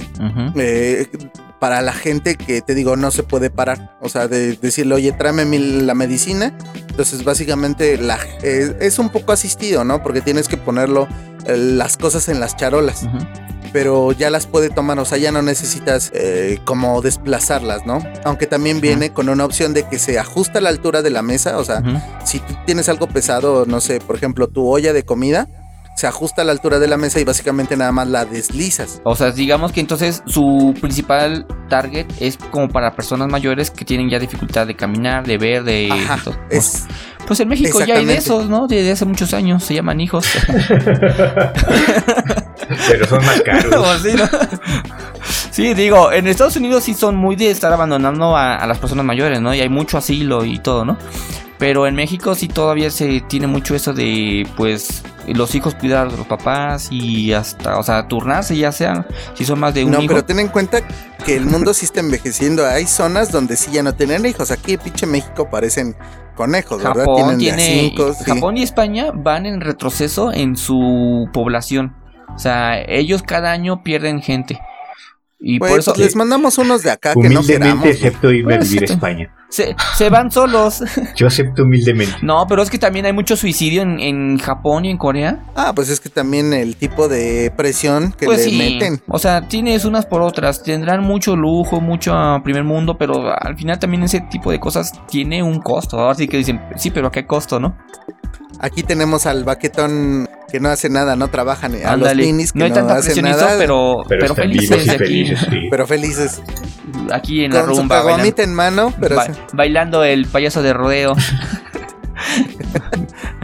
Eh, 0.57 1.07
para 1.61 1.81
la 1.81 1.93
gente 1.93 2.35
que 2.35 2.61
te 2.61 2.75
digo 2.75 2.97
no 2.97 3.11
se 3.11 3.23
puede 3.23 3.49
parar. 3.49 3.97
O 4.01 4.09
sea, 4.09 4.27
de 4.27 4.57
decirle, 4.57 4.95
oye, 4.95 5.13
tráeme 5.13 5.45
mi- 5.45 5.81
la 5.83 5.93
medicina. 5.95 6.53
Entonces, 6.89 7.23
básicamente, 7.23 7.97
la, 7.97 8.19
eh, 8.43 8.75
es 8.81 8.99
un 8.99 9.09
poco 9.09 9.31
asistido, 9.31 9.85
¿no? 9.85 10.03
Porque 10.03 10.19
tienes 10.19 10.49
que 10.49 10.57
ponerlo 10.57 11.07
eh, 11.47 11.55
las 11.55 11.95
cosas 11.95 12.27
en 12.27 12.41
las 12.41 12.57
charolas. 12.57 13.07
Pero 13.75 14.13
ya 14.13 14.29
las 14.29 14.47
puede 14.47 14.69
tomar, 14.69 14.97
o 14.99 15.03
sea, 15.03 15.17
ya 15.17 15.33
no 15.33 15.41
necesitas 15.41 16.09
eh, 16.15 16.59
como 16.63 17.01
desplazarlas, 17.01 17.85
¿no? 17.85 18.01
Aunque 18.23 18.47
también 18.47 18.79
viene 18.79 19.11
con 19.11 19.27
una 19.27 19.43
opción 19.43 19.73
de 19.73 19.83
que 19.83 19.99
se 19.99 20.17
ajusta 20.17 20.59
a 20.59 20.61
la 20.61 20.69
altura 20.69 21.01
de 21.01 21.09
la 21.09 21.21
mesa. 21.21 21.57
O 21.57 21.65
sea, 21.65 21.83
si 22.23 22.39
tú 22.39 22.53
tienes 22.65 22.87
algo 22.87 23.07
pesado, 23.07 23.65
no 23.65 23.81
sé, 23.81 23.99
por 23.99 24.15
ejemplo, 24.15 24.47
tu 24.47 24.65
olla 24.65 24.93
de 24.93 25.03
comida, 25.03 25.49
se 25.97 26.07
ajusta 26.07 26.43
a 26.43 26.45
la 26.45 26.53
altura 26.53 26.79
de 26.79 26.87
la 26.87 26.95
mesa 26.95 27.19
y 27.19 27.25
básicamente 27.25 27.75
nada 27.75 27.91
más 27.91 28.07
la 28.07 28.23
deslizas. 28.23 29.01
O 29.03 29.17
sea, 29.17 29.31
digamos 29.31 29.73
que 29.73 29.81
entonces 29.81 30.23
su 30.25 30.73
principal 30.79 31.45
target 31.67 32.07
es 32.21 32.37
como 32.37 32.69
para 32.69 32.95
personas 32.95 33.27
mayores 33.27 33.71
que 33.71 33.83
tienen 33.83 34.09
ya 34.09 34.19
dificultad 34.19 34.67
de 34.67 34.77
caminar, 34.77 35.27
de 35.27 35.37
ver, 35.37 35.65
de... 35.65 35.89
Ajá, 35.91 36.31
es, 36.49 36.85
Pues 37.27 37.41
en 37.41 37.49
México 37.49 37.83
ya 37.83 37.95
hay 37.95 38.05
de 38.05 38.15
esos, 38.15 38.47
¿no? 38.47 38.67
Desde 38.67 38.93
hace 38.93 39.03
muchos 39.03 39.33
años, 39.33 39.65
se 39.65 39.73
llaman 39.73 39.99
hijos. 39.99 40.25
Pero 42.87 43.07
son 43.07 43.25
más 43.25 43.41
caros. 43.41 43.75
O 43.75 43.99
sí, 44.03 44.15
¿no? 44.15 44.27
Sí, 45.51 45.73
digo, 45.73 46.11
en 46.11 46.27
Estados 46.27 46.55
Unidos 46.55 46.83
sí 46.83 46.93
son 46.93 47.15
muy 47.15 47.35
de 47.35 47.49
estar 47.51 47.71
abandonando 47.71 48.35
a, 48.35 48.55
a 48.55 48.67
las 48.67 48.77
personas 48.77 49.05
mayores, 49.05 49.41
¿no? 49.41 49.53
Y 49.53 49.61
hay 49.61 49.69
mucho 49.69 49.97
asilo 49.97 50.45
y 50.45 50.59
todo, 50.59 50.85
¿no? 50.85 50.97
Pero 51.57 51.87
en 51.87 51.95
México 51.95 52.35
sí 52.35 52.47
todavía 52.47 52.89
se 52.91 53.21
tiene 53.21 53.47
mucho 53.47 53.75
eso 53.75 53.93
de, 53.93 54.45
pues, 54.57 55.03
los 55.27 55.55
hijos 55.55 55.73
cuidar 55.75 56.07
a 56.07 56.09
los 56.11 56.27
papás 56.27 56.89
y 56.91 57.31
hasta, 57.31 57.79
o 57.79 57.83
sea, 57.83 58.07
turnarse 58.07 58.57
ya 58.57 58.71
sean, 58.71 59.05
si 59.35 59.45
son 59.45 59.59
más 59.59 59.73
de 59.73 59.85
un 59.85 59.91
no, 59.91 59.99
hijo. 59.99 60.07
pero 60.09 60.25
ten 60.25 60.39
en 60.39 60.49
cuenta 60.49 60.81
que 61.25 61.35
el 61.35 61.45
mundo 61.45 61.73
sí 61.73 61.85
está 61.85 62.01
envejeciendo. 62.01 62.65
Hay 62.65 62.85
zonas 62.87 63.31
donde 63.31 63.55
sí 63.55 63.71
ya 63.71 63.83
no 63.83 63.95
tienen 63.95 64.25
hijos. 64.25 64.51
Aquí, 64.51 64.77
pinche 64.77 65.05
México, 65.05 65.49
parecen 65.49 65.95
conejos, 66.35 66.83
¿verdad? 66.83 67.05
Japón, 67.05 67.37
Tienen 67.37 67.37
de 67.37 67.51
a 67.51 67.55
tiene, 67.55 67.89
cinco, 67.89 68.13
sí. 68.13 68.23
Japón 68.25 68.57
y 68.57 68.63
España 68.63 69.11
van 69.13 69.45
en 69.45 69.61
retroceso 69.61 70.33
en 70.33 70.57
su 70.57 71.29
población. 71.31 71.95
O 72.33 72.39
sea, 72.39 72.81
ellos 72.81 73.23
cada 73.23 73.51
año 73.51 73.83
pierden 73.83 74.21
gente. 74.21 74.59
Y 75.39 75.59
por 75.59 75.77
eso 75.77 75.93
pues 75.93 76.05
les 76.05 76.15
mandamos 76.15 76.57
unos 76.57 76.81
de 76.81 76.91
acá 76.91 77.13
que 77.13 77.29
no 77.29 77.41
Humildemente 77.41 77.53
queramos. 77.53 77.87
acepto 77.87 78.31
irme 78.31 78.55
a 78.55 78.57
vivir 78.59 78.81
a 78.83 78.85
España. 78.85 79.35
se, 79.49 79.75
se 79.95 80.09
van 80.09 80.31
solos. 80.31 80.81
Yo 81.15 81.27
acepto 81.27 81.63
humildemente. 81.63 82.15
No, 82.21 82.47
pero 82.47 82.63
es 82.63 82.69
que 82.69 82.79
también 82.79 83.05
hay 83.05 83.13
mucho 83.13 83.35
suicidio 83.35 83.81
en, 83.81 83.99
en 83.99 84.39
Japón 84.39 84.85
y 84.85 84.89
en 84.89 84.97
Corea. 84.97 85.43
Ah, 85.55 85.73
pues 85.75 85.89
es 85.89 85.99
que 85.99 86.09
también 86.09 86.53
el 86.53 86.77
tipo 86.77 87.09
de 87.09 87.51
presión 87.55 88.13
que 88.13 88.25
pues 88.25 88.45
le 88.45 88.51
sí. 88.51 88.57
meten. 88.57 89.01
O 89.07 89.19
sea, 89.19 89.47
tienes 89.47 89.83
unas 89.85 90.05
por 90.05 90.21
otras. 90.21 90.63
Tendrán 90.63 91.03
mucho 91.03 91.35
lujo, 91.35 91.81
mucho 91.81 92.13
ah, 92.15 92.41
primer 92.43 92.63
mundo, 92.63 92.97
pero 92.97 93.31
al 93.37 93.57
final 93.57 93.77
también 93.77 94.03
ese 94.03 94.21
tipo 94.21 94.51
de 94.51 94.59
cosas 94.59 94.93
tiene 95.07 95.43
un 95.43 95.59
costo. 95.59 95.99
Ahora 95.99 96.15
sí 96.15 96.27
que 96.27 96.37
dicen, 96.37 96.61
sí, 96.77 96.91
pero 96.91 97.07
¿a 97.07 97.11
qué 97.11 97.27
costo, 97.27 97.59
no? 97.59 97.77
Aquí 98.61 98.83
tenemos 98.83 99.25
al 99.25 99.43
baquetón 99.43 100.29
que 100.55 100.59
no 100.61 100.69
hace 100.69 100.89
nada, 100.89 101.15
no 101.17 101.27
trabajan. 101.27 101.75
A 101.85 101.97
los 101.97 102.15
ninis 102.15 102.53
que 102.53 102.59
no 102.59 102.65
no, 102.65 102.67
hay 102.67 102.71
tanta 102.73 102.95
hacen 102.95 103.23
nada, 103.25 103.55
pero, 103.57 104.03
Pero, 104.07 104.21
pero, 104.21 104.35
felices 104.35 104.69
vivos 104.69 104.85
y 104.85 104.89
aquí, 104.89 104.97
felices, 104.97 105.39
sí. 105.49 105.67
pero 105.69 105.85
felices. 105.87 106.41
aquí 107.11 107.43
en 107.43 107.53
la 107.53 107.61
Con 107.65 107.71
su 107.75 107.81
rumba. 107.81 107.97
caguamita 107.97 108.41
en 108.43 108.53
mano, 108.53 108.93
pero 108.99 109.17
Ba- 109.17 109.25
sí. 109.25 109.31
bailando 109.51 110.03
el 110.05 110.25
payaso 110.27 110.61
de 110.63 110.71
rodeo. 110.73 111.13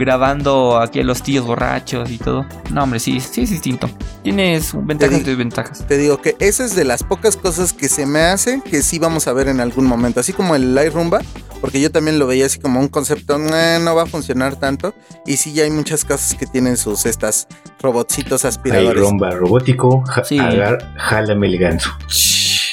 Grabando 0.04 0.78
aquí 0.80 0.98
a 0.98 1.04
los 1.04 1.22
tíos 1.22 1.46
borrachos 1.46 2.10
y 2.10 2.18
todo. 2.18 2.44
No, 2.72 2.82
hombre, 2.82 2.98
sí, 2.98 3.20
sí 3.20 3.42
es 3.42 3.50
distinto. 3.50 3.88
Tienes 4.24 4.72
ventajas 4.74 5.20
y 5.20 5.22
desventajas. 5.22 5.86
te 5.86 5.96
digo 5.96 6.20
que 6.20 6.34
esa 6.40 6.64
es 6.64 6.74
de 6.74 6.84
las 6.84 7.04
pocas 7.04 7.36
cosas 7.36 7.72
que 7.72 7.88
se 7.88 8.04
me 8.04 8.20
hacen 8.22 8.60
que 8.62 8.82
sí 8.82 8.98
vamos 8.98 9.28
a 9.28 9.32
ver 9.32 9.46
en 9.46 9.60
algún 9.60 9.86
momento. 9.86 10.18
Así 10.18 10.32
como 10.32 10.56
el 10.56 10.74
Light 10.74 10.92
Rumba, 10.92 11.20
porque 11.60 11.80
yo 11.80 11.92
también 11.92 12.18
lo 12.18 12.26
veía 12.26 12.46
así 12.46 12.58
como 12.58 12.80
un 12.80 12.88
concepto, 12.88 13.36
"Eh, 13.54 13.78
no 13.80 13.94
va 13.94 14.02
a 14.02 14.06
funcionar 14.06 14.56
tanto. 14.56 14.92
Y 15.24 15.36
sí, 15.36 15.52
ya 15.52 15.62
hay 15.62 15.70
muchas 15.70 16.04
cosas 16.04 16.34
que 16.34 16.46
tienen 16.46 16.76
sus 16.76 17.06
estas 17.06 17.46
robotcitos 17.80 18.44
aspiradores. 18.44 19.00
romba 19.00 19.30
robótico, 19.30 20.02
ja- 20.08 20.24
Sí. 20.24 20.36
agar- 20.40 20.92
jálame 20.96 21.46
el 21.46 21.58
ganso. 21.58 21.90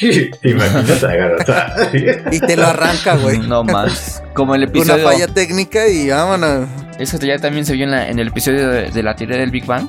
Y 2.31 2.39
te 2.39 2.55
lo 2.55 2.67
arranca, 2.67 3.15
güey. 3.17 3.39
No 3.39 3.63
más. 3.63 4.23
Como 4.33 4.55
el 4.55 4.61
Una 4.63 4.69
episodio. 4.69 5.03
falla 5.03 5.27
técnica 5.27 5.87
y 5.89 6.09
vámonos. 6.09 6.69
Eso 6.99 7.17
ya 7.17 7.37
también 7.39 7.65
se 7.65 7.73
vio 7.73 7.85
en, 7.85 7.91
la- 7.91 8.07
en 8.09 8.19
el 8.19 8.27
episodio 8.27 8.69
de, 8.69 8.91
de 8.91 9.03
la 9.03 9.15
teoría 9.15 9.37
del 9.37 9.51
Big 9.51 9.65
Bang. 9.65 9.87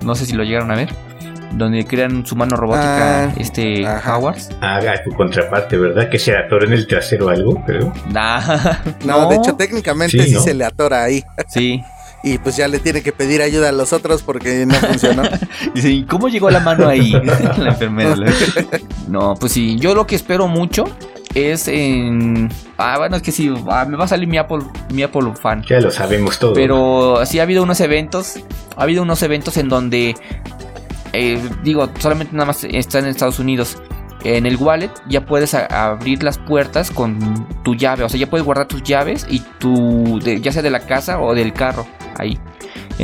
No 0.00 0.14
sé 0.14 0.24
si 0.26 0.32
lo 0.32 0.44
llegaron 0.44 0.70
a 0.70 0.76
ver. 0.76 0.88
Donde 1.52 1.84
crean 1.84 2.24
su 2.24 2.34
mano 2.34 2.56
robótica, 2.56 3.24
Ah, 3.26 3.34
este 3.36 3.86
ajá. 3.86 4.16
Howard. 4.16 4.38
Haga 4.62 5.02
tu 5.04 5.10
contraparte, 5.10 5.76
¿verdad? 5.76 6.08
Que 6.08 6.18
se 6.18 6.34
atora 6.34 6.64
en 6.64 6.72
el 6.72 6.86
trasero 6.86 7.28
algo, 7.28 7.62
creo. 7.66 7.92
Nah, 8.10 8.40
No, 9.04 9.28
de 9.28 9.36
hecho 9.42 9.54
técnicamente 9.54 10.18
Sí, 10.22 10.28
sí, 10.30 10.34
¿no? 10.34 10.40
se 10.40 10.54
le 10.54 10.64
atora 10.64 11.02
ahí. 11.04 11.22
Sí. 11.48 11.82
Y 12.24 12.38
pues 12.38 12.56
ya 12.56 12.68
le 12.68 12.78
tiene 12.78 13.02
que 13.02 13.10
pedir 13.10 13.42
ayuda 13.42 13.70
a 13.70 13.72
los 13.72 13.92
otros 13.92 14.22
porque 14.22 14.64
no 14.64 14.74
funcionó. 14.74 15.24
Dice, 15.74 15.90
¿y 15.90 16.04
cómo 16.04 16.28
llegó 16.28 16.50
la 16.50 16.60
mano 16.60 16.86
ahí? 16.86 17.10
la 17.10 17.70
enfermera. 17.70 18.14
No, 19.08 19.34
pues 19.34 19.50
sí, 19.50 19.76
yo 19.80 19.92
lo 19.92 20.06
que 20.06 20.14
espero 20.14 20.46
mucho 20.46 20.84
es 21.34 21.68
en... 21.68 22.48
Ah, 22.78 22.96
bueno, 22.98 23.16
es 23.16 23.22
que 23.22 23.32
sí, 23.32 23.52
ah, 23.68 23.84
me 23.88 23.96
va 23.96 24.04
a 24.04 24.08
salir 24.08 24.28
mi 24.28 24.38
Apple, 24.38 24.58
mi 24.92 25.02
Apple 25.02 25.32
fan. 25.40 25.62
Ya 25.68 25.80
lo 25.80 25.90
sabemos 25.90 26.38
todo. 26.38 26.54
Pero 26.54 27.24
sí 27.26 27.38
ha 27.38 27.42
habido 27.44 27.62
unos 27.62 27.80
eventos, 27.80 28.40
ha 28.76 28.82
habido 28.82 29.02
unos 29.02 29.22
eventos 29.22 29.56
en 29.56 29.68
donde, 29.68 30.14
eh, 31.12 31.40
digo, 31.62 31.88
solamente 31.98 32.32
nada 32.34 32.46
más 32.46 32.64
está 32.64 32.98
en 32.98 33.06
Estados 33.06 33.38
Unidos. 33.38 33.76
En 34.24 34.46
el 34.46 34.56
wallet 34.56 34.90
ya 35.08 35.26
puedes 35.26 35.52
abrir 35.54 36.22
las 36.22 36.38
puertas 36.38 36.92
con 36.92 37.44
tu 37.64 37.74
llave, 37.74 38.04
o 38.04 38.08
sea, 38.08 38.20
ya 38.20 38.30
puedes 38.30 38.44
guardar 38.46 38.68
tus 38.68 38.82
llaves 38.84 39.26
y 39.28 39.40
tu, 39.58 40.20
de- 40.22 40.40
ya 40.40 40.52
sea 40.52 40.62
de 40.62 40.70
la 40.70 40.78
casa 40.80 41.20
o 41.20 41.34
del 41.34 41.52
carro, 41.52 41.86
ahí. 42.18 42.38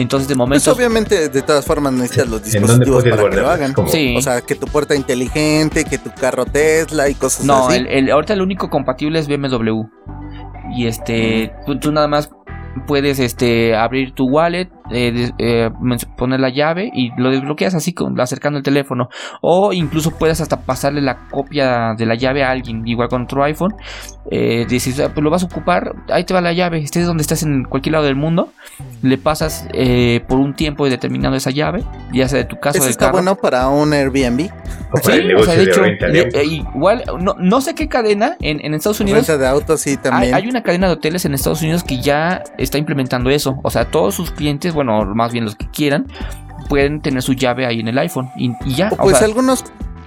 Entonces, 0.00 0.28
de 0.28 0.34
Pues 0.36 0.38
momento, 0.48 0.72
obviamente 0.72 1.28
de 1.28 1.42
todas 1.42 1.64
formas 1.64 1.92
necesitas 1.92 2.28
los 2.28 2.54
¿En 2.54 2.62
dónde 2.66 2.84
dispositivos 2.84 3.04
para 3.22 3.30
que 3.30 3.40
lo 3.40 3.50
hagan. 3.50 3.74
Sí. 3.88 4.14
O 4.16 4.22
sea, 4.22 4.40
que 4.40 4.54
tu 4.54 4.66
puerta 4.66 4.94
inteligente, 4.94 5.84
que 5.84 5.98
tu 5.98 6.10
carro 6.12 6.44
Tesla 6.46 7.08
y 7.08 7.14
cosas 7.14 7.44
No, 7.44 7.68
así. 7.68 7.78
el, 7.78 7.86
el- 7.88 8.10
ahorita 8.10 8.32
el 8.34 8.42
único 8.42 8.70
compatible 8.70 9.18
es 9.18 9.28
BMW. 9.28 9.82
Y 10.76 10.86
este, 10.86 11.52
tú, 11.66 11.78
tú 11.78 11.90
nada 11.92 12.08
más 12.08 12.30
puedes 12.86 13.18
este 13.18 13.74
abrir 13.74 14.12
tu 14.14 14.26
wallet, 14.28 14.68
eh, 14.92 15.30
eh, 15.38 15.70
poner 16.16 16.40
la 16.40 16.48
llave 16.50 16.90
y 16.92 17.10
lo 17.20 17.30
desbloqueas 17.30 17.74
así 17.74 17.92
con, 17.92 18.18
acercando 18.20 18.58
el 18.58 18.62
teléfono. 18.64 19.08
O 19.42 19.72
incluso 19.72 20.10
puedes 20.18 20.40
hasta 20.40 20.60
pasarle 20.60 21.00
la 21.00 21.28
copia 21.30 21.94
de 21.96 22.06
la 22.06 22.14
llave 22.14 22.44
a 22.44 22.50
alguien, 22.50 22.86
igual 22.86 23.08
con 23.08 23.22
otro 23.22 23.42
iPhone. 23.44 23.74
Eh, 24.30 24.66
dices, 24.68 25.00
"Ah, 25.00 25.10
pues 25.12 25.24
lo 25.24 25.30
vas 25.30 25.42
a 25.42 25.46
ocupar, 25.46 25.92
ahí 26.10 26.24
te 26.24 26.34
va 26.34 26.40
la 26.40 26.52
llave, 26.52 26.78
estés 26.80 27.06
donde 27.06 27.22
estés 27.22 27.42
en 27.44 27.64
cualquier 27.64 27.94
lado 27.94 28.04
del 28.04 28.16
mundo, 28.16 28.52
le 29.02 29.16
pasas 29.16 29.66
eh, 29.72 30.20
por 30.28 30.38
un 30.38 30.54
tiempo 30.54 30.88
determinado 30.88 31.34
esa 31.34 31.50
llave, 31.50 31.82
ya 32.12 32.28
sea 32.28 32.38
de 32.40 32.44
tu 32.44 32.56
casa 32.56 32.78
o 32.78 32.80
Eso 32.80 32.84
del 32.84 32.90
está 32.90 33.06
carro. 33.06 33.12
bueno 33.18 33.36
para 33.36 33.68
un 33.68 33.92
Airbnb, 33.92 34.50
O 34.92 34.96
Sí, 34.98 35.12
o 35.36 35.42
sea, 35.44 35.54
de 35.54 35.62
hecho, 35.64 35.82
de 35.82 35.96
de- 35.96 36.28
eh, 36.40 36.44
igual, 36.44 37.04
no, 37.20 37.34
no 37.38 37.60
sé 37.60 37.74
qué 37.74 37.88
cadena 37.88 38.36
en, 38.40 38.64
en 38.64 38.74
Estados 38.74 39.00
Unidos. 39.00 39.26
renta 39.26 39.36
de 39.36 39.46
autos 39.48 39.80
sí 39.80 39.90
Hay, 39.90 39.96
también. 39.98 40.34
hay 40.34 40.46
una 40.48 40.62
cadena 40.62 40.86
de 40.88 40.94
hoteles 40.94 41.24
en 41.26 41.34
Estados 41.34 41.60
Unidos 41.62 41.84
que 41.84 41.98
ya 42.00 42.42
está 42.58 42.78
implementando 42.78 43.28
eso. 43.30 43.56
O 43.62 43.70
sea, 43.70 43.84
todos 43.90 44.14
sus 44.14 44.30
clientes, 44.30 44.72
bueno, 44.78 45.04
más 45.14 45.32
bien 45.32 45.44
los 45.44 45.56
que 45.56 45.68
quieran, 45.68 46.06
pueden 46.68 47.00
tener 47.00 47.20
su 47.22 47.32
llave 47.32 47.66
ahí 47.66 47.80
en 47.80 47.88
el 47.88 47.98
iPhone. 47.98 48.30
Y, 48.36 48.52
y 48.64 48.74
ya. 48.76 48.90
O 48.90 48.94
o 48.94 48.96
pues 48.98 49.18
sea, 49.18 49.26
algunos... 49.26 49.64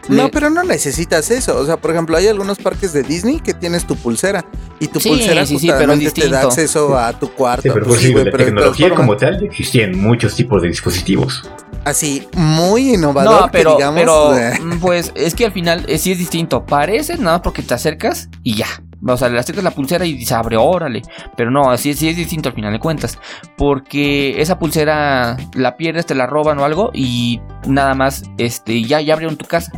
No, 0.07 0.30
pero 0.31 0.49
no 0.49 0.64
necesitas 0.64 1.30
eso. 1.30 1.57
O 1.60 1.65
sea, 1.65 1.77
por 1.77 1.91
ejemplo, 1.91 2.15
hay 2.18 2.27
algunos 2.27 2.57
parques 2.57 2.93
de 2.93 3.03
Disney 3.03 3.39
que 3.39 3.53
tienes 3.53 3.85
tu 3.85 3.95
pulsera. 3.95 4.45
Y 4.80 4.88
tu 4.88 4.99
Sí, 4.99 5.10
pulsera 5.10 5.45
sí, 5.45 5.60
sí, 5.60 5.69
pero 5.77 5.93
te 5.98 6.30
da 6.30 6.41
acceso 6.41 6.98
a 6.98 7.14
tu 7.14 7.31
cuarto. 7.34 7.64
Sí, 7.64 7.69
pero 7.73 7.85
Pues 7.85 7.99
por 7.99 8.07
sí, 8.07 8.14
pero 8.14 8.45
tecnología 8.45 8.88
formas, 8.88 9.06
como 9.06 9.18
tal 9.18 9.43
existían 9.43 9.98
muchos 9.98 10.35
tipos 10.35 10.61
de 10.61 10.69
dispositivos. 10.69 11.43
Así, 11.85 12.27
muy 12.34 12.95
innovador, 12.95 13.41
no, 13.41 13.49
pero, 13.52 13.72
que 13.72 13.84
digamos. 13.84 14.02
pero 14.02 14.77
pues 14.81 15.11
es 15.15 15.35
que 15.35 15.45
al 15.45 15.52
final 15.52 15.84
eh, 15.88 15.98
sí 15.98 16.11
es 16.14 16.18
distinto. 16.18 16.65
Parece 16.65 17.18
nada 17.18 17.34
más 17.34 17.41
porque 17.41 17.61
te 17.61 17.73
acercas 17.73 18.30
y 18.43 18.56
ya. 18.56 18.68
O 19.06 19.18
sea, 19.18 19.30
le 19.30 19.40
acercas 19.40 19.64
la 19.64 19.72
pulsera 19.72 20.06
y 20.06 20.23
se 20.23 20.34
abre, 20.34 20.57
órale. 20.57 21.02
Pero 21.36 21.49
no, 21.52 21.76
sí, 21.78 21.94
sí 21.94 22.10
es 22.10 22.15
distinto 22.15 22.49
al 22.49 22.56
final 22.56 22.73
de 22.73 22.80
cuentas. 22.80 23.18
Porque 23.57 24.41
esa 24.41 24.60
pulsera 24.60 25.38
la 25.56 25.76
pierdes, 25.78 26.06
te 26.06 26.15
la 26.15 26.28
roban 26.28 26.60
o 26.60 26.65
algo 26.65 26.91
y 26.94 27.41
nada 27.68 27.94
más 27.95 28.23
este 28.38 28.84
ya, 28.84 29.02
ya 29.02 29.14
abrieron 29.14 29.38
tu 29.38 29.45
casa. 29.45 29.72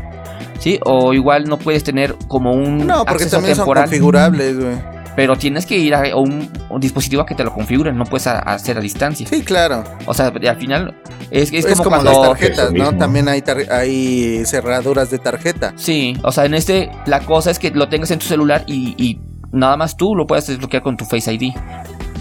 ¿Sí? 0.60 0.80
O 0.86 1.14
igual 1.14 1.46
no 1.46 1.58
puedes 1.58 1.84
tener 1.84 2.16
como 2.28 2.52
un 2.54 2.88
no, 2.88 3.00
porque 3.00 3.24
acceso 3.24 3.38
también 3.38 3.56
son 3.56 3.64
temporal. 3.66 3.84
configurables, 3.86 4.60
güey. 4.60 4.93
Pero 5.16 5.36
tienes 5.38 5.66
que 5.66 5.78
ir 5.78 5.94
a 5.94 6.16
un, 6.16 6.50
un 6.70 6.82
dispositivo 6.82 7.22
a 7.22 7.26
que 7.26 7.36
te 7.36 7.44
lo 7.44 7.54
configuren, 7.54 7.96
no 7.98 8.06
puedes 8.06 8.26
a- 8.28 8.40
hacer 8.40 8.78
a 8.78 8.82
distancia. 8.82 9.28
Sí, 9.28 9.42
claro. 9.44 9.84
O 10.06 10.14
sea, 10.14 10.28
al 10.28 10.58
final 10.58 10.96
es, 11.30 11.54
es 11.54 11.66
Es, 11.66 11.78
como, 11.78 11.84
como, 11.84 11.90
cuando... 12.02 12.12
las 12.12 12.30
tarjetas, 12.30 12.72
¿no? 12.74 12.98
También 12.98 13.28
hay, 13.28 13.42
tar- 13.42 13.72
hay 13.72 14.44
cerraduras 14.46 15.10
de 15.12 15.20
tarjeta. 15.20 15.74
Sí, 15.76 16.18
o 16.24 16.32
sea, 16.32 16.46
en 16.46 16.54
este 16.56 16.90
la 17.06 17.20
cosa 17.22 17.52
es 17.52 17.60
que 17.60 17.72
lo 17.72 17.90
tengas 17.90 18.12
en 18.12 18.20
tu 18.20 18.26
celular 18.26 18.64
y, 18.66 18.96
y 18.98 19.20
nada 19.52 19.78
más 19.78 19.96
tú 19.98 20.16
lo 20.16 20.26
puedes 20.26 20.48
desbloquear 20.48 20.82
con 20.82 20.98
tu 20.98 21.06
Face 21.06 21.32
ID. 21.32 21.54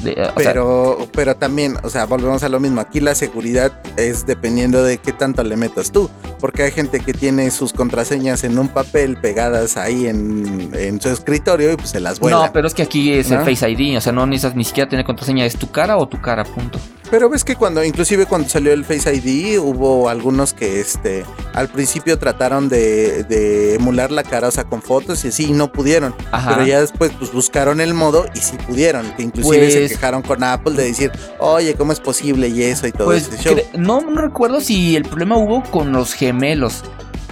De- 0.03 0.15
sea, 0.15 0.33
Pero, 0.35 1.07
pero 1.13 1.37
también, 1.37 1.77
o 1.83 1.89
sea, 1.91 2.07
volvemos 2.07 2.43
a 2.43 2.49
lo 2.49 2.61
mismo. 2.61 2.81
Aquí 2.81 3.01
la 3.01 3.15
seguridad 3.15 3.73
es 3.97 4.27
dependiendo 4.27 4.83
de 4.83 4.99
qué 4.99 5.13
tanto 5.13 5.43
le 5.45 5.57
metas 5.57 5.93
tú. 5.93 6.11
Porque 6.41 6.65
hay 6.65 6.73
gente 6.73 6.99
que 7.01 7.13
tiene 7.15 7.51
sus 7.53 7.73
contraseñas 7.73 8.43
en 8.45 8.59
un 8.59 8.69
papel 8.69 9.17
pegadas 9.17 9.77
ahí 9.77 10.07
en, 10.09 10.71
en 10.75 11.01
su 11.01 11.09
escritorio 11.09 11.73
y 11.73 11.77
pues 11.77 11.91
se 11.91 12.01
las 12.01 12.19
vuela. 12.19 12.47
no, 12.47 12.53
pero 12.53 12.67
es 12.67 12.75
que 12.75 12.83
aquí 12.83 13.13
es 13.13 13.31
¿No? 13.31 13.41
el 13.41 13.45
Face 13.57 13.71
ID, 13.71 13.97
o 13.97 14.01
sea, 14.01 14.13
no 14.13 14.27
necesitas 14.27 14.57
ni 14.57 14.65
siquiera 14.65 14.89
tener 14.91 15.05
contraseña, 15.05 15.47
es 15.47 15.57
tu 15.57 15.71
cara 15.71 15.97
o 15.97 16.09
tu 16.09 16.21
cara, 16.21 16.43
punto. 16.45 16.81
Pero 17.13 17.29
ves 17.29 17.45
que 17.45 17.57
cuando, 17.57 17.85
inclusive 17.85 18.25
cuando 18.25 18.49
salió 18.49 18.73
el 18.73 18.85
Face 18.87 19.15
ID, 19.15 19.59
hubo 19.61 20.09
algunos 20.09 20.55
que 20.55 20.81
este 20.81 21.25
al 21.53 21.69
principio 21.69 22.19
trataron 22.19 22.71
de, 22.71 23.25
de 23.25 23.75
emular 23.75 24.11
la 24.11 24.23
cara, 24.23 24.49
o 24.49 24.51
sea, 24.51 24.65
con 24.65 24.81
fotos 24.81 25.23
y 25.27 25.29
así, 25.29 25.45
y 25.51 25.53
no 25.53 25.71
pudieron. 25.71 26.15
Ajá. 26.33 26.55
Pero 26.55 26.67
ya 26.67 26.81
después 26.81 27.13
pues 27.19 27.31
buscaron 27.31 27.83
el 27.83 27.93
modo 27.93 28.25
y 28.35 28.39
sí 28.39 28.57
pudieron. 28.67 29.13
Que 29.15 29.23
inclusive 29.25 29.71
se 29.71 29.79
Pues- 29.81 29.92
quejaron 29.93 30.23
con 30.23 30.43
Apple 30.45 30.75
de 30.75 30.85
decir, 30.85 31.11
oye, 31.39 31.75
¿cómo 31.75 31.93
es 31.93 32.01
posible? 32.01 32.49
Y 32.49 32.63
eso 32.63 32.87
y 32.87 32.93
todo 32.93 33.07
Pues 33.07 33.29
ese 33.33 33.43
show. 33.43 33.57
no, 33.79 34.01
no 34.01 34.21
recuerdo 34.21 34.61
si 34.61 34.97
el 34.97 35.05
problema 35.05 35.37
hubo 35.37 35.63
con 35.65 35.93
los 35.93 36.15
gemelos. 36.15 36.83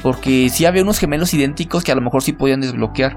Porque 0.02 0.48
sí 0.50 0.64
había 0.64 0.82
unos 0.82 0.98
gemelos 0.98 1.34
idénticos 1.34 1.84
que 1.84 1.92
a 1.92 1.94
lo 1.94 2.00
mejor 2.00 2.22
sí 2.22 2.32
podían 2.32 2.60
desbloquear. 2.62 3.16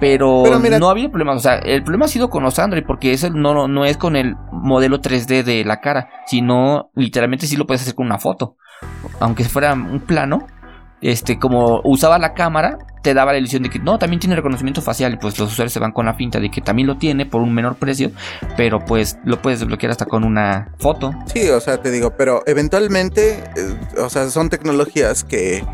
Pero, 0.00 0.42
Pero 0.44 0.58
mira- 0.58 0.78
no 0.78 0.90
había 0.90 1.08
problemas. 1.08 1.36
O 1.36 1.40
sea, 1.40 1.54
el 1.58 1.82
problema 1.84 2.04
ha 2.06 2.08
sido 2.08 2.28
con 2.28 2.42
los 2.42 2.58
Android. 2.58 2.84
Porque 2.86 3.12
eso 3.12 3.30
no, 3.30 3.54
no, 3.54 3.68
no 3.68 3.84
es 3.84 3.96
con 3.96 4.16
el 4.16 4.34
modelo 4.50 5.00
3D 5.00 5.42
de 5.44 5.64
la 5.64 5.80
cara. 5.80 6.08
Sino 6.26 6.90
literalmente 6.94 7.46
sí 7.46 7.56
lo 7.56 7.66
puedes 7.66 7.82
hacer 7.82 7.94
con 7.94 8.06
una 8.06 8.18
foto. 8.18 8.56
Aunque 9.20 9.44
fuera 9.44 9.72
un 9.72 10.00
plano. 10.00 10.46
Este, 11.02 11.38
como 11.38 11.80
usaba 11.84 12.18
la 12.18 12.32
cámara, 12.34 12.78
te 13.02 13.12
daba 13.14 13.32
la 13.32 13.38
ilusión 13.38 13.62
de 13.62 13.68
que 13.70 13.78
no, 13.78 13.98
también 13.98 14.18
tiene 14.18 14.34
reconocimiento 14.34 14.80
facial. 14.82 15.12
Y 15.14 15.16
pues 15.18 15.38
los 15.38 15.52
usuarios 15.52 15.72
se 15.72 15.78
van 15.78 15.92
con 15.92 16.06
la 16.06 16.14
finta 16.14 16.40
de 16.40 16.50
que 16.50 16.60
también 16.60 16.88
lo 16.88 16.96
tiene 16.96 17.26
por 17.26 17.42
un 17.42 17.52
menor 17.54 17.76
precio. 17.76 18.10
Pero 18.56 18.84
pues 18.84 19.18
lo 19.24 19.40
puedes 19.42 19.60
desbloquear 19.60 19.92
hasta 19.92 20.06
con 20.06 20.24
una 20.24 20.72
foto. 20.78 21.12
Sí, 21.32 21.48
o 21.50 21.60
sea, 21.60 21.80
te 21.82 21.90
digo, 21.90 22.10
pero 22.16 22.42
eventualmente, 22.46 23.44
eh, 23.56 24.00
o 24.00 24.08
sea, 24.08 24.28
son 24.30 24.48
tecnologías 24.48 25.22
que 25.22 25.58
eh, 25.58 25.64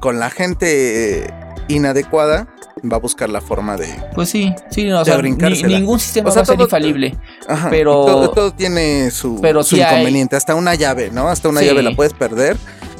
con 0.00 0.18
la 0.20 0.30
gente 0.30 1.26
inadecuada, 1.68 2.46
va 2.90 2.96
a 2.98 3.00
buscar 3.00 3.28
la 3.28 3.40
forma 3.40 3.76
de... 3.76 3.88
Pues 4.14 4.28
sí, 4.28 4.54
sí, 4.70 4.84
no, 4.84 5.00
o 5.00 5.04
sea, 5.04 5.18
ni- 5.20 5.32
ningún 5.32 5.98
sistema 5.98 6.28
O 6.28 6.32
sea, 6.32 6.40
va 6.40 6.42
a 6.44 6.46
ser 6.46 6.60
infalible. 6.60 7.16
Ajá, 7.48 7.68
Pero- 7.70 8.04
todo, 8.04 8.30
todo 8.30 8.52
tiene 8.52 9.10
su, 9.10 9.40
pero 9.40 9.62
su 9.64 9.74
sí 9.76 9.82
hay- 9.82 9.94
inconveniente, 9.94 10.36
hasta 10.36 10.54
una 10.54 10.74
llave, 10.74 11.10
¿no? 11.10 11.26
Hasta 11.28 11.48
una 11.48 11.60
Sí. 11.60 11.66
llave 11.66 11.82
la 11.82 11.96
puedes 11.96 12.12
perder. 12.12 12.56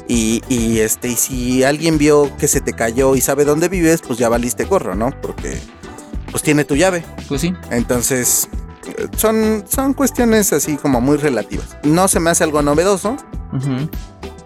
Y, 0.07 0.41
y, 0.47 0.79
este, 0.79 1.09
y 1.09 1.15
si 1.15 1.63
alguien 1.63 1.97
vio 1.97 2.35
que 2.37 2.47
se 2.47 2.61
te 2.61 2.73
cayó 2.73 3.15
y 3.15 3.21
sabe 3.21 3.43
dónde 3.45 3.67
vives, 3.67 4.01
pues 4.05 4.17
ya 4.17 4.29
valiste 4.29 4.63
gorro, 4.65 4.95
¿no? 4.95 5.11
Porque 5.21 5.57
pues 6.31 6.43
tiene 6.43 6.63
tu 6.63 6.75
llave. 6.75 7.03
Pues 7.27 7.41
sí. 7.41 7.53
Entonces, 7.71 8.47
eh, 8.97 9.07
son, 9.17 9.65
son 9.67 9.93
cuestiones 9.93 10.53
así 10.53 10.77
como 10.77 11.01
muy 11.01 11.17
relativas. 11.17 11.77
No 11.83 12.07
se 12.07 12.19
me 12.19 12.29
hace 12.29 12.43
algo 12.43 12.61
novedoso, 12.61 13.17
Ujú. 13.53 13.89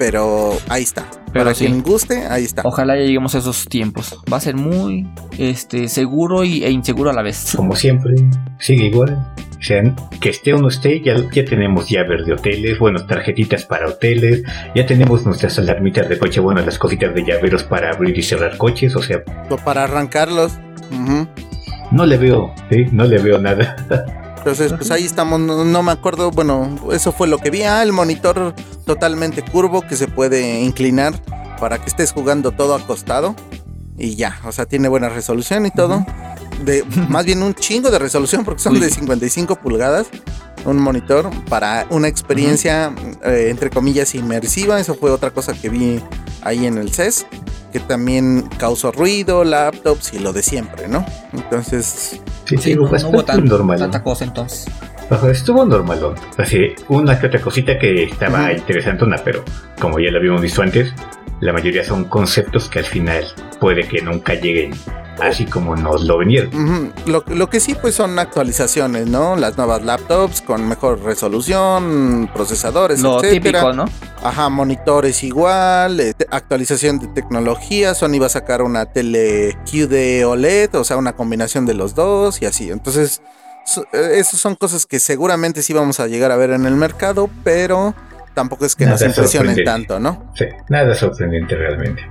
Pero 0.02 0.58
ahí 0.68 0.82
está. 0.82 1.06
Pero 1.32 1.46
Para 1.46 1.54
sí. 1.54 1.68
quien 1.68 1.84
guste, 1.84 2.26
ahí 2.26 2.44
está. 2.44 2.64
Ojalá 2.66 2.96
ya 2.96 3.04
lleguemos 3.04 3.36
a 3.36 3.38
esos 3.38 3.66
tiempos. 3.68 4.18
Va 4.34 4.38
a 4.38 4.40
ser 4.40 4.56
muy 4.56 5.08
este 5.38 5.88
seguro 5.90 6.44
y, 6.44 6.64
e 6.64 6.72
inseguro 6.72 7.12
a 7.12 7.14
la 7.14 7.22
vez. 7.22 7.54
Como 7.56 7.76
siempre, 7.76 8.16
sigue 8.58 8.86
igual. 8.86 9.32
O 9.60 9.62
sea, 9.64 9.84
que 10.20 10.30
esté 10.30 10.56
o 10.56 10.58
no 10.58 10.70
esté, 10.70 11.02
ya, 11.02 11.18
ya 11.32 11.46
tenemos 11.46 11.88
llaves 11.88 12.26
de 12.26 12.34
hoteles, 12.34 12.80
bueno, 12.80 13.06
tarjetitas 13.06 13.64
para 13.64 13.90
hoteles, 13.90 14.42
ya 14.74 14.88
tenemos 14.88 15.24
nuestras 15.24 15.60
alarmitas 15.60 16.10
de 16.10 16.18
coche, 16.18 16.40
bueno, 16.40 16.62
las 16.62 16.80
cositas 16.80 17.14
de 17.14 17.24
llaveros 17.24 17.62
para 17.64 17.92
abrir 17.92 18.18
y 18.18 18.24
cerrar 18.24 18.58
coches, 18.58 18.96
o 18.96 19.04
sea, 19.04 19.22
O 19.52 19.58
Para 19.58 19.84
arrancarlos. 19.84 20.54
no 21.92 22.06
le 22.08 22.18
veo, 22.18 22.52
¿sí? 22.72 22.88
no 22.92 23.06
le 23.06 23.20
veo 23.20 23.38
nada. 23.38 23.76
Entonces, 24.42 24.74
pues 24.74 24.90
ahí 24.90 25.06
estamos, 25.06 25.40
no, 25.40 25.64
no 25.64 25.84
me 25.84 25.92
acuerdo, 25.92 26.32
bueno, 26.32 26.80
eso 26.92 27.12
fue 27.12 27.28
lo 27.28 27.38
que 27.38 27.52
vi. 27.52 27.62
Ah, 27.62 27.84
el 27.84 27.94
monitor 27.94 28.56
totalmente 28.86 29.44
curvo 29.44 29.84
que 29.84 29.96
se 29.96 30.08
puede 30.08 30.62
inclinar 30.62 31.14
para 31.60 31.78
que 31.78 31.88
estés 31.88 32.12
jugando 32.12 32.52
todo 32.52 32.74
acostado. 32.74 33.36
Y 34.00 34.16
ya, 34.16 34.40
o 34.44 34.52
sea, 34.52 34.66
tiene 34.66 34.88
buena 34.88 35.10
resolución 35.10 35.68
y 35.68 35.70
todo. 35.70 36.04
De, 36.66 36.84
más 37.08 37.24
bien 37.24 37.44
un 37.44 37.54
chingo 37.54 37.92
de 37.92 38.00
resolución 38.00 38.44
porque 38.44 38.64
son 38.64 38.74
Uy. 38.74 38.80
de 38.80 38.90
55 38.90 39.58
pulgadas. 39.58 40.08
Un 40.66 40.80
monitor 40.80 41.30
para 41.48 41.86
una 41.92 42.08
experiencia, 42.08 42.96
eh, 43.24 43.50
entre 43.52 43.70
comillas, 43.70 44.16
inmersiva. 44.16 44.80
Eso 44.80 44.96
fue 44.96 45.12
otra 45.12 45.30
cosa 45.30 45.54
que 45.54 45.70
vi 45.70 46.02
ahí 46.42 46.66
en 46.66 46.80
el 46.80 46.92
CES. 46.92 47.28
Que 47.72 47.80
también 47.80 48.50
causó 48.58 48.92
ruido, 48.92 49.44
laptops 49.44 50.14
y 50.14 50.20
lo 50.20 50.34
de 50.34 50.44
siempre, 50.44 50.88
¿no? 50.88 51.06
Entonces, 51.34 52.20
Sí, 52.46 52.58
Sí, 52.58 52.76
no, 52.76 52.82
no 52.90 53.10
hubo 53.10 53.24
tan- 53.24 53.46
normal. 53.46 53.80
tanta 53.80 54.04
cosa 54.04 54.26
entonces. 54.26 54.66
Ajá, 55.10 55.30
estuvo 55.32 55.64
normalón. 55.66 56.16
Así, 56.38 56.74
una 56.90 57.18
que 57.20 57.28
otra 57.28 57.40
cosita 57.42 57.78
que 57.80 58.04
estaba 58.04 58.44
Ujú. 58.44 58.52
interesantona, 58.58 59.18
pero 59.24 59.44
como 59.80 60.00
ya 60.00 60.12
lo 60.12 60.18
habíamos 60.20 60.42
visto 60.42 60.62
antes, 60.62 60.94
la 61.42 61.52
mayoría 61.54 61.84
son 61.84 62.06
conceptos 62.06 62.70
que 62.70 62.80
al 62.80 62.86
final 62.86 63.26
puede 63.60 63.88
que 63.88 64.02
nunca 64.02 64.34
lleguen 64.36 64.74
así 65.20 65.46
como 65.46 65.76
nos 65.76 66.04
lo 66.06 66.18
vinieron. 66.18 66.50
Ujú. 66.56 66.92
Lo, 67.06 67.24
lo 67.28 67.48
que 67.50 67.60
sí, 67.60 67.76
pues 67.80 67.94
son 67.94 68.18
actualizaciones, 68.18 69.06
¿no? 69.08 69.36
Las 69.36 69.56
nuevas 69.58 69.84
laptops 69.84 70.42
con 70.42 70.68
mejor 70.68 71.00
resolución, 71.04 72.30
procesadores, 72.34 73.02
Lo 73.02 73.18
etcétera. 73.24 73.60
típico, 73.62 73.74
¿no? 73.74 73.86
Ajá, 74.24 74.50
monitores 74.50 75.24
igual, 75.24 76.00
eh, 76.00 76.16
actualización 76.32 76.98
de 77.00 77.08
tecnología. 77.08 77.94
Sony 77.94 78.20
va 78.20 78.28
a 78.28 78.30
sacar 78.30 78.62
una 78.64 78.86
tele 78.88 79.58
QD 79.70 80.26
OLED, 80.26 80.76
o 80.76 80.84
sea, 80.84 80.98
una 80.98 81.14
combinación 81.14 81.66
de 81.66 81.74
los 81.76 81.94
dos 81.94 82.42
y 82.42 82.46
así. 82.46 82.72
Entonces, 82.72 83.22
so- 83.66 83.86
eh, 83.94 84.14
esas 84.16 84.40
son 84.40 84.56
cosas 84.56 84.86
que 84.86 85.00
seguramente 85.00 85.62
sí 85.62 85.74
vamos 85.74 86.00
a 86.00 86.08
llegar 86.08 86.32
a 86.32 86.36
ver 86.36 86.52
en 86.52 86.66
el 86.66 86.76
mercado, 86.76 87.30
pero 87.44 87.94
tampoco 88.34 88.66
es 88.66 88.76
que 88.76 88.86
nos 88.86 89.02
Nada 89.02 89.08
impresionen 89.08 89.56
sorprendente. 89.56 89.88
tanto, 89.88 90.00
¿no? 90.00 90.32
Sí, 90.36 90.46
nada 90.70 90.94
sorprendente 90.96 91.56
realmente. 91.56 92.02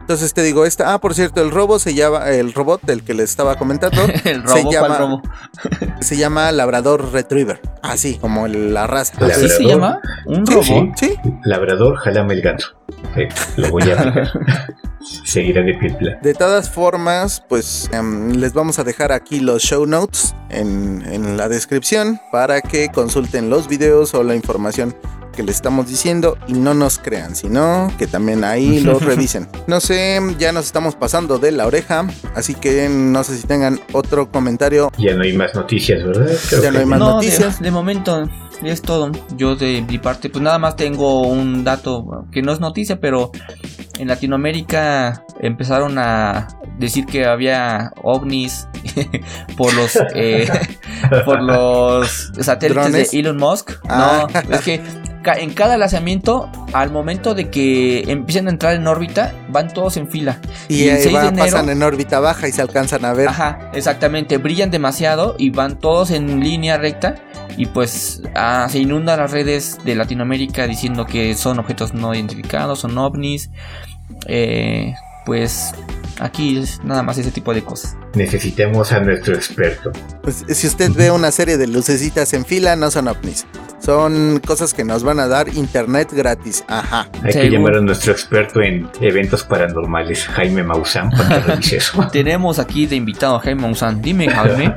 Entonces 0.00 0.34
te 0.34 0.42
digo, 0.42 0.64
esta, 0.66 0.92
ah, 0.94 1.00
por 1.00 1.14
cierto, 1.14 1.40
el 1.40 1.50
robo 1.52 1.78
se 1.78 1.94
llama, 1.94 2.28
el 2.30 2.52
robot 2.52 2.82
del 2.82 3.04
que 3.04 3.14
les 3.14 3.30
estaba 3.30 3.56
comentando, 3.56 4.02
El 4.24 4.46
se 4.48 4.62
robo, 4.62 4.70
llama- 4.72 4.86
¿cuál 4.88 4.98
robo? 4.98 5.22
se 6.00 6.16
llama 6.16 6.50
Labrador 6.52 7.12
Retriever. 7.12 7.60
Así, 7.82 8.16
como 8.18 8.46
el- 8.46 8.74
la 8.74 8.86
raza. 8.88 9.14
¿Así 9.24 9.48
se 9.48 9.62
Labrador. 9.62 9.68
llama? 9.70 10.00
¿Un 10.26 10.46
Sí, 10.46 10.54
robot? 10.54 10.88
sí. 10.96 11.14
Sí, 11.22 11.34
Labrador, 11.44 11.96
jalame 11.98 12.34
el. 12.34 12.42
Sí, 13.14 13.22
lo 13.56 13.70
voy 13.70 13.90
a 13.90 14.00
aplicar. 14.00 14.32
Seguirá 15.24 15.60
de 15.62 15.74
pie 15.74 15.90
plan. 15.94 16.18
de 16.22 16.32
todas 16.32 16.70
formas, 16.70 17.42
pues 17.48 17.90
em, 17.92 18.30
les 18.32 18.54
vamos 18.54 18.78
a 18.78 18.84
dejar 18.84 19.12
aquí 19.12 19.38
los 19.38 19.62
show 19.62 19.84
notes 19.84 20.34
en, 20.48 21.02
en 21.06 21.36
la 21.36 21.48
descripción 21.50 22.18
para 22.32 22.62
que 22.62 22.88
consulten 22.88 23.50
los 23.50 23.68
videos 23.68 24.14
o 24.14 24.22
la 24.22 24.34
información 24.34 24.96
que 25.34 25.42
les 25.42 25.56
estamos 25.56 25.88
diciendo 25.88 26.38
y 26.46 26.54
no 26.54 26.74
nos 26.74 26.98
crean, 26.98 27.36
sino 27.36 27.92
que 27.98 28.06
también 28.06 28.44
ahí 28.44 28.80
los 28.80 29.02
revisen. 29.04 29.48
No 29.66 29.80
sé, 29.80 30.20
ya 30.38 30.52
nos 30.52 30.66
estamos 30.66 30.94
pasando 30.94 31.38
de 31.38 31.52
la 31.52 31.66
oreja, 31.66 32.06
así 32.34 32.54
que 32.54 32.88
no 32.88 33.22
sé 33.24 33.36
si 33.36 33.46
tengan 33.46 33.80
otro 33.92 34.30
comentario. 34.30 34.90
Ya 34.98 35.14
no 35.14 35.22
hay 35.22 35.32
más 35.32 35.54
noticias, 35.54 36.04
¿verdad? 36.04 36.30
Creo 36.48 36.62
Ya 36.62 36.70
no 36.70 36.78
hay 36.78 36.86
más 36.86 36.98
no, 36.98 37.14
noticias. 37.14 37.58
De, 37.58 37.64
de 37.66 37.70
momento 37.70 38.28
es 38.62 38.82
todo. 38.82 39.10
Yo 39.36 39.56
de 39.56 39.82
mi 39.82 39.98
parte, 39.98 40.30
pues 40.30 40.42
nada 40.42 40.58
más 40.58 40.76
tengo 40.76 41.22
un 41.22 41.64
dato 41.64 42.26
que 42.32 42.42
no 42.42 42.52
es 42.52 42.60
noticia, 42.60 43.00
pero 43.00 43.30
en 43.98 44.08
Latinoamérica 44.08 45.22
empezaron 45.40 45.98
a 45.98 46.48
decir 46.78 47.06
que 47.06 47.24
había 47.26 47.92
ovnis 48.02 48.66
por 49.56 49.72
los 49.74 49.96
eh, 50.14 50.48
por 51.24 51.40
los 51.42 52.32
satélites 52.40 52.84
¿Drones? 52.84 53.10
de 53.10 53.20
Elon 53.20 53.36
Musk. 53.36 53.70
Ah. 53.88 54.26
No, 54.48 54.54
es 54.54 54.60
que 54.62 54.80
en 55.38 55.54
cada 55.54 55.78
lanzamiento, 55.78 56.50
al 56.74 56.90
momento 56.90 57.34
de 57.34 57.48
que 57.48 58.00
empiecen 58.12 58.46
a 58.46 58.50
entrar 58.50 58.74
en 58.74 58.86
órbita, 58.86 59.32
van 59.48 59.72
todos 59.72 59.96
en 59.96 60.10
fila. 60.10 60.38
Y, 60.68 60.82
Y 60.84 60.88
el 60.88 60.96
ahí 60.96 61.02
6 61.04 61.14
va- 61.14 61.22
de 61.22 61.28
enero- 61.28 61.44
pasan 61.52 61.68
en 61.70 61.82
órbita 61.82 62.20
baja 62.20 62.46
y 62.46 62.52
se 62.52 62.60
alcanzan 62.60 63.06
a 63.06 63.14
ver. 63.14 63.28
Ajá, 63.28 63.70
exactamente, 63.72 64.36
brillan 64.36 64.70
demasiado 64.70 65.34
y 65.38 65.48
van 65.48 65.78
todos 65.78 66.10
en 66.10 66.40
línea 66.40 66.76
recta 66.76 67.14
y 67.56 67.66
pues 67.66 68.22
ah, 68.34 68.66
se 68.70 68.78
inundan 68.78 69.18
las 69.20 69.30
redes 69.30 69.78
de 69.84 69.94
Latinoamérica 69.94 70.66
diciendo 70.66 71.06
que 71.06 71.34
son 71.34 71.58
objetos 71.58 71.94
no 71.94 72.14
identificados, 72.14 72.80
son 72.80 72.96
ovnis. 72.98 73.50
Eh, 74.26 74.94
pues 75.26 75.72
aquí 76.20 76.58
es 76.58 76.82
nada 76.84 77.02
más 77.02 77.16
ese 77.18 77.30
tipo 77.30 77.54
de 77.54 77.62
cosas. 77.62 77.96
necesitamos 78.14 78.92
a 78.92 79.00
nuestro 79.00 79.34
experto. 79.34 79.90
Pues, 80.22 80.44
si 80.48 80.66
usted 80.66 80.90
ve 80.92 81.10
una 81.10 81.30
serie 81.30 81.56
de 81.56 81.66
lucecitas 81.66 82.32
en 82.34 82.44
fila, 82.44 82.76
no 82.76 82.90
son 82.90 83.08
ovnis. 83.08 83.46
Son 83.80 84.40
cosas 84.46 84.72
que 84.74 84.84
nos 84.84 85.02
van 85.02 85.18
a 85.20 85.26
dar 85.28 85.48
internet 85.48 86.10
gratis. 86.12 86.64
Ajá. 86.68 87.08
Hay 87.22 87.32
que 87.32 87.50
llamar 87.50 87.76
a 87.76 87.80
nuestro 87.80 88.12
experto 88.12 88.62
en 88.62 88.88
eventos 89.00 89.44
paranormales, 89.44 90.26
Jaime 90.26 90.62
Maussan, 90.62 91.10
para 91.10 91.28
que 91.28 91.40
revise 91.52 91.76
eso. 91.78 92.06
Tenemos 92.12 92.58
aquí 92.58 92.86
de 92.86 92.96
invitado 92.96 93.36
a 93.36 93.40
Jaime 93.40 93.62
Maussan. 93.62 94.00
Dime, 94.00 94.28
Jaime, 94.30 94.74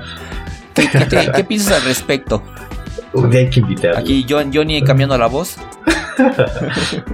¿qué, 0.74 0.90
qué 0.90 1.00
te- 1.06 1.32
qué 1.34 1.44
piensas 1.44 1.74
al 1.82 1.84
respecto? 1.84 2.44
Un 3.14 3.30
día 3.30 3.42
hay 3.42 3.50
que 3.50 3.60
invitarlo. 3.60 3.98
Aquí 4.00 4.26
John, 4.30 4.52
Johnny 4.54 4.82
cambiando 4.84 5.18
la 5.18 5.28
voz. 5.28 5.58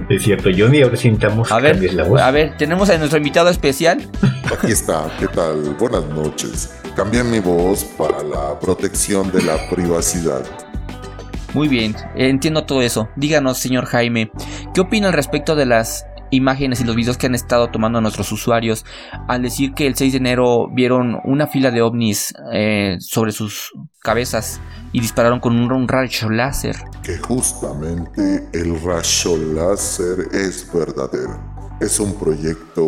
Es 0.08 0.22
cierto, 0.22 0.48
Johnny, 0.56 0.80
ahora 0.80 0.96
sintamos 0.96 1.52
A 1.52 1.56
que 1.56 1.62
ver, 1.62 1.72
cambies 1.72 1.94
la 1.94 2.04
voz. 2.04 2.20
a 2.22 2.30
ver, 2.30 2.56
tenemos 2.56 2.88
a 2.88 2.96
nuestro 2.96 3.18
invitado 3.18 3.50
especial. 3.50 4.08
Aquí 4.50 4.72
está, 4.72 5.10
¿qué 5.18 5.28
tal? 5.28 5.76
Buenas 5.78 6.06
noches. 6.06 6.74
Cambié 6.96 7.22
mi 7.22 7.38
voz 7.40 7.84
para 7.84 8.22
la 8.22 8.58
protección 8.58 9.30
de 9.30 9.42
la 9.42 9.68
privacidad. 9.68 10.42
Muy 11.52 11.68
bien, 11.68 11.94
entiendo 12.16 12.64
todo 12.64 12.80
eso. 12.82 13.08
Díganos, 13.16 13.58
señor 13.58 13.84
Jaime, 13.84 14.30
¿qué 14.74 14.80
opina 14.80 15.08
al 15.08 15.12
respecto 15.12 15.54
de 15.54 15.66
las 15.66 16.06
imágenes 16.34 16.80
y 16.80 16.84
los 16.84 16.96
videos 16.96 17.16
que 17.16 17.26
han 17.26 17.34
estado 17.34 17.68
tomando 17.68 18.00
nuestros 18.00 18.30
usuarios 18.32 18.84
al 19.28 19.42
decir 19.42 19.74
que 19.74 19.86
el 19.86 19.96
6 19.96 20.12
de 20.12 20.18
enero 20.18 20.68
vieron 20.72 21.18
una 21.24 21.46
fila 21.46 21.70
de 21.70 21.82
ovnis 21.82 22.34
eh, 22.52 22.96
sobre 23.00 23.32
sus 23.32 23.72
cabezas 24.00 24.60
y 24.92 25.00
dispararon 25.00 25.40
con 25.40 25.56
un, 25.56 25.72
un 25.72 25.88
rayo 25.88 26.30
láser? 26.30 26.76
Que 27.02 27.18
justamente 27.18 28.48
el 28.52 28.80
rayo 28.80 29.36
láser 29.36 30.28
es 30.32 30.70
verdadero. 30.72 31.54
Es 31.80 31.98
un 31.98 32.14
proyecto 32.14 32.84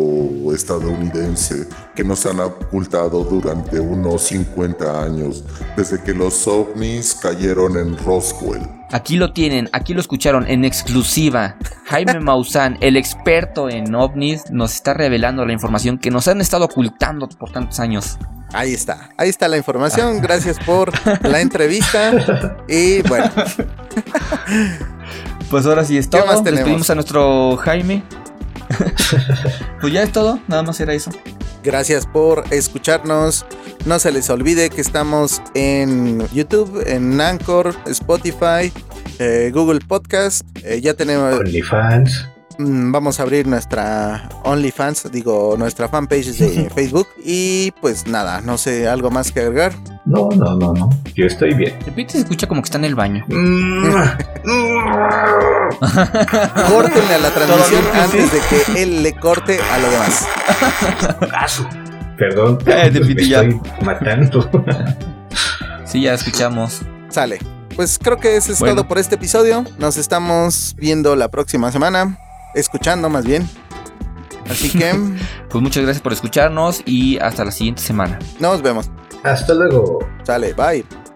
estadounidense 0.53 1.67
que 1.93 2.03
nos 2.03 2.25
han 2.25 2.39
ocultado 2.39 3.23
durante 3.23 3.79
unos 3.79 4.23
50 4.23 5.03
años, 5.03 5.43
desde 5.75 6.01
que 6.01 6.13
los 6.13 6.47
ovnis 6.47 7.13
cayeron 7.15 7.77
en 7.77 7.97
Roswell. 7.97 8.76
Aquí 8.91 9.17
lo 9.17 9.33
tienen, 9.33 9.69
aquí 9.73 9.93
lo 9.93 9.99
escucharon 9.99 10.47
en 10.47 10.63
exclusiva. 10.63 11.57
Jaime 11.85 12.19
Maussan, 12.19 12.77
el 12.81 12.95
experto 12.95 13.69
en 13.69 13.93
ovnis, 13.93 14.49
nos 14.49 14.73
está 14.73 14.93
revelando 14.93 15.45
la 15.45 15.53
información 15.53 15.97
que 15.97 16.09
nos 16.09 16.27
han 16.27 16.39
estado 16.39 16.65
ocultando 16.65 17.27
por 17.27 17.51
tantos 17.51 17.79
años. 17.79 18.17
Ahí 18.53 18.73
está. 18.73 19.09
Ahí 19.17 19.29
está 19.29 19.47
la 19.49 19.57
información. 19.57 20.21
Gracias 20.21 20.57
por 20.59 20.91
la 21.23 21.41
entrevista. 21.41 22.55
Y 22.69 23.01
bueno, 23.03 23.29
Pues 25.49 25.65
ahora 25.65 25.85
sí 25.85 25.97
es 25.97 26.07
¿Qué 26.07 26.17
todo. 26.19 26.41
Despedimos 26.41 26.89
a 26.89 26.95
nuestro 26.95 27.57
Jaime. 27.57 28.03
pues 29.81 29.93
ya 29.93 30.03
es 30.03 30.11
todo, 30.11 30.39
nada 30.47 30.63
más 30.63 30.79
era 30.79 30.93
eso. 30.93 31.11
gracias 31.63 32.05
por 32.05 32.43
escucharnos. 32.51 33.45
No 33.85 33.99
se 33.99 34.11
les 34.11 34.29
olvide 34.29 34.69
que 34.69 34.81
estamos 34.81 35.41
en 35.53 36.27
YouTube, 36.29 36.83
en 36.85 37.19
Anchor, 37.21 37.75
Spotify, 37.85 38.71
eh, 39.19 39.51
Google 39.53 39.79
Podcast. 39.79 40.45
Eh, 40.63 40.81
ya 40.81 40.93
tenemos 40.93 41.39
OnlyFans. 41.39 42.27
Mm, 42.57 42.91
vamos 42.91 43.19
a 43.19 43.23
abrir 43.23 43.47
nuestra 43.47 44.29
OnlyFans, 44.43 45.11
digo, 45.11 45.55
nuestra 45.57 45.87
fanpage 45.87 46.33
de 46.37 46.69
Facebook. 46.75 47.07
Y 47.23 47.71
pues 47.81 48.07
nada, 48.07 48.41
no 48.41 48.57
sé, 48.57 48.87
algo 48.87 49.09
más 49.11 49.31
que 49.31 49.41
agregar. 49.41 49.73
No, 50.05 50.29
no, 50.35 50.55
no, 50.55 50.73
no. 50.73 50.89
Yo 51.15 51.25
estoy 51.25 51.53
bien. 51.53 51.77
Repite, 51.85 52.13
se 52.13 52.19
escucha 52.19 52.47
como 52.47 52.61
que 52.61 52.65
está 52.67 52.77
en 52.77 52.85
el 52.85 52.95
baño. 52.95 53.25
Córtenle 56.69 57.13
a 57.13 57.19
la 57.19 57.29
transmisión 57.31 57.83
antes 57.93 58.31
de 58.31 58.39
que 58.49 58.83
él 58.83 59.03
le 59.03 59.13
corte 59.13 59.59
a 59.61 59.77
lo 59.79 59.89
demás. 59.91 60.27
Perdón, 62.17 62.57
Eh, 62.65 62.89
te 62.91 62.99
me 62.99 63.21
estoy 63.21 63.61
matando. 63.83 64.49
Sí, 65.85 66.01
ya 66.01 66.13
escuchamos. 66.13 66.81
Sale. 67.09 67.39
Pues 67.75 67.99
creo 68.01 68.17
que 68.17 68.35
eso 68.37 68.51
es 68.51 68.59
Bueno. 68.59 68.75
todo 68.75 68.87
por 68.87 68.97
este 68.97 69.15
episodio. 69.15 69.63
Nos 69.77 69.97
estamos 69.97 70.75
viendo 70.77 71.15
la 71.15 71.29
próxima 71.29 71.71
semana. 71.71 72.17
Escuchando 72.57 73.09
más 73.09 73.25
bien. 73.25 73.47
Así 74.49 74.69
que 74.69 74.93
Pues 75.49 75.61
muchas 75.61 75.83
gracias 75.83 76.01
por 76.01 76.13
escucharnos 76.13 76.81
y 76.85 77.17
hasta 77.19 77.45
la 77.45 77.51
siguiente 77.51 77.81
semana. 77.81 78.19
nos 78.39 78.61
vemos. 78.61 78.89
Hasta 79.23 79.53
luego. 79.53 79.99
Sale, 80.23 80.53
bye. 80.53 81.06